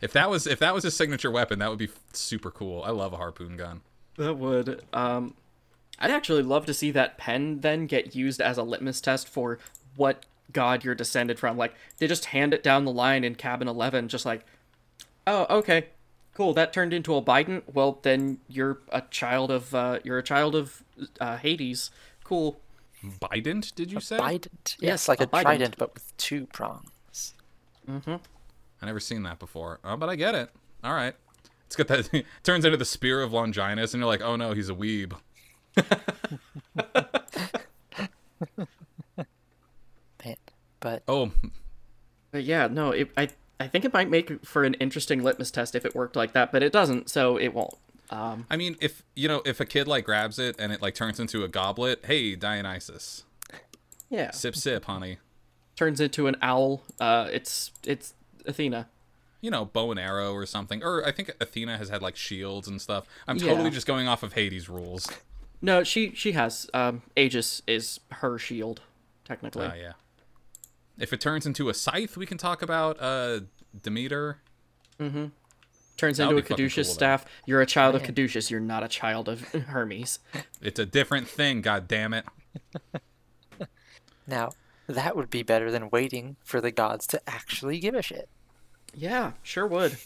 if 0.00 0.12
that 0.12 0.30
was 0.30 0.46
if 0.46 0.60
that 0.60 0.74
was 0.74 0.84
his 0.84 0.96
signature 0.96 1.30
weapon, 1.30 1.58
that 1.58 1.70
would 1.70 1.78
be 1.78 1.88
super 2.12 2.50
cool. 2.50 2.82
I 2.84 2.90
love 2.90 3.12
a 3.12 3.16
harpoon 3.16 3.56
gun. 3.56 3.80
That 4.16 4.34
would. 4.34 4.84
Um, 4.92 5.34
I'd 5.98 6.10
actually 6.10 6.42
love 6.42 6.66
to 6.66 6.74
see 6.74 6.90
that 6.92 7.18
pen 7.18 7.60
then 7.60 7.86
get 7.86 8.14
used 8.14 8.40
as 8.40 8.56
a 8.56 8.62
litmus 8.62 9.00
test 9.00 9.28
for 9.28 9.58
what 9.96 10.26
god 10.52 10.84
you're 10.84 10.94
descended 10.94 11.38
from. 11.38 11.56
Like 11.56 11.74
they 11.98 12.06
just 12.06 12.26
hand 12.26 12.54
it 12.54 12.62
down 12.62 12.84
the 12.84 12.92
line 12.92 13.24
in 13.24 13.34
cabin 13.34 13.66
eleven, 13.66 14.08
just 14.08 14.24
like, 14.24 14.44
oh, 15.26 15.46
okay, 15.58 15.86
cool. 16.34 16.52
That 16.54 16.72
turned 16.72 16.92
into 16.92 17.14
a 17.14 17.22
bident. 17.22 17.62
Well, 17.72 17.98
then 18.02 18.38
you're 18.48 18.78
a 18.90 19.02
child 19.02 19.50
of 19.50 19.74
uh, 19.74 20.00
you're 20.04 20.18
a 20.18 20.22
child 20.22 20.54
of 20.54 20.82
uh, 21.20 21.36
Hades. 21.38 21.90
Cool. 22.24 22.60
Bident, 23.04 23.74
did 23.74 23.92
you 23.92 24.00
say? 24.00 24.16
Bident. 24.18 24.76
Yes, 24.78 24.80
Yes, 24.80 25.08
like 25.08 25.20
a 25.20 25.24
a, 25.24 25.26
bident. 25.26 25.42
trident, 25.42 25.76
but 25.78 25.94
with 25.94 26.16
two 26.16 26.46
prongs. 26.46 27.34
Mm-hmm 27.88 28.16
i 28.84 28.86
never 28.86 29.00
seen 29.00 29.22
that 29.22 29.38
before. 29.38 29.80
Oh, 29.82 29.96
but 29.96 30.10
I 30.10 30.14
get 30.16 30.34
it. 30.34 30.50
All 30.82 30.92
right. 30.92 31.14
It's 31.66 31.74
got 31.74 31.88
that 31.88 32.10
turns 32.42 32.66
into 32.66 32.76
the 32.76 32.84
spear 32.84 33.22
of 33.22 33.32
Longinus, 33.32 33.94
and 33.94 34.00
you're 34.02 34.06
like, 34.06 34.20
oh 34.20 34.36
no, 34.36 34.52
he's 34.52 34.68
a 34.68 34.74
weeb. 34.74 35.14
Man. 40.24 40.36
But 40.80 41.02
Oh, 41.08 41.32
But 42.30 42.44
yeah, 42.44 42.66
no, 42.66 42.90
it, 42.90 43.10
I 43.16 43.28
I 43.64 43.68
think 43.68 43.84
it 43.84 43.92
might 43.92 44.10
make 44.10 44.44
for 44.44 44.64
an 44.64 44.74
interesting 44.74 45.22
litmus 45.22 45.50
test 45.50 45.74
if 45.74 45.84
it 45.84 45.94
worked 45.94 46.16
like 46.16 46.32
that, 46.32 46.52
but 46.52 46.62
it 46.62 46.72
doesn't, 46.72 47.08
so 47.08 47.36
it 47.36 47.54
won't. 47.54 47.74
Um, 48.10 48.46
I 48.50 48.56
mean, 48.56 48.76
if 48.80 49.02
you 49.16 49.28
know, 49.28 49.42
if 49.46 49.60
a 49.60 49.64
kid 49.64 49.88
like 49.88 50.04
grabs 50.04 50.38
it 50.38 50.56
and 50.58 50.72
it 50.72 50.82
like 50.82 50.94
turns 50.94 51.18
into 51.18 51.42
a 51.44 51.48
goblet, 51.48 52.04
hey, 52.04 52.34
Dionysus, 52.36 53.24
yeah, 54.10 54.30
sip 54.30 54.54
sip, 54.54 54.84
honey. 54.84 55.18
turns 55.76 56.00
into 56.00 56.26
an 56.26 56.36
owl. 56.42 56.82
Uh, 57.00 57.28
it's 57.32 57.72
it's 57.86 58.14
Athena. 58.46 58.88
you 59.40 59.50
know, 59.50 59.64
bow 59.64 59.90
and 59.90 59.98
arrow 60.00 60.32
or 60.32 60.46
something. 60.46 60.82
Or 60.84 61.04
I 61.06 61.12
think 61.12 61.34
Athena 61.40 61.76
has 61.78 61.88
had 61.88 62.02
like 62.02 62.16
shields 62.16 62.68
and 62.68 62.80
stuff. 62.80 63.06
I'm 63.26 63.36
Yeah. 63.38 63.48
totally 63.48 63.70
just 63.70 63.86
going 63.86 64.06
off 64.08 64.22
of 64.22 64.34
Hades 64.34 64.68
rules. 64.68 65.08
No, 65.62 65.82
she 65.82 66.12
she 66.14 66.32
has. 66.32 66.68
Um, 66.74 67.02
Aegis 67.16 67.62
is 67.66 68.00
her 68.20 68.38
shield, 68.38 68.82
technically. 69.24 69.66
Ah, 69.66 69.74
yeah. 69.74 69.92
If 70.98 71.12
it 71.12 71.20
turns 71.20 71.44
into 71.46 71.68
a 71.68 71.74
scythe, 71.74 72.16
we 72.16 72.24
can 72.26 72.38
talk 72.38 72.62
about 72.62 72.98
uh 73.00 73.40
Demeter. 73.82 74.38
Mm-hmm. 75.00 75.26
Turns 75.96 76.18
That 76.18 76.28
would 76.28 76.38
into 76.38 76.46
a 76.46 76.56
caduceus 76.56 76.88
cool, 76.88 76.94
though. 76.94 76.98
staff. 76.98 77.26
You're 77.46 77.60
a 77.60 77.66
child 77.66 77.94
of 77.94 78.02
caduceus. 78.02 78.50
You're 78.50 78.60
not 78.60 78.82
a 78.82 78.88
child 78.88 79.28
of 79.28 79.40
Hermes. 79.52 80.18
It's 80.60 80.78
a 80.80 80.86
different 80.86 81.28
thing. 81.28 81.60
God 81.62 81.86
damn 81.88 82.12
it. 82.14 82.24
Now, 84.26 84.52
that 84.86 85.16
would 85.16 85.28
be 85.28 85.42
better 85.42 85.70
than 85.70 85.90
waiting 85.90 86.36
for 86.42 86.60
the 86.60 86.70
gods 86.70 87.06
to 87.08 87.20
actually 87.28 87.78
give 87.78 87.94
a 87.94 88.00
shit. 88.02 88.28
Yeah, 88.94 89.32
sure 89.42 89.66
would. 89.66 89.98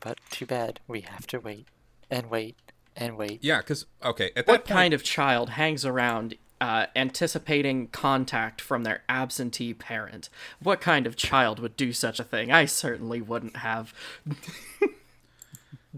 But 0.00 0.18
too 0.30 0.46
bad, 0.46 0.80
we 0.86 1.02
have 1.02 1.26
to 1.28 1.38
wait 1.38 1.66
and 2.10 2.30
wait 2.30 2.56
and 2.96 3.16
wait. 3.18 3.40
Yeah, 3.42 3.58
because 3.58 3.84
okay, 4.02 4.30
at 4.36 4.46
that 4.46 4.48
What 4.48 4.64
point, 4.64 4.68
kind 4.74 4.94
of 4.94 5.02
child 5.02 5.50
hangs 5.50 5.84
around 5.84 6.34
uh, 6.60 6.86
anticipating 6.96 7.88
contact 7.88 8.60
from 8.60 8.82
their 8.84 9.02
absentee 9.08 9.74
parent? 9.74 10.28
What 10.62 10.80
kind 10.80 11.06
of 11.06 11.16
child 11.16 11.60
would 11.60 11.76
do 11.76 11.92
such 11.92 12.18
a 12.18 12.24
thing? 12.24 12.50
I 12.50 12.64
certainly 12.64 13.20
wouldn't 13.20 13.56
have. 13.58 13.94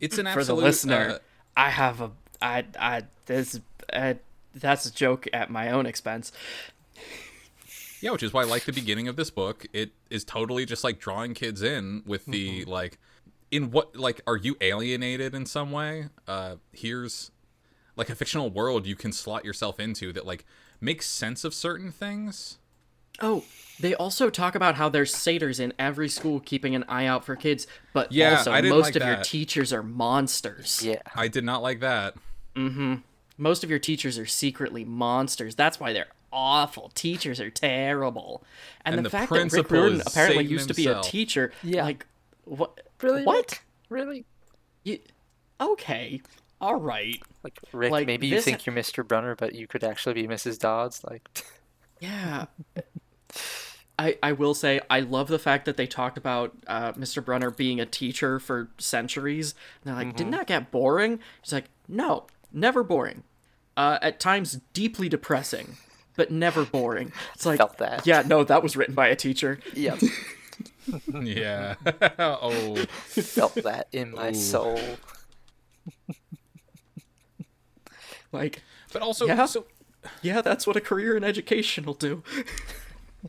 it's 0.00 0.18
an 0.18 0.26
For 0.32 0.44
the 0.44 0.54
listener, 0.54 1.10
uh, 1.10 1.18
I 1.56 1.70
have 1.70 2.00
a. 2.00 2.10
I. 2.42 2.64
I. 2.78 3.02
This. 3.26 3.60
Uh, 3.92 4.14
that's 4.54 4.86
a 4.86 4.92
joke 4.92 5.26
at 5.32 5.50
my 5.50 5.70
own 5.70 5.86
expense. 5.86 6.32
Yeah, 8.00 8.12
which 8.12 8.22
is 8.22 8.32
why, 8.32 8.42
I 8.42 8.44
like 8.44 8.64
the 8.64 8.72
beginning 8.72 9.08
of 9.08 9.16
this 9.16 9.30
book, 9.30 9.66
it 9.72 9.90
is 10.08 10.24
totally 10.24 10.64
just 10.64 10.82
like 10.82 10.98
drawing 10.98 11.34
kids 11.34 11.62
in 11.62 12.02
with 12.06 12.24
the 12.24 12.62
Mm-hmm. 12.62 12.70
like, 12.70 12.98
in 13.50 13.70
what 13.70 13.94
like 13.94 14.22
are 14.26 14.36
you 14.36 14.56
alienated 14.60 15.34
in 15.34 15.44
some 15.44 15.70
way? 15.70 16.06
Uh, 16.26 16.56
here's 16.72 17.30
like 17.96 18.08
a 18.10 18.14
fictional 18.14 18.50
world 18.50 18.86
you 18.86 18.96
can 18.96 19.12
slot 19.12 19.44
yourself 19.44 19.78
into 19.80 20.12
that 20.12 20.26
like 20.26 20.44
makes 20.80 21.06
sense 21.06 21.44
of 21.44 21.54
certain 21.54 21.90
things. 21.90 22.58
Oh, 23.20 23.44
they 23.78 23.94
also 23.94 24.30
talk 24.30 24.54
about 24.54 24.76
how 24.76 24.88
there's 24.88 25.14
satyrs 25.14 25.60
in 25.60 25.72
every 25.78 26.08
school 26.08 26.40
keeping 26.40 26.74
an 26.74 26.84
eye 26.88 27.06
out 27.06 27.24
for 27.24 27.36
kids, 27.36 27.66
but 27.92 28.12
Yeah, 28.12 28.38
also 28.38 28.52
I 28.52 28.60
didn't 28.60 28.76
most 28.76 28.94
like 28.94 28.96
of 28.96 29.02
your 29.06 29.16
teachers 29.22 29.72
are 29.72 29.82
monsters. 29.82 30.82
Yeah. 30.84 31.02
I 31.14 31.28
did 31.28 31.44
not 31.44 31.62
like 31.62 31.80
that. 31.80 32.14
Mm-hmm. 32.56 32.94
Most 33.36 33.64
of 33.64 33.70
your 33.70 33.78
teachers 33.78 34.18
are 34.18 34.26
secretly 34.26 34.84
monsters. 34.84 35.54
That's 35.54 35.78
why 35.80 35.92
they're 35.92 36.08
awful. 36.32 36.90
Teachers 36.94 37.40
are 37.40 37.50
terrible. 37.50 38.42
And, 38.84 38.94
And 38.96 39.04
the, 39.04 39.08
the 39.08 39.10
fact 39.10 39.30
that 39.30 39.34
Rick 39.36 39.50
principal 39.50 39.76
Riordan 39.78 40.00
is 40.00 40.06
apparently 40.06 40.44
Satan 40.44 40.52
used 40.52 40.68
to 40.68 40.74
be 40.74 40.86
a 40.86 41.00
teacher, 41.02 41.52
Yeah. 41.62 41.84
like 41.84 42.06
what? 42.44 42.80
Really? 43.02 43.24
What? 43.24 43.36
Rick? 43.50 43.62
Really? 43.88 44.24
You, 44.84 44.98
okay, 45.60 46.20
all 46.60 46.76
right. 46.80 47.20
Like 47.42 47.58
Rick, 47.72 47.90
Like, 47.92 48.06
maybe 48.06 48.26
you 48.26 48.36
this- 48.36 48.44
think 48.44 48.66
you're 48.66 48.74
Mr. 48.74 49.06
Brunner, 49.06 49.34
but 49.34 49.54
you 49.54 49.66
could 49.66 49.82
actually 49.84 50.14
be 50.14 50.26
Mrs. 50.26 50.58
Dodds. 50.58 51.02
Like, 51.04 51.28
Yeah. 52.00 52.46
I, 53.98 54.16
I 54.22 54.32
will 54.32 54.54
say 54.54 54.80
I 54.88 55.00
love 55.00 55.28
the 55.28 55.38
fact 55.38 55.66
that 55.66 55.76
they 55.76 55.86
talked 55.86 56.16
about 56.16 56.56
uh, 56.66 56.92
Mr. 56.92 57.22
Brunner 57.22 57.50
being 57.50 57.78
a 57.80 57.84
teacher 57.86 58.38
for 58.40 58.70
centuries. 58.78 59.54
And 59.84 59.90
they're 59.94 60.04
like, 60.04 60.16
didn't 60.16 60.32
that 60.32 60.46
get 60.46 60.70
boring? 60.70 61.18
He's 61.42 61.52
like, 61.52 61.66
no, 61.86 62.26
never 62.50 62.82
boring. 62.82 63.24
Uh, 63.76 63.98
at 64.00 64.18
times 64.18 64.60
deeply 64.72 65.08
depressing, 65.10 65.76
but 66.16 66.30
never 66.30 66.64
boring. 66.64 67.12
It's 67.34 67.44
like, 67.44 67.58
Felt 67.58 67.76
that. 67.78 68.06
yeah, 68.06 68.22
no, 68.26 68.42
that 68.44 68.62
was 68.62 68.74
written 68.76 68.94
by 68.94 69.08
a 69.08 69.16
teacher. 69.16 69.60
yep, 69.74 70.00
Yeah. 71.22 71.74
oh, 72.18 72.76
felt 72.86 73.54
that 73.56 73.88
in 73.92 74.12
my 74.12 74.32
soul. 74.32 74.80
Like, 78.32 78.62
but 78.92 79.02
also 79.02 79.26
Yeah. 79.26 79.44
so 79.46 79.66
yeah, 80.22 80.40
that's 80.40 80.66
what 80.66 80.76
a 80.76 80.80
career 80.80 81.16
in 81.16 81.24
education 81.24 81.84
will 81.84 81.94
do. 81.94 82.22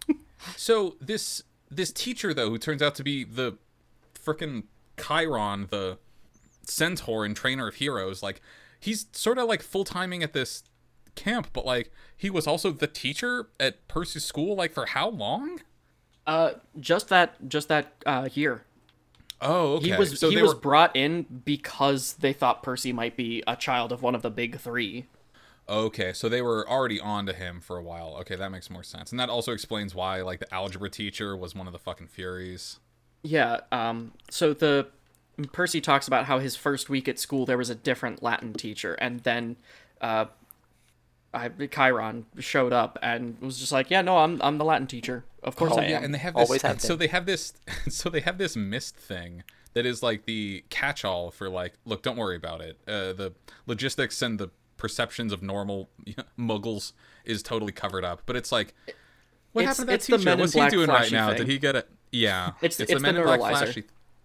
So 0.55 0.95
this 0.99 1.43
this 1.69 1.91
teacher 1.91 2.33
though, 2.33 2.49
who 2.49 2.57
turns 2.57 2.81
out 2.81 2.95
to 2.95 3.03
be 3.03 3.23
the 3.23 3.57
frickin' 4.15 4.63
Chiron, 4.97 5.67
the 5.69 5.97
centaur 6.63 7.25
and 7.25 7.35
trainer 7.35 7.67
of 7.67 7.75
heroes, 7.75 8.21
like 8.23 8.41
he's 8.79 9.05
sort 9.11 9.37
of 9.37 9.47
like 9.47 9.61
full 9.61 9.83
timing 9.83 10.23
at 10.23 10.33
this 10.33 10.63
camp, 11.15 11.49
but 11.53 11.65
like 11.65 11.91
he 12.17 12.29
was 12.29 12.47
also 12.47 12.71
the 12.71 12.87
teacher 12.87 13.49
at 13.59 13.87
Percy's 13.87 14.23
school, 14.25 14.55
like 14.55 14.71
for 14.73 14.87
how 14.87 15.09
long? 15.09 15.61
Uh, 16.27 16.53
just 16.79 17.09
that, 17.09 17.47
just 17.49 17.67
that 17.67 17.93
uh, 18.05 18.29
year. 18.33 18.63
Oh, 19.41 19.73
okay. 19.75 19.91
He 19.91 19.95
was 19.97 20.19
so 20.19 20.29
he 20.29 20.41
was 20.41 20.53
were 20.53 20.59
brought 20.59 20.95
in 20.95 21.23
because 21.45 22.13
they 22.13 22.33
thought 22.33 22.63
Percy 22.63 22.93
might 22.93 23.15
be 23.17 23.43
a 23.47 23.55
child 23.55 23.91
of 23.91 24.01
one 24.01 24.15
of 24.15 24.21
the 24.21 24.29
big 24.29 24.59
three. 24.59 25.07
okay. 25.67 26.13
So 26.13 26.29
they 26.29 26.41
were 26.41 26.67
already 26.69 26.99
on 26.99 27.25
to 27.25 27.33
him 27.33 27.59
for 27.61 27.77
a 27.77 27.83
while. 27.83 28.15
Okay, 28.21 28.35
that 28.35 28.51
makes 28.51 28.69
more 28.69 28.83
sense, 28.83 29.11
and 29.11 29.19
that 29.19 29.29
also 29.29 29.51
explains 29.51 29.95
why 29.95 30.21
like 30.21 30.39
the 30.39 30.53
algebra 30.53 30.89
teacher 30.89 31.35
was 31.35 31.55
one 31.55 31.67
of 31.67 31.73
the 31.73 31.79
fucking 31.79 32.07
Furies. 32.07 32.79
Yeah, 33.23 33.61
um 33.71 34.13
so 34.29 34.53
the 34.53 34.87
Percy 35.53 35.81
talks 35.81 36.07
about 36.07 36.25
how 36.25 36.39
his 36.39 36.55
first 36.55 36.89
week 36.89 37.07
at 37.07 37.17
school 37.17 37.45
there 37.45 37.57
was 37.57 37.69
a 37.69 37.75
different 37.75 38.21
Latin 38.21 38.53
teacher 38.53 38.93
and 38.95 39.21
then 39.21 39.55
uh 40.01 40.25
I, 41.33 41.49
Chiron 41.67 42.25
showed 42.39 42.73
up 42.73 42.99
and 43.01 43.39
was 43.39 43.57
just 43.57 43.71
like, 43.71 43.89
"Yeah, 43.89 44.01
no, 44.01 44.17
I'm 44.17 44.41
I'm 44.41 44.57
the 44.57 44.65
Latin 44.65 44.87
teacher. 44.87 45.23
Of 45.43 45.55
course 45.55 45.71
Oh, 45.75 45.79
I 45.79 45.85
am." 45.85 45.89
Yeah, 45.89 46.01
and 46.03 46.13
they 46.13 46.17
have 46.17 46.33
this. 46.35 46.47
Always 46.49 46.61
have 46.63 46.81
so 46.81 46.95
they 46.95 47.07
have 47.07 47.25
this. 47.25 47.53
So 47.89 48.09
they 48.09 48.19
have 48.21 48.37
this 48.37 48.55
mist 48.55 48.95
thing 48.97 49.43
that 49.73 49.85
is 49.85 50.03
like 50.03 50.25
the 50.25 50.63
catch-all 50.69 51.31
for 51.31 51.49
like, 51.49 51.73
look, 51.85 52.01
don't 52.01 52.17
worry 52.17 52.35
about 52.35 52.59
it. 52.61 52.77
Uh, 52.87 53.13
the 53.13 53.33
logistics 53.65 54.21
and 54.21 54.37
the 54.39 54.49
perceptions 54.77 55.31
of 55.31 55.41
normal 55.41 55.89
muggles 56.37 56.91
is 57.23 57.41
totally 57.41 57.71
covered 57.71 58.03
up. 58.03 58.21
But 58.25 58.35
it's 58.35 58.51
like, 58.51 58.73
what 59.53 59.61
It's- 59.61 59.77
happened 59.77 59.87
to 59.87 59.91
that 59.91 59.95
it's 59.95 60.07
the 60.07 60.17
teacher? 60.17 60.25
Men 60.29 60.39
What's 60.39 60.53
he 60.53 60.67
doing 60.69 60.89
right 60.89 61.11
now? 61.11 61.29
thing. 61.29 61.37
Did 61.37 61.47
he 61.47 61.57
get 61.59 61.75
it? 61.77 61.89
Yeah, 62.11 62.51
It's- 62.61 62.75
the 62.75 62.83
it's 62.83 62.93
the 62.93 62.99
Men 62.99 63.15
in 63.15 63.23
Black 63.23 63.39
neuralizer. 63.39 63.57
flashy. 63.63 63.83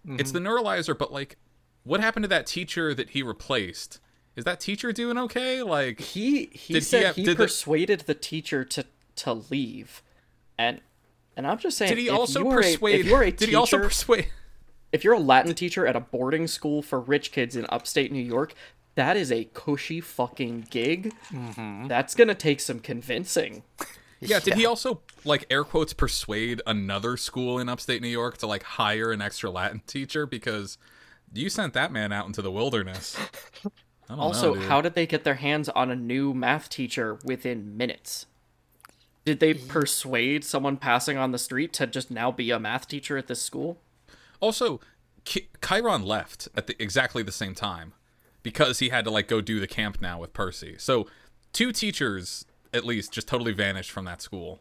It's 0.08 0.32
the 0.32 0.38
neuralizer, 0.40 0.96
but 0.98 1.12
like, 1.12 1.36
what 1.84 2.00
happened 2.00 2.24
to 2.24 2.28
that 2.28 2.46
teacher 2.46 2.92
that 2.94 3.10
he 3.10 3.22
replaced? 3.22 4.00
Is 4.36 4.44
that 4.44 4.60
teacher 4.60 4.92
doing 4.92 5.16
okay? 5.18 5.62
Like, 5.62 5.98
he 6.00 6.46
he 6.52 6.74
Did 6.74 6.80
he 6.82 6.86
said 6.86 7.04
have- 7.06 7.16
he, 7.16 7.24
did 7.24 7.38
the- 7.38 7.44
persuaded 7.44 8.00
the 8.00 8.14
teacher 8.14 8.64
to 8.64 8.84
to 9.16 9.32
leave. 9.32 10.02
And 10.58 10.80
and 11.36 11.46
I'm 11.46 11.58
just 11.58 11.76
saying 11.78 11.88
did 11.90 11.98
he 11.98 12.08
also 12.10 12.46
a- 12.48 12.54
persuade? 12.54 13.00
if 13.00 13.06
you're 13.06 13.22
a 13.22 13.30
did 13.30 13.38
teacher, 13.38 13.50
he 13.50 13.56
also 13.56 13.78
persuade? 13.78 14.28
if 14.92 15.04
you're 15.04 15.14
a 15.14 15.18
Latin 15.18 15.54
teacher 15.54 15.86
at 15.86 15.96
a 15.96 16.00
boarding 16.00 16.46
school 16.46 16.82
for 16.82 17.00
rich 17.00 17.32
kids 17.32 17.56
in 17.56 17.66
upstate 17.70 18.12
New 18.12 18.22
York, 18.22 18.54
that 18.94 19.16
is 19.16 19.32
a 19.32 19.44
cushy 19.52 20.00
fucking 20.00 20.66
gig. 20.70 21.12
Mm-hmm. 21.30 21.88
That's 21.88 22.14
gonna 22.14 22.34
take 22.34 22.60
some 22.60 22.78
convincing. 22.80 23.62
Yeah, 24.20 24.40
did 24.40 24.54
he 24.54 24.64
also 24.64 25.02
like 25.24 25.44
air 25.50 25.62
quotes 25.64 25.92
persuade 25.92 26.62
another 26.66 27.16
school 27.18 27.58
in 27.58 27.68
upstate 27.68 28.00
New 28.00 28.08
York 28.08 28.38
to 28.38 28.46
like 28.46 28.62
hire 28.62 29.12
an 29.12 29.20
extra 29.20 29.50
Latin 29.50 29.82
teacher 29.86 30.24
because 30.26 30.78
you 31.34 31.50
sent 31.50 31.74
that 31.74 31.92
man 31.92 32.12
out 32.12 32.26
into 32.26 32.40
the 32.40 32.50
wilderness. 32.50 33.16
I 34.08 34.14
don't 34.14 34.20
Also, 34.20 34.54
know, 34.54 34.60
how 34.68 34.80
did 34.80 34.94
they 34.94 35.06
get 35.06 35.24
their 35.24 35.34
hands 35.34 35.68
on 35.70 35.90
a 35.90 35.96
new 35.96 36.32
math 36.32 36.68
teacher 36.68 37.18
within 37.24 37.76
minutes? 37.76 38.26
Did 39.24 39.40
they 39.40 39.54
persuade 39.54 40.44
someone 40.44 40.76
passing 40.76 41.16
on 41.18 41.32
the 41.32 41.38
street 41.38 41.72
to 41.74 41.86
just 41.86 42.10
now 42.10 42.30
be 42.30 42.50
a 42.52 42.60
math 42.60 42.86
teacher 42.86 43.16
at 43.16 43.26
this 43.26 43.42
school? 43.42 43.78
also 44.40 44.80
Ki- 45.24 45.48
Chiron 45.66 46.02
left 46.04 46.46
at 46.54 46.66
the, 46.66 46.76
exactly 46.80 47.22
the 47.22 47.32
same 47.32 47.54
time 47.54 47.94
because 48.42 48.78
he 48.78 48.90
had 48.90 49.04
to 49.04 49.10
like 49.10 49.26
go 49.26 49.40
do 49.40 49.58
the 49.58 49.66
camp 49.66 50.00
now 50.00 50.20
with 50.20 50.32
Percy. 50.32 50.76
So 50.78 51.06
two 51.52 51.72
teachers 51.72 52.44
at 52.72 52.84
least 52.84 53.12
just 53.12 53.26
totally 53.26 53.52
vanished 53.52 53.90
from 53.90 54.04
that 54.04 54.22
school. 54.22 54.60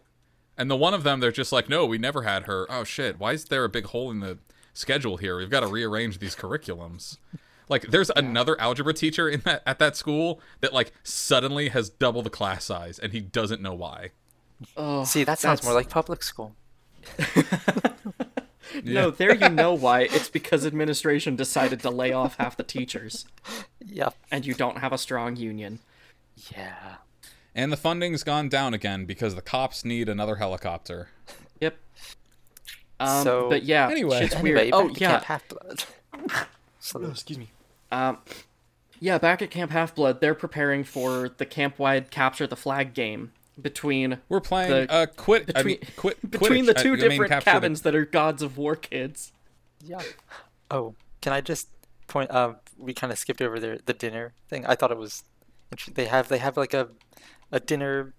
And 0.58 0.72
the 0.72 0.76
one 0.76 0.94
of 0.94 1.04
them 1.04 1.20
they're 1.20 1.32
just 1.32 1.52
like, 1.52 1.70
"No, 1.70 1.86
we 1.86 1.98
never 1.98 2.24
had 2.24 2.44
her." 2.44 2.66
Oh 2.70 2.84
shit, 2.84 3.20
why 3.20 3.34
is 3.34 3.46
there 3.46 3.66
a 3.66 3.70
big 3.70 3.86
hole 3.88 4.10
in 4.10 4.22
the 4.22 4.40
schedule 4.74 5.18
here? 5.18 5.38
We've 5.38 5.50
got 5.50 5.60
to 5.60 5.68
rearrange 5.68 6.20
these 6.20 6.36
curriculums. 6.36 7.18
Like 7.70 7.84
there's 7.88 8.12
another 8.16 8.60
algebra 8.62 8.94
teacher 8.94 9.28
in 9.30 9.42
that 9.42 9.64
at 9.66 9.80
that 9.80 9.96
school 9.96 10.40
that 10.62 10.74
like 10.74 10.92
suddenly 11.04 11.70
has 11.70 11.90
double 11.90 12.22
the 12.22 12.30
class 12.30 12.64
size 12.66 13.00
and 13.00 13.12
he 13.14 13.20
doesn't 13.22 13.62
know 13.62 13.74
why. 13.74 14.12
Oh, 14.78 15.04
See, 15.04 15.24
that 15.24 15.40
sounds 15.40 15.60
that's- 15.62 15.66
more 15.66 15.74
like 15.74 15.90
public 15.90 16.24
school. 16.24 16.56
No, 18.84 19.10
there 19.10 19.34
you 19.34 19.48
know 19.50 19.74
why. 19.74 20.02
It's 20.02 20.28
because 20.28 20.66
administration 20.66 21.36
decided 21.38 21.80
to 21.82 21.90
lay 21.90 22.12
off 22.12 22.36
half 22.38 22.58
the 22.58 22.64
teachers, 22.64 23.26
Yep. 23.86 24.16
and 24.32 24.46
you 24.46 24.54
don't 24.54 24.80
have 24.80 24.92
a 24.92 24.98
strong 24.98 25.38
union. 25.38 25.80
Yeah. 26.52 26.96
And 27.54 27.72
the 27.72 27.78
funding's 27.78 28.24
gone 28.24 28.50
down 28.50 28.74
again 28.74 29.06
because 29.06 29.36
the 29.36 29.42
cops 29.42 29.86
need 29.86 30.10
another 30.10 30.36
helicopter. 30.38 31.10
Yep. 31.62 31.78
Um, 33.00 33.24
So- 33.24 33.50
but 33.50 33.64
yeah, 33.64 33.88
Anyway. 33.90 34.20
shit's 34.20 34.36
Anyway, 34.36 34.72
weird. 34.72 34.74
Oh 34.74 34.90
yeah, 34.98 35.40
Camp 36.94 37.04
Half-Blood. 37.04 37.12
excuse 37.12 37.38
me. 37.40 37.50
Um, 37.92 38.18
yeah, 39.00 39.18
back 39.18 39.42
at 39.42 39.52
Camp 39.52 39.72
Half 39.72 39.96
Blood, 39.96 40.22
they're 40.22 40.36
preparing 40.36 40.84
for 40.84 41.30
the 41.38 41.46
camp-wide 41.46 42.12
capture 42.12 42.48
the 42.48 42.56
flag 42.56 42.94
game 42.94 43.32
between 43.62 44.20
We're 44.30 44.42
playing 44.42 44.70
The- 44.88 44.92
uh 44.92 45.06
quit 45.06 45.44
I 45.56 45.64
between 45.64 45.66
mean, 45.66 45.80
quit 45.96 46.32
between 46.32 46.64
Quidditch. 46.66 46.74
the 46.74 46.80
I- 46.80 46.84
two 46.84 46.90
I 46.90 46.96
mean, 46.98 47.10
different 47.10 47.32
the- 47.34 47.42
cabins 47.42 47.82
that 47.84 47.96
are 47.96 48.06
gods 48.06 48.42
of 48.42 48.58
war 48.58 48.76
kids. 48.76 49.32
Yeah. 49.84 50.02
Oh, 50.72 50.96
can 51.22 51.32
I 51.34 51.42
just 51.42 51.70
point? 52.08 52.32
Um, 52.32 52.58
we 52.78 52.94
kind 52.94 53.14
of 53.14 53.20
skipped 53.20 53.42
over 53.42 53.60
their 53.60 53.78
the 53.86 53.94
dinner 53.94 54.34
thing. 54.50 54.66
I 54.66 54.76
thought 54.76 54.92
it 54.92 54.98
was. 54.98 55.24
inter- 55.72 55.92
They 55.94 56.06
have 56.06 56.28
they 56.28 56.40
have 56.40 56.58
like 56.58 56.74
a 56.74 56.90
a 57.52 57.60
dinner. 57.60 58.14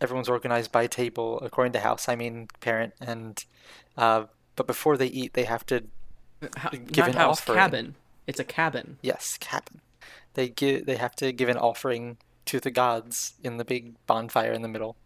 Everyone's 0.00 0.28
organized 0.28 0.72
by 0.72 0.86
table 0.86 1.38
according 1.42 1.72
to 1.72 1.80
house. 1.80 2.08
I 2.08 2.16
mean 2.16 2.48
parent 2.60 2.94
and. 3.00 3.44
Uh, 3.96 4.24
but 4.56 4.66
before 4.66 4.96
they 4.96 5.06
eat, 5.08 5.34
they 5.34 5.44
have 5.44 5.66
to 5.66 5.84
How, 6.56 6.70
Give 6.70 6.96
not 6.98 7.08
an 7.08 7.14
house, 7.14 7.40
offering. 7.40 7.58
cabin. 7.58 7.94
It's 8.28 8.38
a 8.38 8.44
cabin. 8.44 8.98
Yes, 9.00 9.38
cabin. 9.40 9.80
They 10.34 10.50
give 10.50 10.86
they 10.86 10.96
have 10.96 11.16
to 11.16 11.32
give 11.32 11.48
an 11.48 11.56
offering 11.56 12.18
to 12.44 12.60
the 12.60 12.70
gods 12.70 13.34
in 13.42 13.56
the 13.56 13.64
big 13.64 13.94
bonfire 14.06 14.52
in 14.52 14.62
the 14.62 14.68
middle, 14.68 14.96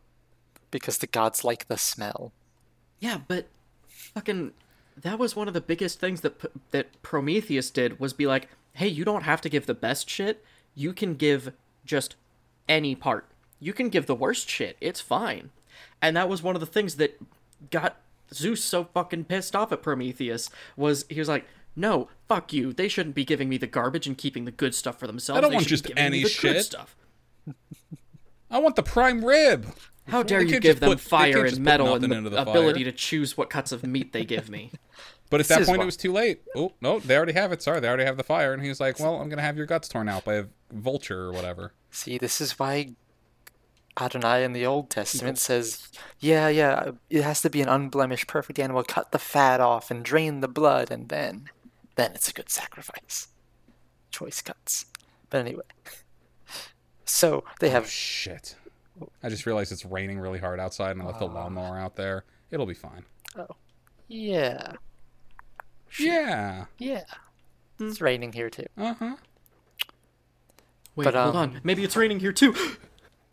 because 0.73 0.99
the 0.99 1.07
gods 1.07 1.45
like 1.45 1.69
the 1.69 1.79
smell. 1.79 2.33
Yeah, 2.99 3.21
but 3.27 3.47
fucking 3.87 4.53
that 5.01 5.19
was 5.21 5.37
one 5.37 5.49
of 5.49 5.55
the 5.55 5.61
biggest 5.61 6.01
things 6.01 6.23
that 6.23 6.35
that 6.73 7.01
Prometheus 7.03 7.71
did 7.71 8.01
was 8.01 8.13
be 8.13 8.27
like, 8.27 8.49
"Hey, 8.75 8.89
you 8.89 9.05
don't 9.05 9.23
have 9.23 9.41
to 9.43 9.49
give 9.49 9.67
the 9.67 9.73
best 9.73 10.11
shit. 10.11 10.45
You 10.75 10.93
can 10.93 11.15
give 11.15 11.53
just 11.87 12.17
any 12.69 12.97
part. 12.97 13.29
You 13.61 13.73
can 13.73 13.89
give 13.89 14.07
the 14.07 14.17
worst 14.17 14.51
shit. 14.51 14.77
It's 14.81 15.01
fine." 15.01 15.51
And 16.03 16.17
that 16.17 16.29
was 16.29 16.43
one 16.43 16.57
of 16.57 16.61
the 16.61 16.67
things 16.67 16.97
that 16.97 17.21
got 17.71 18.01
Zeus 18.35 18.65
so 18.65 18.85
fucking 18.85 19.25
pissed 19.25 19.55
off 19.55 19.71
at 19.71 19.83
Prometheus 19.83 20.51
was 20.77 21.05
he 21.09 21.21
was 21.21 21.29
like, 21.29 21.47
"No, 21.77 22.09
fuck 22.29 22.53
you. 22.53 22.73
They 22.73 22.89
shouldn't 22.89 23.15
be 23.15 23.25
giving 23.25 23.49
me 23.49 23.57
the 23.59 23.67
garbage 23.67 24.07
and 24.07 24.17
keeping 24.19 24.45
the 24.45 24.51
good 24.53 24.75
stuff 24.75 24.99
for 24.99 25.07
themselves. 25.07 25.39
I 25.39 25.41
don't 25.41 25.51
They 25.51 25.57
want 25.57 25.67
just 25.69 25.85
be 25.85 25.89
giving 25.89 26.03
me 26.03 26.07
any 26.19 26.23
the 26.25 26.29
shit. 26.29 26.65
stuff." 26.65 26.97
I 28.51 28.59
want 28.59 28.77
the 28.77 28.83
prime 28.83 29.25
rib. 29.25 29.73
How 30.09 30.23
dare 30.23 30.45
They 30.45 30.51
you 30.55 30.61
give 30.61 30.81
them 30.81 30.91
put- 30.91 31.01
fire 31.01 31.45
and 31.47 31.61
metal 31.61 31.95
and 31.95 32.05
the, 32.05 32.31
the 32.31 32.43
ability 32.43 32.85
to 32.85 32.93
choose 32.93 33.37
what 33.37 33.49
cuts 33.49 33.73
of 33.73 33.83
meat 33.85 34.13
they 34.13 34.25
give 34.25 34.49
me? 34.51 34.71
But 35.31 35.41
at 35.41 35.47
This 35.47 35.49
that 35.49 35.61
is 35.63 35.67
point, 35.69 35.79
why- 35.79 35.85
it 35.85 35.87
was 35.87 35.97
too 35.97 36.13
late. 36.13 36.43
Oh 36.55 36.75
no, 36.83 37.01
they 37.01 37.17
already 37.17 37.33
have 37.33 37.53
it. 37.53 37.63
Sorry, 37.63 37.81
they 37.81 37.89
already 37.89 38.05
have 38.05 38.19
the 38.19 38.23
fire. 38.23 38.53
And 38.53 38.63
he's 38.63 38.81
like, 38.81 39.01
"Well, 39.01 39.19
I'm 39.19 39.31
gonna 39.31 39.41
have 39.41 39.57
your 39.57 39.65
guts 39.65 39.89
torn 39.89 40.07
out 40.07 40.27
by 40.27 40.35
a 40.35 40.45
vulture 40.71 41.21
or 41.23 41.33
whatever." 41.33 41.73
See, 41.91 42.19
this 42.19 42.39
is 42.39 42.59
why 42.59 42.91
Adonai 43.99 44.45
in 44.45 44.53
the 44.53 44.67
Old 44.67 44.91
Testament 44.91 45.39
says, 45.39 45.89
"Yeah, 46.21 46.49
yeah, 46.49 46.91
it 47.09 47.23
has 47.23 47.41
to 47.41 47.49
be 47.49 47.63
an 47.63 47.69
unblemished, 47.71 48.27
perfect 48.27 48.59
animal. 48.59 48.85
Cut 48.85 49.13
the 49.13 49.19
fat 49.19 49.59
off 49.59 49.91
and 49.91 50.05
drain 50.05 50.41
the 50.41 50.49
blood, 50.49 50.91
and 50.91 51.09
then, 51.09 51.49
then 51.97 52.13
it's 52.15 52.29
a 52.29 52.33
good 52.33 52.51
sacrifice." 52.51 53.29
Choice 54.11 54.43
cuts. 54.43 54.87
But 55.31 55.39
anyway, 55.41 55.63
so 57.05 57.45
they 57.61 57.69
Oh 57.69 57.73
have 57.73 57.89
shit! 57.89 58.57
I 59.23 59.29
just 59.29 59.47
realized 59.47 59.73
it's 59.73 59.85
raining 59.85 60.19
really 60.21 60.39
hard 60.39 60.61
outside, 60.61 60.93
and 60.93 61.03
I 61.03 61.07
left 61.07 61.19
the 61.19 61.27
lawnmower 61.27 61.79
out 61.79 61.97
there. 61.97 62.25
It'll 62.51 62.67
be 62.67 62.75
fine. 62.75 63.05
Oh. 63.37 63.57
Yeah, 64.09 64.75
Yeah. 65.99 66.67
yeah. 66.79 67.05
It's 67.81 68.01
raining 68.03 68.33
here 68.35 68.51
too. 68.51 68.67
Uh 68.77 68.95
huh. 68.95 69.17
Wait, 70.95 71.05
But, 71.05 71.15
hold 71.15 71.37
um, 71.37 71.37
on. 71.55 71.61
Maybe 71.65 71.83
it's 71.85 71.97
raining 71.97 72.21
here 72.21 72.33
too. 72.33 72.55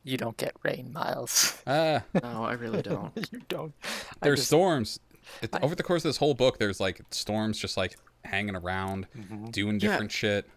You 0.05 0.15
don't 0.15 0.37
get 0.37 0.55
rain, 0.63 0.93
Miles. 0.93 1.61
Uh, 1.67 1.99
no, 2.23 2.45
I 2.45 2.53
really 2.53 2.81
don't. 2.81 3.11
you 3.33 3.41
don't. 3.49 3.73
There's 4.21 4.39
just- 4.39 4.47
storms. 4.47 4.99
It, 5.41 5.53
over 5.61 5.75
the 5.75 5.83
course 5.83 6.05
of 6.05 6.09
this 6.09 6.17
whole 6.17 6.33
book, 6.33 6.57
there's 6.57 6.79
like 6.79 7.01
storms 7.11 7.59
just 7.59 7.75
like 7.75 7.97
hanging 8.25 8.55
around, 8.55 9.07
doing 9.51 9.79
Yeah. 9.79 9.89
different 9.91 10.11
shit. 10.11 10.49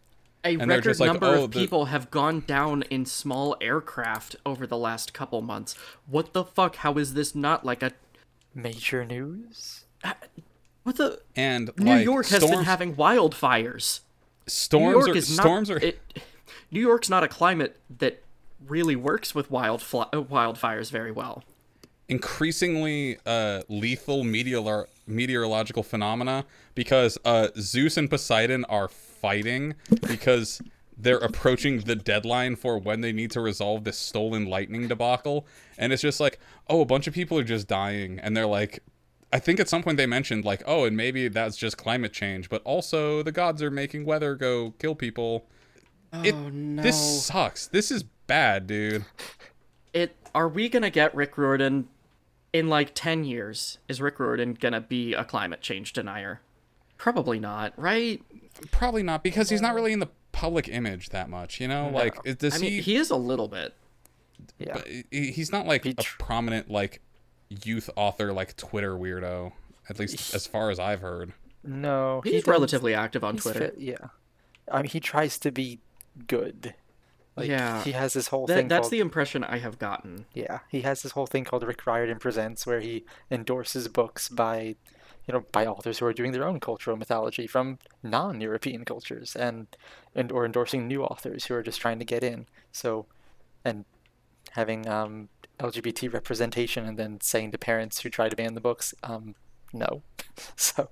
A 0.45 0.49
And 0.55 0.63
they're 0.63 0.79
record 0.79 0.85
just 0.85 1.01
like, 1.01 1.07
number 1.13 1.27
"Oh, 1.27 1.45
of 1.45 1.53
the- 1.53 1.61
people 1.61 1.85
have 1.87 2.11
gone 2.11 2.41
down 2.41 2.83
in 2.91 3.07
small 3.07 3.57
aircraft 3.61 4.35
over 4.45 4.67
the 4.67 4.77
last 4.77 5.13
couple 5.15 5.41
months. 5.41 5.75
What 6.07 6.33
the 6.33 6.45
fuck? 6.45 6.77
How 6.77 6.95
is 6.95 7.15
this 7.15 7.35
not 7.35 7.65
like 7.65 7.83
a 7.83 7.93
major 8.55 9.05
news. 9.05 9.85
what 10.83 10.97
the? 10.97 11.21
And 11.37 11.71
New 11.79 11.93
like, 11.93 12.05
York 12.05 12.27
has 12.27 12.39
storms, 12.43 12.57
been 12.57 12.65
having 12.65 12.97
wildfires. 12.97 14.01
New 14.47 14.51
storms 14.51 14.93
York 15.07 15.09
are 15.11 15.17
is 15.19 15.33
storms 15.33 15.69
not. 15.71 15.77
are 15.81 15.87
It, 15.87 16.01
New 16.73 16.81
York's 16.81 17.09
not 17.09 17.23
a 17.23 17.29
climate 17.29 17.79
that 17.99 18.21
really 18.67 18.97
works 18.97 19.33
with 19.37 19.49
wild 19.49 19.81
fly, 19.81 20.07
uh, 20.13 20.23
wildfires 20.23 20.91
very 20.91 21.13
well. 21.13 21.45
increasingly 22.09 23.17
uh, 23.25 23.63
lethal 23.69 24.25
meteor- 24.25 24.89
meteorological 25.07 25.83
phenomena 25.83 26.45
because 26.75 27.19
uh, 27.25 27.49
Zeus 27.59 27.97
and 27.97 28.09
Poseidon 28.09 28.65
are 28.67 28.89
fighting 28.89 29.75
because 30.07 30.61
they're 30.97 31.19
approaching 31.19 31.81
the 31.81 31.97
deadline 31.97 32.57
for 32.57 32.79
when 32.79 33.01
they 33.01 33.13
need 33.13 33.31
to 33.33 33.41
resolve 33.41 33.85
this 33.85 33.99
stolen 33.99 34.47
lightning 34.47 34.89
debacle. 34.89 35.47
And 35.79 35.93
it's 35.93 36.03
just 36.03 36.21
like, 36.21 36.39
oh, 36.69 36.81
a 36.81 36.85
bunch 36.85 37.07
of 37.07 37.15
people 37.15 37.39
are 37.39 37.45
just 37.45 37.67
dying. 37.67 38.19
And 38.19 38.37
they're 38.37 38.47
like, 38.47 38.83
I 39.33 39.39
think 39.39 39.59
at 39.59 39.69
some 39.69 39.83
point 39.83 39.97
they 39.97 40.07
mentioned, 40.07 40.45
like, 40.45 40.63
oh, 40.67 40.85
and 40.85 40.97
maybe 40.97 41.29
that's 41.29 41.57
just 41.57 41.79
climate 41.79 42.13
change, 42.13 42.51
but 42.51 42.63
also 42.65 43.23
the 43.23 43.33
gods 43.33 43.63
are 43.63 43.71
making 43.71 44.05
weather 44.05 44.35
go 44.35 44.75
kill 44.79 44.95
people. 44.95 45.47
It, 46.23 46.35
oh 46.35 46.51
no! 46.51 46.83
This 46.83 47.25
sucks. 47.25 47.67
This 47.67 47.91
is 47.91 48.03
bad, 48.03 48.67
dude. 48.67 49.07
it 49.95 50.15
are 50.35 50.49
we 50.49 50.69
gonna 50.69 50.91
get 50.91 51.15
Rick 51.15 51.39
Riordan 51.39 51.89
in 52.53 52.69
like 52.69 52.91
10 52.95 53.25
years 53.25 53.79
is 53.89 54.03
Rick 54.03 54.21
Riordan 54.21 54.55
gonna 54.55 54.83
be 54.83 55.15
a 55.15 55.25
climate 55.25 55.63
change 55.63 55.95
denier 55.95 56.43
probably 57.03 57.41
not 57.41 57.73
right 57.77 58.23
Probably 58.71 59.03
not 59.03 59.25
because 59.25 59.51
he's 59.51 59.61
not 59.61 59.75
really 59.75 59.93
in 59.93 59.99
the 59.99 60.09
public 60.31 60.69
image 60.69 61.09
that 61.09 61.29
much, 61.29 61.61
you 61.61 61.67
know? 61.67 61.91
Like, 61.93 62.23
does 62.39 62.55
I 62.55 62.59
mean 62.59 62.71
he, 62.71 62.81
he 62.81 62.97
is 62.97 63.11
a 63.11 63.17
little 63.17 63.49
bit 63.49 63.75
Yeah. 64.59 64.75
but 64.75 64.87
He's 65.11 65.51
not 65.51 65.67
like 65.67 65.85
a 65.85 65.95
tr- 65.95 66.17
prominent 66.19 66.71
like 66.71 67.01
youth 67.49 67.91
author 67.97 68.33
like 68.33 68.57
Twitter 68.57 68.95
weirdo. 68.95 69.53
At 69.89 69.99
least 69.99 70.33
as 70.33 70.47
far 70.47 70.71
as 70.71 70.79
I've 70.79 71.01
heard. 71.01 71.33
No, 71.65 72.21
he 72.23 72.33
he's 72.33 72.47
relatively 72.47 72.95
active 72.95 73.25
on 73.25 73.37
Twitter 73.37 73.59
fit- 73.59 73.79
yeah. 73.79 73.97
I 74.71 74.83
mean, 74.83 74.91
he 74.91 75.01
tries 75.01 75.39
to 75.39 75.51
be 75.51 75.81
good. 76.29 76.75
Like, 77.35 77.49
Yeah. 77.49 77.83
He 77.83 77.93
has 77.93 78.13
this 78.13 78.29
whole 78.29 78.47
that, 78.47 78.55
thing 78.55 78.69
that's 78.69 78.83
called 78.83 78.93
the 78.93 79.01
impression 79.01 79.43
I 79.43 79.59
have 79.59 79.79
gotten 79.81 80.27
yeah. 80.35 80.61
He 80.69 80.83
has 80.83 81.03
this 81.03 81.13
whole 81.13 81.27
thing 81.27 81.43
called 81.45 81.65
Rick 81.65 81.85
Riordan 81.85 82.19
Presents, 82.19 82.65
where 82.67 82.81
he 82.81 83.05
endorses 83.31 83.89
books 83.89 84.29
by, 84.29 84.77
you 85.27 85.33
know, 85.35 85.45
by 85.53 85.67
authors 85.67 85.99
who 85.99 86.07
are 86.07 86.13
doing 86.13 86.33
their 86.33 86.45
own 86.45 86.59
cultural 86.61 86.97
mythology 86.97 87.47
from 87.47 87.79
non-European 88.03 88.85
cultures, 88.85 89.37
and 89.37 89.67
and 90.15 90.33
or 90.33 90.45
endorsing 90.45 90.89
new 90.89 91.03
authors 91.05 91.47
who 91.47 91.55
are 91.55 91.63
just 91.63 91.81
trying 91.81 91.99
to 91.99 92.05
get 92.05 92.23
in. 92.25 92.47
So, 92.73 93.07
and 93.65 93.85
having 94.53 94.89
um, 94.89 95.29
LGBT 95.61 96.13
representation, 96.13 96.85
and 96.85 96.99
then 96.99 97.21
saying 97.21 97.53
to 97.53 97.59
parents 97.59 98.01
who 98.01 98.11
try 98.11 98.29
to 98.29 98.37
ban 98.37 98.55
the 98.55 98.61
books, 98.61 98.95
um, 99.03 99.35
no. 99.73 100.03
so, 100.57 100.89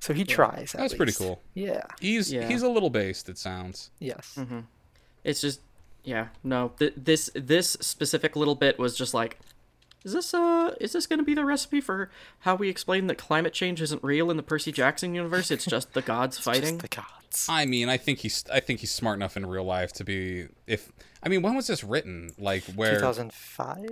so 0.00 0.14
he 0.14 0.24
tries. 0.24 0.74
at 0.74 0.80
That's 0.80 0.94
pretty 0.94 1.12
cool. 1.12 1.40
Yeah. 1.54 1.82
He's 2.00 2.32
Yeah. 2.32 2.46
he's 2.48 2.62
a 2.62 2.68
little 2.68 2.90
based, 2.90 3.28
it 3.28 3.38
sounds. 3.38 3.90
Yes. 3.98 4.36
Mm-hmm. 4.38 4.60
it's 5.24 5.40
just 5.40 5.60
yeah 6.04 6.28
no 6.44 6.72
th- 6.78 6.94
this 6.96 7.28
this 7.34 7.70
specific 7.80 8.36
little 8.36 8.54
bit 8.54 8.78
was 8.78 8.96
just 8.96 9.12
like 9.12 9.36
is 10.08 10.12
this 10.14 10.34
uh 10.34 10.74
is 10.80 10.92
this 10.92 11.06
gonna 11.06 11.22
be 11.22 11.34
the 11.34 11.44
recipe 11.44 11.80
for 11.80 12.10
how 12.40 12.54
we 12.54 12.68
explain 12.68 13.06
that 13.06 13.18
climate 13.18 13.52
change 13.52 13.80
isn't 13.80 14.02
real 14.02 14.30
in 14.30 14.36
the 14.36 14.42
Percy 14.42 14.72
Jackson 14.72 15.14
universe 15.14 15.50
it's 15.50 15.64
just 15.64 15.92
the 15.94 16.02
gods 16.02 16.36
Just 16.38 16.44
fighting 16.44 16.78
the 16.78 16.88
gods. 16.88 17.46
I 17.48 17.66
mean, 17.66 17.88
I 17.88 17.96
think 17.96 18.20
he's 18.20 18.44
I 18.52 18.60
think 18.60 18.80
he's 18.80 18.90
smart 18.90 19.16
enough 19.16 19.36
in 19.36 19.44
real 19.46 19.64
life 19.64 19.92
to 19.94 20.04
be 20.04 20.48
if 20.66 20.90
I 21.22 21.28
mean, 21.28 21.42
when 21.42 21.54
was 21.54 21.66
this 21.66 21.84
written? 21.84 22.30
Like 22.38 22.64
where 22.74 22.94
2005. 22.94 23.84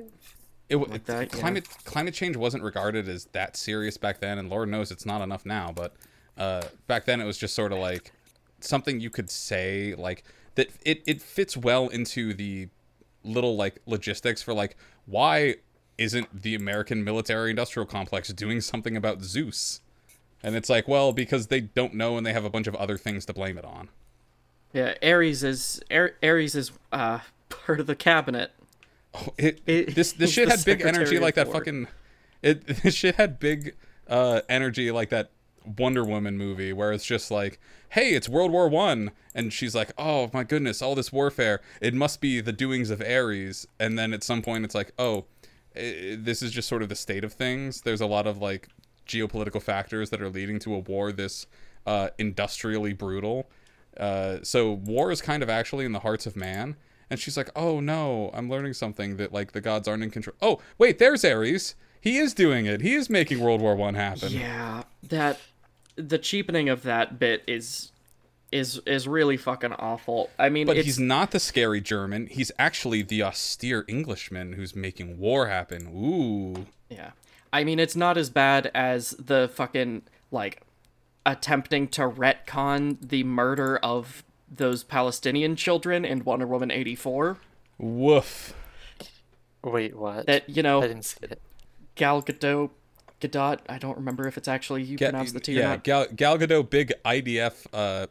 it, 0.69 0.75
w- 0.75 0.91
Like 0.91 1.05
that, 1.05 1.35
yeah. 1.35 1.41
climate 1.41 1.69
climate 1.85 2.15
change 2.15 2.37
wasn't 2.37 2.63
regarded 2.63 3.09
as 3.09 3.27
that 3.33 3.57
serious 3.57 3.97
back 3.97 4.21
then, 4.21 4.39
and 4.39 4.49
Lord 4.49 4.69
knows 4.69 4.91
it's 4.91 5.05
not 5.07 5.23
enough 5.23 5.45
now. 5.45 5.73
But 5.75 5.95
uh, 6.39 6.63
back 6.87 7.05
then, 7.05 7.21
it 7.21 7.25
was 7.25 7.37
just 7.39 7.55
sort 7.55 7.73
of 7.73 7.79
like 7.79 8.13
something 8.61 9.01
you 9.01 9.11
could 9.11 9.29
say 9.31 9.95
like 9.97 10.25
that. 10.55 10.69
It 10.85 11.03
it 11.07 11.21
fits 11.21 11.57
well 11.57 11.89
into 11.89 12.33
the 12.33 12.69
little 13.23 13.57
like 13.57 13.81
logistics 13.87 14.43
for 14.43 14.55
like 14.55 14.77
why 15.05 15.57
isn't 15.99 16.43
the 16.43 16.55
American 16.55 17.03
military 17.05 17.51
industrial 17.51 17.87
complex 17.87 18.29
doing 18.29 18.61
something 18.61 18.97
about 18.97 19.23
Zeus? 19.23 19.81
And 20.43 20.55
it's 20.55 20.69
like, 20.69 20.87
well, 20.87 21.13
because 21.13 21.47
they 21.49 21.61
don't 21.61 21.95
know 21.95 22.17
and 22.17 22.27
they 22.27 22.33
have 22.33 22.45
a 22.45 22.51
bunch 22.51 22.67
of 22.67 22.75
other 22.77 22.97
things 22.99 23.25
to 23.27 23.33
blame 23.33 23.59
it 23.59 23.65
on. 23.65 23.89
Yeah, 24.73 24.95
Ares 25.03 25.43
is 25.43 25.81
Ar- 25.91 26.15
Ares 26.23 26.55
is 26.55 26.71
uh 26.93 27.21
part 27.49 27.81
of 27.81 27.87
the 27.87 27.97
cabinet. 27.97 28.53
Oh, 29.15 29.29
it, 29.39 29.61
It- 29.67 29.95
this 29.95 30.13
this 30.13 30.33
shit 30.33 30.49
had 30.49 30.65
big 30.65 30.83
energy 30.83 31.19
like 31.19 31.35
that 31.37 31.51
fucking 31.51 31.89
it 32.43 32.67
this 32.83 32.95
shit 32.95 33.15
had 33.15 33.39
big 33.39 33.75
uh 34.09 34.43
energy 34.49 34.91
like 34.91 35.09
that 35.11 35.31
Wonder 35.79 36.05
Woman 36.05 36.37
movie 36.39 36.73
where 36.73 36.93
it's 36.93 37.05
just 37.07 37.31
like 37.31 37.59
hey 37.91 38.11
it's 38.11 38.29
World 38.29 38.53
War 38.53 38.69
1 38.69 39.11
and 39.35 39.53
she's 39.53 39.75
like 39.75 39.91
oh 39.99 40.31
my 40.33 40.45
goodness 40.45 40.83
all 40.83 40.95
this 40.95 41.13
warfare 41.13 41.61
it 41.81 41.95
must 41.95 42.21
be 42.21 42.41
the 42.41 42.53
doings 42.53 42.91
of 42.91 43.01
Ares 43.01 43.67
and 43.81 43.99
then 43.99 44.13
at 44.13 44.23
some 44.23 44.43
point 44.43 44.65
it's 44.65 44.75
like 44.75 44.93
oh 44.99 45.25
this 45.77 46.43
is 46.43 46.51
just 46.51 46.69
sort 46.69 46.83
of 46.83 46.89
the 46.89 46.97
state 46.97 47.25
of 47.25 47.33
things 47.33 47.83
there's 47.83 48.01
a 48.01 48.07
lot 48.07 48.27
of 48.27 48.39
like 48.39 48.69
geopolitical 49.07 49.63
factors 49.63 50.11
that 50.11 50.21
are 50.21 50.29
leading 50.29 50.59
to 50.59 50.75
a 50.75 50.79
war 50.79 51.13
this 51.13 51.47
uh 51.87 52.09
industrially 52.19 52.93
brutal 52.93 53.47
uh, 53.99 54.39
so 54.43 54.73
war 54.73 55.11
is 55.11 55.21
kind 55.21 55.43
of 55.43 55.49
actually 55.49 55.85
in 55.85 55.93
the 55.93 56.01
hearts 56.01 56.27
of 56.27 56.37
man. 56.37 56.77
And 57.09 57.21
she's 57.21 57.37
like, 57.37 57.51
oh 57.55 57.81
no, 57.81 58.31
I'm 58.35 58.51
learning 58.51 58.75
something 58.75 59.17
that 59.17 59.33
like 59.33 59.53
the 59.53 59.61
gods 59.61 59.87
aren't 59.87 60.03
in 60.03 60.11
control. 60.11 60.37
Oh 60.43 60.61
wait, 60.79 60.99
there's 60.99 61.25
Ares. 61.25 61.75
He 62.01 62.19
is 62.19 62.35
doing 62.35 62.67
it. 62.67 62.81
He 62.83 62.95
is 62.95 63.09
making 63.09 63.41
World 63.41 63.61
War 63.61 63.75
One 63.75 63.95
happen. 63.95 64.33
Yeah, 64.33 64.85
that 65.05 65.39
the 65.95 66.19
cheapening 66.19 66.69
of 66.69 66.83
that 66.83 67.19
bit 67.19 67.43
is 67.47 67.93
is 68.57 68.81
is 68.87 69.07
really 69.07 69.37
fucking 69.37 69.73
awful. 69.75 70.31
I 70.39 70.49
mean, 70.49 70.67
But 70.67 70.77
it's 70.77 70.87
he's 70.87 70.99
not 70.99 71.31
the 71.31 71.41
scary 71.41 71.81
German. 71.81 72.27
He's 72.27 72.53
actually 72.59 73.03
the 73.03 73.23
austere 73.23 73.85
Englishman 73.89 74.55
who's 74.55 74.75
making 74.75 75.19
war 75.19 75.47
happen. 75.49 75.89
Ooh. 75.89 76.67
yeah. 76.89 77.11
I 77.53 77.65
mean, 77.65 77.79
it's 77.79 77.97
not 77.97 78.19
as 78.19 78.29
bad 78.29 78.71
as 78.75 79.11
the 79.13 79.51
fucking 79.55 80.03
like 80.31 80.63
attempting 81.25 81.89
to 81.89 82.03
retcon 82.03 82.99
the 83.01 83.25
murder 83.25 83.79
of 83.79 84.23
those 84.51 84.85
Palestinian 84.85 85.57
children 85.57 86.05
in 86.05 86.25
Wonder 86.25 86.47
Woman 86.47 86.71
84. 86.71 87.39
Woof. 87.79 88.55
Wait, 89.63 89.97
what? 89.97 90.27
That, 90.27 90.49
you 90.49 90.63
know, 90.63 90.83
I 90.83 90.89
didn't 90.89 91.05
see 91.05 91.19
it. 91.23 91.41
Gal 91.97 92.23
Gadot, 92.23 92.71
Gadot, 93.21 93.59
I 93.69 93.79
don't 93.79 93.97
remember 93.97 94.29
if 94.29 94.37
it's 94.37 94.49
actually 94.49 94.83
you 94.83 94.97
Ga- 94.97 95.11
pronounce 95.11 95.33
the 95.33 95.41
T 95.41 95.57
or 95.57 95.61
yeah, 95.61 95.69
not. 95.71 95.85
Gal, 95.85 96.07
Gal 96.15 96.39
Gadot, 96.39 96.71
big 96.71 96.93
IDF 97.05 97.67
uh, 97.73 98.07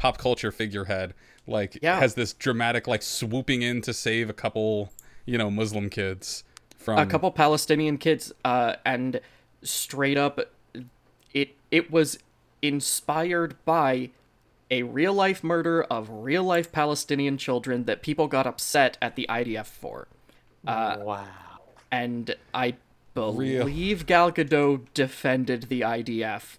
pop 0.00 0.16
culture 0.18 0.50
figurehead, 0.50 1.12
like 1.46 1.78
Yeah. 1.82 2.00
has 2.00 2.14
this 2.14 2.32
dramatic 2.32 2.86
like 2.88 3.02
swooping 3.02 3.60
in 3.62 3.82
to 3.82 3.92
save 3.92 4.30
a 4.30 4.32
couple, 4.32 4.92
you 5.26 5.36
know, 5.38 5.50
Muslim 5.50 5.90
kids 5.90 6.42
from 6.76 6.98
a 6.98 7.04
couple 7.06 7.30
Palestinian 7.30 7.98
kids, 7.98 8.32
uh, 8.44 8.76
and 8.86 9.20
straight 9.62 10.16
up, 10.16 10.40
it 11.34 11.54
it 11.70 11.90
was 11.90 12.18
inspired 12.62 13.54
by 13.64 14.10
a 14.70 14.82
real 14.84 15.12
life 15.12 15.42
murder 15.44 15.82
of 15.84 16.08
real 16.10 16.44
life 16.44 16.70
Palestinian 16.72 17.36
children 17.36 17.84
that 17.84 18.00
people 18.02 18.26
got 18.28 18.46
upset 18.46 18.96
at 19.02 19.16
the 19.16 19.26
IDF 19.28 19.66
for, 19.66 20.06
Uh, 20.66 20.96
wow. 21.00 21.26
and 21.90 22.34
I 22.54 22.76
believe 23.12 24.06
Gal 24.06 24.30
Gadot 24.32 24.86
defended 24.94 25.64
the 25.64 25.82
IDF. 25.82 26.58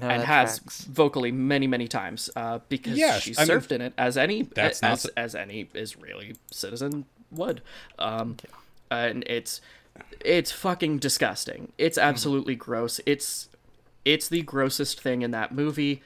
No, 0.00 0.08
and 0.08 0.22
has 0.22 0.58
tracks. 0.58 0.84
vocally 0.84 1.30
many 1.32 1.66
many 1.66 1.86
times 1.86 2.30
uh, 2.34 2.60
because 2.68 2.96
Yeah, 2.98 3.18
she 3.18 3.34
I 3.36 3.40
mean, 3.42 3.46
served 3.46 3.72
in 3.72 3.80
it 3.82 3.92
as 3.98 4.16
any 4.16 4.42
that's 4.42 4.82
as, 4.82 5.04
not 5.04 5.12
as 5.16 5.34
any 5.34 5.68
Israeli 5.74 6.34
citizen 6.50 7.04
would, 7.30 7.60
um, 7.98 8.36
and 8.90 9.22
it's 9.26 9.60
it's 10.24 10.50
fucking 10.50 10.98
disgusting. 10.98 11.72
It's 11.78 11.98
Mm-hmm. 11.98 12.08
absolutely 12.08 12.54
gross. 12.54 13.00
It's 13.04 13.48
it's 14.04 14.28
the 14.28 14.42
grossest 14.42 15.00
thing 15.00 15.20
in 15.22 15.30
that 15.32 15.52
movie, 15.52 16.02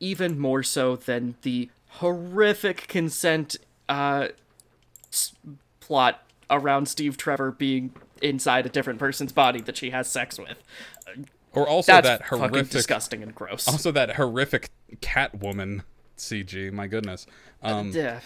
even 0.00 0.38
more 0.38 0.62
so 0.62 0.96
than 0.96 1.34
the 1.42 1.68
horrific 1.88 2.88
consent 2.88 3.56
uh, 3.88 4.28
s- 5.12 5.32
plot 5.80 6.22
around 6.50 6.86
Steve 6.88 7.16
Trevor 7.16 7.50
being 7.50 7.92
inside 8.22 8.64
a 8.66 8.68
different 8.70 8.98
person's 8.98 9.32
body 9.32 9.60
that 9.60 9.76
she 9.76 9.90
has 9.90 10.08
sex 10.08 10.38
with. 10.38 10.62
Or 11.56 11.68
also 11.68 11.92
That's 11.92 12.06
that 12.06 12.26
fucking 12.28 12.38
horrific 12.50 12.70
disgusting 12.70 13.22
and 13.22 13.34
gross. 13.34 13.66
also 13.66 13.90
that 13.92 14.14
horrific 14.16 14.70
Catwoman 15.00 15.82
CG. 16.16 16.72
My 16.72 16.86
goodness. 16.86 17.26
Um, 17.62 17.90
Yeah, 17.92 18.20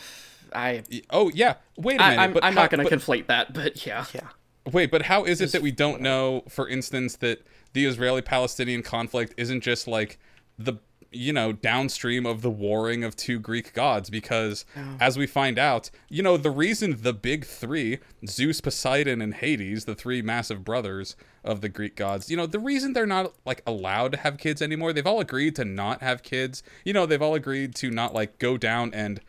I, 0.54 0.82
oh 1.10 1.30
yeah. 1.34 1.54
Wait 1.76 2.00
a 2.00 2.02
minute. 2.02 2.18
I 2.18 2.24
I'm, 2.24 2.32
but 2.32 2.44
I'm 2.44 2.54
how- 2.54 2.62
not 2.62 2.70
going 2.70 2.86
to 2.86 2.96
conflate 2.96 3.26
that, 3.28 3.54
but 3.54 3.86
yeah. 3.86 4.04
Yeah. 4.12 4.28
Wait, 4.70 4.90
but 4.90 5.02
how 5.02 5.24
is 5.24 5.40
it 5.40 5.52
that 5.52 5.62
we 5.62 5.70
don't 5.70 6.02
know, 6.02 6.44
for 6.48 6.68
instance, 6.68 7.16
that 7.16 7.46
the 7.72 7.86
Israeli-Palestinian 7.86 8.82
conflict 8.82 9.32
isn't 9.38 9.62
just 9.62 9.88
like 9.88 10.18
the 10.58 10.74
you 11.12 11.32
know 11.32 11.52
downstream 11.52 12.24
of 12.26 12.42
the 12.42 12.50
warring 12.50 13.04
of 13.04 13.16
two 13.16 13.38
Greek 13.38 13.72
gods? 13.72 14.10
Because 14.10 14.64
as 15.00 15.18
we 15.18 15.26
find 15.26 15.58
out, 15.58 15.90
you 16.08 16.22
know 16.22 16.36
the 16.36 16.50
reason 16.50 16.98
the 17.02 17.12
big 17.12 17.44
three, 17.44 17.98
Zeus, 18.26 18.60
Poseidon, 18.60 19.20
and 19.20 19.34
Hades, 19.34 19.84
the 19.84 19.94
three 19.94 20.22
massive 20.22 20.64
brothers 20.64 21.16
of 21.42 21.60
the 21.60 21.68
Greek 21.68 21.96
gods, 21.96 22.30
you 22.30 22.36
know 22.36 22.46
the 22.46 22.58
reason 22.58 22.92
they're 22.92 23.06
not 23.06 23.32
like 23.44 23.62
allowed 23.66 24.12
to 24.12 24.18
have 24.18 24.38
kids 24.38 24.62
anymore. 24.62 24.92
They've 24.92 25.06
all 25.06 25.20
agreed 25.20 25.56
to 25.56 25.64
not 25.64 26.02
have 26.02 26.22
kids. 26.22 26.62
You 26.84 26.92
know 26.92 27.06
they've 27.06 27.22
all 27.22 27.34
agreed 27.34 27.74
to 27.76 27.90
not 27.90 28.14
like 28.14 28.38
go 28.38 28.56
down 28.56 28.92
and 28.94 29.20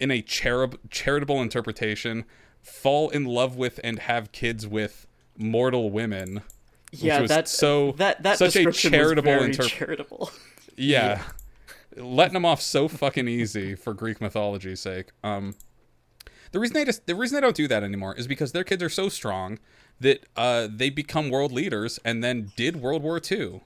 in 0.00 0.10
a 0.10 0.22
cherub 0.22 0.78
charitable 0.90 1.42
interpretation 1.42 2.24
fall 2.62 3.08
in 3.10 3.24
love 3.24 3.56
with 3.56 3.80
and 3.82 3.98
have 4.00 4.32
kids 4.32 4.66
with 4.66 5.06
mortal 5.36 5.90
women 5.90 6.42
Yeah, 6.92 7.20
was 7.20 7.28
that 7.30 7.48
so 7.48 7.92
that 7.92 8.22
that 8.22 8.38
such 8.38 8.56
a 8.56 8.70
charitable 8.72 9.32
was 9.32 9.56
yeah, 10.78 11.22
letting 11.96 12.34
them 12.34 12.44
off 12.44 12.60
so 12.60 12.88
fucking 12.88 13.28
easy 13.28 13.74
for 13.74 13.92
greek 13.94 14.20
mythology's 14.20 14.80
sake. 14.80 15.08
Um 15.24 15.54
the 16.52 16.58
reason 16.60 16.74
they 16.74 16.84
just 16.84 17.06
the 17.06 17.14
reason 17.14 17.34
they 17.34 17.40
don't 17.40 17.56
do 17.56 17.68
that 17.68 17.82
anymore 17.82 18.14
is 18.14 18.26
because 18.26 18.52
their 18.52 18.64
kids 18.64 18.82
are 18.82 18.88
so 18.88 19.08
strong 19.08 19.58
that 20.00 20.24
uh 20.36 20.68
they 20.70 20.90
become 20.90 21.28
world 21.30 21.52
leaders 21.52 21.98
and 22.04 22.22
then 22.22 22.52
did 22.56 22.76
world 22.76 23.02
war 23.02 23.20
ii 23.30 23.60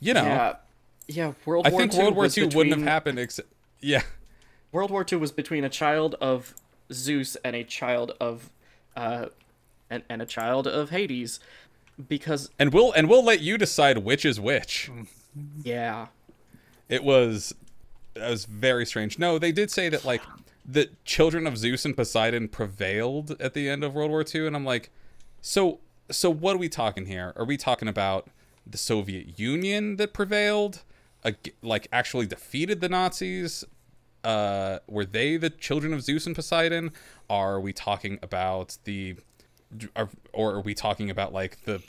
you 0.00 0.12
know? 0.12 0.22
Yeah, 0.24 0.54
yeah. 1.08 1.32
World 1.46 1.64
War 1.64 1.66
II. 1.66 1.66
i 1.66 1.70
War 1.70 1.80
think 1.80 1.94
II 1.94 1.98
world 2.00 2.16
war 2.16 2.28
ii 2.36 2.44
wouldn't 2.46 2.76
have 2.76 2.86
happened 2.86 3.18
except 3.18 3.48
yeah. 3.80 4.02
World 4.72 4.90
War 4.90 5.06
II 5.10 5.18
was 5.18 5.30
between 5.30 5.62
a 5.62 5.68
child 5.68 6.16
of 6.20 6.54
Zeus 6.92 7.36
and 7.44 7.54
a 7.54 7.62
child 7.62 8.12
of, 8.20 8.50
uh, 8.96 9.26
and, 9.88 10.02
and 10.08 10.20
a 10.20 10.26
child 10.26 10.66
of 10.66 10.90
Hades, 10.90 11.38
because 12.08 12.50
and 12.58 12.72
we'll 12.72 12.90
and 12.92 13.08
we'll 13.08 13.24
let 13.24 13.40
you 13.40 13.56
decide 13.56 13.98
which 13.98 14.24
is 14.24 14.40
which. 14.40 14.90
Yeah, 15.62 16.08
it 16.88 17.04
was 17.04 17.54
it 18.14 18.28
was 18.28 18.44
very 18.44 18.86
strange. 18.86 19.18
No, 19.18 19.38
they 19.38 19.52
did 19.52 19.70
say 19.70 19.88
that 19.88 20.04
like 20.04 20.22
the 20.64 20.90
children 21.04 21.46
of 21.46 21.58
Zeus 21.58 21.84
and 21.84 21.96
Poseidon 21.96 22.48
prevailed 22.48 23.36
at 23.40 23.54
the 23.54 23.68
end 23.68 23.84
of 23.84 23.94
World 23.94 24.10
War 24.10 24.24
II, 24.32 24.46
and 24.46 24.56
I'm 24.56 24.64
like, 24.64 24.90
so 25.40 25.80
so 26.10 26.30
what 26.30 26.54
are 26.54 26.58
we 26.58 26.68
talking 26.68 27.06
here? 27.06 27.32
Are 27.36 27.44
we 27.44 27.56
talking 27.56 27.88
about 27.88 28.28
the 28.66 28.78
Soviet 28.78 29.38
Union 29.38 29.96
that 29.96 30.12
prevailed, 30.12 30.82
like 31.62 31.88
actually 31.92 32.26
defeated 32.26 32.80
the 32.80 32.88
Nazis? 32.88 33.64
Uh, 34.22 34.78
were 34.86 35.04
they 35.04 35.36
the 35.36 35.50
children 35.50 35.92
of 35.92 36.02
Zeus 36.02 36.26
and 36.26 36.34
Poseidon? 36.34 36.92
Are 37.28 37.60
we 37.60 37.72
talking 37.72 38.18
about 38.22 38.78
the, 38.84 39.16
are, 39.94 40.08
or 40.32 40.54
are 40.54 40.60
we 40.60 40.74
talking 40.74 41.10
about 41.10 41.32
like 41.32 41.64
the 41.64 41.82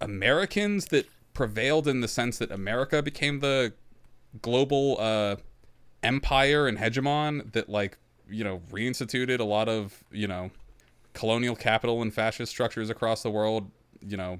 Americans 0.00 0.86
that 0.86 1.06
prevailed 1.34 1.86
in 1.86 2.00
the 2.00 2.08
sense 2.08 2.38
that 2.38 2.50
America 2.50 3.00
became 3.00 3.38
the 3.40 3.72
global 4.42 4.96
uh, 5.00 5.36
empire 6.02 6.66
and 6.66 6.78
hegemon 6.78 7.52
that 7.52 7.68
like 7.68 7.98
you 8.30 8.44
know 8.44 8.60
reinstituted 8.70 9.40
a 9.40 9.44
lot 9.44 9.68
of 9.68 10.04
you 10.10 10.26
know 10.26 10.50
colonial 11.14 11.56
capital 11.56 12.02
and 12.02 12.12
fascist 12.14 12.50
structures 12.50 12.90
across 12.90 13.22
the 13.22 13.30
world 13.30 13.70
you 14.06 14.16
know 14.16 14.38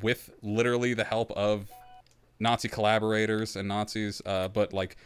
with 0.00 0.30
literally 0.42 0.94
the 0.94 1.04
help 1.04 1.30
of 1.32 1.70
nazi 2.38 2.68
collaborators 2.68 3.56
and 3.56 3.66
nazis 3.68 4.22
uh, 4.26 4.48
but 4.48 4.72
like 4.72 4.96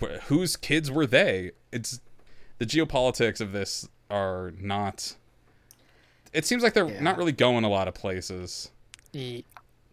wh- 0.00 0.18
whose 0.26 0.56
kids 0.56 0.90
were 0.90 1.06
they? 1.06 1.52
It's 1.72 2.00
the 2.58 2.66
geopolitics 2.66 3.40
of 3.40 3.52
this 3.52 3.88
are 4.10 4.52
not 4.58 5.16
it 6.32 6.44
seems 6.44 6.62
like 6.62 6.74
they're 6.74 7.00
not 7.00 7.16
really 7.16 7.32
going 7.32 7.64
a 7.64 7.68
lot 7.68 7.88
of 7.88 7.94
places. 7.94 8.70
E- 9.12 9.44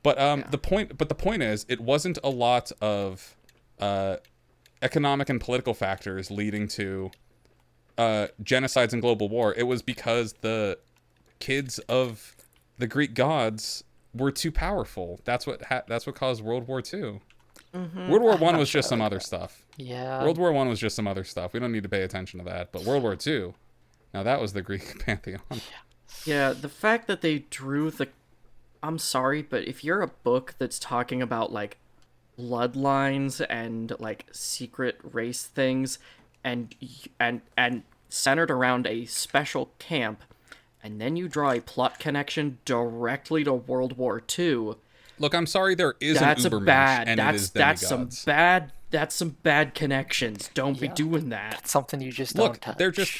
but 0.01 0.19
um, 0.19 0.43
the 0.51 0.57
point, 0.57 0.97
but 0.97 1.07
the 1.07 1.15
point 1.15 1.41
is, 1.41 1.65
it 1.69 1.79
wasn't 1.79 2.19
a 2.21 2.29
lot 2.29 2.71
of 2.81 3.35
uh, 3.83 4.17
economic 4.81 5.29
and 5.29 5.39
political 5.41 5.73
factors 5.73 6.29
leading 6.31 6.67
to 6.67 7.11
uh, 7.97 8.27
genocides 8.41 8.93
and 8.93 9.01
global 9.01 9.27
war. 9.29 9.53
It 9.55 9.63
was 9.63 9.81
because 9.81 10.33
the 10.41 10.77
kids 11.39 11.79
of 11.89 12.35
the 12.77 12.87
Greek 12.87 13.13
gods 13.13 13.83
were 14.13 14.31
too 14.31 14.51
powerful. 14.51 15.19
That's 15.25 15.45
what 15.45 15.63
ha- 15.65 15.83
that's 15.87 16.05
what 16.07 16.15
caused 16.15 16.41
World 16.43 16.67
War 16.67 16.81
II. 16.93 17.19
World 17.73 18.21
War 18.21 18.35
One 18.47 18.57
was 18.57 18.69
just 18.69 18.87
some 18.89 19.01
other 19.01 19.19
stuff. 19.19 19.65
yeah. 19.77 20.21
World 20.23 20.37
War 20.37 20.51
One 20.51 20.69
was 20.69 20.79
just 20.79 20.95
some 20.95 21.07
other 21.07 21.23
stuff. 21.23 21.53
We 21.53 21.59
don't 21.59 21.71
need 21.71 21.83
to 21.83 21.89
pay 21.89 22.03
attention 22.03 22.39
to 22.39 22.45
that. 22.45 22.71
But 22.71 22.83
World 22.83 23.03
War 23.03 23.15
Two, 23.15 23.53
now 24.13 24.23
that 24.23 24.39
was 24.41 24.53
the 24.53 24.61
Greek 24.61 24.99
pantheon. 25.05 25.41
yeah. 26.25 26.53
The 26.53 26.69
fact 26.69 27.07
that 27.07 27.21
they 27.21 27.39
drew 27.49 27.89
the, 27.91 28.07
I'm 28.81 28.97
sorry, 28.99 29.41
but 29.41 29.67
if 29.67 29.83
you're 29.83 30.01
a 30.01 30.07
book 30.07 30.55
that's 30.59 30.77
talking 30.79 31.21
about 31.21 31.51
like 31.51 31.77
bloodlines 32.39 33.45
and 33.49 33.93
like 33.99 34.25
secret 34.31 34.99
race 35.03 35.43
things, 35.45 35.99
and 36.43 36.75
and 37.19 37.41
and 37.57 37.83
centered 38.09 38.51
around 38.51 38.87
a 38.87 39.05
special 39.05 39.71
camp, 39.79 40.23
and 40.83 40.99
then 41.01 41.15
you 41.15 41.27
draw 41.27 41.51
a 41.51 41.61
plot 41.61 41.99
connection 41.99 42.59
directly 42.65 43.43
to 43.43 43.53
World 43.53 43.97
War 43.97 44.21
II. 44.37 44.73
Look, 45.19 45.33
I'm 45.33 45.45
sorry, 45.47 45.75
there 45.75 45.95
is 45.99 46.19
that's 46.19 46.45
an 46.45 46.53
a 46.53 46.57
Ubermensch, 46.57 46.65
bad 46.65 47.07
and 47.07 47.19
that's 47.19 47.49
that's 47.49 47.87
some 47.87 48.09
bad 48.25 48.71
that's 48.89 49.15
some 49.15 49.37
bad 49.43 49.73
connections. 49.73 50.49
Don't 50.53 50.79
be 50.79 50.87
doing 50.87 51.29
that. 51.29 51.59
It's 51.59 51.71
something 51.71 52.01
you 52.01 52.11
just 52.11 52.35
Look, 52.35 52.53
don't 52.53 52.61
touch. 52.61 52.77
they're 52.77 52.91
just 52.91 53.11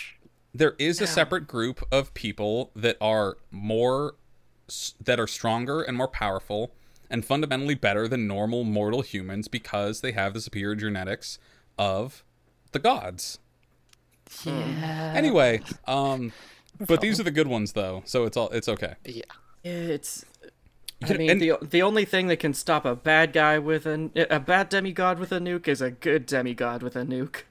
there 0.54 0.76
is 0.78 1.02
a 1.02 1.08
separate 1.08 1.48
group 1.48 1.84
of 1.92 2.14
people 2.14 2.72
that 2.76 2.98
are 3.02 3.38
more 3.52 4.16
that 5.04 5.20
are 5.20 5.28
stronger 5.28 5.82
and 5.82 5.98
more 5.98 6.08
powerful 6.08 6.74
and 7.10 7.24
fundamentally 7.26 7.76
better 7.76 8.08
than 8.08 8.28
normal 8.28 8.64
mortal 8.64 9.02
humans 9.02 9.48
because 9.48 10.02
they 10.02 10.12
have 10.14 10.34
the 10.34 10.42
superior 10.42 10.76
genetics 10.76 11.38
of 11.78 12.24
the 12.72 12.80
gods. 12.80 13.40
yeah. 14.46 15.14
Anyway, 15.16 15.62
um 15.88 16.32
but 16.88 17.02
these 17.02 17.20
are 17.20 17.24
the 17.24 17.32
good 17.32 17.48
ones 17.48 17.74
though, 17.74 18.02
so 18.06 18.26
it's 18.26 18.36
all 18.38 18.50
it's 18.50 18.68
okay. 18.68 18.96
yeah. 19.06 19.22
it's 19.64 20.26
I 21.04 21.14
mean, 21.18 21.30
and- 21.32 21.42
the 21.42 21.54
the 21.62 21.82
only 21.82 22.06
thing 22.06 22.28
that 22.28 22.38
can 22.38 22.54
stop 22.54 22.86
a 22.86 22.96
bad 22.96 23.34
guy 23.34 23.60
with 23.60 23.86
an 23.86 24.12
a 24.16 24.40
bad 24.40 24.70
demigod 24.70 25.20
with 25.20 25.32
a 25.32 25.40
nuke 25.40 25.68
is 25.68 25.82
a 25.82 25.92
good 25.92 26.26
demigod 26.26 26.82
with 26.82 26.96
a 26.96 27.04
nuke. 27.04 27.42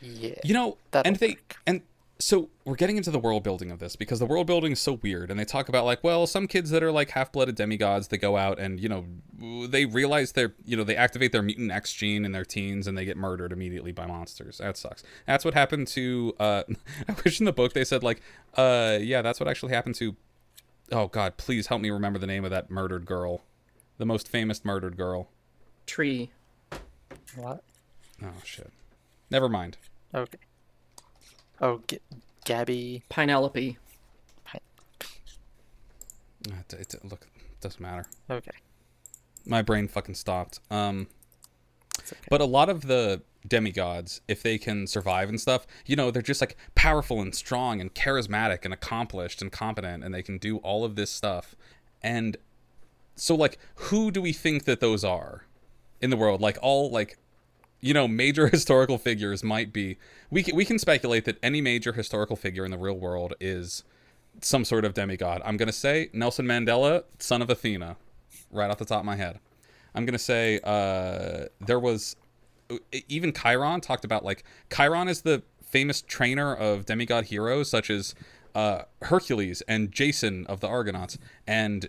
Yeah. 0.00 0.34
You 0.44 0.54
know, 0.54 0.78
That'll 0.90 1.08
and 1.10 1.16
they 1.18 1.28
work. 1.30 1.56
and 1.66 1.80
so 2.22 2.48
we're 2.64 2.76
getting 2.76 2.96
into 2.96 3.10
the 3.10 3.18
world 3.18 3.42
building 3.42 3.72
of 3.72 3.80
this 3.80 3.96
because 3.96 4.20
the 4.20 4.26
world 4.26 4.46
building 4.46 4.72
is 4.72 4.80
so 4.80 4.92
weird 5.02 5.28
and 5.30 5.40
they 5.40 5.44
talk 5.44 5.68
about 5.68 5.84
like 5.84 6.02
well 6.04 6.26
some 6.26 6.46
kids 6.46 6.70
that 6.70 6.82
are 6.82 6.92
like 6.92 7.10
half-blooded 7.10 7.56
demigods 7.56 8.08
they 8.08 8.16
go 8.16 8.36
out 8.36 8.60
and 8.60 8.78
you 8.78 8.88
know 8.88 9.04
they 9.66 9.84
realize 9.86 10.32
they're 10.32 10.54
you 10.64 10.76
know 10.76 10.84
they 10.84 10.94
activate 10.94 11.32
their 11.32 11.42
mutant 11.42 11.72
x 11.72 11.92
gene 11.92 12.24
in 12.24 12.30
their 12.30 12.44
teens 12.44 12.86
and 12.86 12.96
they 12.96 13.04
get 13.04 13.16
murdered 13.16 13.52
immediately 13.52 13.90
by 13.90 14.06
monsters 14.06 14.58
that 14.58 14.76
sucks 14.76 15.02
that's 15.26 15.44
what 15.44 15.54
happened 15.54 15.88
to 15.88 16.32
uh 16.38 16.62
i 17.08 17.14
wish 17.24 17.40
in 17.40 17.44
the 17.44 17.52
book 17.52 17.72
they 17.72 17.84
said 17.84 18.04
like 18.04 18.22
uh 18.56 18.98
yeah 19.00 19.20
that's 19.20 19.40
what 19.40 19.48
actually 19.48 19.72
happened 19.72 19.96
to 19.96 20.14
oh 20.92 21.08
god 21.08 21.36
please 21.36 21.66
help 21.66 21.80
me 21.80 21.90
remember 21.90 22.20
the 22.20 22.26
name 22.26 22.44
of 22.44 22.50
that 22.52 22.70
murdered 22.70 23.04
girl 23.04 23.42
the 23.98 24.06
most 24.06 24.28
famous 24.28 24.64
murdered 24.64 24.96
girl 24.96 25.28
Tree. 25.86 26.30
What? 27.34 27.64
oh 28.22 28.28
shit 28.44 28.70
never 29.28 29.48
mind 29.48 29.76
Okay. 30.14 30.38
Oh, 31.62 31.80
G- 31.86 32.00
Gabby. 32.44 33.02
Pinelope. 33.08 33.78
Uh, 36.50 36.54
it, 36.72 36.94
it, 36.94 37.04
look 37.04 37.28
it 37.36 37.60
doesn't 37.60 37.80
matter 37.80 38.04
Okay. 38.28 38.50
my 39.46 39.62
brain 39.62 39.86
fucking 39.86 40.16
stopped. 40.16 40.58
Um, 40.72 41.06
okay. 42.00 42.16
but 42.28 42.40
a 42.40 42.44
lot 42.44 42.68
of 42.68 42.88
the 42.88 43.22
demigods, 43.46 44.20
if 44.26 44.42
they 44.42 44.58
can 44.58 44.88
survive 44.88 45.28
and 45.28 45.40
stuff, 45.40 45.68
you 45.86 45.94
know, 45.94 46.10
they're 46.10 46.20
just 46.20 46.40
like 46.40 46.56
powerful 46.74 47.20
and 47.20 47.32
strong 47.32 47.80
and 47.80 47.94
charismatic 47.94 48.64
and 48.64 48.74
accomplished 48.74 49.40
and 49.40 49.52
competent, 49.52 50.02
and 50.02 50.12
they 50.12 50.22
can 50.22 50.38
do 50.38 50.56
all 50.58 50.84
of 50.84 50.96
this 50.96 51.10
stuff. 51.10 51.54
And 52.02 52.36
so, 53.14 53.36
like, 53.36 53.58
who 53.76 54.10
do 54.10 54.20
we 54.20 54.32
think 54.32 54.64
that 54.64 54.80
those 54.80 55.04
are 55.04 55.44
in 56.00 56.10
the 56.10 56.16
world? 56.16 56.40
Like, 56.40 56.58
all 56.60 56.90
like, 56.90 57.18
you 57.82 57.92
know, 57.92 58.08
major 58.08 58.48
historical 58.48 58.96
figures 58.96 59.44
might 59.44 59.72
be. 59.72 59.98
We 60.30 60.42
can, 60.42 60.56
we 60.56 60.64
can 60.64 60.78
speculate 60.78 61.26
that 61.26 61.36
any 61.42 61.60
major 61.60 61.92
historical 61.92 62.36
figure 62.36 62.64
in 62.64 62.70
the 62.70 62.78
real 62.78 62.98
world 62.98 63.34
is 63.38 63.84
some 64.40 64.64
sort 64.64 64.86
of 64.86 64.94
demigod. 64.94 65.42
I'm 65.44 65.58
gonna 65.58 65.72
say 65.72 66.08
Nelson 66.14 66.46
Mandela, 66.46 67.04
son 67.18 67.42
of 67.42 67.50
Athena, 67.50 67.96
right 68.50 68.70
off 68.70 68.78
the 68.78 68.86
top 68.86 69.00
of 69.00 69.04
my 69.04 69.16
head. 69.16 69.38
I'm 69.94 70.06
gonna 70.06 70.18
say 70.18 70.58
uh, 70.64 71.46
there 71.60 71.78
was 71.78 72.16
even 73.08 73.34
Chiron 73.34 73.82
talked 73.82 74.06
about 74.06 74.24
like 74.24 74.44
Chiron 74.74 75.08
is 75.08 75.20
the 75.22 75.42
famous 75.62 76.00
trainer 76.00 76.54
of 76.54 76.86
demigod 76.86 77.26
heroes 77.26 77.68
such 77.68 77.90
as 77.90 78.14
uh, 78.54 78.82
Hercules 79.02 79.62
and 79.62 79.90
Jason 79.90 80.46
of 80.46 80.60
the 80.60 80.68
Argonauts, 80.68 81.18
and 81.46 81.88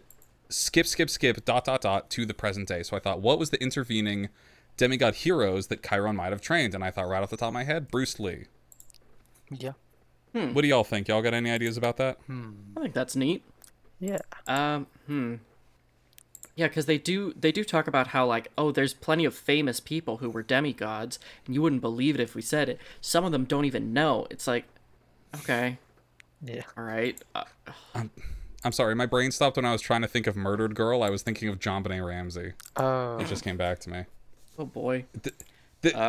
skip, 0.50 0.88
skip, 0.88 1.10
skip, 1.10 1.44
dot, 1.46 1.66
dot, 1.66 1.82
dot 1.82 2.10
to 2.12 2.26
the 2.26 2.34
present 2.34 2.68
day. 2.68 2.84
So 2.84 2.96
I 2.96 3.00
thought, 3.00 3.22
what 3.22 3.40
was 3.40 3.50
the 3.50 3.62
intervening 3.62 4.30
demigod 4.78 5.16
heroes 5.16 5.68
that 5.68 5.84
Chiron 5.84 6.16
might 6.16 6.32
have 6.32 6.42
trained? 6.42 6.74
And 6.76 6.84
I 6.84 6.92
thought 6.92 7.08
right 7.08 7.22
off 7.24 7.30
the 7.30 7.38
top 7.38 7.50
of 7.50 7.54
my 7.54 7.64
head, 7.64 7.90
Bruce 7.90 8.20
Lee. 8.20 8.46
Yeah. 9.50 9.74
What 10.32 10.64
do 10.64 10.68
y'all 10.68 10.84
think? 10.84 11.08
Y'all 11.08 11.22
got 11.22 11.36
any 11.36 11.52
ideas 11.52 11.78
about 11.78 11.98
that? 11.98 12.18
I 12.30 12.80
think 12.82 12.94
that's 12.96 13.16
neat. 13.16 13.44
Yeah. 14.00 14.18
Um, 14.48 14.88
hmm. 15.06 15.36
Yeah, 16.56 16.68
because 16.68 16.86
they 16.88 16.98
do 16.98 17.34
they 17.40 17.52
do 17.52 17.64
talk 17.64 17.88
about 17.88 18.08
how 18.08 18.26
like 18.26 18.50
oh 18.58 18.72
there's 18.72 18.94
plenty 18.94 19.26
of 19.26 19.34
famous 19.36 19.80
people 19.80 20.18
who 20.18 20.30
were 20.30 20.44
demigods 20.44 21.18
and 21.46 21.54
you 21.56 21.62
wouldn't 21.62 21.82
believe 21.82 22.16
it 22.16 22.22
if 22.22 22.34
we 22.36 22.42
said 22.42 22.68
it. 22.70 22.80
Some 23.02 23.26
of 23.26 23.32
them 23.32 23.46
don't 23.46 23.66
even 23.66 23.94
know. 23.94 24.28
It's 24.32 24.48
like, 24.48 24.66
okay, 25.36 25.78
Yeah. 26.44 26.64
all 26.78 26.84
right. 26.84 27.20
Uh, 27.36 27.44
I'm 28.64 28.72
sorry, 28.72 28.96
my 28.96 29.06
brain 29.06 29.32
stopped 29.32 29.58
when 29.58 29.66
I 29.66 29.72
was 29.72 29.82
trying 29.82 30.02
to 30.02 30.08
think 30.08 30.26
of 30.26 30.36
Murdered 30.36 30.74
Girl. 30.76 31.04
I 31.04 31.10
was 31.10 31.22
thinking 31.22 31.50
of 31.50 31.60
JonBenét 31.60 32.06
Ramsey. 32.06 32.54
Oh. 32.76 33.18
It 33.18 33.28
just 33.28 33.44
came 33.44 33.58
back 33.58 33.80
to 33.82 33.90
me. 33.90 34.06
Oh 34.58 34.66
boy, 34.66 35.06
Th- 35.24 35.36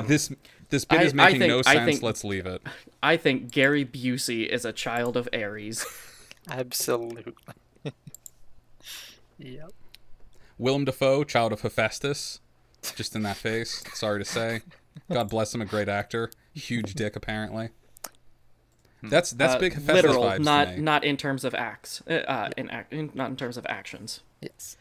this 0.07 0.31
this 0.71 0.85
bit 0.85 0.97
Um, 0.97 1.03
I- 1.03 1.05
is 1.07 1.15
making 1.15 1.41
think- 1.41 1.49
no 1.51 1.63
sense. 1.63 1.85
think- 1.85 2.03
Let's 2.03 2.25
leave 2.25 2.47
it. 2.47 2.63
I 3.03 3.17
think 3.17 3.51
Gary 3.51 3.85
Busey 3.85 4.47
is 4.47 4.65
a 4.65 4.73
child 4.73 5.17
of 5.17 5.29
Ares. 5.33 5.85
Absolutely. 6.51 7.33
yep. 9.39 9.71
Willem 10.59 10.85
Dafoe, 10.85 11.25
child 11.25 11.53
of 11.53 11.63
Hephaestus, 11.63 12.41
just 12.95 13.17
in 13.17 13.23
that 13.23 13.37
face. 13.37 13.83
Sorry 13.95 14.21
to 14.23 14.25
say. 14.25 14.61
God 15.11 15.29
bless 15.29 15.55
him, 15.55 15.61
a 15.61 15.65
great 15.65 15.89
actor. 15.89 16.31
Huge 16.53 16.95
dick, 16.95 17.17
apparently. 17.17 17.71
That's 19.03 19.33
that's 19.33 19.55
Uh, 19.55 19.59
big 19.59 19.75
Hephaestus 19.75 20.05
literal, 20.05 20.23
vibes 20.25 20.45
not 20.45 20.65
to 20.69 20.77
me. 20.77 20.83
not 20.83 21.05
in 21.05 21.17
terms 21.19 21.45
of 21.45 21.55
acts, 21.55 22.03
uh, 22.09 22.13
uh, 22.13 22.51
in, 22.57 22.71
act, 22.71 22.93
in 22.93 23.11
not 23.15 23.29
in 23.31 23.37
terms 23.37 23.57
of 23.59 23.67
actions. 23.69 24.23
Yes. 24.41 24.77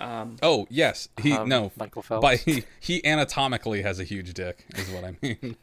Oh 0.00 0.66
yes, 0.70 1.08
he 1.20 1.32
Um, 1.32 1.48
no. 1.48 1.72
Michael 1.76 2.02
Phelps. 2.02 2.22
By 2.22 2.36
he, 2.36 2.64
he 2.80 3.04
anatomically 3.04 3.82
has 3.82 4.00
a 4.00 4.04
huge 4.04 4.32
dick, 4.34 4.64
is 4.74 4.88
what 4.90 5.04
I 5.04 5.14
mean. 5.22 5.56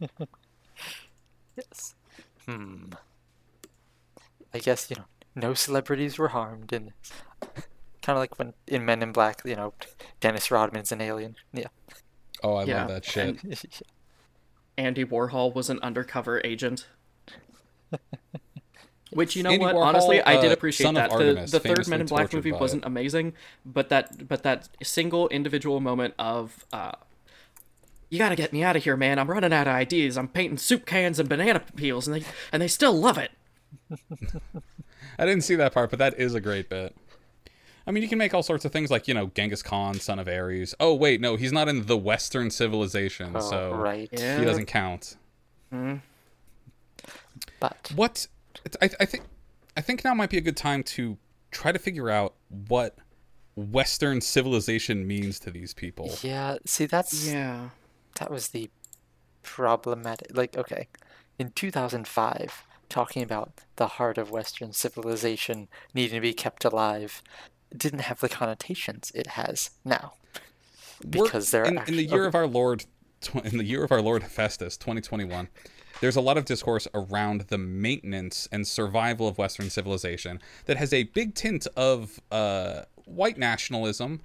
Yes. 1.56 1.94
Hmm. 2.48 2.92
I 4.54 4.58
guess, 4.58 4.90
you 4.90 4.96
know, 4.96 5.04
no 5.34 5.54
celebrities 5.54 6.18
were 6.18 6.28
harmed 6.28 6.72
in 6.72 6.86
this. 6.86 7.12
Kind 8.02 8.16
of 8.16 8.20
like 8.20 8.38
when 8.38 8.54
in 8.66 8.84
Men 8.84 9.02
in 9.02 9.12
Black, 9.12 9.42
you 9.44 9.54
know, 9.54 9.74
Dennis 10.20 10.50
Rodman's 10.50 10.92
an 10.92 11.00
alien. 11.00 11.36
Yeah. 11.52 11.68
Oh, 12.42 12.56
I 12.56 12.64
Yeah, 12.64 12.80
love 12.80 12.88
that 12.88 13.04
shit. 13.04 13.42
and- 13.44 13.58
Andy 14.78 15.04
Warhol 15.04 15.54
was 15.54 15.68
an 15.70 15.78
undercover 15.80 16.40
agent. 16.44 16.86
Which 19.12 19.36
you 19.36 19.42
know 19.42 19.50
Andy 19.50 19.64
what? 19.64 19.74
Warhol, 19.74 19.84
Honestly, 19.84 20.22
I 20.22 20.40
did 20.40 20.50
uh, 20.50 20.54
appreciate 20.54 20.92
that. 20.94 21.10
The, 21.10 21.14
Artemis, 21.14 21.50
the 21.50 21.60
third 21.60 21.86
Men 21.88 22.00
in 22.00 22.06
Black 22.06 22.32
movie 22.32 22.52
wasn't 22.52 22.82
it. 22.82 22.86
amazing, 22.86 23.34
but 23.66 23.88
that 23.90 24.26
but 24.28 24.42
that 24.42 24.68
single 24.82 25.28
individual 25.28 25.80
moment 25.80 26.14
of 26.18 26.64
uh, 26.72 26.92
you 28.08 28.18
gotta 28.18 28.36
get 28.36 28.52
me 28.52 28.62
out 28.62 28.76
of 28.76 28.84
here, 28.84 28.96
man. 28.96 29.18
I'm 29.18 29.30
running 29.30 29.52
out 29.52 29.66
of 29.66 29.74
ideas. 29.74 30.16
I'm 30.16 30.28
painting 30.28 30.58
soup 30.58 30.86
cans 30.86 31.18
and 31.18 31.28
banana 31.28 31.60
peels, 31.76 32.06
and 32.08 32.16
they 32.16 32.24
and 32.52 32.62
they 32.62 32.68
still 32.68 32.92
love 32.98 33.18
it. 33.18 33.32
I 35.18 35.26
didn't 35.26 35.42
see 35.42 35.54
that 35.56 35.72
part, 35.74 35.90
but 35.90 35.98
that 35.98 36.18
is 36.18 36.34
a 36.34 36.40
great 36.40 36.68
bit. 36.68 36.94
I 37.86 37.90
mean, 37.90 38.02
you 38.02 38.08
can 38.08 38.18
make 38.18 38.32
all 38.32 38.42
sorts 38.44 38.64
of 38.64 38.72
things 38.72 38.90
like, 38.92 39.08
you 39.08 39.14
know, 39.14 39.26
Genghis 39.34 39.62
Khan, 39.62 39.98
son 39.98 40.18
of 40.20 40.28
Ares. 40.28 40.72
Oh, 40.78 40.94
wait, 40.94 41.20
no, 41.20 41.34
he's 41.36 41.52
not 41.52 41.68
in 41.68 41.86
the 41.86 41.96
Western 41.96 42.48
civilization, 42.50 43.32
Oh, 43.34 43.40
so 43.40 43.74
right. 43.74 44.08
Yeah. 44.12 44.38
he 44.38 44.44
doesn't 44.44 44.66
count. 44.66 45.16
But 47.60 47.92
What 47.96 48.26
I, 48.80 48.90
I 49.00 49.04
think 49.04 49.24
I 49.76 49.80
think 49.80 50.04
now 50.04 50.14
might 50.14 50.30
be 50.30 50.38
a 50.38 50.42
good 50.42 50.56
time 50.56 50.82
to 50.84 51.16
try 51.50 51.72
to 51.72 51.78
figure 51.78 52.08
out 52.10 52.34
what 52.68 52.96
Western 53.56 54.20
civilization 54.20 55.06
means 55.06 55.38
to 55.40 55.50
these 55.50 55.74
people. 55.74 56.10
yeah, 56.22 56.56
see 56.64 56.86
that's 56.86 57.26
Yeah. 57.26 57.70
that 58.18 58.30
was 58.30 58.48
the 58.48 58.70
problematic 59.42 60.28
like 60.36 60.56
okay. 60.56 60.88
In 61.38 61.50
2005, 61.50 62.64
talking 62.88 63.22
about 63.22 63.52
the 63.76 63.86
heart 63.86 64.18
of 64.18 64.30
western 64.30 64.72
civilization 64.72 65.66
needing 65.94 66.16
to 66.16 66.20
be 66.20 66.34
kept 66.34 66.64
alive 66.64 67.22
didn't 67.76 68.00
have 68.00 68.20
the 68.20 68.28
connotations 68.28 69.10
it 69.14 69.28
has 69.28 69.70
now. 69.84 70.12
We're- 71.02 71.24
Because 71.24 71.50
they're 71.50 71.64
in, 71.64 71.70
in 71.70 71.74
the 71.96 72.04
actu- 72.04 72.14
year 72.14 72.26
of 72.26 72.34
our 72.34 72.46
Lord, 72.46 72.84
tw- 73.22 73.36
in 73.46 73.56
the 73.58 73.64
year 73.64 73.82
of 73.82 73.90
our 73.90 74.02
Lord 74.02 74.22
Hephaestus, 74.22 74.76
2021. 74.76 75.48
There's 76.02 76.16
a 76.16 76.20
lot 76.20 76.36
of 76.36 76.44
discourse 76.46 76.88
around 76.94 77.42
the 77.42 77.58
maintenance 77.58 78.48
and 78.50 78.66
survival 78.66 79.28
of 79.28 79.38
Western 79.38 79.70
civilization 79.70 80.40
that 80.66 80.76
has 80.76 80.92
a 80.92 81.04
big 81.04 81.36
tint 81.36 81.68
of 81.76 82.18
uh, 82.32 82.82
white 83.04 83.38
nationalism 83.38 84.20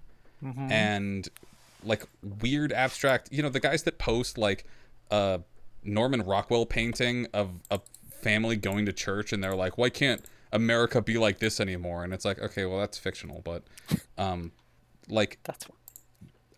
and 0.71 1.29
like 1.83 2.03
weird 2.41 2.73
abstract. 2.73 3.31
You 3.31 3.43
know, 3.43 3.49
the 3.49 3.59
guys 3.59 3.83
that 3.83 3.99
post 3.99 4.39
like 4.39 4.65
a 5.11 5.41
Norman 5.83 6.23
Rockwell 6.23 6.65
painting 6.65 7.27
of 7.31 7.51
a 7.69 7.79
family 8.09 8.55
going 8.55 8.87
to 8.87 8.91
church 8.91 9.31
and 9.31 9.43
they're 9.43 9.55
like, 9.55 9.77
"Why 9.77 9.91
can't 9.91 10.25
America 10.51 10.99
be 10.99 11.19
like 11.19 11.37
this 11.37 11.59
anymore?" 11.59 12.03
And 12.03 12.11
it's 12.11 12.25
like, 12.25 12.39
okay, 12.39 12.65
well 12.65 12.79
that's 12.79 12.97
fictional, 12.97 13.41
but 13.43 13.61
um, 14.17 14.51
like 15.09 15.37
that's 15.43 15.67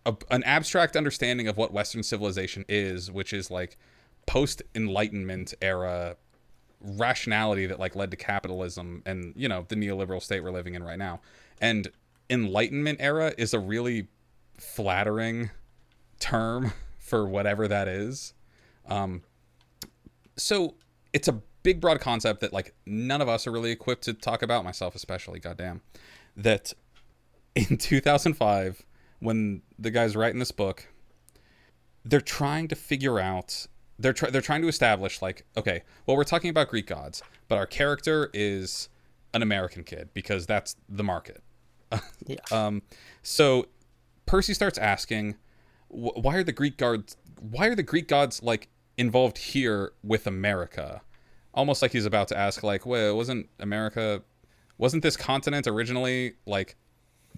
a, 0.06 0.16
an 0.32 0.44
abstract 0.44 0.96
understanding 0.96 1.50
of 1.50 1.58
what 1.58 1.74
Western 1.74 2.04
civilization 2.04 2.64
is, 2.70 3.12
which 3.12 3.34
is 3.34 3.52
like 3.52 3.78
post 4.30 4.62
Enlightenment 4.76 5.56
era 5.60 6.16
rationality 6.80 7.66
that 7.66 7.80
like 7.80 7.96
led 7.96 8.12
to 8.12 8.16
capitalism 8.16 9.02
and 9.04 9.34
you 9.36 9.50
know 9.50 9.66
the 9.70 9.76
neoliberal 9.76 10.22
state 10.22 10.44
we're 10.44 10.52
living 10.52 10.76
in 10.76 10.84
right 10.84 11.00
now. 11.00 11.20
And 11.60 11.88
Enlightenment 12.30 13.00
era 13.02 13.34
is 13.40 13.56
a 13.56 13.60
really 13.60 14.08
flattering 14.60 15.50
term 16.20 16.74
for 17.00 17.28
whatever 17.28 17.68
that 17.68 17.88
is. 17.88 18.36
Um, 18.86 19.24
so 20.38 20.76
it's 21.12 21.28
a 21.28 21.42
big 21.64 21.82
broad 21.82 22.00
concept 22.00 22.42
that 22.42 22.54
like 22.54 22.76
none 22.86 23.22
of 23.22 23.28
us 23.28 23.48
are 23.48 23.52
really 23.52 23.72
equipped 23.72 24.04
to 24.04 24.14
talk 24.14 24.44
about 24.44 24.64
myself 24.64 24.96
especially 24.96 25.40
goddamn 25.40 25.82
that 26.38 26.72
in 27.56 27.78
2005 27.78 28.86
when 29.20 29.62
the 29.78 29.92
guy's 29.92 30.16
writing 30.16 30.40
this 30.40 30.52
book 30.52 30.88
they're 32.06 32.22
trying 32.22 32.70
to 32.70 32.76
figure 32.76 33.20
out 33.20 33.68
they're 34.00 34.14
try, 34.14 34.30
they're 34.30 34.42
trying 34.42 34.62
to 34.62 34.68
establish 34.68 35.22
like 35.22 35.46
okay 35.56 35.84
well 36.06 36.18
we're 36.18 36.24
talking 36.24 36.50
about 36.50 36.68
greek 36.70 36.88
gods 36.88 37.22
but 37.48 37.58
our 37.58 37.66
character 37.66 38.30
is 38.34 38.90
an 39.34 39.42
american 39.42 39.84
kid 39.84 40.10
because 40.14 40.46
that's 40.46 40.76
the 40.88 41.04
market 41.04 41.44
yeah. 42.26 42.38
um, 42.52 42.82
so 43.24 43.66
Percy 44.26 44.54
starts 44.54 44.78
asking, 44.78 45.38
why 45.88 46.36
are 46.36 46.44
the 46.44 46.52
Greek 46.52 46.78
gods? 46.78 47.18
Why 47.40 47.66
are 47.66 47.74
the 47.74 47.82
Greek 47.82 48.08
gods 48.08 48.44
like 48.44 48.70
involved 49.00 49.38
here 49.38 49.94
with 50.04 50.28
America. 50.28 51.02
Almost 51.54 51.82
like 51.82 51.94
he's 51.94 52.06
about 52.06 52.28
to 52.28 52.38
ask, 52.38 52.62
like, 52.62 52.86
well, 52.86 53.16
wasn't 53.16 53.50
America, 53.60 54.22
wasn't 54.78 55.02
this 55.02 55.18
continent 55.18 55.66
originally 55.66 56.34
like 56.46 56.76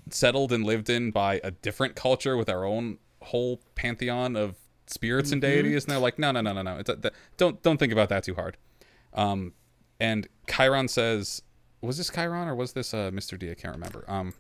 settled 0.10 0.52
and 0.52 0.66
lived 0.66 0.90
in 0.90 1.12
by 1.12 1.40
a 1.44 1.52
different 1.52 1.96
culture 1.96 2.36
with 2.36 2.50
our 2.50 2.66
own 2.66 2.98
whole 3.22 3.62
pantheon 3.76 4.36
of 4.36 4.56
spirits 4.92 5.32
and 5.32 5.42
deities? 5.42 5.84
And 5.84 5.92
they're 5.92 6.00
like, 6.00 6.20
no, 6.20 6.32
no, 6.32 6.42
no, 6.42 6.54
no, 6.54 6.62
no. 6.62 6.78
It's 6.78 6.90
a, 6.90 6.96
th- 6.96 7.14
don't 7.38 7.62
don't 7.64 7.78
think 7.78 7.94
about 7.94 8.10
that 8.10 8.24
too 8.24 8.36
hard. 8.36 8.58
Um, 9.14 9.54
and 10.00 10.28
Chiron 10.50 10.88
says, 10.88 11.42
was 11.82 11.98
this 11.98 12.10
Chiron 12.10 12.48
or 12.48 12.56
was 12.56 12.74
this 12.74 12.94
uh, 12.94 13.12
Mr. 13.12 13.38
D? 13.38 13.52
I 13.52 13.56
can't 13.56 13.76
remember. 13.76 14.06
Um, 14.08 14.34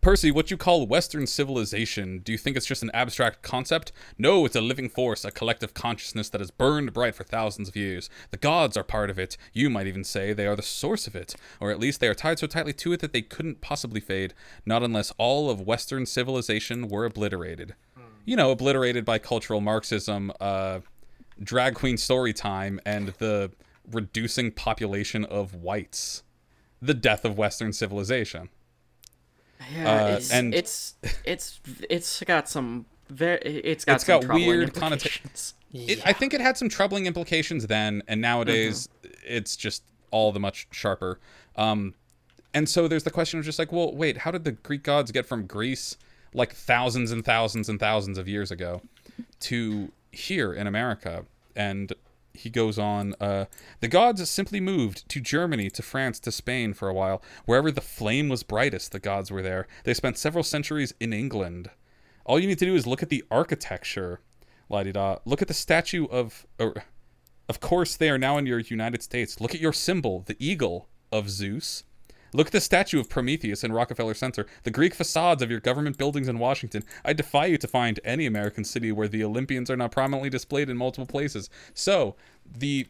Percy, 0.00 0.30
what 0.30 0.48
you 0.48 0.56
call 0.56 0.86
Western 0.86 1.26
civilization, 1.26 2.20
do 2.20 2.30
you 2.30 2.38
think 2.38 2.56
it's 2.56 2.66
just 2.66 2.84
an 2.84 2.90
abstract 2.94 3.42
concept? 3.42 3.90
No, 4.16 4.44
it's 4.44 4.54
a 4.54 4.60
living 4.60 4.88
force, 4.88 5.24
a 5.24 5.32
collective 5.32 5.74
consciousness 5.74 6.28
that 6.28 6.40
has 6.40 6.52
burned 6.52 6.92
bright 6.92 7.16
for 7.16 7.24
thousands 7.24 7.68
of 7.68 7.74
years. 7.74 8.08
The 8.30 8.36
gods 8.36 8.76
are 8.76 8.84
part 8.84 9.10
of 9.10 9.18
it. 9.18 9.36
You 9.52 9.68
might 9.68 9.88
even 9.88 10.04
say 10.04 10.32
they 10.32 10.46
are 10.46 10.54
the 10.54 10.62
source 10.62 11.08
of 11.08 11.16
it, 11.16 11.34
or 11.60 11.72
at 11.72 11.80
least 11.80 11.98
they 11.98 12.06
are 12.06 12.14
tied 12.14 12.38
so 12.38 12.46
tightly 12.46 12.72
to 12.74 12.92
it 12.92 13.00
that 13.00 13.12
they 13.12 13.22
couldn't 13.22 13.60
possibly 13.60 14.00
fade, 14.00 14.34
not 14.64 14.84
unless 14.84 15.12
all 15.18 15.50
of 15.50 15.60
Western 15.60 16.06
civilization 16.06 16.86
were 16.86 17.04
obliterated. 17.04 17.74
You 18.28 18.36
know, 18.36 18.50
obliterated 18.50 19.06
by 19.06 19.18
cultural 19.18 19.62
Marxism, 19.62 20.30
uh, 20.38 20.80
drag 21.42 21.74
queen 21.74 21.96
story 21.96 22.34
time, 22.34 22.78
and 22.84 23.08
the 23.16 23.50
reducing 23.90 24.52
population 24.52 25.24
of 25.24 25.54
whites. 25.54 26.24
The 26.82 26.92
death 26.92 27.24
of 27.24 27.38
Western 27.38 27.72
civilization. 27.72 28.50
Yeah, 29.74 29.90
Uh, 29.90 30.06
it's, 30.18 30.30
and- 30.30 30.54
it's 30.54 30.94
it's 31.24 31.58
it's 31.88 32.22
got 32.24 32.50
some 32.50 32.84
very 33.08 33.38
it's 33.40 33.86
got 33.86 33.94
It's 33.94 34.04
got 34.04 34.28
weird 34.28 34.74
connotations. 34.74 35.54
implications. 35.72 35.98
It, 35.98 36.06
I 36.06 36.12
think 36.12 36.34
it 36.34 36.42
had 36.42 36.58
some 36.58 36.68
troubling 36.68 37.06
implications 37.06 37.66
then, 37.66 38.02
and 38.06 38.20
nowadays 38.20 38.90
Mm-hmm. 39.02 39.14
it's 39.26 39.56
just 39.56 39.84
all 40.10 40.32
the 40.32 40.40
much 40.40 40.68
sharper. 40.70 41.18
Um, 41.56 41.94
and 42.52 42.68
so 42.68 42.88
there's 42.88 43.04
the 43.04 43.10
question 43.10 43.38
of 43.38 43.46
just 43.46 43.58
like, 43.58 43.72
well, 43.72 43.94
wait, 43.94 44.18
how 44.18 44.30
did 44.30 44.44
the 44.44 44.52
Greek 44.52 44.82
gods 44.82 45.12
get 45.12 45.24
from 45.24 45.46
Greece 45.46 45.96
like 46.34 46.54
thousands 46.54 47.12
and 47.12 47.24
thousands 47.24 47.68
and 47.68 47.78
thousands 47.80 48.18
of 48.18 48.28
years 48.28 48.50
ago 48.50 48.82
to 49.40 49.92
here 50.12 50.52
in 50.52 50.66
America? 50.66 51.24
And 51.56 51.92
he 52.38 52.50
goes 52.50 52.78
on, 52.78 53.14
uh, 53.20 53.46
the 53.80 53.88
gods 53.88 54.28
simply 54.30 54.60
moved 54.60 55.08
to 55.08 55.20
Germany, 55.20 55.70
to 55.70 55.82
France, 55.82 56.20
to 56.20 56.32
Spain 56.32 56.72
for 56.72 56.88
a 56.88 56.94
while. 56.94 57.22
Wherever 57.44 57.70
the 57.70 57.80
flame 57.80 58.28
was 58.28 58.42
brightest, 58.42 58.92
the 58.92 59.00
gods 59.00 59.30
were 59.30 59.42
there. 59.42 59.66
They 59.84 59.94
spent 59.94 60.18
several 60.18 60.44
centuries 60.44 60.94
in 61.00 61.12
England. 61.12 61.70
All 62.24 62.38
you 62.38 62.46
need 62.46 62.58
to 62.58 62.66
do 62.66 62.74
is 62.74 62.86
look 62.86 63.02
at 63.02 63.08
the 63.08 63.24
architecture. 63.30 64.20
La 64.68 64.82
di 64.82 64.92
da. 64.92 65.16
Look 65.24 65.42
at 65.42 65.48
the 65.48 65.54
statue 65.54 66.06
of. 66.06 66.46
Or, 66.60 66.74
of 67.48 67.60
course, 67.60 67.96
they 67.96 68.10
are 68.10 68.18
now 68.18 68.36
in 68.36 68.46
your 68.46 68.60
United 68.60 69.02
States. 69.02 69.40
Look 69.40 69.54
at 69.54 69.60
your 69.60 69.72
symbol, 69.72 70.22
the 70.26 70.36
eagle 70.38 70.88
of 71.10 71.30
Zeus. 71.30 71.84
Look 72.32 72.48
at 72.48 72.52
the 72.52 72.60
statue 72.60 73.00
of 73.00 73.08
Prometheus 73.08 73.64
in 73.64 73.72
Rockefeller 73.72 74.14
Center, 74.14 74.46
the 74.64 74.70
Greek 74.70 74.94
facades 74.94 75.42
of 75.42 75.50
your 75.50 75.60
government 75.60 75.98
buildings 75.98 76.28
in 76.28 76.38
Washington. 76.38 76.84
I 77.04 77.12
defy 77.12 77.46
you 77.46 77.58
to 77.58 77.68
find 77.68 78.00
any 78.04 78.26
American 78.26 78.64
city 78.64 78.92
where 78.92 79.08
the 79.08 79.24
Olympians 79.24 79.70
are 79.70 79.76
not 79.76 79.92
prominently 79.92 80.30
displayed 80.30 80.68
in 80.68 80.76
multiple 80.76 81.06
places. 81.06 81.48
So, 81.74 82.16
the 82.46 82.86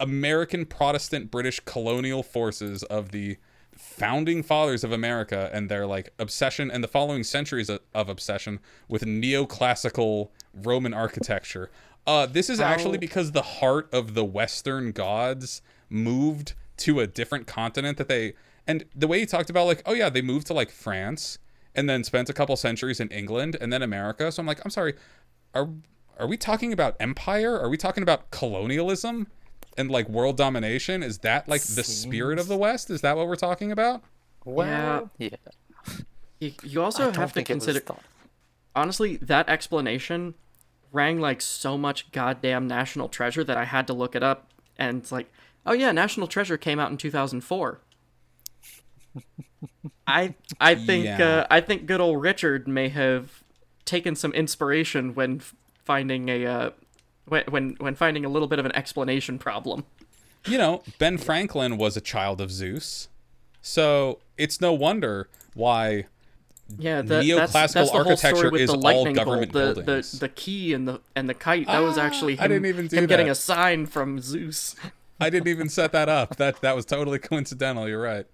American 0.00 0.66
Protestant 0.66 1.30
British 1.30 1.60
colonial 1.60 2.22
forces 2.22 2.82
of 2.84 3.10
the 3.10 3.36
founding 3.76 4.42
fathers 4.42 4.84
of 4.84 4.92
America 4.92 5.50
and 5.52 5.68
their 5.68 5.86
like 5.86 6.12
obsession 6.18 6.70
and 6.70 6.82
the 6.82 6.88
following 6.88 7.24
centuries 7.24 7.68
of, 7.68 7.80
of 7.92 8.08
obsession 8.08 8.60
with 8.88 9.02
neoclassical 9.02 10.30
Roman 10.54 10.94
architecture. 10.94 11.70
Uh, 12.06 12.26
this 12.26 12.50
is 12.50 12.60
actually 12.60 12.98
because 12.98 13.32
the 13.32 13.42
heart 13.42 13.88
of 13.92 14.14
the 14.14 14.24
Western 14.24 14.92
gods 14.92 15.62
moved 15.88 16.54
to 16.76 17.00
a 17.00 17.06
different 17.06 17.46
continent 17.46 17.96
that 17.98 18.08
they 18.08 18.34
and 18.66 18.84
the 18.94 19.06
way 19.06 19.20
he 19.20 19.26
talked 19.26 19.50
about 19.50 19.66
like 19.66 19.82
oh 19.86 19.92
yeah 19.92 20.08
they 20.08 20.22
moved 20.22 20.46
to 20.48 20.54
like 20.54 20.70
France 20.70 21.38
and 21.74 21.88
then 21.88 22.04
spent 22.04 22.28
a 22.28 22.32
couple 22.32 22.56
centuries 22.56 23.00
in 23.00 23.08
England 23.08 23.56
and 23.60 23.72
then 23.72 23.82
America. 23.82 24.30
So 24.30 24.40
I'm 24.40 24.46
like 24.46 24.64
I'm 24.64 24.70
sorry, 24.70 24.94
are 25.54 25.68
are 26.18 26.26
we 26.26 26.36
talking 26.36 26.72
about 26.72 26.96
empire? 27.00 27.58
Are 27.58 27.68
we 27.68 27.76
talking 27.76 28.02
about 28.02 28.30
colonialism 28.30 29.26
and 29.76 29.90
like 29.90 30.08
world 30.08 30.36
domination? 30.36 31.02
Is 31.02 31.18
that 31.18 31.48
like 31.48 31.62
the 31.62 31.84
spirit 31.84 32.38
of 32.38 32.46
the 32.46 32.56
West? 32.56 32.90
Is 32.90 33.00
that 33.00 33.16
what 33.16 33.26
we're 33.26 33.36
talking 33.36 33.72
about? 33.72 34.02
Well, 34.44 35.10
yeah. 35.18 35.28
You, 36.38 36.52
you 36.62 36.82
also 36.82 37.04
don't 37.04 37.16
have 37.16 37.30
to 37.30 37.34
think 37.34 37.50
it 37.50 37.54
was 37.54 37.64
consider 37.64 37.94
honestly 38.74 39.16
that 39.16 39.48
explanation 39.48 40.34
rang 40.92 41.20
like 41.20 41.40
so 41.40 41.78
much 41.78 42.10
goddamn 42.12 42.66
national 42.66 43.08
treasure 43.08 43.44
that 43.44 43.56
I 43.56 43.64
had 43.64 43.86
to 43.86 43.92
look 43.92 44.14
it 44.14 44.22
up 44.22 44.50
and 44.76 44.98
it's 44.98 45.12
like 45.12 45.32
oh 45.64 45.72
yeah 45.72 45.92
national 45.92 46.26
treasure 46.26 46.56
came 46.56 46.78
out 46.78 46.90
in 46.90 46.96
2004 46.96 47.80
I 50.06 50.34
I 50.60 50.74
think 50.74 51.04
Yeah. 51.06 51.26
uh, 51.26 51.46
I 51.50 51.60
think 51.60 51.86
good 51.86 52.00
old 52.00 52.20
Richard 52.22 52.68
may 52.68 52.88
have 52.88 53.42
taken 53.84 54.14
some 54.14 54.32
inspiration 54.32 55.14
when 55.14 55.40
finding 55.84 56.28
a 56.28 56.46
uh, 56.46 56.70
when, 57.26 57.44
when 57.48 57.76
when 57.78 57.94
finding 57.94 58.24
a 58.24 58.28
little 58.28 58.48
bit 58.48 58.58
of 58.58 58.66
an 58.66 58.74
explanation 58.76 59.38
problem. 59.38 59.84
You 60.46 60.58
know, 60.58 60.82
Ben 60.98 61.16
Franklin 61.16 61.78
was 61.78 61.96
a 61.96 62.00
child 62.02 62.40
of 62.40 62.50
Zeus. 62.50 63.08
So 63.62 64.18
it's 64.36 64.60
no 64.60 64.74
wonder 64.74 65.28
why 65.54 66.04
Yeah, 66.78 67.00
the, 67.00 67.20
Neoclassical 67.22 67.52
that's 67.52 67.72
the 67.72 67.84
whole 67.86 67.96
architecture 67.96 68.54
is 68.54 68.70
the 68.70 68.76
all 68.76 69.10
government 69.12 69.52
bolt, 69.52 69.76
the, 69.76 69.82
buildings. 69.82 70.12
the 70.12 70.18
the 70.18 70.28
key 70.28 70.74
and 70.74 70.86
the 70.86 71.00
and 71.16 71.30
the 71.30 71.34
kite. 71.34 71.66
That 71.66 71.78
was 71.78 71.96
actually 71.96 72.36
him, 72.36 72.44
I 72.44 72.48
didn't 72.48 72.66
even 72.66 72.88
do 72.88 72.96
him 72.98 73.06
getting 73.06 73.30
a 73.30 73.34
sign 73.34 73.86
from 73.86 74.20
Zeus. 74.20 74.76
I 75.18 75.30
didn't 75.30 75.48
even 75.48 75.70
set 75.70 75.92
that 75.92 76.10
up. 76.10 76.36
That 76.36 76.60
that 76.60 76.76
was 76.76 76.84
totally 76.84 77.18
coincidental. 77.30 77.88
You're 77.88 78.02
right. 78.02 78.26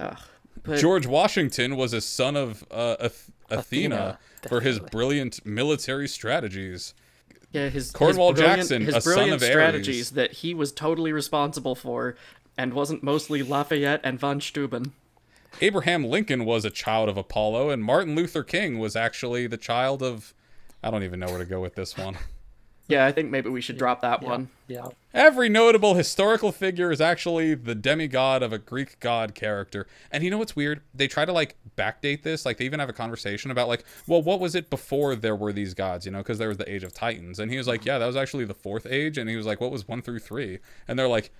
Ugh. 0.00 0.18
But 0.62 0.78
George 0.78 1.06
Washington 1.06 1.76
was 1.76 1.92
a 1.92 2.00
son 2.00 2.36
of 2.36 2.64
uh, 2.70 2.96
Ath- 3.00 3.30
Athena, 3.50 3.58
Athena, 3.60 4.18
for 4.48 4.60
his 4.60 4.78
brilliant 4.78 5.44
military 5.46 6.06
strategies. 6.08 6.94
yeah, 7.52 7.68
his 7.68 7.90
Cornwall 7.90 8.30
his 8.30 8.40
brilliant, 8.40 8.58
Jackson, 8.60 8.82
his 8.82 8.94
a 8.96 9.00
son 9.00 9.14
brilliant 9.14 9.36
of 9.36 9.42
Ares. 9.42 9.50
strategies 9.52 10.10
that 10.12 10.32
he 10.32 10.54
was 10.54 10.72
totally 10.72 11.12
responsible 11.12 11.74
for, 11.74 12.16
and 12.58 12.74
wasn't 12.74 13.02
mostly 13.02 13.42
Lafayette 13.42 14.00
and 14.04 14.18
von 14.18 14.40
Steuben. 14.40 14.92
Abraham 15.60 16.04
Lincoln 16.04 16.44
was 16.44 16.64
a 16.64 16.70
child 16.70 17.08
of 17.08 17.16
Apollo, 17.16 17.70
and 17.70 17.82
Martin 17.82 18.14
Luther 18.14 18.42
King 18.44 18.78
was 18.78 18.94
actually 18.96 19.46
the 19.46 19.56
child 19.56 20.02
of. 20.02 20.34
I 20.82 20.90
don't 20.90 21.02
even 21.02 21.20
know 21.20 21.26
where 21.26 21.38
to 21.38 21.44
go 21.44 21.60
with 21.60 21.74
this 21.74 21.96
one. 21.96 22.16
Yeah, 22.90 23.06
I 23.06 23.12
think 23.12 23.30
maybe 23.30 23.48
we 23.50 23.60
should 23.60 23.78
drop 23.78 24.00
that 24.02 24.22
one. 24.22 24.48
Yeah. 24.68 24.86
Every 25.12 25.48
notable 25.48 25.94
historical 25.94 26.52
figure 26.52 26.92
is 26.92 27.00
actually 27.00 27.54
the 27.54 27.74
demigod 27.74 28.42
of 28.42 28.52
a 28.52 28.58
Greek 28.58 29.00
god 29.00 29.34
character. 29.34 29.86
And 30.12 30.22
you 30.22 30.30
know 30.30 30.38
what's 30.38 30.54
weird? 30.54 30.82
They 30.94 31.08
try 31.08 31.24
to 31.24 31.32
like 31.32 31.56
backdate 31.76 32.22
this. 32.22 32.44
Like 32.46 32.58
they 32.58 32.64
even 32.64 32.78
have 32.80 32.88
a 32.88 32.92
conversation 32.92 33.50
about 33.50 33.68
like, 33.68 33.84
well, 34.06 34.22
what 34.22 34.38
was 34.40 34.54
it 34.54 34.70
before 34.70 35.16
there 35.16 35.34
were 35.34 35.52
these 35.52 35.74
gods? 35.74 36.06
You 36.06 36.12
know, 36.12 36.18
because 36.18 36.38
there 36.38 36.48
was 36.48 36.58
the 36.58 36.70
age 36.72 36.84
of 36.84 36.92
Titans. 36.94 37.38
And 37.38 37.50
he 37.50 37.56
was 37.58 37.66
like, 37.66 37.84
yeah, 37.84 37.98
that 37.98 38.06
was 38.06 38.16
actually 38.16 38.44
the 38.44 38.54
fourth 38.54 38.86
age. 38.86 39.18
And 39.18 39.28
he 39.28 39.36
was 39.36 39.46
like, 39.46 39.60
what 39.60 39.70
was 39.72 39.88
one 39.88 40.02
through 40.02 40.20
three? 40.20 40.58
And 40.86 40.98
they're 40.98 41.08
like, 41.08 41.30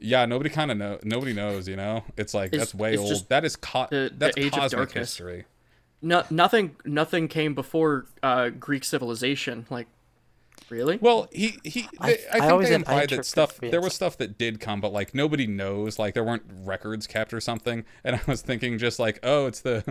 yeah, 0.00 0.24
nobody 0.26 0.50
kind 0.50 0.70
of 0.70 0.78
know. 0.78 0.98
Nobody 1.04 1.32
knows. 1.32 1.68
You 1.68 1.76
know, 1.76 2.02
it's 2.16 2.34
like 2.34 2.48
It's- 2.54 2.60
that's 2.72 2.74
way 2.74 2.94
it's 2.94 3.02
old. 3.02 3.28
That 3.28 3.44
is 3.44 3.54
co- 3.56 3.86
the- 3.90 4.08
the 4.10 4.14
that's 4.16 4.36
age 4.38 4.46
of 4.46 4.52
cosmic 4.52 4.70
darkness. 4.78 5.08
history. 5.10 5.44
No, 6.02 6.24
nothing, 6.30 6.76
nothing 6.86 7.28
came 7.28 7.54
before 7.54 8.06
uh, 8.22 8.48
Greek 8.48 8.84
civilization. 8.84 9.66
Like, 9.68 9.86
really? 10.70 10.98
Well, 11.00 11.28
he 11.32 11.58
he. 11.64 11.88
I- 11.98 12.06
They, 12.06 12.12
I, 12.12 12.28
I 12.36 12.40
think 12.40 12.52
always 12.52 12.68
they 12.68 12.74
implied 12.74 13.10
that 13.10 13.26
stuff. 13.26 13.58
There 13.58 13.80
was 13.80 13.94
stuff 13.94 14.16
that 14.18 14.38
did 14.38 14.60
come, 14.60 14.80
but 14.80 14.92
like 14.92 15.14
nobody 15.14 15.46
knows. 15.46 15.98
Like 15.98 16.14
there 16.14 16.24
weren't 16.24 16.44
records 16.64 17.06
kept 17.06 17.32
or 17.32 17.40
something. 17.40 17.84
And 18.04 18.16
I 18.16 18.20
was 18.26 18.42
thinking 18.42 18.78
just 18.78 18.98
like, 18.98 19.18
oh, 19.22 19.46
it's 19.46 19.60
the 19.60 19.84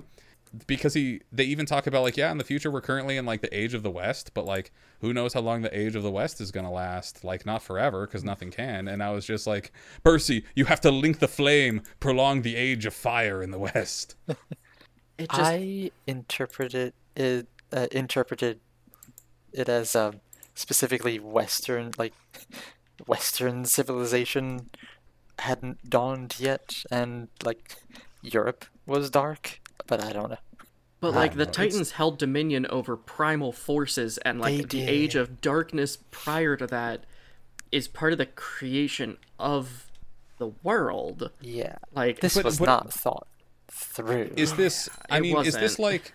because 0.67 0.93
he. 0.93 1.21
They 1.31 1.43
even 1.45 1.65
talk 1.65 1.85
about 1.87 2.01
like, 2.03 2.17
yeah, 2.17 2.31
in 2.31 2.37
the 2.37 2.43
future 2.43 2.71
we're 2.71 2.81
currently 2.81 3.17
in 3.17 3.25
like 3.25 3.41
the 3.41 3.55
age 3.55 3.73
of 3.73 3.83
the 3.83 3.91
West, 3.91 4.33
but 4.33 4.45
like 4.45 4.71
who 5.01 5.13
knows 5.13 5.33
how 5.33 5.41
long 5.41 5.61
the 5.61 5.77
age 5.77 5.95
of 5.95 6.03
the 6.03 6.11
West 6.11 6.41
is 6.41 6.51
gonna 6.51 6.71
last? 6.71 7.23
Like 7.23 7.45
not 7.45 7.61
forever, 7.61 8.05
because 8.07 8.23
nothing 8.23 8.49
can. 8.51 8.87
And 8.87 9.01
I 9.03 9.11
was 9.11 9.25
just 9.25 9.45
like, 9.47 9.71
Percy, 10.03 10.43
you 10.55 10.65
have 10.65 10.81
to 10.81 10.91
link 10.91 11.19
the 11.19 11.27
flame, 11.27 11.81
prolong 11.99 12.41
the 12.41 12.55
age 12.55 12.85
of 12.85 12.93
fire 12.93 13.41
in 13.43 13.51
the 13.51 13.59
West. 13.59 14.15
it 15.17 15.29
just 15.29 15.39
I 15.39 15.91
interpreted 16.07 16.93
it 17.15 17.47
uh, 17.71 17.87
interpreted 17.91 18.59
it 19.53 19.69
as 19.69 19.95
um, 19.95 20.21
specifically 20.59 21.19
Western, 21.19 21.91
like 21.97 22.13
Western 23.07 23.63
civilization 23.63 24.69
hadn't 25.39 25.89
dawned 25.89 26.35
yet, 26.37 26.83
and 26.91 27.29
like 27.45 27.77
Europe 28.21 28.65
was 28.85 29.09
dark. 29.09 29.61
But 29.87 30.03
I 30.03 30.11
don't 30.11 30.29
know. 30.29 30.37
But 30.99 31.13
like 31.13 31.31
the 31.31 31.37
know, 31.37 31.43
it's- 31.43 31.55
Titans 31.55 31.91
held 31.91 32.19
dominion 32.19 32.65
over 32.69 32.97
primal 32.97 33.53
forces, 33.53 34.17
and 34.19 34.41
like 34.41 34.69
They 34.69 34.79
the 34.79 34.87
age 34.91 35.15
of 35.15 35.39
darkness 35.39 35.97
prior 36.11 36.57
to 36.57 36.67
that 36.67 37.05
is 37.71 37.87
part 37.87 38.11
of 38.11 38.17
the 38.17 38.25
creation 38.25 39.17
of 39.39 39.85
the 40.39 40.47
world. 40.61 41.31
Yeah, 41.39 41.77
Like 41.93 42.19
this 42.19 42.35
But- 42.35 42.43
was 42.45 42.59
but- 42.59 42.65
not 42.65 42.93
thought 42.93 43.27
through. 43.71 44.33
is 44.35 44.53
this 44.55 44.89
i 45.09 45.17
It 45.17 45.21
mean 45.21 45.45
is 45.45 45.53
this 45.53 45.77
like 45.79 46.13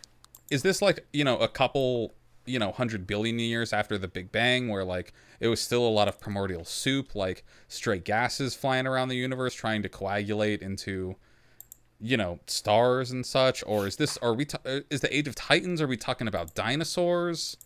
is 0.50 0.62
this 0.62 0.82
like 0.82 1.06
you 1.12 1.22
know 1.24 1.38
a 1.38 1.46
couple 1.48 2.12
you 2.46 2.58
know 2.58 2.68
100 2.68 3.06
billion 3.06 3.38
years 3.38 3.72
after 3.72 3.96
the 3.96 4.08
big 4.08 4.30
bang 4.30 4.68
where 4.68 4.84
like 4.84 5.12
it 5.40 5.48
was 5.48 5.60
still 5.60 5.86
a 5.86 5.88
lot 5.88 6.08
of 6.08 6.20
primordial 6.20 6.64
soup 6.64 7.14
like 7.14 7.44
stray 7.68 7.98
gases 7.98 8.54
flying 8.54 8.86
around 8.86 9.08
the 9.08 9.16
universe 9.16 9.54
trying 9.54 9.82
to 9.82 9.88
coagulate 9.88 10.60
into 10.62 11.16
you 12.04 12.16
know 12.16 12.38
stars 12.46 13.10
and 13.10 13.24
such? 13.24 13.64
Or 13.66 13.86
is 13.86 13.96
this 13.96 14.16
are 14.18 14.34
we 14.34 14.46
is 14.90 15.00
the 15.00 15.16
age 15.16 15.26
of 15.26 15.34
titans 15.34 15.80
are 15.80 15.86
we 15.86 15.96
talking 15.96 16.28
about 16.28 16.54
dinosaurs? 16.54 17.56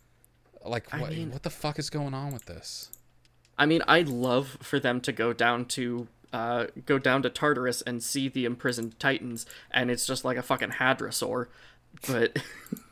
Like 0.64 0.92
I 0.92 1.00
what, 1.00 1.10
mean- 1.10 1.30
what 1.32 1.42
the 1.42 1.50
fuck 1.50 1.78
is 1.78 1.90
going 1.90 2.14
on 2.14 2.32
with 2.32 2.46
this? 2.46 2.90
I 3.60 3.66
mean, 3.66 3.82
I'd 3.88 4.08
love 4.08 4.56
for 4.62 4.78
them 4.78 5.00
to 5.00 5.10
go 5.10 5.32
down 5.32 5.64
to 5.66 6.06
uh, 6.32 6.66
go 6.86 6.98
down 6.98 7.22
to 7.22 7.30
Tartarus 7.30 7.82
and 7.82 8.02
see 8.02 8.28
the 8.28 8.44
imprisoned 8.44 9.00
Titans, 9.00 9.46
and 9.70 9.90
it's 9.90 10.06
just 10.06 10.24
like 10.24 10.36
a 10.36 10.42
fucking 10.42 10.72
hadrosaur. 10.72 11.46
But 12.06 12.38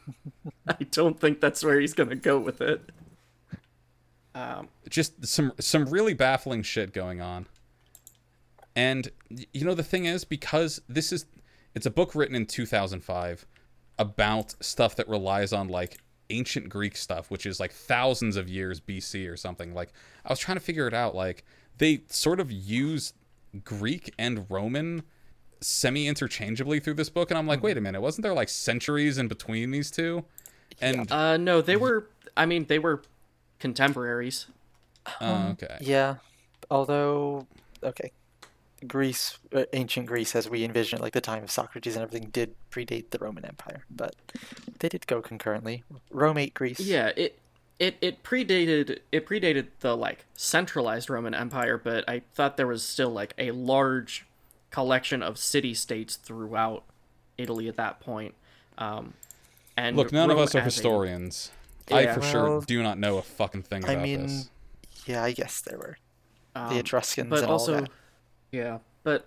I 0.69 0.85
don't 0.91 1.21
think 1.21 1.41
that's 1.41 1.65
where 1.65 1.81
he's 1.81 1.95
gonna 1.95 2.17
go 2.17 2.39
with 2.39 2.61
it. 2.61 2.91
Um, 4.35 4.69
just 4.89 5.27
some 5.27 5.53
some 5.59 5.87
really 5.87 6.15
baffling 6.15 6.63
shit 6.63 6.93
going 6.93 7.21
on. 7.21 7.47
And 8.75 9.11
you 9.53 9.65
know 9.65 9.75
the 9.75 9.83
thing 9.83 10.05
is 10.05 10.25
because 10.25 10.81
this 10.89 11.13
is 11.13 11.25
it's 11.75 11.87
a 11.87 11.91
book 11.91 12.15
written 12.15 12.37
in 12.37 12.47
2005 12.47 13.47
about 13.99 14.55
stuff 14.61 14.97
that 14.97 15.09
relies 15.09 15.53
on 15.53 15.69
like 15.69 15.99
ancient 16.29 16.69
Greek 16.69 16.97
stuff, 16.97 17.31
which 17.31 17.47
is 17.47 17.61
like 17.61 17.73
thousands 17.73 18.37
of 18.37 18.49
years 18.49 18.81
BC 18.81 19.31
or 19.31 19.37
something. 19.37 19.73
Like 19.73 19.93
I 20.25 20.31
was 20.31 20.39
trying 20.39 20.57
to 20.59 20.63
figure 20.63 20.87
it 20.87 20.95
out 20.95 21.15
like 21.15 21.45
they 21.79 22.03
sort 22.09 22.41
of 22.41 22.51
use 22.51 23.15
Greek 23.65 24.13
and 24.19 24.47
Roman 24.51 25.03
semi 25.67 26.07
interchangeably 26.07 26.79
through 26.79 26.95
this 26.95 27.11
book 27.11 27.31
and 27.31 27.39
I'm 27.39 27.47
like, 27.47 27.63
"Wait 27.63 27.77
a 27.77 27.81
minute, 27.81 28.01
wasn't 28.01 28.23
there 28.23 28.35
like 28.35 28.49
centuries 28.49 29.19
in 29.19 29.29
between 29.29 29.71
these 29.73 29.91
two? 29.91 30.25
And 30.81 31.11
uh, 31.11 31.37
no, 31.37 31.61
they 31.61 31.77
were. 31.77 32.09
I 32.37 32.47
mean, 32.47 32.67
they 32.67 32.79
were 32.79 33.03
contemporaries. 33.59 34.47
oh, 35.21 35.49
okay. 35.53 35.79
Yeah, 35.81 36.17
although 36.71 37.47
okay, 37.83 38.13
Greece, 38.87 39.39
uh, 39.55 39.65
ancient 39.73 40.07
Greece, 40.07 40.37
as 40.37 40.49
we 40.49 40.65
envision 40.65 40.99
it, 40.99 41.03
like 41.03 41.13
the 41.13 41.21
time 41.21 41.43
of 41.43 41.51
Socrates 41.51 41.97
and 41.97 42.03
everything, 42.03 42.31
did 42.31 42.55
predate 42.71 43.11
the 43.11 43.19
Roman 43.19 43.45
Empire, 43.45 43.85
but 43.91 44.15
they 44.79 44.89
did 44.89 45.07
go 45.07 45.21
concurrently. 45.21 45.83
Rome 46.11 46.39
ate 46.39 46.55
Greece. 46.55 46.81
Yeah, 46.81 47.11
it 47.17 47.39
it 47.79 47.97
it 48.01 48.23
predated 48.23 49.01
it 49.11 49.27
predated 49.27 49.69
the 49.81 49.97
like 49.97 50.27
centralized 50.35 51.11
Roman 51.11 51.35
Empire, 51.35 51.77
but 51.77 52.09
I 52.09 52.23
thought 52.35 52.57
there 52.57 52.67
was 52.67 52.85
still 52.85 53.11
like 53.11 53.35
a 53.39 53.51
large 53.51 54.27
collection 54.71 55.23
of 55.23 55.39
city 55.39 55.75
states 55.75 56.17
throughout 56.17 56.85
Italy 57.39 57.69
at 57.69 57.77
that 57.77 58.01
point. 58.01 58.35
Um, 58.79 59.15
and 59.77 59.97
Look, 59.97 60.13
none 60.13 60.31
of 60.31 60.39
us 60.39 60.55
are 60.55 60.59
as 60.59 60.63
a- 60.63 60.65
historians. 60.65 61.51
I 61.91 62.03
Yeah. 62.03 62.15
for 62.15 62.23
sure 62.23 62.61
do 62.63 62.83
not 62.83 62.99
know 62.99 63.19
a 63.19 63.23
fucking 63.23 63.63
thing 63.63 63.85
about 63.85 63.99
I 63.99 64.03
mean, 64.03 64.23
this. 64.23 64.51
yeah, 65.07 65.23
I 65.23 65.33
guess 65.33 65.61
there 65.61 65.79
were 65.79 65.99
the 66.55 66.61
um, 66.61 66.77
Etruscans 66.79 67.29
but 67.31 67.43
and 67.43 67.53
also 67.53 67.75
all 67.75 67.81
that. 67.83 67.91
yeah 68.51 68.79
but 69.03 69.27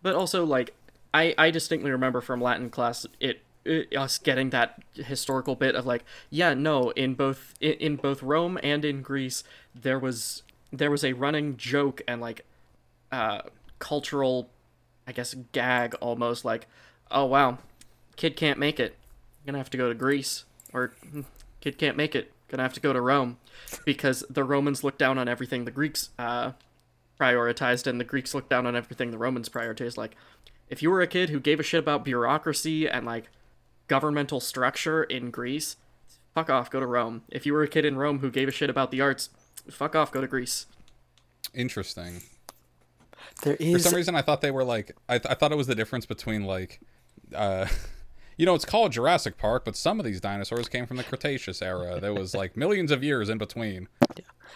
but 0.00 0.14
also 0.14 0.44
like 0.46 0.72
i 1.12 1.34
i 1.36 1.50
distinctly 1.50 1.90
remember 1.90 2.20
from 2.20 2.40
latin 2.40 2.70
class 2.70 3.04
it, 3.18 3.40
it 3.64 3.92
us 3.96 4.16
getting 4.16 4.50
that 4.50 4.80
historical 4.94 5.56
bit 5.56 5.74
of 5.74 5.86
like 5.86 6.04
yeah 6.30 6.54
no 6.54 6.90
in 6.90 7.14
both 7.14 7.54
in, 7.60 7.72
in 7.72 7.96
both 7.96 8.22
rome 8.22 8.60
and 8.62 8.84
in 8.84 9.02
greece 9.02 9.42
there 9.74 9.98
was 9.98 10.44
there 10.72 10.88
was 10.90 11.02
a 11.02 11.14
running 11.14 11.56
joke 11.56 12.00
and 12.06 12.20
like 12.20 12.44
uh 13.10 13.40
cultural 13.80 14.48
i 15.08 15.12
guess 15.12 15.34
gag 15.50 15.94
almost 15.96 16.44
like 16.44 16.68
oh 17.10 17.24
wow 17.24 17.58
kid 18.14 18.36
can't 18.36 18.58
make 18.58 18.78
it 18.78 18.94
gonna 19.44 19.58
have 19.58 19.70
to 19.70 19.78
go 19.78 19.88
to 19.88 19.94
greece 19.94 20.44
or 20.72 20.92
"Hmm, 21.10 21.22
kid 21.60 21.78
can't 21.78 21.96
make 21.96 22.14
it 22.14 22.32
gonna 22.46 22.62
have 22.62 22.74
to 22.74 22.80
go 22.80 22.92
to 22.92 23.00
rome 23.00 23.38
because 23.84 24.22
the 24.30 24.44
romans 24.44 24.84
look 24.84 24.96
down 24.96 25.18
on 25.18 25.26
everything 25.28 25.64
the 25.64 25.70
greeks 25.72 26.10
uh 26.18 26.52
prioritized 27.18 27.86
and 27.86 28.00
the 28.00 28.04
Greeks 28.04 28.34
looked 28.34 28.50
down 28.50 28.66
on 28.66 28.76
everything 28.76 29.10
the 29.10 29.18
Romans 29.18 29.48
prioritized. 29.48 29.96
Like, 29.96 30.16
if 30.68 30.82
you 30.82 30.90
were 30.90 31.00
a 31.00 31.06
kid 31.06 31.30
who 31.30 31.40
gave 31.40 31.60
a 31.60 31.62
shit 31.62 31.80
about 31.80 32.04
bureaucracy 32.04 32.88
and 32.88 33.04
like 33.04 33.28
governmental 33.88 34.40
structure 34.40 35.02
in 35.02 35.30
Greece, 35.30 35.76
fuck 36.34 36.50
off, 36.50 36.70
go 36.70 36.80
to 36.80 36.86
Rome. 36.86 37.22
If 37.28 37.46
you 37.46 37.52
were 37.52 37.62
a 37.62 37.68
kid 37.68 37.84
in 37.84 37.96
Rome 37.96 38.20
who 38.20 38.30
gave 38.30 38.48
a 38.48 38.52
shit 38.52 38.70
about 38.70 38.90
the 38.90 39.00
arts, 39.00 39.30
fuck 39.70 39.96
off, 39.96 40.12
go 40.12 40.20
to 40.20 40.26
Greece. 40.26 40.66
Interesting. 41.54 42.22
There 43.42 43.56
For 43.56 43.78
some 43.78 43.94
reason, 43.94 44.14
I 44.14 44.22
thought 44.22 44.40
they 44.40 44.50
were 44.50 44.64
like. 44.64 44.96
I, 45.08 45.18
th- 45.18 45.30
I 45.30 45.34
thought 45.34 45.52
it 45.52 45.56
was 45.56 45.66
the 45.66 45.74
difference 45.74 46.06
between 46.06 46.44
like, 46.44 46.80
uh, 47.34 47.66
you 48.36 48.46
know, 48.46 48.54
it's 48.54 48.64
called 48.64 48.92
Jurassic 48.92 49.38
Park, 49.38 49.64
but 49.64 49.76
some 49.76 49.98
of 50.00 50.06
these 50.06 50.20
dinosaurs 50.20 50.68
came 50.68 50.86
from 50.86 50.96
the 50.96 51.04
Cretaceous 51.04 51.62
era. 51.62 52.00
There 52.00 52.14
was 52.14 52.34
like 52.34 52.56
millions 52.56 52.90
of 52.90 53.02
years 53.04 53.28
in 53.28 53.38
between. 53.38 53.88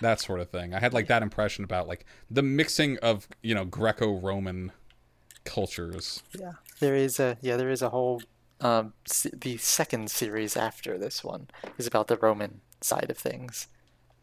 That 0.01 0.21
sort 0.21 0.41
of 0.41 0.49
thing. 0.51 0.75
I 0.75 0.81
had 0.81 0.95
like 0.95 1.07
that 1.09 1.23
impression 1.23 1.65
about 1.65 1.87
like 1.87 2.05
the 2.31 2.43
mixing 2.43 2.99
of 2.99 3.29
you 3.43 3.55
know 3.55 3.65
Greco-Roman 3.65 4.73
cultures. 5.45 6.23
yeah, 6.39 6.53
there 6.81 6.95
is 6.95 7.21
a 7.21 7.37
yeah, 7.41 7.57
there 7.57 7.71
is 7.71 7.83
a 7.83 7.91
whole 7.91 8.23
um 8.61 8.95
se- 9.05 9.33
the 9.35 9.57
second 9.59 10.11
series 10.11 10.57
after 10.57 10.97
this 10.97 11.23
one 11.23 11.49
is 11.79 11.87
about 11.87 12.09
the 12.09 12.17
Roman 12.17 12.61
side 12.81 13.11
of 13.11 13.19
things, 13.19 13.67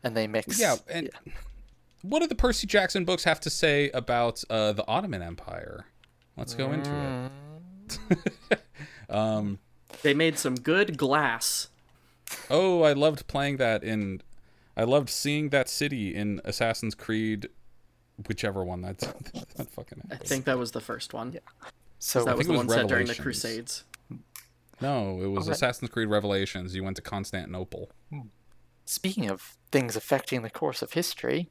and 0.03 0.17
they 0.17 0.27
mix. 0.27 0.59
Yeah, 0.59 0.77
and 0.89 1.09
what 2.01 2.19
do 2.19 2.27
the 2.27 2.35
Percy 2.35 2.67
Jackson 2.67 3.05
books 3.05 3.23
have 3.23 3.39
to 3.41 3.49
say 3.49 3.89
about 3.91 4.43
uh, 4.49 4.73
the 4.73 4.85
Ottoman 4.87 5.21
Empire? 5.21 5.85
Let's 6.37 6.53
go 6.53 6.71
into 6.71 7.29
it. 8.49 8.61
um, 9.09 9.59
They 10.03 10.13
made 10.13 10.37
some 10.37 10.55
good 10.55 10.97
glass. 10.97 11.69
oh, 12.49 12.83
I 12.83 12.93
loved 12.93 13.27
playing 13.27 13.57
that 13.57 13.83
in. 13.83 14.21
I 14.77 14.83
loved 14.83 15.09
seeing 15.09 15.49
that 15.49 15.67
city 15.67 16.15
in 16.15 16.39
Assassin's 16.45 16.95
Creed, 16.95 17.49
whichever 18.27 18.63
one 18.63 18.81
that's 18.81 19.05
that 19.57 19.69
fucking. 19.71 20.01
I 20.11 20.15
think 20.15 20.45
that 20.45 20.57
was 20.57 20.71
the 20.71 20.79
first 20.81 21.13
one. 21.13 21.37
so 21.97 22.23
That 22.23 22.37
was 22.37 22.47
the 22.47 22.53
was 22.53 22.57
one 22.59 22.69
set 22.69 22.87
during 22.87 23.07
the 23.07 23.11
Revelations. 23.13 23.23
Crusades. 23.23 23.83
No, 24.81 25.21
it 25.21 25.27
was 25.27 25.39
Alright. 25.43 25.57
Assassin's 25.57 25.89
Creed 25.91 26.07
Revelations. 26.07 26.73
You 26.73 26.83
went 26.85 26.95
to 26.95 27.01
Constantinople. 27.01 27.89
speaking 28.85 29.29
of 29.29 29.57
things 29.73 29.97
affecting 29.97 30.41
the 30.41 30.49
course 30.49 30.81
of 30.81 30.93
history, 30.93 31.49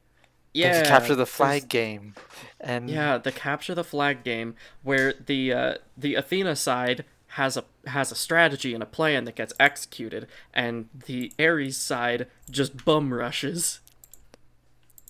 Yeah, 0.53 0.73
there's 0.73 0.87
capture 0.87 1.09
the 1.09 1.15
there's- 1.17 1.29
flag 1.29 1.69
game, 1.69 2.15
and 2.59 2.89
Yeah, 2.89 3.17
the 3.17 3.31
capture 3.31 3.75
the 3.75 3.83
flag 3.83 4.23
game 4.23 4.55
where 4.83 5.13
the 5.13 5.53
uh, 5.53 5.73
the 5.97 6.15
Athena 6.15 6.55
side 6.55 7.05
has 7.33 7.55
a 7.55 7.63
has 7.85 8.11
a 8.11 8.15
strategy 8.15 8.73
and 8.73 8.81
a 8.81 8.87
plan 8.87 9.25
that 9.25 9.35
gets 9.35 9.53
executed, 9.59 10.27
and 10.53 10.89
the 11.05 11.31
Ares 11.39 11.77
side 11.77 12.27
just 12.49 12.83
bum 12.83 13.13
rushes. 13.13 13.79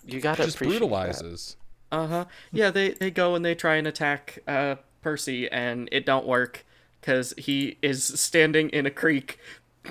you 0.06 0.20
gotta 0.20 0.44
Just 0.44 0.56
appreciate 0.56 0.78
brutalizes. 0.80 1.56
Uh 1.90 2.06
huh. 2.06 2.24
Yeah, 2.52 2.70
they 2.70 2.90
they 2.90 3.10
go 3.10 3.34
and 3.34 3.42
they 3.44 3.54
try 3.54 3.76
and 3.76 3.86
attack 3.86 4.40
uh, 4.46 4.76
Percy, 5.02 5.50
and 5.50 5.88
it 5.90 6.04
don't 6.04 6.26
work 6.26 6.66
because 7.00 7.32
he 7.38 7.78
is 7.80 8.04
standing 8.04 8.68
in 8.70 8.84
a 8.84 8.90
creek. 8.90 9.38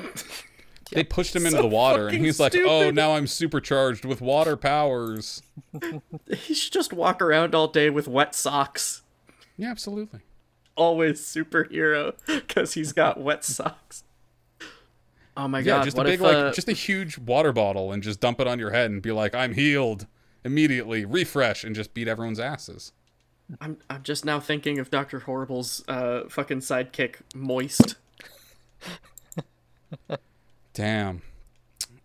They 0.91 1.03
pushed 1.03 1.35
him 1.35 1.45
into 1.45 1.61
the 1.61 1.67
water, 1.67 2.07
and 2.07 2.25
he's 2.25 2.39
like, 2.39 2.55
"Oh, 2.55 2.89
now 2.89 3.13
I'm 3.13 3.27
supercharged 3.27 4.05
with 4.05 4.21
water 4.21 4.57
powers." 4.57 5.41
He 6.31 6.53
should 6.53 6.73
just 6.73 6.93
walk 6.93 7.21
around 7.21 7.53
all 7.53 7.67
day 7.67 7.89
with 7.89 8.07
wet 8.07 8.33
socks. 8.33 9.03
Yeah, 9.57 9.69
absolutely. 9.69 10.21
Always 10.75 11.21
superhero 11.21 12.13
because 12.25 12.73
he's 12.73 12.93
got 12.93 13.19
wet 13.21 13.43
socks. 13.43 14.03
Oh 15.37 15.47
my 15.47 15.59
Yeah, 15.59 15.77
god! 15.77 15.83
just 15.85 15.97
a 15.97 16.03
big 16.03 16.13
if 16.15 16.21
like 16.21 16.35
uh, 16.35 16.51
just 16.53 16.69
a 16.69 16.73
huge 16.73 17.17
water 17.17 17.53
bottle 17.53 17.91
and 17.91 18.01
just 18.01 18.19
dump 18.19 18.39
it 18.39 18.47
on 18.47 18.59
your 18.59 18.71
head 18.71 18.89
and 18.91 19.01
be 19.01 19.11
like, 19.11 19.35
"I'm 19.35 19.53
healed." 19.53 20.07
Immediately 20.43 21.05
refresh 21.05 21.63
and 21.65 21.75
just 21.75 21.93
beat 21.93 22.07
everyone's 22.07 22.39
asses. 22.39 22.93
I'm 23.59 23.77
I'm 23.89 24.03
just 24.03 24.25
now 24.25 24.39
thinking 24.39 24.79
of 24.79 24.89
Doctor 24.89 25.19
Horrible's 25.19 25.83
uh 25.87 26.23
fucking 26.29 26.59
sidekick, 26.59 27.15
Moist. 27.35 27.95
Damn. 30.73 31.21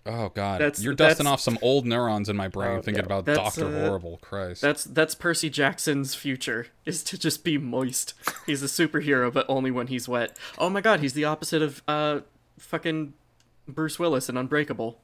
Oh 0.07 0.29
god. 0.29 0.61
That's- 0.61 0.83
You're 0.83 0.95
dusting 0.95 1.25
that's- 1.25 1.33
off 1.33 1.41
some 1.41 1.59
old 1.63 1.87
neurons 1.87 2.29
in 2.29 2.37
my 2.37 2.49
brain 2.49 2.79
Oh, 2.79 2.83
thinking 2.83 3.05
yeah. 3.09 3.19
about 3.19 3.25
Doctor 3.25 3.67
uh, 3.67 3.87
Horrible. 3.87 4.19
Christ. 4.19 4.61
That's 4.61 4.85
that's 4.85 5.15
Percy 5.15 5.49
Jackson's 5.49 6.15
future 6.15 6.67
is 6.85 7.03
to 7.05 7.17
just 7.19 7.43
be 7.45 7.57
moist. 7.59 8.13
He's 8.47 8.63
a 8.63 8.67
superhero, 8.67 9.33
but 9.33 9.47
only 9.49 9.71
when 9.71 9.87
he's 9.87 10.07
wet. 10.09 10.37
Oh 10.59 10.69
my 10.69 10.81
god, 10.83 11.01
he's 11.01 11.15
the 11.15 11.25
opposite 11.25 11.63
of 11.63 11.83
uh 11.89 12.21
fucking 12.59 13.15
Bruce 13.67 13.99
Willis 13.99 14.29
in 14.29 14.37
Unbreakable. 14.37 15.01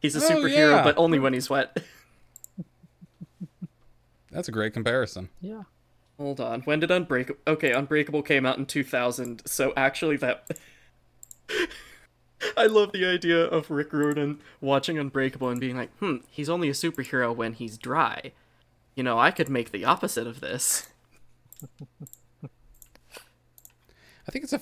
He's 0.00 0.16
a 0.16 0.18
Oh, 0.18 0.28
superhero, 0.28 0.72
yeah. 0.76 0.82
but 0.82 0.96
only 0.98 1.18
when 1.20 1.32
he's 1.32 1.48
wet. 1.50 1.76
That's 4.32 4.48
a 4.48 4.52
great 4.52 4.72
comparison. 4.72 5.28
Yeah. 5.40 5.62
Hold 6.18 6.40
on, 6.40 6.62
when 6.62 6.80
did 6.80 6.90
Unbreakable? 6.90 7.40
Okay, 7.46 7.72
Unbreakable 7.72 8.22
came 8.22 8.44
out 8.46 8.58
in 8.58 8.66
2000, 8.66 9.42
so 9.46 9.72
actually 9.76 10.16
that. 10.18 10.58
I 12.56 12.66
love 12.66 12.92
the 12.92 13.04
idea 13.04 13.44
of 13.44 13.70
Rick 13.70 13.92
Riordan 13.92 14.40
watching 14.60 14.98
Unbreakable 14.98 15.48
and 15.48 15.60
being 15.60 15.76
like, 15.76 15.94
hmm, 15.98 16.16
he's 16.28 16.48
only 16.48 16.68
a 16.68 16.72
superhero 16.72 17.34
when 17.34 17.54
he's 17.54 17.76
dry. 17.78 18.32
You 18.94 19.02
know, 19.02 19.18
I 19.18 19.30
could 19.30 19.48
make 19.48 19.70
the 19.70 19.84
opposite 19.84 20.26
of 20.26 20.40
this. 20.40 20.88
I 22.42 24.30
think 24.32 24.44
it's 24.44 24.52
a, 24.52 24.60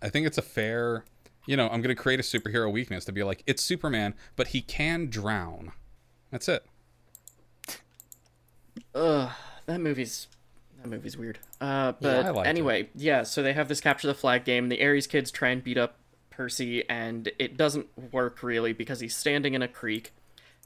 I 0.00 0.08
think 0.08 0.26
it's 0.26 0.38
a 0.38 0.42
fair 0.42 1.04
you 1.46 1.56
know, 1.56 1.68
I'm 1.68 1.82
gonna 1.82 1.94
create 1.94 2.20
a 2.20 2.22
superhero 2.22 2.70
weakness 2.70 3.04
to 3.06 3.12
be 3.12 3.22
like, 3.22 3.42
it's 3.46 3.62
Superman, 3.62 4.14
but 4.36 4.48
he 4.48 4.60
can 4.60 5.08
drown. 5.08 5.72
That's 6.30 6.48
it. 6.48 6.64
Ugh, 8.94 9.30
that 9.66 9.80
movie's 9.80 10.28
that 10.80 10.88
movie's 10.88 11.16
weird. 11.16 11.38
Uh, 11.60 11.92
but 12.00 12.26
I 12.26 12.30
liked 12.30 12.46
it. 12.46 12.50
anyway, 12.50 12.88
yeah. 12.94 13.22
So 13.22 13.42
they 13.42 13.52
have 13.52 13.68
this 13.68 13.80
capture 13.80 14.06
the 14.06 14.14
flag 14.14 14.44
game. 14.44 14.68
The 14.68 14.84
Ares 14.84 15.06
kids 15.06 15.30
try 15.30 15.48
and 15.48 15.62
beat 15.62 15.78
up 15.78 15.96
Percy, 16.32 16.88
and 16.88 17.30
it 17.38 17.56
doesn't 17.56 17.86
work 18.12 18.42
really 18.42 18.72
because 18.72 19.00
he's 19.00 19.14
standing 19.14 19.54
in 19.54 19.62
a 19.62 19.68
creek, 19.68 20.12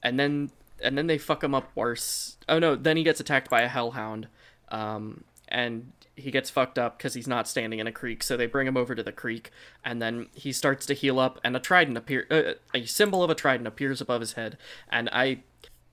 and 0.03 0.19
then 0.19 0.51
and 0.83 0.97
then 0.97 1.07
they 1.07 1.19
fuck 1.19 1.43
him 1.45 1.55
up 1.55 1.71
worse. 1.75 2.37
Oh 2.49 2.59
no! 2.59 2.75
Then 2.77 2.97
he 2.97 3.03
gets 3.03 3.21
attacked 3.21 3.51
by 3.51 3.63
a 3.63 3.69
hellhound, 3.69 4.29
um, 4.71 5.25
and 5.49 5.93
he 6.17 6.31
gets 6.31 6.49
fucked 6.49 6.79
up 6.79 6.97
because 6.97 7.15
he's 7.15 7.29
not 7.29 7.47
standing 7.47 7.79
in 7.79 7.87
a 7.87 7.93
creek. 7.93 8.23
So 8.23 8.37
they 8.37 8.47
bring 8.47 8.67
him 8.67 8.77
over 8.77 8.95
to 8.95 9.03
the 9.03 9.13
creek, 9.13 9.51
and 9.85 10.01
then 10.01 10.29
he 10.35 10.53
starts 10.53 10.87
to 10.87 10.95
heal 10.95 11.21
up, 11.21 11.39
and 11.45 11.55
a 11.55 11.61
trident 11.61 11.97
appear, 11.97 12.27
uh, 12.31 12.55
a 12.75 12.87
symbol 12.87 13.23
of 13.23 13.31
a 13.31 13.35
trident 13.35 13.67
appears 13.67 14.01
above 14.01 14.21
his 14.21 14.33
head, 14.33 14.57
and 14.89 15.11
I, 15.13 15.43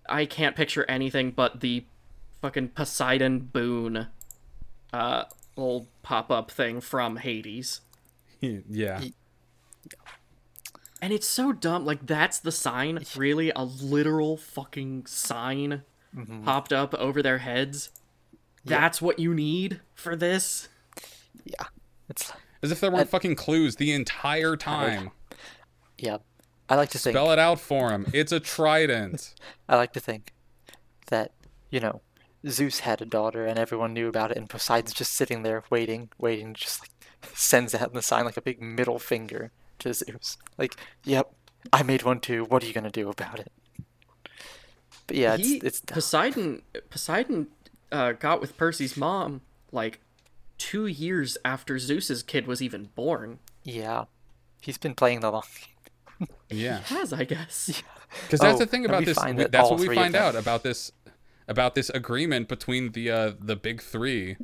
I 0.08 0.26
can't 0.26 0.56
picture 0.56 0.86
anything 0.88 1.32
but 1.32 1.60
the 1.60 1.86
fucking 2.42 2.70
Poseidon 2.70 3.40
boon, 3.40 4.08
uh, 4.94 5.24
little 5.58 5.88
pop 6.04 6.32
up 6.32 6.50
thing 6.50 6.80
from 6.80 7.18
Hades. 7.18 7.82
yeah. 8.42 9.02
And 11.02 11.12
it's 11.12 11.28
so 11.28 11.52
dumb. 11.52 11.86
Like 11.86 12.06
that's 12.06 12.40
the 12.40 12.52
sign, 12.52 13.04
really, 13.18 13.52
a 13.56 13.64
literal 13.64 14.38
fucking 14.38 15.06
sign 15.06 15.84
mm-hmm. 16.16 16.46
popped 16.46 16.72
up 16.72 16.94
over 16.94 17.22
their 17.22 17.40
heads. 17.40 17.92
That's 18.66 19.02
what 19.02 19.20
you 19.20 19.34
need 19.34 19.82
for 19.94 20.16
this. 20.16 20.70
Yeah. 21.44 21.66
It's 22.10 22.32
As 22.62 22.72
if 22.72 22.80
there 22.80 22.90
weren't 22.90 23.10
fucking 23.10 23.36
clues 23.36 23.76
the 23.76 23.92
entire 23.92 24.56
time. 24.56 25.12
yeah. 25.98 26.20
I 26.70 26.76
like 26.76 26.90
to 26.92 26.98
think 26.98 27.16
Spell 27.16 27.32
it 27.32 27.40
out 27.40 27.60
for 27.60 27.92
him. 27.92 28.08
It's 28.14 28.32
a 28.32 28.40
trident. 28.40 29.36
I 29.70 29.76
like 29.76 29.92
to 29.94 30.00
think 30.00 30.32
that, 31.08 31.34
you 31.70 31.82
know, 31.82 32.02
Zeus 32.48 32.80
had 32.80 33.02
a 33.02 33.06
daughter 33.06 33.46
and 33.46 33.60
everyone 33.60 33.94
knew 33.94 34.08
about 34.08 34.32
it 34.32 34.38
and 34.38 34.50
Poseidon's 34.50 34.94
just 34.94 35.14
sitting 35.14 35.44
there 35.44 35.64
waiting, 35.70 36.10
waiting, 36.18 36.54
just 36.54 36.82
like 36.82 36.92
sends 37.36 37.76
out 37.76 37.94
the 37.94 38.02
sign 38.02 38.24
like 38.24 38.38
a 38.38 38.42
big 38.42 38.62
middle 38.62 39.00
finger 39.00 39.52
to 39.84 39.94
Zeus. 39.94 40.38
Like, 40.58 40.76
yep, 41.04 41.32
I 41.72 41.84
made 41.84 42.04
one 42.04 42.20
too. 42.20 42.44
What 42.46 42.64
are 42.64 42.66
you 42.68 42.74
gonna 42.74 42.90
do 42.92 43.10
about 43.10 43.40
it? 43.40 43.52
But 45.08 45.18
yeah, 45.18 45.36
it's 45.36 45.48
he, 45.48 45.56
it's 45.58 45.82
Poseidon. 45.82 46.62
Poseidon 46.90 47.48
uh, 47.92 48.14
got 48.14 48.42
with 48.42 48.58
Percy's 48.58 48.96
mom 48.98 49.42
like 49.72 50.00
two 50.58 50.86
years 50.88 51.38
after 51.44 51.78
Zeus's 51.80 52.24
kid 52.24 52.48
was 52.48 52.62
even 52.62 52.90
born. 52.96 53.40
yeah. 53.64 54.06
He's 54.62 54.78
been 54.78 54.96
playing 54.96 55.20
the 55.20 55.30
long 55.30 55.44
Yeah. 56.50 56.80
Has 56.84 57.12
I 57.12 57.26
guess. 57.26 57.82
Because 58.26 58.40
that's 58.40 58.56
Oh, 58.56 58.60
the 58.60 58.66
thing 58.66 58.86
about 58.86 59.04
this. 59.04 59.18
that 59.18 59.52
That's 59.52 59.70
what 59.70 59.78
we 59.80 59.94
find 59.94 60.16
out 60.16 60.36
about 60.36 60.64
this 60.64 60.94
about 61.50 61.76
this 61.76 61.90
agreement 61.90 62.48
between 62.48 62.94
the 62.94 63.12
uh, 63.12 63.32
the 63.38 63.58
big 63.58 63.82
three, 63.82 64.38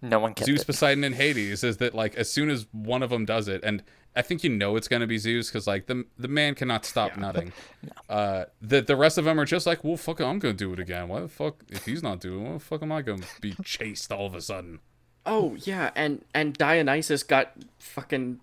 No 0.00 0.20
one 0.20 0.32
kept 0.32 0.46
Zeus, 0.46 0.62
it. 0.62 0.66
Poseidon, 0.66 1.04
and 1.04 1.16
Hades, 1.16 1.62
is 1.62 1.76
that 1.78 1.94
like 1.94 2.14
as 2.14 2.30
soon 2.32 2.48
as 2.48 2.66
one 2.72 3.02
of 3.02 3.10
them 3.10 3.26
does 3.26 3.46
it, 3.46 3.60
and 3.62 3.82
I 4.18 4.22
think 4.22 4.42
you 4.42 4.50
know 4.50 4.74
it's 4.74 4.88
gonna 4.88 5.06
be 5.06 5.16
Zeus 5.16 5.48
because 5.48 5.68
like 5.68 5.86
the 5.86 6.04
the 6.18 6.26
man 6.26 6.56
cannot 6.56 6.84
stop 6.84 7.16
nutting. 7.16 7.52
Uh, 8.08 8.46
the 8.60 8.80
the 8.80 8.96
rest 8.96 9.18
of 9.18 9.24
them 9.26 9.38
are 9.38 9.44
just 9.44 9.66
like, 9.66 9.84
well, 9.84 9.96
fuck, 9.96 10.18
it, 10.18 10.24
I'm 10.24 10.38
gonna 10.38 10.54
do 10.54 10.72
it 10.72 10.80
again. 10.80 11.08
Why 11.08 11.20
the 11.20 11.28
fuck 11.28 11.62
if 11.68 11.84
he's 11.84 12.02
not 12.02 12.20
doing? 12.20 12.44
it, 12.44 12.48
Why 12.48 12.52
the 12.54 12.58
fuck 12.58 12.82
am 12.82 12.90
I 12.90 13.02
gonna 13.02 13.26
be 13.40 13.54
chased 13.64 14.10
all 14.10 14.26
of 14.26 14.34
a 14.34 14.40
sudden? 14.40 14.80
Oh 15.24 15.56
yeah, 15.62 15.90
and 15.94 16.24
and 16.34 16.54
Dionysus 16.54 17.22
got 17.22 17.52
fucking 17.78 18.40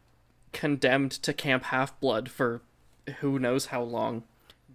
condemned 0.53 1.11
to 1.11 1.33
Camp 1.33 1.63
Half 1.65 1.99
Blood 1.99 2.29
for 2.29 2.61
who 3.19 3.39
knows 3.39 3.67
how 3.67 3.81
long. 3.81 4.23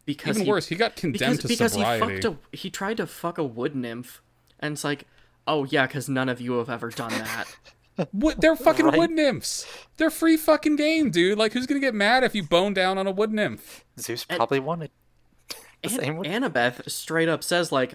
Because 0.05 0.37
Even 0.37 0.47
he, 0.47 0.51
worse, 0.51 0.67
he 0.67 0.75
got 0.75 0.97
condemned 0.97 1.37
because 1.37 1.39
to 1.39 1.49
because 1.49 1.73
sobriety. 1.73 2.07
he 2.17 2.21
fucked 2.21 2.25
a 2.53 2.57
he 2.57 2.69
tried 2.69 2.97
to 2.99 3.07
fuck 3.07 3.39
a 3.39 3.45
wood 3.45 3.75
nymph, 3.75 4.21
and 4.59 4.73
it's 4.73 4.85
like, 4.85 5.07
oh 5.47 5.65
yeah, 5.65 5.87
because 5.87 6.09
none 6.09 6.29
of 6.29 6.41
you 6.41 6.55
have 6.59 6.69
ever 6.69 6.91
done 6.91 7.13
that. 7.13 7.47
What? 8.13 8.41
They're 8.41 8.57
fucking 8.57 8.87
Right? 8.87 8.99
wood 8.99 9.11
nymphs. 9.11 9.67
They're 9.97 10.11
free 10.11 10.37
fucking 10.37 10.77
game, 10.77 11.11
dude. 11.11 11.39
Like, 11.39 11.53
who's 11.53 11.67
gonna 11.67 11.81
get 11.81 11.95
mad 11.95 12.25
if 12.25 12.35
you 12.35 12.43
bone 12.43 12.75
down 12.75 12.99
on 12.99 13.07
a 13.07 13.11
wood 13.11 13.33
nymph? 13.33 13.85
Zeus 13.99 14.25
probably 14.25 14.61
wanted 14.61 14.91
the 15.83 15.89
same 15.91 16.15
An- 16.15 16.17
way. 16.19 16.29
Annabeth 16.29 16.89
straight 16.91 17.29
up 17.29 17.43
says 17.45 17.71
like, 17.73 17.95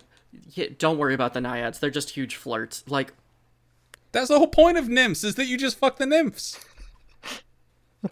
yeah, 0.52 0.68
don't 0.77 0.98
worry 0.98 1.14
about 1.14 1.34
the 1.34 1.41
naiads, 1.41 1.80
they're 1.80 1.90
just 1.90 2.11
huge 2.11 2.36
flirts. 2.36 2.84
Like, 2.88 3.14
That's 4.11 4.27
the 4.30 4.38
whole 4.38 4.48
point 4.48 4.77
of 4.77 4.88
nymphs 4.90 5.23
is 5.23 5.36
that 5.36 5.45
you 5.48 5.57
just 5.57 5.77
fuck 5.77 5.98
the 5.98 6.06
nymphs. 6.06 6.60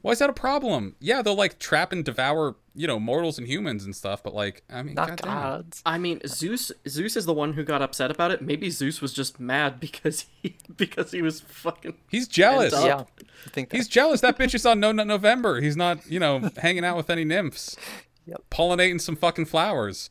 Why 0.01 0.11
is 0.11 0.19
that 0.19 0.29
a 0.29 0.33
problem? 0.33 0.95
Yeah, 0.99 1.21
they'll 1.21 1.35
like 1.35 1.59
trap 1.59 1.91
and 1.91 2.03
devour, 2.03 2.55
you 2.75 2.87
know, 2.87 2.99
mortals 2.99 3.37
and 3.37 3.47
humans 3.47 3.85
and 3.85 3.95
stuff, 3.95 4.23
but 4.23 4.33
like, 4.33 4.63
I 4.69 4.81
mean, 4.83 4.95
Not 4.95 5.21
gods. 5.21 5.81
I 5.85 5.97
mean, 5.97 6.21
Zeus 6.25 6.71
Zeus 6.87 7.15
is 7.15 7.25
the 7.25 7.33
one 7.33 7.53
who 7.53 7.63
got 7.63 7.81
upset 7.81 8.11
about 8.11 8.31
it. 8.31 8.41
Maybe 8.41 8.69
Zeus 8.69 9.01
was 9.01 9.13
just 9.13 9.39
mad 9.39 9.79
because 9.79 10.25
he 10.41 10.57
because 10.77 11.11
he 11.11 11.21
was 11.21 11.41
fucking 11.41 11.95
He's 12.09 12.27
jealous. 12.27 12.73
And, 12.73 12.85
Yeah. 12.85 13.03
I 13.45 13.49
think 13.49 13.69
that, 13.69 13.77
He's 13.77 13.87
jealous. 13.87 14.21
That 14.21 14.37
bitch 14.37 14.55
is 14.55 14.65
on 14.65 14.79
No 14.79 14.91
Nut 14.91 15.07
November. 15.07 15.61
He's 15.61 15.75
not, 15.77 16.05
you 16.09 16.19
know, 16.19 16.49
hanging 16.57 16.85
out 16.85 16.97
with 16.97 17.09
any 17.09 17.23
nymphs. 17.23 17.75
Yep. 18.25 18.41
Pollinating 18.51 19.01
some 19.01 19.17
fucking 19.17 19.47
flowers. 19.47 20.09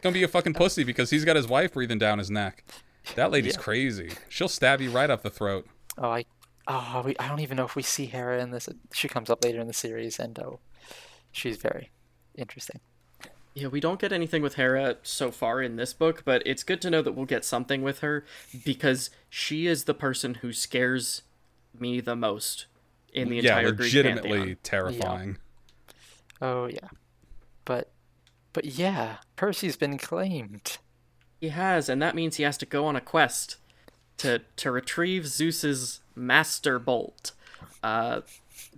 Gonna 0.00 0.14
be 0.14 0.22
a 0.22 0.28
fucking 0.28 0.54
pussy 0.54 0.84
because 0.84 1.10
he's 1.10 1.26
got 1.26 1.36
his 1.36 1.46
wife 1.46 1.74
breathing 1.74 1.98
down 1.98 2.16
his 2.18 2.30
neck. 2.30 2.64
That 3.14 3.30
lady's 3.30 3.58
crazy. 3.58 4.12
She'll 4.30 4.48
stab 4.48 4.80
you 4.80 4.90
right 4.90 5.10
up 5.10 5.22
the 5.22 5.28
throat. 5.28 5.66
Oh, 5.98 6.08
I, 6.12 6.24
oh, 6.68 7.02
we, 7.04 7.16
I 7.18 7.28
don't 7.28 7.40
even 7.40 7.56
know 7.56 7.64
if 7.64 7.76
we 7.76 7.82
see 7.82 8.06
Hera 8.06 8.40
in 8.40 8.50
this. 8.50 8.68
She 8.92 9.08
comes 9.08 9.30
up 9.30 9.44
later 9.44 9.60
in 9.60 9.66
the 9.66 9.72
series, 9.72 10.18
and 10.18 10.38
oh, 10.38 10.60
she's 11.30 11.56
very 11.56 11.90
interesting. 12.34 12.80
Yeah, 13.54 13.66
we 13.68 13.80
don't 13.80 14.00
get 14.00 14.12
anything 14.12 14.40
with 14.42 14.54
Hera 14.54 14.96
so 15.02 15.30
far 15.30 15.60
in 15.60 15.76
this 15.76 15.92
book, 15.92 16.22
but 16.24 16.42
it's 16.46 16.62
good 16.64 16.80
to 16.82 16.90
know 16.90 17.02
that 17.02 17.12
we'll 17.12 17.26
get 17.26 17.44
something 17.44 17.82
with 17.82 17.98
her 18.00 18.24
because 18.64 19.10
she 19.28 19.66
is 19.66 19.84
the 19.84 19.92
person 19.94 20.34
who 20.36 20.52
scares 20.54 21.22
me 21.78 22.00
the 22.00 22.16
most 22.16 22.64
in 23.12 23.28
the 23.28 23.36
Yeah, 23.36 23.58
entire 23.58 23.72
Greek 23.72 23.92
legitimately 23.92 24.38
pantheon. 24.38 24.56
terrifying. 24.62 25.38
Oh 26.40 26.66
yeah, 26.66 26.88
but, 27.66 27.92
but 28.54 28.64
yeah, 28.64 29.18
Percy's 29.36 29.76
been 29.76 29.98
claimed. 29.98 30.78
He 31.40 31.48
has, 31.50 31.88
and 31.88 32.00
that 32.00 32.14
means 32.14 32.36
he 32.36 32.44
has 32.44 32.56
to 32.58 32.66
go 32.66 32.86
on 32.86 32.96
a 32.96 33.00
quest 33.00 33.56
to 34.18 34.40
to 34.56 34.70
retrieve 34.70 35.26
Zeus's 35.26 36.00
master 36.14 36.78
bolt, 36.78 37.32
uh, 37.82 38.20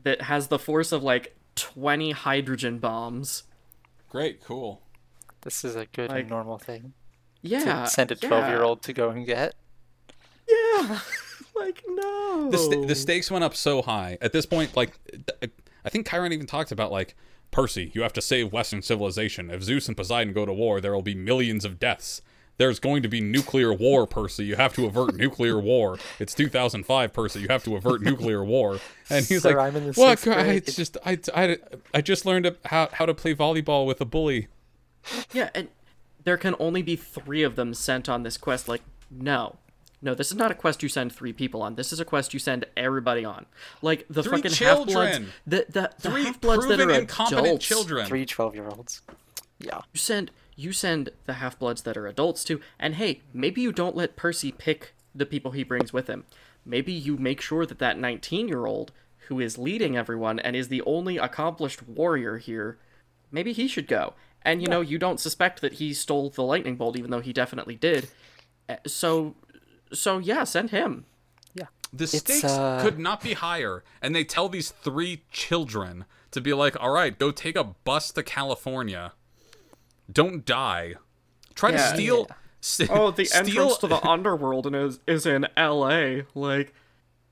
that 0.02 0.22
has 0.22 0.48
the 0.48 0.58
force 0.58 0.92
of 0.92 1.02
like 1.02 1.36
twenty 1.56 2.10
hydrogen 2.12 2.78
bombs. 2.78 3.44
Great, 4.08 4.42
cool. 4.42 4.80
This 5.42 5.64
is 5.64 5.76
a 5.76 5.86
good 5.86 6.10
Like, 6.10 6.28
normal 6.30 6.58
thing 6.58 6.94
Yeah, 7.42 7.84
to 7.84 7.86
send 7.90 8.10
a 8.12 8.16
yeah, 8.20 8.28
twelve-year-old 8.28 8.82
to 8.82 8.92
go 8.92 9.10
and 9.10 9.26
get. 9.26 9.54
Yeah, 10.48 11.00
like 11.56 11.82
no. 11.88 12.50
the, 12.50 12.58
st- 12.58 12.88
the 12.88 12.94
stakes 12.94 13.30
went 13.30 13.44
up 13.44 13.54
so 13.54 13.82
high 13.82 14.18
at 14.20 14.32
this 14.32 14.44
point 14.46 14.76
like 14.76 14.98
th- 15.10 15.52
i 15.84 15.88
think 15.88 16.06
chiron 16.08 16.32
even 16.32 16.46
talked 16.46 16.70
about 16.72 16.90
like 16.92 17.14
percy 17.50 17.90
you 17.94 18.02
have 18.02 18.12
to 18.12 18.20
save 18.20 18.52
western 18.52 18.82
civilization 18.82 19.50
if 19.50 19.62
zeus 19.62 19.86
and 19.88 19.96
poseidon 19.96 20.32
go 20.34 20.44
to 20.44 20.52
war 20.52 20.80
there 20.80 20.92
will 20.92 21.00
be 21.02 21.14
millions 21.14 21.64
of 21.64 21.78
deaths 21.78 22.20
there's 22.56 22.78
going 22.78 23.02
to 23.02 23.08
be 23.08 23.20
nuclear 23.20 23.72
war 23.72 24.06
percy 24.06 24.44
you 24.44 24.56
have 24.56 24.72
to 24.74 24.86
avert 24.86 25.14
nuclear 25.16 25.58
war 25.58 25.98
it's 26.18 26.34
2005 26.34 27.12
percy 27.12 27.40
you 27.40 27.48
have 27.48 27.64
to 27.64 27.76
avert 27.76 28.02
nuclear 28.02 28.44
war 28.44 28.78
and 29.10 29.24
he's 29.26 29.42
Sir, 29.42 29.56
like 29.56 29.68
I'm 29.68 29.76
in 29.76 29.86
the 29.86 29.92
what 29.92 30.20
grade." 30.22 30.56
it's 30.56 30.76
just 30.76 30.96
I, 31.04 31.18
I, 31.34 31.58
I 31.92 32.00
just 32.00 32.24
learned 32.26 32.54
how, 32.66 32.88
how 32.92 33.06
to 33.06 33.14
play 33.14 33.34
volleyball 33.34 33.86
with 33.86 34.00
a 34.00 34.04
bully 34.04 34.48
Yeah, 35.32 35.50
and 35.54 35.68
there 36.24 36.36
can 36.36 36.54
only 36.58 36.82
be 36.82 36.96
three 36.96 37.42
of 37.42 37.56
them 37.56 37.74
sent 37.74 38.08
on 38.08 38.22
this 38.22 38.36
quest. 38.36 38.68
Like, 38.68 38.82
no. 39.10 39.56
No, 40.00 40.14
this 40.14 40.30
is 40.30 40.36
not 40.36 40.50
a 40.50 40.54
quest 40.54 40.82
you 40.82 40.88
send 40.88 41.12
three 41.12 41.32
people 41.32 41.62
on. 41.62 41.76
This 41.76 41.90
is 41.92 41.98
a 41.98 42.04
quest 42.04 42.34
you 42.34 42.38
send 42.40 42.66
everybody 42.76 43.24
on. 43.24 43.46
Like 43.80 44.04
the 44.10 44.22
Three 44.22 44.42
fucking 44.42 44.52
half 44.52 44.76
bloods, 44.86 44.92
children! 44.92 45.32
the 45.46 45.64
the, 45.68 45.90
the 46.00 46.10
three 46.10 46.24
half 46.24 46.40
bloods 46.40 46.66
that 46.66 46.76
proven 46.76 46.94
are 46.94 47.00
incompetent 47.00 47.46
adults. 47.46 47.66
children 47.66 48.06
Three 48.06 48.26
12-year-olds. 48.26 49.00
Yeah. 49.58 49.80
You 49.92 49.98
send 49.98 50.30
you 50.56 50.72
send 50.72 51.10
the 51.26 51.34
half 51.34 51.58
bloods 51.58 51.82
that 51.82 51.96
are 51.96 52.06
adults 52.06 52.44
to, 52.44 52.60
And 52.78 52.94
hey, 52.96 53.22
maybe 53.32 53.60
you 53.60 53.72
don't 53.72 53.96
let 53.96 54.16
Percy 54.16 54.52
pick 54.52 54.94
the 55.14 55.26
people 55.26 55.52
he 55.52 55.64
brings 55.64 55.92
with 55.92 56.06
him. 56.06 56.24
Maybe 56.64 56.92
you 56.92 57.16
make 57.16 57.40
sure 57.40 57.66
that 57.66 57.78
that 57.78 57.98
19 57.98 58.48
year 58.48 58.66
old 58.66 58.92
who 59.28 59.40
is 59.40 59.58
leading 59.58 59.96
everyone 59.96 60.38
and 60.38 60.54
is 60.54 60.68
the 60.68 60.82
only 60.82 61.16
accomplished 61.16 61.86
warrior 61.86 62.38
here, 62.38 62.78
maybe 63.30 63.52
he 63.52 63.66
should 63.68 63.88
go. 63.88 64.14
And 64.42 64.60
you 64.60 64.68
know, 64.68 64.80
you 64.80 64.98
don't 64.98 65.20
suspect 65.20 65.60
that 65.62 65.74
he 65.74 65.94
stole 65.94 66.30
the 66.30 66.42
lightning 66.42 66.76
bolt, 66.76 66.98
even 66.98 67.10
though 67.10 67.20
he 67.20 67.32
definitely 67.32 67.76
did. 67.76 68.08
Uh, 68.68 68.76
So, 68.86 69.34
so 69.92 70.18
yeah, 70.18 70.44
send 70.44 70.70
him. 70.70 71.06
Yeah. 71.54 71.66
The 71.92 72.04
It's, 72.04 72.18
stakes 72.18 72.44
uh, 72.44 72.80
could 72.82 72.98
not 72.98 73.22
be 73.22 73.32
higher. 73.34 73.82
And 74.02 74.14
they 74.14 74.24
tell 74.24 74.48
these 74.48 74.70
three 74.70 75.22
children 75.30 76.04
to 76.32 76.40
be 76.40 76.52
like, 76.52 76.78
all 76.80 76.90
right, 76.90 77.18
go 77.18 77.30
take 77.30 77.56
a 77.56 77.64
bus 77.64 78.10
to 78.12 78.22
California. 78.22 79.12
Don't 80.12 80.44
die. 80.44 80.94
Try 81.54 81.70
to 81.72 81.76
Yeah. 81.76 81.92
steal. 81.94 82.28
st- 82.60 82.90
Oh, 82.90 83.10
the 83.10 83.24
steal, 83.24 83.40
entrance 83.40 83.78
to 83.78 83.86
the 83.86 84.06
underworld 84.08 84.66
and 84.66 84.74
is 84.76 85.00
is 85.06 85.26
in 85.26 85.46
L.A. 85.56 86.24
Like, 86.34 86.74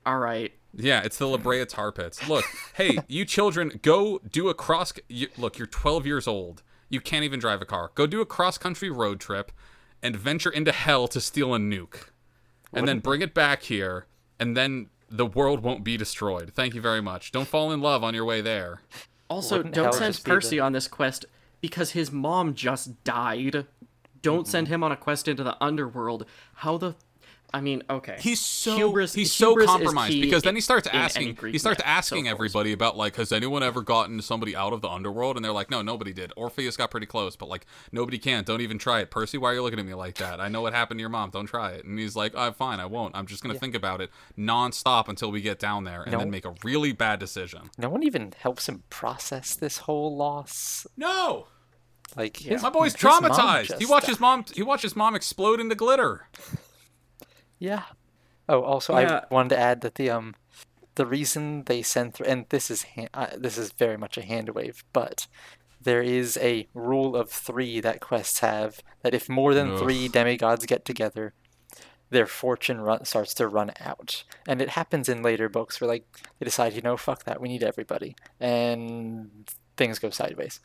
all 0.05 0.17
right, 0.19 0.51
Yeah, 0.75 1.01
it's 1.03 1.17
the 1.17 1.27
La 1.27 1.37
Brea 1.37 1.65
Tar 1.65 1.91
Pits. 1.91 2.27
Look, 2.27 2.45
hey, 2.75 2.99
you 3.07 3.25
children, 3.25 3.79
go 3.81 4.19
do 4.29 4.49
a 4.49 4.53
cross. 4.53 4.93
You, 5.07 5.27
look, 5.37 5.57
you're 5.57 5.67
12 5.67 6.05
years 6.05 6.27
old. 6.27 6.61
You 6.89 6.99
can't 7.01 7.23
even 7.23 7.39
drive 7.39 7.61
a 7.61 7.65
car. 7.65 7.91
Go 7.95 8.05
do 8.05 8.21
a 8.21 8.25
cross 8.25 8.57
country 8.57 8.89
road 8.89 9.19
trip 9.19 9.51
and 10.01 10.15
venture 10.15 10.49
into 10.51 10.71
hell 10.71 11.07
to 11.07 11.19
steal 11.21 11.55
a 11.55 11.57
nuke. 11.57 12.09
And 12.73 12.87
then 12.87 12.99
bring 12.99 13.21
it 13.21 13.33
back 13.35 13.63
here, 13.63 14.07
and 14.39 14.57
then 14.57 14.87
the 15.09 15.25
world 15.27 15.61
won't 15.61 15.83
be 15.83 15.95
destroyed. 15.95 16.51
Thank 16.55 16.73
you 16.73 16.81
very 16.81 17.01
much. 17.01 17.31
Don't 17.31 17.47
fall 17.47 17.71
in 17.71 17.81
love 17.81 18.03
on 18.03 18.13
your 18.15 18.25
way 18.25 18.41
there. 18.41 18.81
Also, 19.29 19.57
Wouldn't 19.57 19.75
don't 19.75 19.93
send 19.93 20.19
Percy 20.23 20.55
the- 20.57 20.59
on 20.61 20.73
this 20.73 20.87
quest 20.87 21.25
because 21.63 21.91
his 21.91 22.11
mom 22.11 22.55
just 22.55 23.05
died. 23.05 23.65
Don't 24.21 24.39
mm-hmm. 24.41 24.49
send 24.49 24.67
him 24.67 24.83
on 24.83 24.91
a 24.91 24.97
quest 24.97 25.29
into 25.29 25.45
the 25.45 25.55
underworld. 25.63 26.25
How 26.55 26.77
the 26.77 26.95
I 27.55 27.61
mean, 27.61 27.83
okay. 27.87 28.17
He's 28.19 28.39
so 28.39 28.75
Hubris- 28.75 29.13
he's 29.13 29.31
so 29.31 29.49
hubris 29.49 29.65
is 29.65 29.71
compromised 29.71 30.19
because 30.19 30.41
then 30.41 30.55
he 30.55 30.61
starts 30.61 30.87
asking 30.91 31.37
he 31.37 31.59
starts 31.59 31.81
asking 31.85 32.25
so 32.25 32.31
everybody 32.31 32.71
about 32.71 32.97
like 32.97 33.15
has 33.17 33.31
anyone 33.31 33.61
ever 33.61 33.83
gotten 33.83 34.23
somebody 34.23 34.55
out 34.55 34.73
of 34.73 34.81
the 34.81 34.89
underworld? 34.89 35.35
And 35.35 35.45
they're 35.45 35.51
like 35.51 35.69
no 35.69 35.83
nobody 35.83 36.13
did. 36.13 36.33
Orpheus 36.35 36.75
got 36.75 36.89
pretty 36.89 37.05
close 37.05 37.35
but 37.35 37.49
like 37.49 37.67
nobody 37.91 38.17
can. 38.17 38.43
Don't 38.43 38.61
even 38.61 38.79
try 38.79 39.01
it. 39.01 39.11
Percy 39.11 39.37
why 39.37 39.51
are 39.51 39.53
you 39.53 39.61
looking 39.61 39.77
at 39.77 39.85
me 39.85 39.93
like 39.93 40.15
that? 40.15 40.41
I 40.41 40.47
know 40.49 40.61
what 40.63 40.73
happened 40.73 40.97
to 40.97 41.01
your 41.01 41.09
mom. 41.09 41.29
Don't 41.29 41.45
try 41.45 41.73
it. 41.73 41.85
And 41.85 41.99
he's 41.99 42.15
like 42.15 42.33
oh, 42.35 42.51
fine 42.53 42.79
I 42.79 42.87
won't. 42.87 43.15
I'm 43.15 43.27
just 43.27 43.43
gonna 43.43 43.59
think 43.59 43.75
about 43.75 44.01
it 44.01 44.09
nonstop 44.35 45.07
until 45.07 45.31
we 45.31 45.39
get 45.39 45.59
down 45.59 45.83
there 45.83 46.01
and 46.01 46.11
No. 46.11 46.17
then 46.17 46.31
make 46.31 46.45
a 46.45 46.55
really 46.63 46.91
bad 46.91 47.19
decision. 47.19 47.69
No 47.77 47.89
one 47.89 48.01
even 48.01 48.33
helps 48.39 48.67
him 48.67 48.81
process 48.89 49.53
this 49.53 49.77
whole 49.79 50.17
loss. 50.17 50.87
no 50.97 51.45
Like 52.15 52.37
his, 52.37 52.61
my 52.61 52.69
boy's 52.69 52.95
traumatized. 52.95 53.73
he 53.73 53.79
just 53.79 53.89
watched 53.91 54.07
his 54.07 54.19
mom 54.19 54.45
he 54.53 54.61
watched 54.63 54.83
his 54.83 54.95
mom 54.95 55.15
explode 55.15 55.59
into 55.59 55.75
glitter. 55.75 56.27
Yeah. 57.59 57.83
Oh, 58.49 58.61
also, 58.61 58.97
Yeah. 58.99 59.21
I 59.29 59.33
wanted 59.33 59.49
to 59.49 59.57
add 59.59 59.81
that 59.81 59.95
the 59.95 60.09
um, 60.09 60.35
the 60.95 61.05
reason 61.05 61.63
they 61.63 61.81
sent 61.81 62.13
through, 62.15 62.25
and 62.27 62.45
this 62.49 62.69
is 62.69 62.85
ha- 62.95 63.07
uh, 63.13 63.27
this 63.37 63.57
is 63.57 63.71
very 63.71 63.97
much 63.97 64.17
a 64.17 64.21
hand 64.21 64.49
wave, 64.49 64.83
but 64.91 65.27
there 65.81 66.01
is 66.01 66.37
a 66.41 66.67
rule 66.73 67.15
of 67.15 67.29
three 67.29 67.79
that 67.79 68.01
quests 68.01 68.39
have 68.39 68.81
that 69.01 69.13
if 69.13 69.29
more 69.29 69.53
than 69.53 69.77
three 69.77 70.07
demigods 70.09 70.65
get 70.65 70.83
together, 70.85 71.33
their 72.09 72.27
fortune 72.27 72.81
run, 72.81 73.05
starts 73.05 73.33
to 73.35 73.47
run 73.47 73.71
out, 73.79 74.23
and 74.47 74.61
it 74.61 74.69
happens 74.69 75.07
in 75.07 75.21
later 75.23 75.47
books 75.47 75.79
where 75.79 75.87
like 75.87 76.05
they 76.39 76.43
decide, 76.45 76.73
you 76.73 76.81
know, 76.81 76.97
fuck 76.97 77.23
that, 77.23 77.39
we 77.41 77.47
need 77.47 77.63
everybody, 77.63 78.15
and 78.41 79.49
things 79.77 79.99
go 79.99 80.09
sideways. 80.09 80.59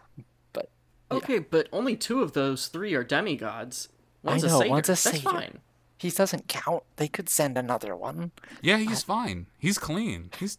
But 1.09 1.17
okay, 1.17 1.39
but 1.39 1.69
only 1.73 1.97
two 1.97 2.23
of 2.23 2.33
those 2.33 2.67
three 2.69 2.95
are 2.95 3.05
demigods. 3.05 3.89
One's 4.23 4.43
know, 4.43 4.49
a 4.49 4.59
satyr. 4.59 4.71
one's 4.71 4.89
a 4.89 4.93
That's 4.93 5.21
fine. 5.21 5.59
he 5.97 6.11
doesn't 6.11 6.49
count. 6.49 6.83
They 6.97 7.09
could 7.09 7.29
send 7.29 7.57
another 7.57 7.97
one. 7.97 8.33
yeah 8.61 8.79
he's 8.79 9.03
fine 9.03 9.47
he's 9.59 9.79
clean 9.79 10.31
he's 10.39 10.59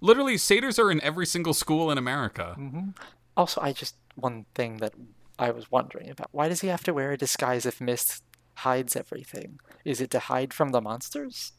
literally 0.00 0.36
satyrs 0.36 0.78
are 0.78 0.90
in 0.90 1.00
every 1.02 1.24
single 1.24 1.54
school 1.54 1.90
in 1.90 1.98
America 1.98 2.54
mm-hmm. 2.58 2.90
Also, 3.36 3.60
I 3.60 3.72
just 3.72 3.96
one 4.14 4.46
thing 4.54 4.78
that 4.78 4.94
I 5.38 5.50
was 5.50 5.70
wondering 5.70 6.08
about: 6.08 6.28
why 6.32 6.48
does 6.48 6.62
he 6.62 6.68
have 6.68 6.82
to 6.84 6.94
wear 6.94 7.12
a 7.12 7.18
disguise 7.18 7.66
if 7.66 7.80
mist 7.80 8.22
hides 8.54 8.96
everything? 8.96 9.60
Is 9.84 10.00
it 10.00 10.10
to 10.12 10.18
hide 10.18 10.54
from 10.54 10.70
the 10.70 10.80
monsters? 10.80 11.52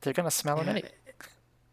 They're 0.00 0.12
gonna 0.12 0.30
smell 0.30 0.58
him 0.58 0.68
anyway. 0.68 0.90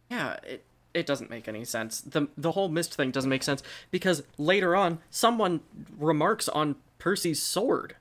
Yeah, 0.10 0.38
it 0.44 0.64
it 0.94 1.06
doesn't 1.06 1.30
make 1.30 1.48
any 1.48 1.64
sense. 1.66 2.02
The 2.02 2.28
the 2.38 2.52
whole 2.52 2.70
mist 2.70 2.96
thing 2.96 3.12
doesn't 3.12 3.30
make 3.30 3.44
sense 3.44 3.64
because 3.92 4.24
later 4.38 4.76
on 4.76 5.00
someone 5.10 5.62
remarks 5.98 6.50
on 6.50 6.76
Percy's 7.00 7.42
sword. 7.42 7.96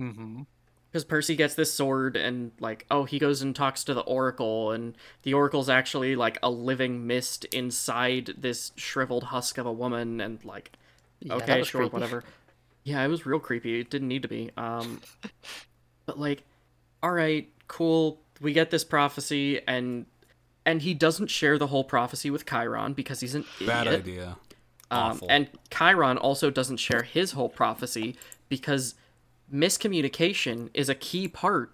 Mm-hmm. 0.00 0.42
Because 0.90 1.04
Percy 1.04 1.36
gets 1.36 1.54
this 1.54 1.72
sword 1.72 2.16
and 2.16 2.52
like, 2.58 2.86
oh, 2.90 3.04
he 3.04 3.18
goes 3.18 3.42
and 3.42 3.54
talks 3.54 3.84
to 3.84 3.92
the 3.92 4.00
Oracle, 4.02 4.70
and 4.72 4.96
the 5.22 5.34
Oracle's 5.34 5.68
actually 5.68 6.16
like 6.16 6.38
a 6.42 6.50
living 6.50 7.06
mist 7.06 7.44
inside 7.46 8.34
this 8.38 8.72
shriveled 8.76 9.24
husk 9.24 9.58
of 9.58 9.66
a 9.66 9.72
woman, 9.72 10.20
and 10.20 10.42
like, 10.44 10.72
that 11.22 11.42
okay, 11.42 11.62
sure, 11.64 11.82
creepy. 11.82 11.92
whatever. 11.92 12.24
Yeah, 12.84 13.02
it 13.04 13.08
was 13.08 13.26
real 13.26 13.40
creepy. 13.40 13.80
It 13.80 13.90
didn't 13.90 14.08
need 14.08 14.22
to 14.22 14.28
be. 14.28 14.50
Um, 14.56 15.00
but 16.06 16.18
like, 16.18 16.44
all 17.02 17.12
right, 17.12 17.48
cool. 17.68 18.20
We 18.40 18.52
get 18.52 18.70
this 18.70 18.84
prophecy, 18.84 19.60
and 19.66 20.06
and 20.66 20.82
he 20.82 20.92
doesn't 20.92 21.28
share 21.28 21.56
the 21.56 21.68
whole 21.68 21.84
prophecy 21.84 22.28
with 22.28 22.44
Chiron 22.44 22.92
because 22.92 23.20
he's 23.20 23.34
an 23.34 23.44
bad 23.64 23.86
idiot. 23.86 24.00
idea 24.00 24.36
Um, 24.90 25.20
and 25.28 25.48
Chiron 25.70 26.18
also 26.18 26.50
doesn't 26.50 26.76
share 26.76 27.02
his 27.02 27.32
whole 27.32 27.48
prophecy 27.48 28.16
because 28.48 28.94
miscommunication 29.52 30.70
is 30.74 30.88
a 30.88 30.94
key 30.94 31.28
part 31.28 31.72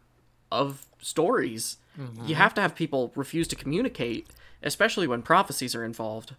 of 0.51 0.86
stories. 1.01 1.78
You 2.24 2.36
have 2.36 2.55
to 2.55 2.60
have 2.62 2.74
people 2.74 3.12
refuse 3.14 3.47
to 3.48 3.56
communicate, 3.56 4.27
especially 4.62 5.06
when 5.06 5.20
prophecies 5.20 5.74
are 5.74 5.85
involved. 5.85 6.35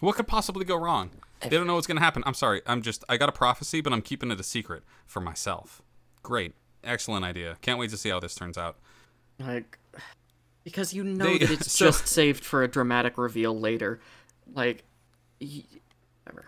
What 0.00 0.16
could 0.16 0.26
possibly 0.26 0.64
go 0.64 0.76
wrong? 0.76 1.10
They 1.42 1.50
don't 1.50 1.66
know 1.66 1.74
what's 1.74 1.86
going 1.86 1.98
to 1.98 2.02
happen. 2.02 2.22
I'm 2.24 2.34
sorry. 2.34 2.62
I'm 2.66 2.80
just, 2.80 3.04
I 3.06 3.18
got 3.18 3.28
a 3.28 3.32
prophecy, 3.32 3.82
but 3.82 3.92
I'm 3.92 4.00
keeping 4.00 4.30
it 4.30 4.40
a 4.40 4.42
secret 4.42 4.82
for 5.06 5.20
myself. 5.20 5.82
Great. 6.22 6.54
Excellent 6.82 7.24
idea. 7.24 7.58
Can't 7.60 7.78
wait 7.78 7.90
to 7.90 7.98
see 7.98 8.08
how 8.08 8.18
this 8.18 8.34
turns 8.34 8.56
out. 8.56 8.76
Like, 9.38 9.78
because 10.64 10.92
you 10.94 11.04
know 11.04 11.24
They- 11.24 11.38
that 11.38 11.50
it's 11.60 11.72
so- 11.72 11.86
just 11.86 12.06
saved 12.08 12.44
for 12.44 12.62
a 12.62 12.68
dramatic 12.68 13.18
reveal 13.18 13.58
later. 13.58 14.00
Like, 14.54 14.84
y- 15.40 15.64
whatever. 16.24 16.46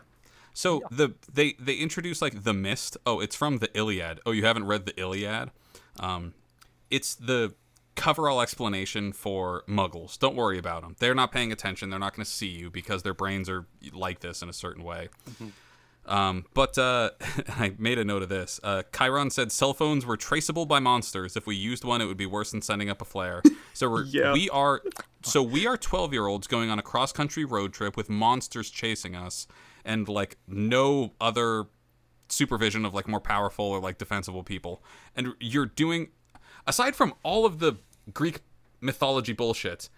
So 0.52 0.82
the 0.90 1.14
they 1.32 1.54
they 1.58 1.74
introduce 1.74 2.22
like 2.22 2.44
the 2.44 2.52
mist. 2.54 2.96
Oh, 3.06 3.20
it's 3.20 3.34
from 3.36 3.58
the 3.58 3.70
Iliad. 3.76 4.20
Oh, 4.26 4.30
you 4.32 4.44
haven't 4.44 4.66
read 4.66 4.86
the 4.86 4.98
Iliad? 5.00 5.50
Um, 5.98 6.34
it's 6.90 7.14
the 7.14 7.54
cover-all 7.96 8.40
explanation 8.40 9.12
for 9.12 9.62
Muggles. 9.68 10.18
Don't 10.18 10.34
worry 10.34 10.58
about 10.58 10.82
them. 10.82 10.96
They're 10.98 11.14
not 11.14 11.30
paying 11.32 11.52
attention. 11.52 11.90
They're 11.90 11.98
not 12.00 12.14
going 12.16 12.24
to 12.24 12.30
see 12.30 12.48
you 12.48 12.68
because 12.70 13.04
their 13.04 13.14
brains 13.14 13.48
are 13.48 13.66
like 13.92 14.18
this 14.20 14.42
in 14.42 14.48
a 14.48 14.52
certain 14.52 14.82
way. 14.82 15.08
Um, 16.06 16.44
but 16.54 16.76
uh, 16.78 17.10
I 17.48 17.74
made 17.78 17.98
a 17.98 18.04
note 18.04 18.22
of 18.22 18.28
this. 18.28 18.60
Uh, 18.62 18.82
Chiron 18.96 19.30
said 19.30 19.50
cell 19.52 19.72
phones 19.74 20.04
were 20.04 20.16
traceable 20.16 20.66
by 20.66 20.78
monsters. 20.78 21.36
If 21.36 21.46
we 21.46 21.56
used 21.56 21.84
one, 21.84 22.00
it 22.00 22.06
would 22.06 22.16
be 22.16 22.26
worse 22.26 22.50
than 22.50 22.62
sending 22.62 22.90
up 22.90 23.00
a 23.00 23.04
flare. 23.04 23.42
So 23.72 23.88
we're, 23.90 24.04
Yeah. 24.10 24.32
we 24.32 24.50
are 24.50 24.82
so 25.22 25.42
we 25.42 25.66
are 25.66 25.76
12 25.76 26.12
year 26.12 26.26
olds 26.26 26.46
going 26.46 26.68
on 26.70 26.78
a 26.78 26.82
cross 26.82 27.12
country 27.12 27.44
road 27.44 27.72
trip 27.72 27.96
with 27.96 28.10
monsters 28.10 28.68
chasing 28.70 29.16
us 29.16 29.46
and 29.84 30.06
like 30.08 30.36
no 30.46 31.12
other 31.20 31.64
supervision 32.28 32.84
of 32.84 32.94
like 32.94 33.06
more 33.08 33.20
powerful 33.20 33.64
or 33.64 33.80
like 33.80 33.98
defensible 33.98 34.42
people. 34.42 34.82
And 35.16 35.34
you're 35.40 35.66
doing 35.66 36.08
aside 36.66 36.94
from 36.96 37.14
all 37.22 37.46
of 37.46 37.58
the 37.58 37.74
Greek 38.12 38.40
mythology 38.80 39.32
bullshit, 39.32 39.88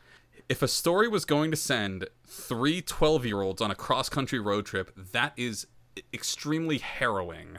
if 0.49 0.63
a 0.63 0.69
story 0.69 1.09
was 1.09 1.25
going 1.25 1.51
to 1.51 1.57
send 1.57 2.07
three 2.27 2.81
12 2.81 3.27
year 3.27 3.41
olds 3.41 3.61
on 3.61 3.71
a 3.71 3.75
cross 3.75 4.09
country 4.09 4.39
road 4.39 4.65
trip, 4.67 4.93
that 5.13 5.33
is 5.37 5.67
extremely 6.13 6.79
harrowing. 6.79 7.59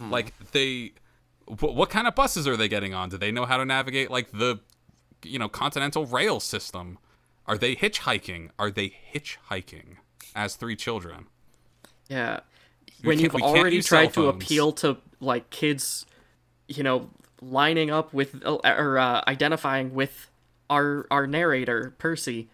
Like, 0.00 0.32
they. 0.52 0.92
wh- 1.46 1.62
What 1.74 1.90
kind 1.90 2.06
of 2.06 2.14
buses 2.14 2.46
are 2.46 2.56
they 2.56 2.68
getting 2.68 2.94
on? 2.94 3.08
Do 3.08 3.16
they 3.18 3.32
know 3.32 3.44
how 3.44 3.56
to 3.56 3.64
navigate, 3.64 4.10
like, 4.10 4.30
the, 4.30 4.60
you 5.24 5.38
know, 5.38 5.48
continental 5.48 6.06
rail 6.06 6.38
system? 6.40 6.98
Are 7.46 7.58
they 7.58 7.74
hitchhiking? 7.76 8.50
Are 8.58 8.70
they 8.70 8.94
hitchhiking 9.12 9.96
as 10.34 10.56
three 10.56 10.76
children? 10.76 11.26
Yeah. 12.08 12.40
We 13.02 13.08
when 13.08 13.18
you've 13.18 13.34
already 13.34 13.82
tried 13.82 14.14
to 14.14 14.28
appeal 14.28 14.72
to 14.72 14.96
like 15.20 15.50
kids, 15.50 16.06
you 16.68 16.82
know, 16.82 17.10
lining 17.42 17.90
up 17.90 18.14
with 18.14 18.42
or 18.46 18.98
uh, 18.98 19.22
identifying 19.28 19.92
with 19.92 20.30
our 20.70 21.06
our 21.10 21.26
narrator 21.26 21.94
Percy. 21.98 22.48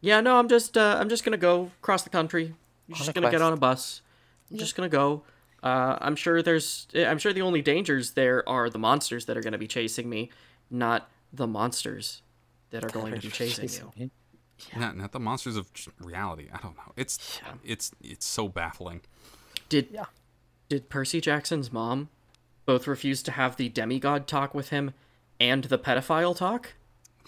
Yeah, 0.00 0.20
no, 0.20 0.38
I'm 0.38 0.48
just 0.48 0.76
uh, 0.76 0.96
I'm 0.98 1.08
just 1.08 1.24
gonna 1.24 1.36
go 1.36 1.70
across 1.80 2.02
the 2.02 2.10
country. 2.10 2.54
I'm 2.88 2.94
just 2.96 3.14
gonna 3.14 3.30
get 3.30 3.42
on 3.42 3.52
a 3.52 3.56
bus. 3.56 4.01
I'm 4.52 4.58
just 4.58 4.76
gonna 4.76 4.88
go. 4.88 5.24
Uh, 5.62 5.96
I'm 6.00 6.16
sure 6.16 6.42
there's. 6.42 6.86
I'm 6.94 7.18
sure 7.18 7.32
the 7.32 7.42
only 7.42 7.62
dangers 7.62 8.12
there 8.12 8.46
are 8.48 8.68
the 8.70 8.78
monsters 8.78 9.24
that 9.26 9.36
are 9.36 9.42
gonna 9.42 9.58
be 9.58 9.66
chasing 9.68 10.08
me, 10.08 10.30
not 10.70 11.10
the 11.32 11.46
monsters 11.46 12.22
that 12.70 12.84
are 12.84 12.88
going 12.88 13.14
to 13.14 13.20
be 13.20 13.28
chasing 13.28 13.90
you. 13.96 14.10
Not, 14.76 14.96
not 14.96 15.12
the 15.12 15.20
monsters 15.20 15.56
of 15.56 15.66
reality. 16.00 16.48
I 16.52 16.58
don't 16.58 16.76
know. 16.76 16.92
It's 16.96 17.40
it's 17.64 17.92
it's 18.02 18.26
so 18.26 18.48
baffling. 18.48 19.00
Did 19.68 19.88
Yeah. 19.92 20.06
did 20.68 20.88
Percy 20.88 21.20
Jackson's 21.20 21.72
mom 21.72 22.08
both 22.64 22.86
refuse 22.86 23.22
to 23.24 23.32
have 23.32 23.56
the 23.56 23.68
demigod 23.68 24.26
talk 24.26 24.54
with 24.54 24.68
him 24.70 24.92
and 25.40 25.64
the 25.64 25.78
pedophile 25.78 26.36
talk? 26.36 26.74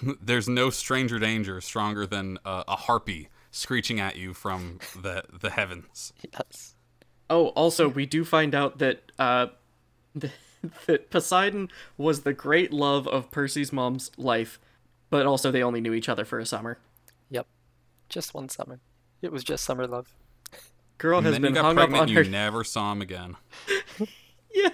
There's 0.23 0.49
no 0.49 0.71
stranger 0.71 1.19
danger 1.19 1.61
stronger 1.61 2.07
than 2.07 2.39
uh, 2.45 2.65
a 2.69 2.77
harpy 2.77 3.29
screeching 3.51 4.01
at 4.01 4.17
you 4.17 4.33
from 4.35 4.79
the 5.01 5.25
the 5.33 5.51
heavens. 5.51 6.13
Yes. 6.33 6.74
Oh, 7.31 7.49
also 7.49 7.89
we 7.89 8.07
do 8.07 8.25
find 8.25 8.55
out 8.55 8.79
that 8.79 9.11
uh 9.19 9.47
that 10.87 11.11
Poseidon 11.11 11.71
was 11.97 12.23
the 12.23 12.33
great 12.33 12.73
love 12.73 13.07
of 13.09 13.31
Percy's 13.31 13.73
mom's 13.73 14.11
life, 14.17 14.59
but 15.11 15.27
also 15.27 15.51
they 15.51 15.63
only 15.63 15.81
knew 15.81 15.93
each 15.95 16.09
other 16.09 16.25
for 16.25 16.39
a 16.39 16.47
summer. 16.47 16.79
Yep. 17.31 17.47
Just 18.09 18.35
one 18.35 18.49
summer. 18.49 18.81
It 19.23 19.33
was 19.33 19.43
just 19.45 19.65
summer 19.65 19.87
love. 19.87 20.15
Girl 20.99 21.19
And 21.19 21.27
has 21.27 21.35
then 21.35 21.43
been 21.43 21.51
you 21.51 21.55
got 21.57 21.65
hung 21.65 21.79
up 21.79 21.91
on 21.91 21.95
and 22.09 22.11
her. 22.11 22.23
you 22.23 22.31
never 22.31 22.63
saw 22.63 22.93
him 22.93 23.03
again. 23.03 23.37
yeah. 24.55 24.69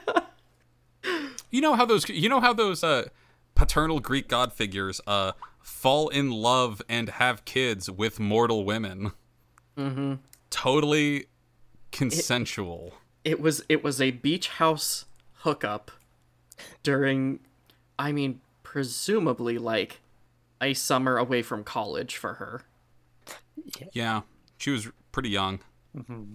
You 1.51 1.61
know 1.61 1.75
how 1.75 1.85
those 1.87 2.09
you 2.09 2.29
know 2.29 2.41
how 2.41 2.53
those 2.53 2.85
uh 2.85 3.09
paternal 3.55 4.01
Greek 4.01 4.29
god 4.29 4.53
figures 4.53 5.01
uh 5.07 5.33
fall 5.61 6.09
in 6.09 6.31
love 6.31 6.83
and 6.89 7.09
have 7.09 7.45
kids 7.45 7.91
with 7.91 8.21
mortal 8.21 8.65
women. 8.65 9.13
Mm-hmm. 9.79 10.15
Totally 10.51 11.27
consensual. 11.93 12.95
It 13.25 13.41
was 13.41 13.63
it 13.69 13.85
was 13.85 14.01
a 14.01 14.11
beach 14.11 14.49
house 14.49 15.05
hookup 15.39 15.91
during 16.83 17.41
I 17.99 18.13
mean 18.13 18.41
presumably 18.63 19.59
like 19.59 20.01
a 20.61 20.75
summer 20.75 21.17
away 21.17 21.43
from 21.43 21.65
college 21.65 22.17
for 22.17 22.35
her. 22.35 22.63
yeah, 23.93 24.23
she 24.59 24.71
was 24.71 24.89
pretty 25.13 25.31
young. 25.31 25.61
Mm-hmm. 25.97 26.35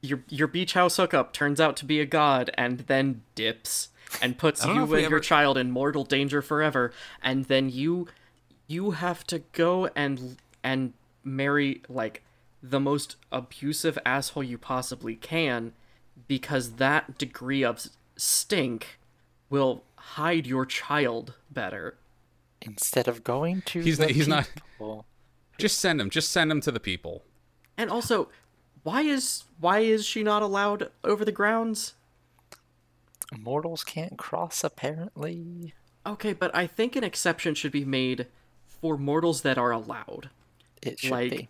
Your 0.00 0.22
your 0.28 0.48
beach 0.48 0.74
house 0.74 0.96
hookup 0.96 1.32
turns 1.32 1.60
out 1.60 1.76
to 1.78 1.84
be 1.84 2.00
a 2.00 2.06
god 2.06 2.50
and 2.54 2.80
then 2.80 3.22
dips 3.34 3.88
and 4.20 4.36
puts 4.36 4.62
I 4.62 4.66
don't 4.66 4.76
know 4.76 4.80
you 4.82 4.84
if 4.84 4.90
we 4.90 4.96
and 5.04 5.10
your 5.10 5.18
ever- 5.18 5.24
child 5.24 5.56
in 5.58 5.70
mortal 5.70 6.04
danger 6.04 6.42
forever 6.42 6.92
and 7.22 7.44
then 7.46 7.70
you 7.70 8.08
you 8.66 8.92
have 8.92 9.24
to 9.28 9.40
go 9.52 9.88
and 9.94 10.36
and 10.62 10.92
marry 11.24 11.82
like 11.88 12.22
the 12.62 12.80
most 12.80 13.16
abusive 13.32 13.98
asshole 14.06 14.44
you 14.44 14.56
possibly 14.58 15.16
can 15.16 15.72
because 16.28 16.72
that 16.72 17.18
degree 17.18 17.64
of 17.64 17.88
stink 18.16 18.98
will 19.50 19.82
hide 19.96 20.46
your 20.46 20.64
child 20.64 21.34
better. 21.50 21.96
Instead 22.60 23.08
of 23.08 23.24
going 23.24 23.62
to 23.62 23.80
He's 23.80 23.98
the 23.98 24.04
not- 24.06 24.12
he's 24.12 24.28
not- 24.28 24.48
Just 25.58 25.78
send 25.78 26.00
him. 26.00 26.10
Just 26.10 26.30
send 26.30 26.50
him 26.50 26.60
to 26.60 26.70
the 26.70 26.80
people. 26.80 27.22
And 27.76 27.90
also, 27.90 28.28
why 28.84 29.02
is 29.02 29.44
why 29.58 29.80
is 29.80 30.04
she 30.06 30.22
not 30.22 30.42
allowed 30.42 30.90
over 31.04 31.24
the 31.24 31.32
grounds? 31.32 31.94
Mortals 33.36 33.82
can't 33.84 34.18
cross, 34.18 34.62
apparently. 34.62 35.74
Okay, 36.04 36.32
but 36.32 36.54
I 36.54 36.66
think 36.66 36.96
an 36.96 37.04
exception 37.04 37.54
should 37.54 37.72
be 37.72 37.84
made 37.84 38.26
for 38.66 38.98
mortals 38.98 39.42
that 39.42 39.56
are 39.58 39.70
allowed. 39.70 40.30
It 40.82 40.98
should 40.98 41.10
Like- 41.10 41.30
be. 41.30 41.48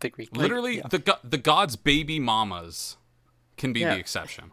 The 0.00 0.10
Greek. 0.10 0.34
Literally, 0.36 0.82
the 0.90 0.98
go- 0.98 1.18
the 1.22 1.38
gods' 1.38 1.76
baby 1.76 2.18
mamas 2.18 2.96
can 3.56 3.72
be 3.72 3.80
Yeah. 3.80 3.94
the 3.94 4.00
exception. 4.00 4.52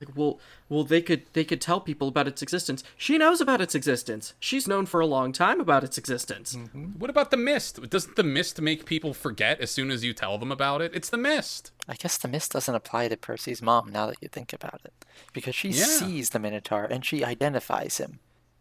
Like, 0.00 0.16
well, 0.16 0.40
well, 0.70 0.82
they 0.82 1.02
could 1.02 1.24
they 1.34 1.44
could 1.44 1.60
tell 1.60 1.78
people 1.78 2.08
about 2.08 2.26
its 2.26 2.40
existence. 2.40 2.82
She 2.96 3.18
knows 3.18 3.40
about 3.42 3.60
its 3.60 3.74
existence. 3.74 4.32
She's 4.40 4.66
known 4.66 4.86
for 4.86 5.00
a 5.00 5.06
long 5.06 5.30
time 5.32 5.60
about 5.60 5.84
its 5.84 5.98
existence. 5.98 6.54
Mm-hmm. 6.56 6.84
What 6.98 7.10
about 7.10 7.30
the 7.30 7.36
mist? 7.36 7.90
Doesn't 7.90 8.16
the 8.16 8.22
mist 8.22 8.60
make 8.62 8.86
people 8.86 9.12
forget 9.12 9.60
as 9.60 9.70
soon 9.70 9.90
as 9.90 10.02
you 10.02 10.14
tell 10.14 10.38
them 10.38 10.50
about 10.50 10.80
it? 10.80 10.92
It's 10.94 11.10
the 11.10 11.18
mist. 11.18 11.70
I 11.86 11.96
guess 11.96 12.16
the 12.16 12.28
mist 12.28 12.52
doesn't 12.52 12.74
apply 12.74 13.08
to 13.08 13.16
Percy's 13.18 13.60
mom 13.60 13.92
now 13.92 14.06
that 14.06 14.16
you 14.22 14.28
think 14.28 14.54
about 14.54 14.80
it. 14.86 15.04
Because 15.34 15.54
she 15.54 15.68
Yeah. 15.68 15.84
sees 15.84 16.30
the 16.30 16.38
Minotaur 16.38 16.84
and 16.84 17.04
she 17.04 17.22
identifies 17.22 17.98
him. 17.98 18.20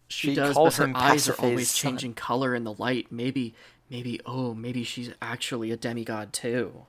She, 0.10 0.30
She 0.30 0.36
does, 0.36 0.56
but 0.56 0.74
her 0.74 0.84
him 0.86 0.96
eyes 0.98 1.30
are 1.30 1.34
Pasiphae's 1.34 1.40
always 1.44 1.70
son. 1.70 1.92
changing 1.92 2.14
color 2.16 2.54
in 2.54 2.64
the 2.66 2.74
light. 2.74 3.12
Maybe, 3.12 3.54
maybe, 3.90 4.20
oh, 4.26 4.54
maybe 4.54 4.84
she's 4.84 5.12
actually 5.22 5.72
a 5.72 5.78
demigod 5.78 6.34
too. 6.34 6.86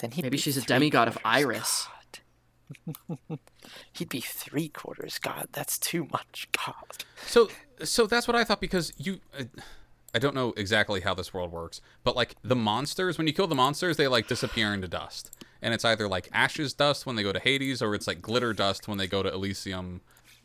Then 0.00 0.10
he'd 0.12 0.22
Maybe 0.22 0.36
she's 0.36 0.56
a 0.56 0.62
demigod 0.62 1.08
of 1.08 1.16
Iris. 1.24 1.86
God. 1.86 3.38
he'd 3.92 4.08
be 4.08 4.20
three 4.20 4.68
quarters 4.68 5.18
God. 5.18 5.48
That's 5.52 5.78
too 5.78 6.08
much 6.12 6.48
God. 6.66 7.04
So 7.26 7.48
so 7.84 8.06
that's 8.06 8.26
what 8.26 8.36
I 8.36 8.44
thought 8.44 8.60
because 8.60 8.92
you 8.96 9.20
uh, 9.38 9.44
I 10.14 10.18
don't 10.18 10.34
know 10.34 10.52
exactly 10.56 11.00
how 11.00 11.14
this 11.14 11.32
world 11.32 11.52
works, 11.52 11.80
but 12.04 12.16
like 12.16 12.36
the 12.42 12.56
monsters 12.56 13.16
when 13.16 13.26
you 13.26 13.32
kill 13.32 13.46
the 13.46 13.54
monsters 13.54 13.96
they 13.96 14.08
like 14.08 14.26
disappear 14.26 14.74
into 14.74 14.88
dust. 14.88 15.30
And 15.60 15.72
it's 15.72 15.84
either 15.84 16.08
like 16.08 16.28
ashes 16.32 16.74
dust 16.74 17.06
when 17.06 17.14
they 17.14 17.22
go 17.22 17.32
to 17.32 17.38
Hades 17.38 17.80
or 17.80 17.94
it's 17.94 18.08
like 18.08 18.20
glitter 18.20 18.52
dust 18.52 18.88
when 18.88 18.98
they 18.98 19.06
go 19.06 19.22
to 19.22 19.32
Elysium 19.32 20.00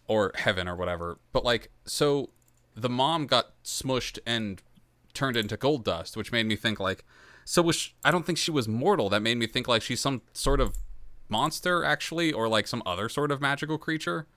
or 0.08 0.32
heaven 0.36 0.68
or 0.68 0.76
whatever. 0.76 1.18
But 1.32 1.44
like 1.44 1.72
so 1.86 2.30
the 2.76 2.90
mom 2.90 3.26
got 3.26 3.54
smushed 3.64 4.20
and 4.26 4.62
turned 5.18 5.36
into 5.36 5.58
gold 5.58 5.84
dust, 5.84 6.16
which 6.16 6.32
made 6.32 6.46
me 6.46 6.56
think 6.56 6.80
like 6.80 7.04
so 7.44 7.62
was 7.62 7.76
sh 7.76 7.90
I 8.06 8.12
don't 8.12 8.26
think 8.26 8.38
she 8.38 8.52
was 8.52 8.68
mortal. 8.68 9.10
That 9.10 9.22
made 9.22 9.38
me 9.38 9.48
think 9.48 9.68
like 9.68 9.82
she's 9.82 10.00
some 10.00 10.22
sort 10.34 10.62
of 10.62 10.78
monster 11.30 11.84
actually 11.84 12.32
or 12.32 12.48
like 12.48 12.68
some 12.68 12.84
other 12.86 13.10
sort 13.10 13.32
of 13.32 13.42
magical 13.42 13.78
creature. 13.78 14.28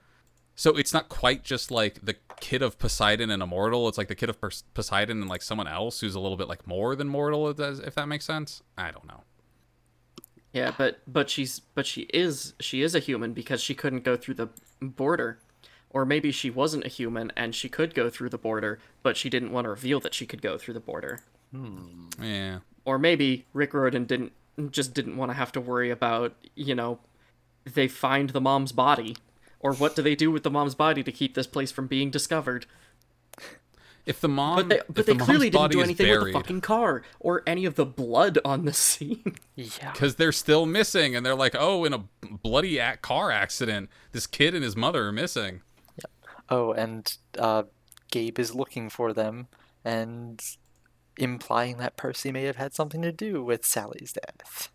So 0.55 0.77
it's 0.77 0.93
not 0.93 1.09
quite 1.09 1.43
just 1.45 1.71
like 1.71 2.05
the 2.05 2.17
kid 2.41 2.63
of 2.63 2.79
Poseidon 2.79 3.31
and 3.31 3.43
immortal. 3.43 3.89
It's 3.89 3.97
like 3.97 4.09
the 4.09 4.15
kid 4.15 4.29
of 4.29 4.39
Poseidon 4.75 5.21
and 5.21 5.29
like 5.29 5.43
someone 5.43 5.69
else 5.69 6.01
who's 6.01 6.15
a 6.15 6.21
little 6.21 6.37
bit 6.37 6.49
like 6.49 6.67
more 6.67 6.97
than 6.97 7.09
mortal. 7.09 7.49
If 7.49 7.95
that 7.95 8.09
makes 8.09 8.25
sense. 8.25 8.63
I 8.77 8.91
don't 8.91 9.07
know. 9.07 9.23
Yeah, 10.53 10.73
but 10.77 11.01
but 11.07 11.31
she's 11.31 11.61
but 11.61 11.87
she 11.87 12.03
is 12.13 12.55
she 12.61 12.83
is 12.83 12.95
a 12.95 12.99
human 12.99 13.33
because 13.33 13.63
she 13.63 13.75
couldn't 13.75 14.05
go 14.05 14.17
through 14.17 14.35
the 14.35 14.49
border. 14.81 15.39
Or 15.93 16.05
maybe 16.05 16.31
she 16.31 16.51
wasn't 16.51 16.85
a 16.85 16.89
human 16.89 17.33
and 17.37 17.55
she 17.55 17.69
could 17.69 17.95
go 17.95 18.09
through 18.11 18.29
the 18.29 18.39
border, 18.39 18.79
but 19.03 19.17
she 19.17 19.29
didn't 19.29 19.51
want 19.53 19.65
to 19.65 19.71
reveal 19.71 19.99
that 20.01 20.15
she 20.15 20.25
could 20.25 20.41
go 20.41 20.57
through 20.57 20.75
the 20.75 20.81
border. 20.81 21.21
Hmm. 21.53 22.07
Yeah. 22.23 22.59
Or 22.85 22.99
maybe 22.99 23.45
Rick 23.53 23.75
Riordan 23.75 24.05
didn't 24.05 24.33
just 24.71 24.95
didn't 24.95 25.17
want 25.17 25.31
to 25.31 25.35
have 25.37 25.53
to 25.53 25.61
worry 25.61 25.91
about, 25.91 26.35
you 26.55 26.75
know, 26.75 26.99
they 27.65 27.89
find 27.89 28.31
the 28.31 28.41
mom's 28.41 28.73
body. 28.73 29.17
Or 29.59 29.73
what 29.75 29.97
do 29.97 30.03
they 30.03 30.15
do 30.15 30.31
with 30.31 30.43
the 30.43 30.51
mom's 30.51 30.75
body 30.75 31.03
to 31.03 31.13
keep 31.13 31.35
this 31.35 31.47
place 31.47 31.71
from 31.73 31.87
being 31.87 32.11
discovered? 32.11 32.67
If 34.07 34.21
the 34.21 34.29
mom, 34.29 34.57
But 34.57 34.69
they, 34.69 34.81
but 34.89 35.07
they 35.07 35.13
mom's 35.13 35.25
clearly 35.27 35.51
didn't 35.51 35.73
do 35.73 35.81
is 35.81 35.85
anything 35.85 36.09
with 36.11 36.27
the 36.29 36.33
fucking 36.33 36.63
car 36.63 37.03
or 37.21 37.43
any 37.47 37.65
of 37.67 37.75
the 37.75 37.85
blood 37.85 38.39
on 38.45 38.65
the 38.65 38.73
scene. 38.87 39.37
Yeah. 39.57 39.93
because 39.93 40.17
they're 40.17 40.33
still 40.33 40.65
missing, 40.67 41.15
and 41.15 41.25
they're 41.25 41.35
like, 41.35 41.55
oh, 41.59 41.85
in 41.85 41.93
a 41.93 42.05
bloody 42.43 42.79
a- 42.79 42.97
car 42.97 43.31
accident, 43.31 43.91
this 44.13 44.27
kid 44.27 44.55
and 44.55 44.65
his 44.65 44.75
mother 44.75 45.07
are 45.07 45.13
missing. 45.13 45.61
Oh, 46.51 46.73
and 46.73 47.17
uh, 47.39 47.65
Gabe 48.11 48.39
is 48.39 48.55
looking 48.55 48.91
for 48.91 49.13
them 49.13 49.47
and 49.85 50.43
implying 51.17 51.77
that 51.79 51.97
Percy 51.97 52.33
may 52.33 52.45
have 52.45 52.57
had 52.57 52.75
something 52.75 53.03
to 53.03 53.13
do 53.13 53.43
with 53.45 53.65
Sally's 53.65 54.13
death. 54.13 54.71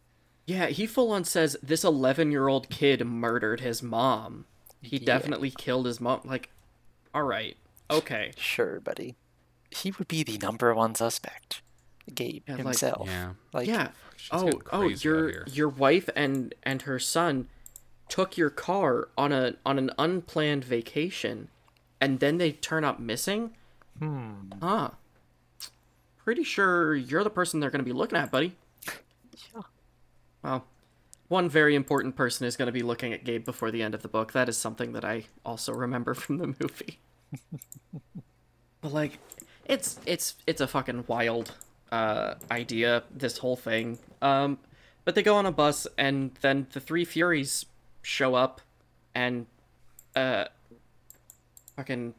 Yeah, 0.45 0.67
he 0.67 0.85
full 0.85 1.11
on 1.11 1.23
says 1.25 1.57
this 1.63 1.83
11 1.83 2.31
year 2.31 2.47
old 2.47 2.69
kid 2.69 3.05
murdered 3.05 3.61
his 3.61 3.81
mom. 3.81 4.45
He 4.81 4.97
Yeah. 4.97 5.05
definitely 5.05 5.51
killed 5.51 5.87
his 5.87 5.99
mom. 5.99 6.21
Like, 6.23 6.49
alright, 7.15 7.57
okay. 7.89 8.31
Sure, 8.37 8.79
buddy. 8.79 9.15
He 9.71 9.91
would 9.91 10.07
be 10.07 10.23
the 10.23 10.37
number 10.37 10.73
one 10.73 10.93
suspect. 10.95 11.61
Gabe 12.13 12.43
Yeah, 12.47 12.55
like- 12.55 12.63
himself. 12.65 13.07
Yeah. 13.07 13.33
Like, 13.51 13.67
yeah. 13.67 13.89
Oh, 14.31 14.51
oh, 14.71 14.83
your 14.83 15.45
your 15.47 15.67
wife 15.67 16.07
and 16.15 16.53
and 16.63 16.83
her 16.83 16.99
son 16.99 17.49
took 18.07 18.37
your 18.37 18.51
car 18.51 19.09
on 19.17 19.31
a 19.31 19.55
on 19.65 19.79
an 19.79 19.89
unplanned 19.97 20.63
vacation, 20.63 21.49
and 22.01 22.19
then 22.19 22.37
they 22.37 22.51
turn 22.51 22.83
up 22.83 22.99
missing. 22.99 23.55
Hmm. 23.99 24.51
Huh. 24.61 24.91
Pretty 26.17 26.43
sure 26.43 26.95
you're 26.95 27.23
the 27.23 27.29
person 27.29 27.59
they're 27.59 27.69
going 27.69 27.83
to 27.83 27.85
be 27.85 27.93
looking 27.93 28.17
at, 28.17 28.31
buddy. 28.31 28.55
Yeah. 29.53 29.61
Well, 30.43 30.65
one 31.27 31.49
very 31.49 31.75
important 31.75 32.15
person 32.15 32.45
is 32.45 32.55
going 32.55 32.67
to 32.67 32.71
be 32.71 32.81
looking 32.81 33.13
at 33.13 33.23
Gabe 33.23 33.45
before 33.45 33.71
the 33.71 33.81
end 33.81 33.93
of 33.93 34.01
the 34.01 34.07
book. 34.07 34.33
That 34.33 34.49
is 34.49 34.57
something 34.57 34.93
that 34.93 35.05
I 35.05 35.25
also 35.45 35.73
remember 35.73 36.13
from 36.13 36.37
the 36.37 36.47
movie. 36.47 36.99
but 38.81 38.93
like, 38.93 39.19
it's 39.65 39.99
it's 40.05 40.35
it's 40.45 40.61
a 40.61 40.67
fucking 40.67 41.05
wild 41.07 41.53
uh, 41.91 42.35
idea. 42.51 43.03
This 43.11 43.39
whole 43.39 43.55
thing. 43.55 43.99
Um, 44.21 44.59
but 45.03 45.15
they 45.15 45.23
go 45.23 45.35
on 45.35 45.45
a 45.45 45.51
bus, 45.51 45.87
and 45.97 46.31
then 46.41 46.67
the 46.73 46.79
three 46.79 47.05
Furies 47.05 47.65
show 48.01 48.35
up, 48.35 48.61
and 49.13 49.45
uh, 50.15 50.45
fucking 51.75 52.13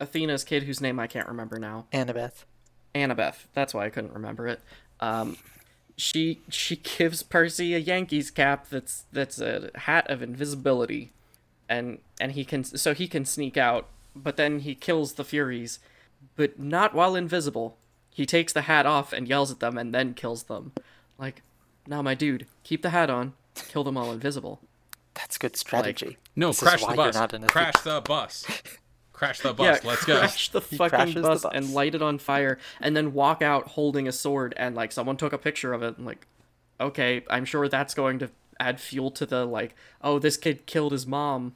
Athena's 0.00 0.44
kid, 0.44 0.64
whose 0.64 0.80
name 0.80 0.98
I 0.98 1.06
can't 1.06 1.28
remember 1.28 1.58
now. 1.58 1.86
Annabeth. 1.92 2.44
Annabeth. 2.94 3.46
That's 3.52 3.74
why 3.74 3.86
I 3.86 3.90
couldn't 3.90 4.12
remember 4.14 4.46
it. 4.46 4.60
Um, 5.00 5.36
she 5.96 6.40
she 6.48 6.76
gives 6.76 7.22
Percy 7.22 7.74
a 7.74 7.78
Yankees 7.78 8.30
cap 8.30 8.68
that's 8.68 9.04
that's 9.12 9.40
a 9.40 9.70
hat 9.74 10.08
of 10.10 10.22
invisibility, 10.22 11.12
and 11.68 11.98
and 12.20 12.32
he 12.32 12.44
can 12.44 12.64
so 12.64 12.94
he 12.94 13.08
can 13.08 13.24
sneak 13.24 13.56
out. 13.56 13.88
But 14.14 14.36
then 14.36 14.60
he 14.60 14.74
kills 14.74 15.14
the 15.14 15.24
Furies, 15.24 15.78
but 16.36 16.58
not 16.58 16.94
while 16.94 17.14
invisible. 17.14 17.76
He 18.10 18.24
takes 18.24 18.54
the 18.54 18.62
hat 18.62 18.86
off 18.86 19.12
and 19.12 19.28
yells 19.28 19.50
at 19.50 19.60
them, 19.60 19.76
and 19.76 19.94
then 19.94 20.14
kills 20.14 20.44
them. 20.44 20.72
Like, 21.18 21.42
now 21.86 22.00
my 22.00 22.14
dude, 22.14 22.46
keep 22.64 22.80
the 22.80 22.90
hat 22.90 23.10
on, 23.10 23.34
kill 23.54 23.84
them 23.84 23.98
all 23.98 24.10
invisible. 24.10 24.60
That's 25.16 25.38
good 25.38 25.56
strategy. 25.56 26.18
No, 26.36 26.48
This 26.48 26.60
crash 26.60 26.84
the 26.84 26.94
bus. 26.94 27.14
not 27.14 27.34
in 27.34 27.42
a 27.44 27.46
Crash 27.46 27.80
the 27.82 28.00
bus. 28.00 28.46
Crash 29.12 29.40
the 29.40 29.52
bus. 29.54 29.80
yeah, 29.82 29.88
Let's 29.88 30.04
go. 30.04 30.18
crash 30.18 30.50
the 30.50 30.60
He 30.60 30.76
fucking 30.76 30.90
crashes 30.90 31.14
the 31.14 31.20
bus, 31.22 31.42
bus. 31.42 31.52
and 31.54 31.72
light 31.72 31.94
it 31.94 32.02
on 32.02 32.18
fire, 32.18 32.58
and 32.80 32.96
then 32.96 33.12
walk 33.14 33.40
out 33.42 33.68
holding 33.68 34.06
a 34.06 34.12
sword. 34.12 34.52
And 34.56 34.74
like 34.74 34.92
someone 34.92 35.16
took 35.16 35.32
a 35.32 35.38
picture 35.38 35.72
of 35.72 35.82
it. 35.82 35.96
And, 35.96 36.06
like, 36.06 36.26
okay, 36.80 37.24
I'm 37.30 37.44
sure 37.46 37.66
that's 37.68 37.94
going 37.94 38.18
to 38.20 38.30
add 38.60 38.78
fuel 38.80 39.10
to 39.12 39.24
the 39.26 39.44
like, 39.46 39.74
oh, 40.02 40.18
this 40.18 40.36
kid 40.36 40.66
killed 40.66 40.92
his 40.92 41.06
mom 41.06 41.54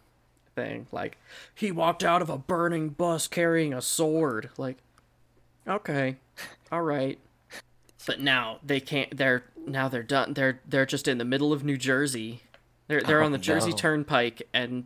thing. 0.54 0.86
Like, 0.90 1.18
he 1.54 1.70
walked 1.70 2.02
out 2.02 2.22
of 2.22 2.30
a 2.30 2.38
burning 2.38 2.88
bus 2.90 3.28
carrying 3.28 3.74
a 3.74 3.82
sword. 3.82 4.48
Like, 4.56 4.78
okay, 5.68 6.16
all 6.72 6.82
right. 6.82 7.18
But 8.06 8.20
now 8.20 8.58
they 8.64 8.80
can't. 8.80 9.14
They're 9.14 9.44
now 9.66 9.88
they're 9.88 10.02
done. 10.02 10.32
They're 10.32 10.60
they're 10.66 10.86
just 10.86 11.06
in 11.06 11.18
the 11.18 11.24
middle 11.26 11.52
of 11.52 11.62
New 11.62 11.76
Jersey. 11.76 12.40
They're 12.90 13.00
they're 13.02 13.22
Oh, 13.22 13.26
on 13.26 13.32
the 13.32 13.38
Jersey 13.38 13.70
no. 13.70 13.76
Turnpike, 13.76 14.42
and 14.52 14.84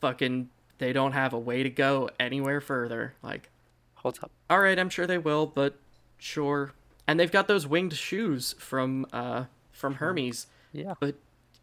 fucking 0.00 0.48
they 0.78 0.92
don't 0.92 1.12
have 1.12 1.32
a 1.32 1.38
way 1.38 1.62
to 1.62 1.68
go 1.70 2.08
anywhere 2.18 2.60
further. 2.60 3.14
Like, 3.22 3.50
Hold 3.96 4.18
up. 4.22 4.30
All 4.48 4.60
right, 4.60 4.78
I'm 4.78 4.88
sure 4.88 5.06
they 5.06 5.18
will, 5.18 5.46
but 5.46 5.74
sure. 6.16 6.72
And 7.06 7.18
they've 7.20 7.30
got 7.30 7.48
those 7.48 7.66
winged 7.66 7.94
shoes 7.94 8.54
from 8.58 9.04
uh 9.12 9.44
from 9.72 9.94
Hermes, 9.96 10.46
Yeah. 10.72 10.94
but 11.00 11.16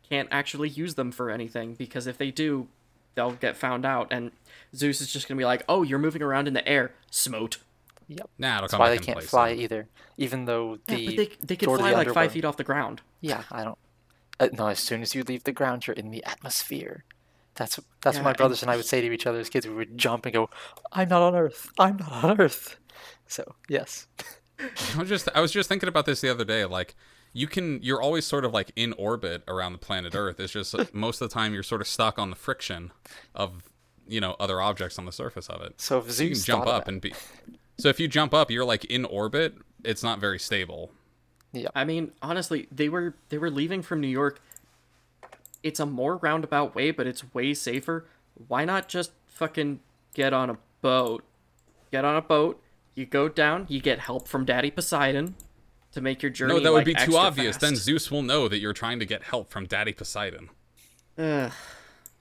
can't 0.10 0.28
actually 0.32 0.70
use 0.70 0.96
them 0.96 1.12
for 1.12 1.30
anything 1.32 1.74
because 1.76 2.06
if 2.08 2.18
they 2.18 2.32
do, 2.32 2.68
they'll 3.16 3.32
get 3.32 3.56
found 3.58 3.86
out 3.86 4.08
and 4.12 4.32
Zeus 4.76 5.02
is 5.02 5.12
just 5.12 5.28
going 5.28 5.38
to 5.38 5.42
be 5.42 5.46
like, 5.46 5.64
"Oh, 5.70 5.84
you're 5.84 6.00
moving 6.00 6.22
around 6.22 6.48
in 6.48 6.54
the 6.54 6.68
air, 6.68 6.92
smote." 7.10 7.58
Yep. 8.10 8.30
Nah, 8.38 8.48
it'll 8.58 8.62
That's 8.62 8.72
come 8.72 8.80
why 8.82 8.90
back 8.92 9.00
they 9.00 9.06
can't 9.06 9.18
place 9.20 9.30
fly 9.30 9.50
then. 9.54 9.60
either. 9.64 9.88
Even 10.18 10.46
though 10.46 10.78
the 10.88 11.00
Yeah, 11.00 11.10
but 11.10 11.18
they 11.18 11.30
they 11.46 11.56
can 11.56 11.70
fly 11.76 11.92
the 11.92 11.98
like 11.98 12.12
5 12.14 12.32
feet 12.32 12.46
off 12.46 12.58
the 12.58 12.64
ground. 12.64 13.02
Yeah, 13.22 13.44
I 13.52 13.64
don't. 13.64 13.78
Uh, 14.40 14.50
no, 14.54 14.68
as 14.68 14.80
soon 14.80 15.02
as 15.02 15.16
you 15.16 15.24
leave 15.24 15.44
the 15.44 15.52
ground, 15.52 15.88
you're 15.88 15.96
in 15.96 16.12
the 16.12 16.24
atmosphere. 16.26 17.04
That's 17.56 17.80
that's 18.02 18.18
Yeah, 18.18 18.24
what 18.24 18.26
my 18.26 18.34
brothers 18.34 18.62
and 18.62 18.70
I 18.70 18.76
would 18.76 18.86
say 18.86 19.02
to 19.02 19.12
each 19.12 19.26
other 19.26 19.40
as 19.40 19.50
kids. 19.50 19.68
We 19.68 19.74
would 19.74 19.98
jump 19.98 20.26
and 20.26 20.34
go, 20.34 20.50
"I'm 20.92 21.10
not 21.10 21.22
on 21.24 21.36
Earth. 21.36 21.70
I'm 21.80 21.98
not 21.98 22.24
on 22.24 22.40
Earth." 22.40 22.78
So 23.28 23.56
yes, 23.68 24.08
I 24.96 25.00
was 25.00 25.10
just 25.10 25.28
I 25.34 25.42
was 25.42 25.52
just 25.52 25.70
thinking 25.70 25.90
about 25.90 26.06
this 26.06 26.22
the 26.22 26.30
other 26.30 26.46
day. 26.46 26.66
Like 26.66 26.96
you 27.34 27.48
can 27.48 27.82
you're 27.82 28.02
always 28.02 28.26
sort 28.26 28.46
of 28.46 28.54
like 28.54 28.72
in 28.76 28.94
orbit 28.94 29.44
around 29.48 29.72
the 29.74 29.80
planet 29.80 30.14
Earth. 30.16 30.40
It's 30.40 30.54
just 30.54 30.74
like, 30.74 30.94
most 30.94 31.22
of 31.22 31.30
the 31.30 31.34
time 31.34 31.54
you're 31.54 31.64
sort 31.64 31.82
of 31.82 31.88
stuck 31.88 32.20
on 32.20 32.30
the 32.30 32.36
friction 32.36 32.92
of 33.34 33.64
you 34.08 34.22
know 34.22 34.36
other 34.40 34.62
objects 34.62 35.00
on 35.00 35.06
the 35.06 35.12
surface 35.12 35.48
of 35.50 35.62
it. 35.62 35.82
so 35.82 35.98
if 36.00 36.12
So 36.12 36.24
you 36.24 36.30
can 36.32 36.44
jump 36.44 36.68
up 36.68 36.88
and 36.88 37.02
be. 37.02 37.14
So 37.80 37.90
if 37.90 38.00
you 38.00 38.08
jump 38.08 38.34
up, 38.34 38.50
you're 38.52 38.66
like 38.66 38.86
in 38.86 39.06
orbit. 39.06 39.56
It's 39.84 40.04
not 40.04 40.20
very 40.20 40.40
stable. 40.40 40.92
I 41.76 41.84
mean, 41.86 42.12
honestly, 42.22 42.68
they 42.72 42.90
were 42.90 43.16
they 43.30 43.38
were 43.38 43.50
leaving 43.50 43.82
from 43.82 44.02
New 44.02 44.08
York. 44.08 44.42
It's 45.64 45.80
a 45.80 45.86
more 45.86 46.18
roundabout 46.18 46.76
way, 46.76 46.92
but 46.92 47.08
it's 47.08 47.34
way 47.34 47.54
safer. 47.54 48.06
Why 48.48 48.66
not 48.66 48.88
just 48.88 49.12
fucking 49.28 49.80
get 50.14 50.34
on 50.34 50.50
a 50.50 50.58
boat? 50.82 51.24
Get 51.92 52.06
on 52.06 52.16
a 52.16 52.22
boat. 52.22 52.62
You 52.96 53.06
go 53.06 53.30
down. 53.30 53.66
You 53.70 53.80
get 53.80 54.00
help 54.00 54.28
from 54.28 54.46
Daddy 54.46 54.72
Poseidon 54.72 55.36
to 55.94 56.02
make 56.02 56.22
your 56.22 56.32
journey. 56.32 56.54
No, 56.54 56.60
that 56.60 56.72
would 56.72 56.80
like, 56.80 56.86
be 56.86 56.94
too 56.94 57.02
extra 57.02 57.16
obvious. 57.16 57.58
Then. 57.58 57.76
Zeus 57.76 58.12
will 58.12 58.24
know 58.24 58.48
that 58.48 58.60
you're 58.60 58.74
trying 58.74 59.00
to 59.00 59.06
get 59.06 59.24
help 59.24 59.50
from 59.50 59.66
Daddy 59.66 59.94
Poseidon. 59.94 60.50
Ugh. 61.18 61.52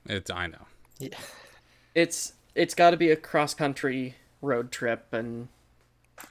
It's 0.08 0.30
I 0.30 0.46
know. 0.46 0.66
yeah, 0.98 1.18
it's 1.94 2.32
it's 2.54 2.74
got 2.74 2.90
to 2.90 2.96
be 2.96 3.10
a 3.10 3.16
cross 3.16 3.54
country 3.54 4.14
road 4.40 4.70
trip 4.70 5.12
and 5.12 5.48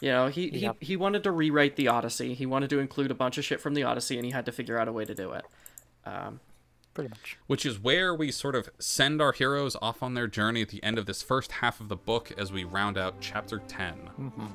you 0.01 0.09
know 0.09 0.27
he, 0.27 0.49
Yep. 0.49 0.77
he 0.79 0.85
he 0.87 0.95
wanted 0.97 1.23
to 1.23 1.31
rewrite 1.31 1.75
the 1.75 1.87
odyssey 1.87 2.33
he 2.33 2.45
wanted 2.45 2.69
to 2.71 2.79
include 2.79 3.11
a 3.11 3.15
bunch 3.15 3.37
of 3.37 3.45
shit 3.45 3.61
from 3.61 3.73
the 3.75 3.83
odyssey 3.83 4.15
and 4.17 4.25
he 4.25 4.31
had 4.31 4.45
to 4.45 4.51
figure 4.51 4.77
out 4.77 4.87
a 4.87 4.91
way 4.91 5.05
to 5.05 5.13
do 5.15 5.31
it 5.31 5.45
um, 6.05 6.39
pretty 6.93 7.09
much. 7.09 7.37
Which 7.47 7.65
is 7.65 7.77
where 7.79 8.13
we 8.15 8.31
sort 8.31 8.55
of 8.55 8.69
send 8.79 9.21
our 9.21 9.31
heroes 9.33 9.75
off 9.81 10.01
on 10.01 10.13
their 10.13 10.27
journey 10.27 10.61
at 10.61 10.69
the 10.69 10.81
end 10.83 10.97
of 10.97 11.05
this 11.07 11.21
first 11.21 11.51
half 11.53 11.79
of 11.81 11.89
the 11.89 11.95
book 11.95 12.31
as 12.37 12.51
we 12.51 12.63
round 12.63 12.97
out 12.97 13.15
chapter 13.19 13.59
10. 13.67 13.93
Mm-hmm. 14.19 14.45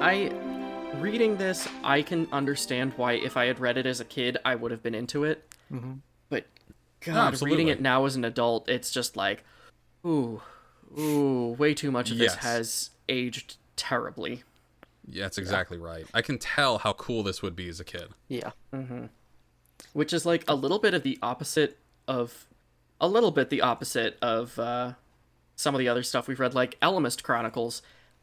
i 0.00 0.30
reading 1.00 1.36
this 1.36 1.68
i 1.84 2.02
can 2.02 2.26
understand 2.32 2.92
why 2.96 3.12
if 3.12 3.36
i 3.36 3.46
had 3.46 3.60
read 3.60 3.76
it 3.76 3.86
as 3.86 4.00
a 4.00 4.04
kid 4.04 4.36
i 4.44 4.54
would 4.54 4.70
have 4.70 4.82
been 4.82 4.94
into 4.94 5.24
it 5.24 5.44
but 6.28 6.46
god 7.00 7.28
absolutely. 7.28 7.56
reading 7.56 7.68
it 7.68 7.80
now 7.80 8.04
as 8.04 8.16
an 8.16 8.24
adult 8.24 8.68
it's 8.68 8.90
just 8.90 9.16
like 9.16 9.44
ooh 10.04 10.40
ooh 10.98 11.54
way 11.58 11.74
too 11.74 11.90
much 11.90 12.10
of 12.10 12.18
this 12.18 12.34
has 12.36 12.90
aged 13.08 13.56
terribly 13.76 14.42
Yeah, 15.10 15.22
that's 15.24 15.38
exactly 15.38 15.78
right. 15.78 16.04
I 16.12 16.20
can 16.20 16.38
tell 16.38 16.78
how 16.78 16.92
cool 16.94 17.22
this 17.22 17.40
would 17.42 17.56
be 17.56 17.68
as 17.70 17.80
a 17.80 17.84
kid. 17.84 18.08
Yeah, 18.28 18.50
Mhm. 18.74 19.08
which 19.94 20.12
is 20.12 20.26
like 20.26 20.44
a 20.48 20.54
little 20.54 20.78
bit 20.78 20.92
of 20.94 21.02
the 21.02 21.18
opposite 21.22 21.78
of 22.06 22.46
a 23.00 23.08
little 23.08 23.30
bit 23.30 23.48
the 23.48 23.62
opposite 23.62 24.18
of 24.20 24.58
uh, 24.58 24.92
some 25.56 25.74
of 25.74 25.78
the 25.78 25.88
other 25.88 26.02
stuff 26.02 26.28
we've 26.28 26.40
read 26.40 26.52
like 26.54 26.78
Elemist 26.80 27.22
Chronicles. 27.22 27.80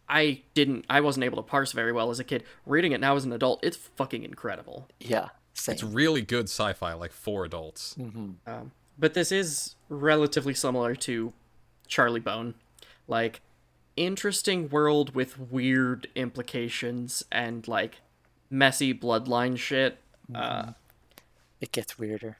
I 0.07 0.41
didn't 0.53 0.85
I 0.89 1.01
wasn't 1.01 1.23
able 1.23 1.37
to 1.37 1.43
parse 1.43 1.71
very 1.71 1.91
well 1.91 2.09
as 2.09 2.19
a 2.19 2.23
kid. 2.23 2.43
Reading 2.65 2.91
it 2.91 2.99
now 3.01 3.15
as 3.15 3.25
an 3.25 3.33
adult, 3.33 3.59
it's 3.63 3.77
fucking 3.77 4.23
incredible. 4.23 4.87
yeah, 4.99 5.29
same. 5.53 5.73
It's 5.73 5.83
really 5.83 6.21
good 6.21 6.45
sci-fi, 6.45 6.93
like 6.93 7.11
for 7.11 7.45
adults. 7.45 7.95
Mm-hmm. 7.99 8.31
Um, 8.47 8.71
but 8.97 9.13
this 9.13 9.31
is 9.31 9.75
relatively 9.89 10.53
similar 10.53 10.95
to 10.95 11.33
Charlie 11.87 12.19
Bone. 12.19 12.55
Like 13.07 13.41
interesting 13.95 14.69
world 14.69 15.15
with 15.15 15.39
weird 15.39 16.07
implications 16.15 17.23
and 17.31 17.67
like 17.67 18.01
messy 18.49 18.93
bloodline 18.93 19.57
shit. 19.57 19.97
Mm-hmm. 20.31 20.35
Uh 20.69 20.73
It 21.61 21.71
gets 21.71 21.97
weirder. 21.97 22.37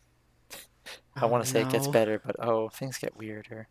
I 1.16 1.26
want 1.26 1.44
to 1.46 1.50
say 1.50 1.62
it 1.62 1.70
gets 1.70 1.88
better, 1.88 2.22
but 2.24 2.36
oh, 2.40 2.70
things 2.70 2.98
get 2.98 3.18
weirder. 3.18 3.68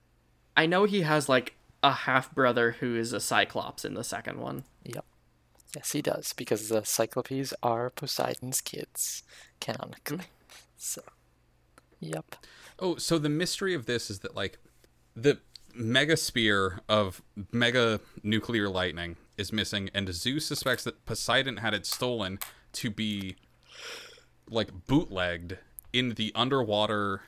I 0.57 0.67
know 0.67 0.85
he 0.85 1.03
has 1.03 1.29
like 1.29 1.55
a 1.85 1.93
half 1.93 2.35
brother 2.35 2.73
who 2.81 2.97
is 2.97 3.13
a 3.13 3.21
cyclops 3.21 3.85
in 3.85 3.95
the 3.95 4.03
second 4.03 4.41
one. 4.41 4.65
Yep. 4.85 5.05
Yes, 5.77 5.93
he 5.93 6.01
does 6.01 6.33
because 6.33 6.69
the 6.69 6.83
Cyclopes 6.85 7.53
are 7.63 7.91
Poseidon's 7.91 8.61
kids, 8.61 9.23
canonically. 9.61 10.17
Mm-hmm. 10.17 10.25
So, 10.77 11.03
yep. 12.01 12.37
Oh, 12.79 12.97
so 12.97 13.19
the 13.19 13.29
mystery 13.29 13.75
of 13.75 13.87
this 13.87 14.09
is 14.09 14.21
that 14.21 14.35
like 14.35 14.59
the 15.15 15.39
mega 15.75 16.17
spear 16.17 16.81
of 16.89 17.23
mega 17.53 18.01
nuclear 18.23 18.69
lightning 18.69 19.17
is 19.37 19.53
missing, 19.53 19.91
and 19.93 20.13
Zeus 20.15 20.47
suspects 20.47 20.85
that 20.85 21.05
Poseidon 21.05 21.59
had 21.59 21.75
it 21.75 21.87
stolen 21.87 22.39
to 22.75 22.91
be 22.91 23.37
like 24.49 24.87
bootlegged 24.87 25.59
in 25.93 26.11
the 26.11 26.33
underwater 26.35 27.23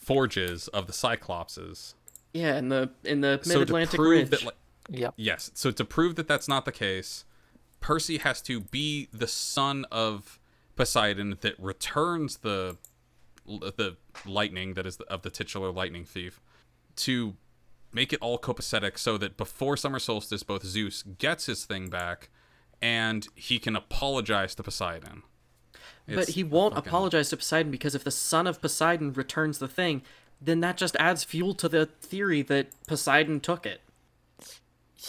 forges 0.00 0.68
of 0.68 0.86
the 0.86 0.92
Cyclopses. 0.92 1.94
Yeah, 2.32 2.56
in 2.58 2.68
the 2.68 2.90
in 3.04 3.20
the 3.20 3.40
So 3.42 3.58
mid 3.58 3.68
to 3.68 3.72
Atlantic 3.74 3.96
prove 3.98 4.10
Ridge. 4.20 4.30
that, 4.30 4.42
like, 4.44 4.54
Yep. 4.90 5.14
yes, 5.16 5.50
so 5.54 5.70
to 5.70 5.84
prove 5.84 6.16
that 6.16 6.26
that's 6.28 6.48
not 6.48 6.64
the 6.64 6.72
case, 6.72 7.24
Percy 7.80 8.18
has 8.18 8.40
to 8.42 8.60
be 8.60 9.08
the 9.12 9.26
son 9.28 9.84
of 9.90 10.38
Poseidon 10.76 11.38
that 11.40 11.58
returns 11.58 12.38
the 12.38 12.76
the 13.46 13.96
lightning 14.24 14.74
that 14.74 14.86
is 14.86 14.96
the, 14.98 15.04
of 15.06 15.22
the 15.22 15.30
titular 15.30 15.72
lightning 15.72 16.04
thief 16.04 16.40
to 16.94 17.34
make 17.92 18.12
it 18.12 18.18
all 18.22 18.38
copacetic 18.38 18.96
so 18.96 19.18
that 19.18 19.36
before 19.36 19.76
summer 19.76 19.98
solstice 19.98 20.42
both 20.44 20.64
Zeus 20.64 21.02
gets 21.18 21.46
his 21.46 21.64
thing 21.64 21.88
back 21.90 22.28
and 22.80 23.26
he 23.34 23.58
can 23.58 23.74
apologize 23.74 24.54
to 24.54 24.62
Poseidon. 24.62 25.22
but 26.06 26.28
he 26.30 26.44
won't 26.44 26.74
fucking- 26.74 26.88
apologize 26.88 27.30
to 27.30 27.36
Poseidon 27.38 27.72
because 27.72 27.94
if 27.96 28.04
the 28.04 28.10
son 28.12 28.46
of 28.46 28.60
Poseidon 28.60 29.12
returns 29.14 29.58
the 29.58 29.68
thing, 29.68 30.02
then 30.40 30.60
that 30.60 30.76
just 30.76 30.96
adds 30.96 31.24
fuel 31.24 31.54
to 31.54 31.68
the 31.68 31.86
theory 31.86 32.42
that 32.42 32.68
Poseidon 32.86 33.40
took 33.40 33.66
it. 33.66 33.80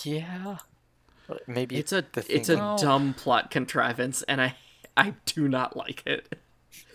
Yeah. 0.03 0.57
Maybe 1.47 1.77
It's 1.77 1.91
a 1.93 2.03
the 2.11 2.25
it's 2.29 2.47
thing- 2.49 2.59
a 2.59 2.75
dumb 2.77 3.13
plot 3.13 3.51
contrivance, 3.51 4.21
and 4.23 4.41
I 4.41 4.55
I 4.97 5.15
do 5.25 5.47
not 5.47 5.77
like 5.77 6.03
it. 6.05 6.37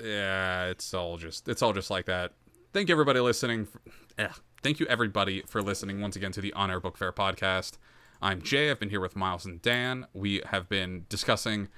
Yeah, 0.02 0.66
it's 0.66 0.92
all 0.92 1.16
just 1.16 1.48
it's 1.48 1.62
all 1.62 1.72
just 1.72 1.90
like 1.90 2.06
that. 2.06 2.32
Thank 2.74 2.88
you 2.90 2.94
everybody 2.94 3.20
listening. 3.20 3.64
For, 3.66 3.80
eh, 4.18 4.28
thank 4.62 4.78
you 4.78 4.86
everybody 4.88 5.42
for 5.46 5.62
listening 5.62 6.00
once 6.02 6.16
again 6.16 6.32
to 6.32 6.42
the 6.42 6.52
On 6.52 6.70
Air 6.70 6.80
Book 6.80 6.98
Fair 6.98 7.12
podcast. 7.12 7.78
I'm 8.20 8.42
Jay. 8.42 8.70
I've 8.70 8.78
been 8.80 8.90
here 8.90 9.00
with 9.00 9.16
Miles 9.16 9.46
and 9.46 9.62
Dan. 9.62 10.06
We 10.12 10.42
have 10.46 10.68
been 10.68 11.06
discussing 11.08 11.68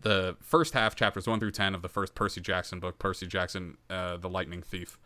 the 0.00 0.36
first 0.40 0.74
half, 0.74 0.94
chapters 0.94 1.26
one 1.26 1.40
through 1.40 1.52
ten 1.52 1.74
of 1.74 1.82
the 1.82 1.88
first 1.88 2.14
Percy 2.14 2.40
Jackson 2.40 2.78
book, 2.78 3.00
Percy 3.00 3.26
Jackson, 3.26 3.76
uh, 3.90 4.16
the 4.18 4.28
Lightning 4.28 4.62
Thief. 4.62 4.98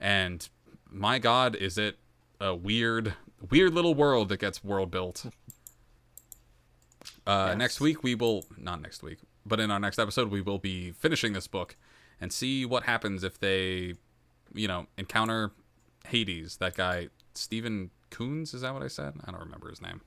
And 0.00 0.48
my 0.90 1.18
God, 1.18 1.54
is 1.56 1.78
it 1.78 1.98
a 2.40 2.54
weird, 2.54 3.14
weird 3.50 3.74
little 3.74 3.94
world 3.94 4.28
that 4.28 4.38
gets 4.40 4.62
world 4.62 4.90
built. 4.90 5.26
Uh, 7.26 7.54
Next 7.54 7.80
week 7.80 8.02
we 8.02 8.14
will 8.14 8.44
not 8.56 8.80
next 8.80 9.02
week, 9.02 9.18
but 9.44 9.60
in 9.60 9.70
our 9.70 9.78
next 9.78 9.98
episode 9.98 10.30
we 10.30 10.40
will 10.40 10.58
be 10.58 10.92
finishing 10.92 11.32
this 11.32 11.46
book 11.46 11.76
and 12.20 12.32
see 12.32 12.64
what 12.64 12.84
happens 12.84 13.24
if 13.24 13.38
they, 13.38 13.94
you 14.54 14.68
know, 14.68 14.86
encounter 14.96 15.52
Hades. 16.06 16.56
That 16.58 16.74
guy 16.74 17.08
Stephen 17.34 17.90
Coons 18.10 18.54
is 18.54 18.62
that 18.62 18.74
what 18.74 18.82
I 18.82 18.88
said? 18.88 19.14
I 19.26 19.30
don't 19.30 19.40
remember 19.40 19.68
his 19.70 19.80
name. 19.82 20.00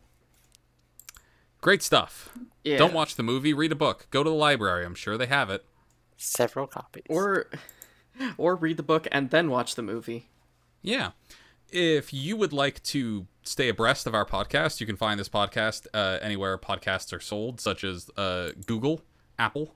Great 1.62 1.84
stuff. 1.84 2.30
Yeah. 2.64 2.78
Don't 2.78 2.94
watch 2.94 3.16
the 3.16 3.24
movie. 3.24 3.54
Read 3.54 3.72
a 3.72 3.76
book. 3.76 4.08
Go 4.12 4.24
to 4.24 4.30
the 4.30 4.36
library. 4.36 4.86
I'm 4.86 4.96
sure 4.96 5.18
they 5.18 5.26
have 5.26 5.50
it. 5.50 5.66
several 6.18 6.68
copies. 6.68 7.04
Or 7.10 7.48
or 8.38 8.56
read 8.56 8.78
the 8.78 8.84
book 8.84 9.08
and 9.12 9.30
then 9.30 9.50
watch 9.50 9.76
the 9.76 9.82
movie. 9.82 10.30
Yeah. 10.82 11.12
If 11.72 12.14
you 12.14 12.36
would 12.38 12.52
like 12.54 12.82
to 12.84 13.28
stay 13.44 13.70
abreast 13.70 14.08
of 14.08 14.16
our 14.16 14.26
podcast, 14.26 14.80
you 14.80 14.86
can 14.88 14.96
find 14.98 15.20
this 15.20 15.30
podcast 15.30 15.86
uh, 15.94 16.18
anywhere 16.22 16.58
podcasts 16.58 17.14
are 17.14 17.20
sold, 17.20 17.62
such 17.62 17.84
as 17.84 18.10
uh, 18.18 18.52
Google, 18.66 19.02
Apple. 19.38 19.76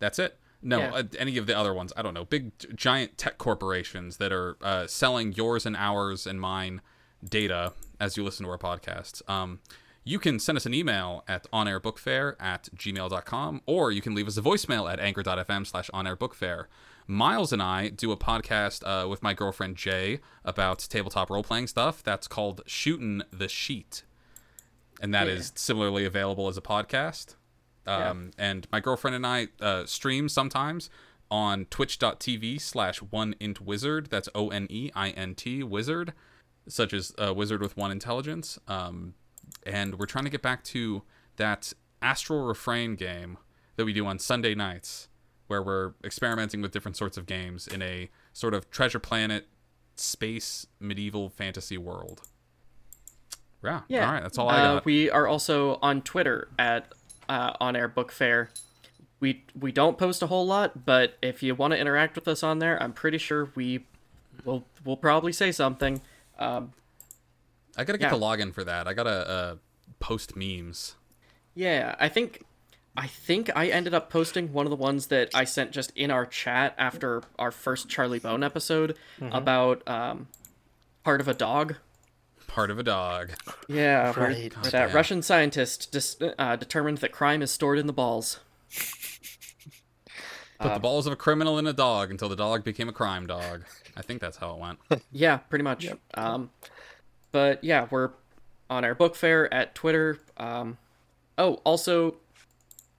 That's 0.00 0.18
it. 0.18 0.38
No, 0.62 0.78
Yeah. 0.78 0.90
uh, 0.94 1.02
any 1.18 1.36
of 1.36 1.46
the 1.46 1.56
other 1.56 1.74
ones. 1.74 1.92
I 1.96 2.02
don't 2.02 2.14
know. 2.14 2.24
Big, 2.24 2.52
giant 2.74 3.18
tech 3.18 3.36
corporations 3.38 4.16
that 4.16 4.32
are 4.32 4.56
uh, 4.62 4.86
selling 4.86 5.32
yours 5.34 5.66
and 5.66 5.76
ours 5.76 6.26
and 6.26 6.40
mine 6.40 6.80
data 7.22 7.72
as 8.00 8.16
you 8.16 8.24
listen 8.24 8.44
to 8.46 8.50
our 8.50 8.58
podcasts. 8.58 9.28
Um, 9.28 9.60
you 10.04 10.18
can 10.18 10.38
send 10.38 10.56
us 10.56 10.64
an 10.64 10.72
email 10.72 11.24
at 11.28 11.50
onairbookfair 11.52 12.36
at 12.40 12.70
gmail.com, 12.74 13.60
or 13.66 13.92
you 13.92 14.00
can 14.00 14.14
leave 14.14 14.26
us 14.28 14.36
a 14.38 14.42
voicemail 14.42 14.90
at 14.90 14.98
anchor.fm 14.98 15.66
slash 15.66 15.90
onairbookfair. 15.92 16.64
Miles 17.10 17.54
and 17.54 17.62
I 17.62 17.88
do 17.88 18.12
a 18.12 18.16
podcast 18.18 18.82
uh, 18.86 19.08
with 19.08 19.22
my 19.22 19.32
girlfriend 19.32 19.76
Jay 19.76 20.20
about 20.44 20.80
tabletop 20.80 21.30
role 21.30 21.42
playing 21.42 21.66
stuff. 21.66 22.02
That's 22.02 22.28
called 22.28 22.60
Shootin' 22.66 23.24
the 23.32 23.48
Sheet. 23.48 24.02
And 25.00 25.14
that 25.14 25.26
is 25.26 25.52
similarly 25.54 26.04
available 26.04 26.48
as 26.48 26.58
a 26.58 26.60
podcast. 26.60 27.36
Um, 27.86 28.32
And 28.36 28.68
my 28.70 28.80
girlfriend 28.80 29.14
and 29.16 29.26
I 29.26 29.48
uh, 29.60 29.86
stream 29.86 30.28
sometimes 30.28 30.90
on 31.30 31.64
twitch.tv 31.66 32.60
slash 32.60 32.98
one 32.98 33.34
int 33.40 33.62
wizard. 33.62 34.08
That's 34.10 34.28
O 34.34 34.48
N 34.50 34.66
E 34.68 34.90
I 34.94 35.10
N 35.10 35.34
T 35.34 35.62
wizard, 35.62 36.12
such 36.68 36.92
as 36.92 37.14
uh, 37.18 37.32
wizard 37.32 37.62
with 37.62 37.74
one 37.76 37.90
intelligence. 37.90 38.58
Um, 38.68 39.14
and 39.64 39.98
we're 39.98 40.06
trying 40.06 40.24
to 40.24 40.30
get 40.30 40.42
back 40.42 40.62
to 40.64 41.02
that 41.36 41.72
astral 42.02 42.44
refrain 42.44 42.96
game 42.96 43.38
that 43.76 43.86
we 43.86 43.94
do 43.94 44.04
on 44.06 44.18
Sunday 44.18 44.54
nights, 44.54 45.08
where 45.48 45.62
we're 45.62 45.92
experimenting 46.04 46.62
with 46.62 46.70
different 46.72 46.96
sorts 46.96 47.16
of 47.16 47.26
games 47.26 47.66
in 47.66 47.82
a 47.82 48.08
sort 48.32 48.54
of 48.54 48.70
treasure 48.70 48.98
planet, 49.00 49.46
space, 49.96 50.66
medieval 50.78 51.28
fantasy 51.28 51.76
world. 51.76 52.22
Yeah. 53.64 53.80
Yeah. 53.88 54.06
All 54.06 54.12
right. 54.12 54.22
That's 54.22 54.38
all 54.38 54.48
I 54.48 54.60
Uh, 54.60 54.74
got. 54.74 54.84
we 54.84 55.10
are 55.10 55.26
also 55.26 55.78
on 55.82 56.02
Twitter 56.02 56.48
at 56.58 56.92
uh, 57.28 57.54
On 57.60 57.74
Air 57.74 57.88
Book 57.88 58.12
Fair. 58.12 58.50
We 59.20 59.42
we 59.58 59.72
don't 59.72 59.98
post 59.98 60.22
a 60.22 60.28
whole 60.28 60.46
lot, 60.46 60.84
but 60.86 61.16
if 61.20 61.42
you 61.42 61.54
want 61.56 61.72
to 61.72 61.78
interact 61.78 62.14
with 62.14 62.28
us 62.28 62.44
on 62.44 62.60
there, 62.60 62.80
I'm 62.80 62.92
pretty 62.92 63.18
sure 63.18 63.50
we 63.56 63.84
will 64.44 64.64
will 64.84 64.96
probably 64.96 65.32
say 65.32 65.50
something. 65.50 66.00
Um, 66.38 66.72
I 67.76 67.82
gotta 67.82 67.98
get 67.98 68.12
yeah. 68.12 68.16
the 68.16 68.24
login 68.24 68.54
for 68.54 68.62
that. 68.62 68.86
I 68.86 68.94
gotta 68.94 69.28
uh, 69.28 69.56
post 69.98 70.36
memes. 70.36 70.94
yeah, 71.56 71.96
I 71.98 72.08
think 72.08 72.44
I 72.98 73.06
think 73.06 73.48
I 73.54 73.68
ended 73.68 73.94
up 73.94 74.10
posting 74.10 74.52
one 74.52 74.66
of 74.66 74.70
the 74.70 74.76
ones 74.76 75.06
that 75.06 75.30
I 75.32 75.44
sent 75.44 75.70
just 75.70 75.92
in 75.94 76.10
our 76.10 76.26
chat 76.26 76.74
after 76.76 77.22
our 77.38 77.52
first 77.52 77.88
Charlie 77.88 78.18
Bone 78.18 78.42
episode 78.42 78.96
about 79.20 79.86
um, 79.88 80.26
part 81.04 81.20
of 81.20 81.28
a 81.28 81.34
dog. 81.34 81.76
Part 82.48 82.70
of 82.72 82.78
a 82.78 82.82
dog. 82.82 83.30
Yeah, 83.68 84.12
where 84.14 84.26
Right. 84.30 84.50
that 84.52 84.62
Goddamn. 84.72 84.90
Russian 84.92 85.22
scientist 85.22 85.92
dis- 85.92 86.16
uh, 86.38 86.56
determined 86.56 86.98
that 86.98 87.12
crime 87.12 87.40
is 87.40 87.52
stored 87.52 87.78
in 87.78 87.86
the 87.86 87.92
balls. 87.92 88.40
Put 90.58 90.66
Um, 90.68 90.74
the 90.74 90.80
balls 90.80 91.06
of 91.06 91.12
a 91.12 91.16
criminal 91.16 91.56
in 91.58 91.68
a 91.68 91.72
dog 91.72 92.10
until 92.10 92.28
the 92.28 92.34
dog 92.34 92.64
became 92.64 92.88
a 92.88 92.92
crime 92.92 93.26
dog. 93.28 93.64
I 93.96 94.02
think 94.02 94.20
that's 94.20 94.38
how 94.38 94.50
it 94.54 94.58
went. 94.58 94.78
Yeah, 95.12 95.36
pretty 95.36 95.62
much. 95.62 95.86
Um, 96.14 96.50
but 97.30 97.62
yeah, 97.62 97.86
we're 97.90 98.10
on 98.68 98.84
our 98.84 98.94
book 98.96 99.14
fair 99.14 99.52
at 99.54 99.76
Twitter. 99.76 100.18
Um, 100.36 100.78
oh, 101.36 101.54
also, 101.64 102.16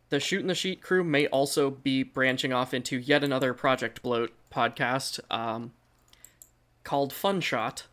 the 0.10 0.20
Shootin' 0.20 0.48
the 0.48 0.56
Sheet 0.56 0.82
crew 0.82 1.04
may 1.04 1.28
also 1.28 1.70
be 1.70 2.04
branching 2.04 2.52
off 2.52 2.74
into 2.74 2.98
yet 2.98 3.24
another 3.24 3.54
Project 3.54 4.02
Bloat 4.02 4.32
podcast 4.52 5.20
um, 5.30 5.72
called 6.84 7.14
Fun 7.14 7.42
Shot, 7.42 7.84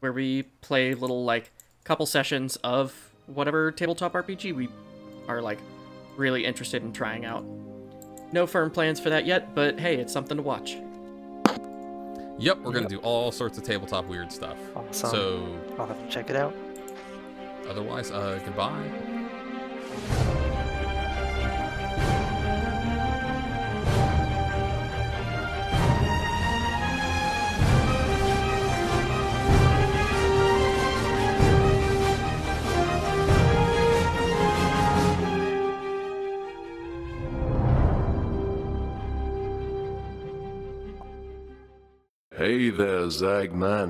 where 0.00 0.12
we 0.12 0.44
play 0.62 0.94
little 0.94 1.24
like 1.24 1.50
couple 1.84 2.06
sessions 2.06 2.56
of 2.56 3.10
whatever 3.26 3.70
tabletop 3.70 4.12
RPG 4.14 4.54
we 4.54 4.68
are 5.26 5.40
like 5.42 5.58
really 6.16 6.44
interested 6.44 6.82
in 6.82 6.92
trying 6.92 7.24
out. 7.24 7.44
No 8.32 8.46
firm 8.46 8.70
plans 8.70 9.00
for 9.00 9.10
that 9.10 9.26
yet, 9.26 9.54
but 9.54 9.78
hey, 9.78 9.96
it's 9.96 10.12
something 10.12 10.36
to 10.36 10.42
watch. 10.42 10.76
Yep, 12.38 12.58
we're 12.58 12.72
gonna 12.72 12.88
do 12.88 12.98
all 12.98 13.32
sorts 13.32 13.58
of 13.58 13.64
tabletop 13.64 14.06
weird 14.06 14.30
stuff. 14.30 14.56
Awesome. 14.76 15.10
So, 15.10 15.58
I'll 15.78 15.86
have 15.86 15.98
to 15.98 16.08
check 16.08 16.30
it 16.30 16.36
out. 16.36 16.54
otherwise, 17.68 18.10
uh, 18.10 18.40
goodbye. 18.44 19.07
Hey 42.78 42.84
there, 42.84 43.08
Zagman. 43.08 43.86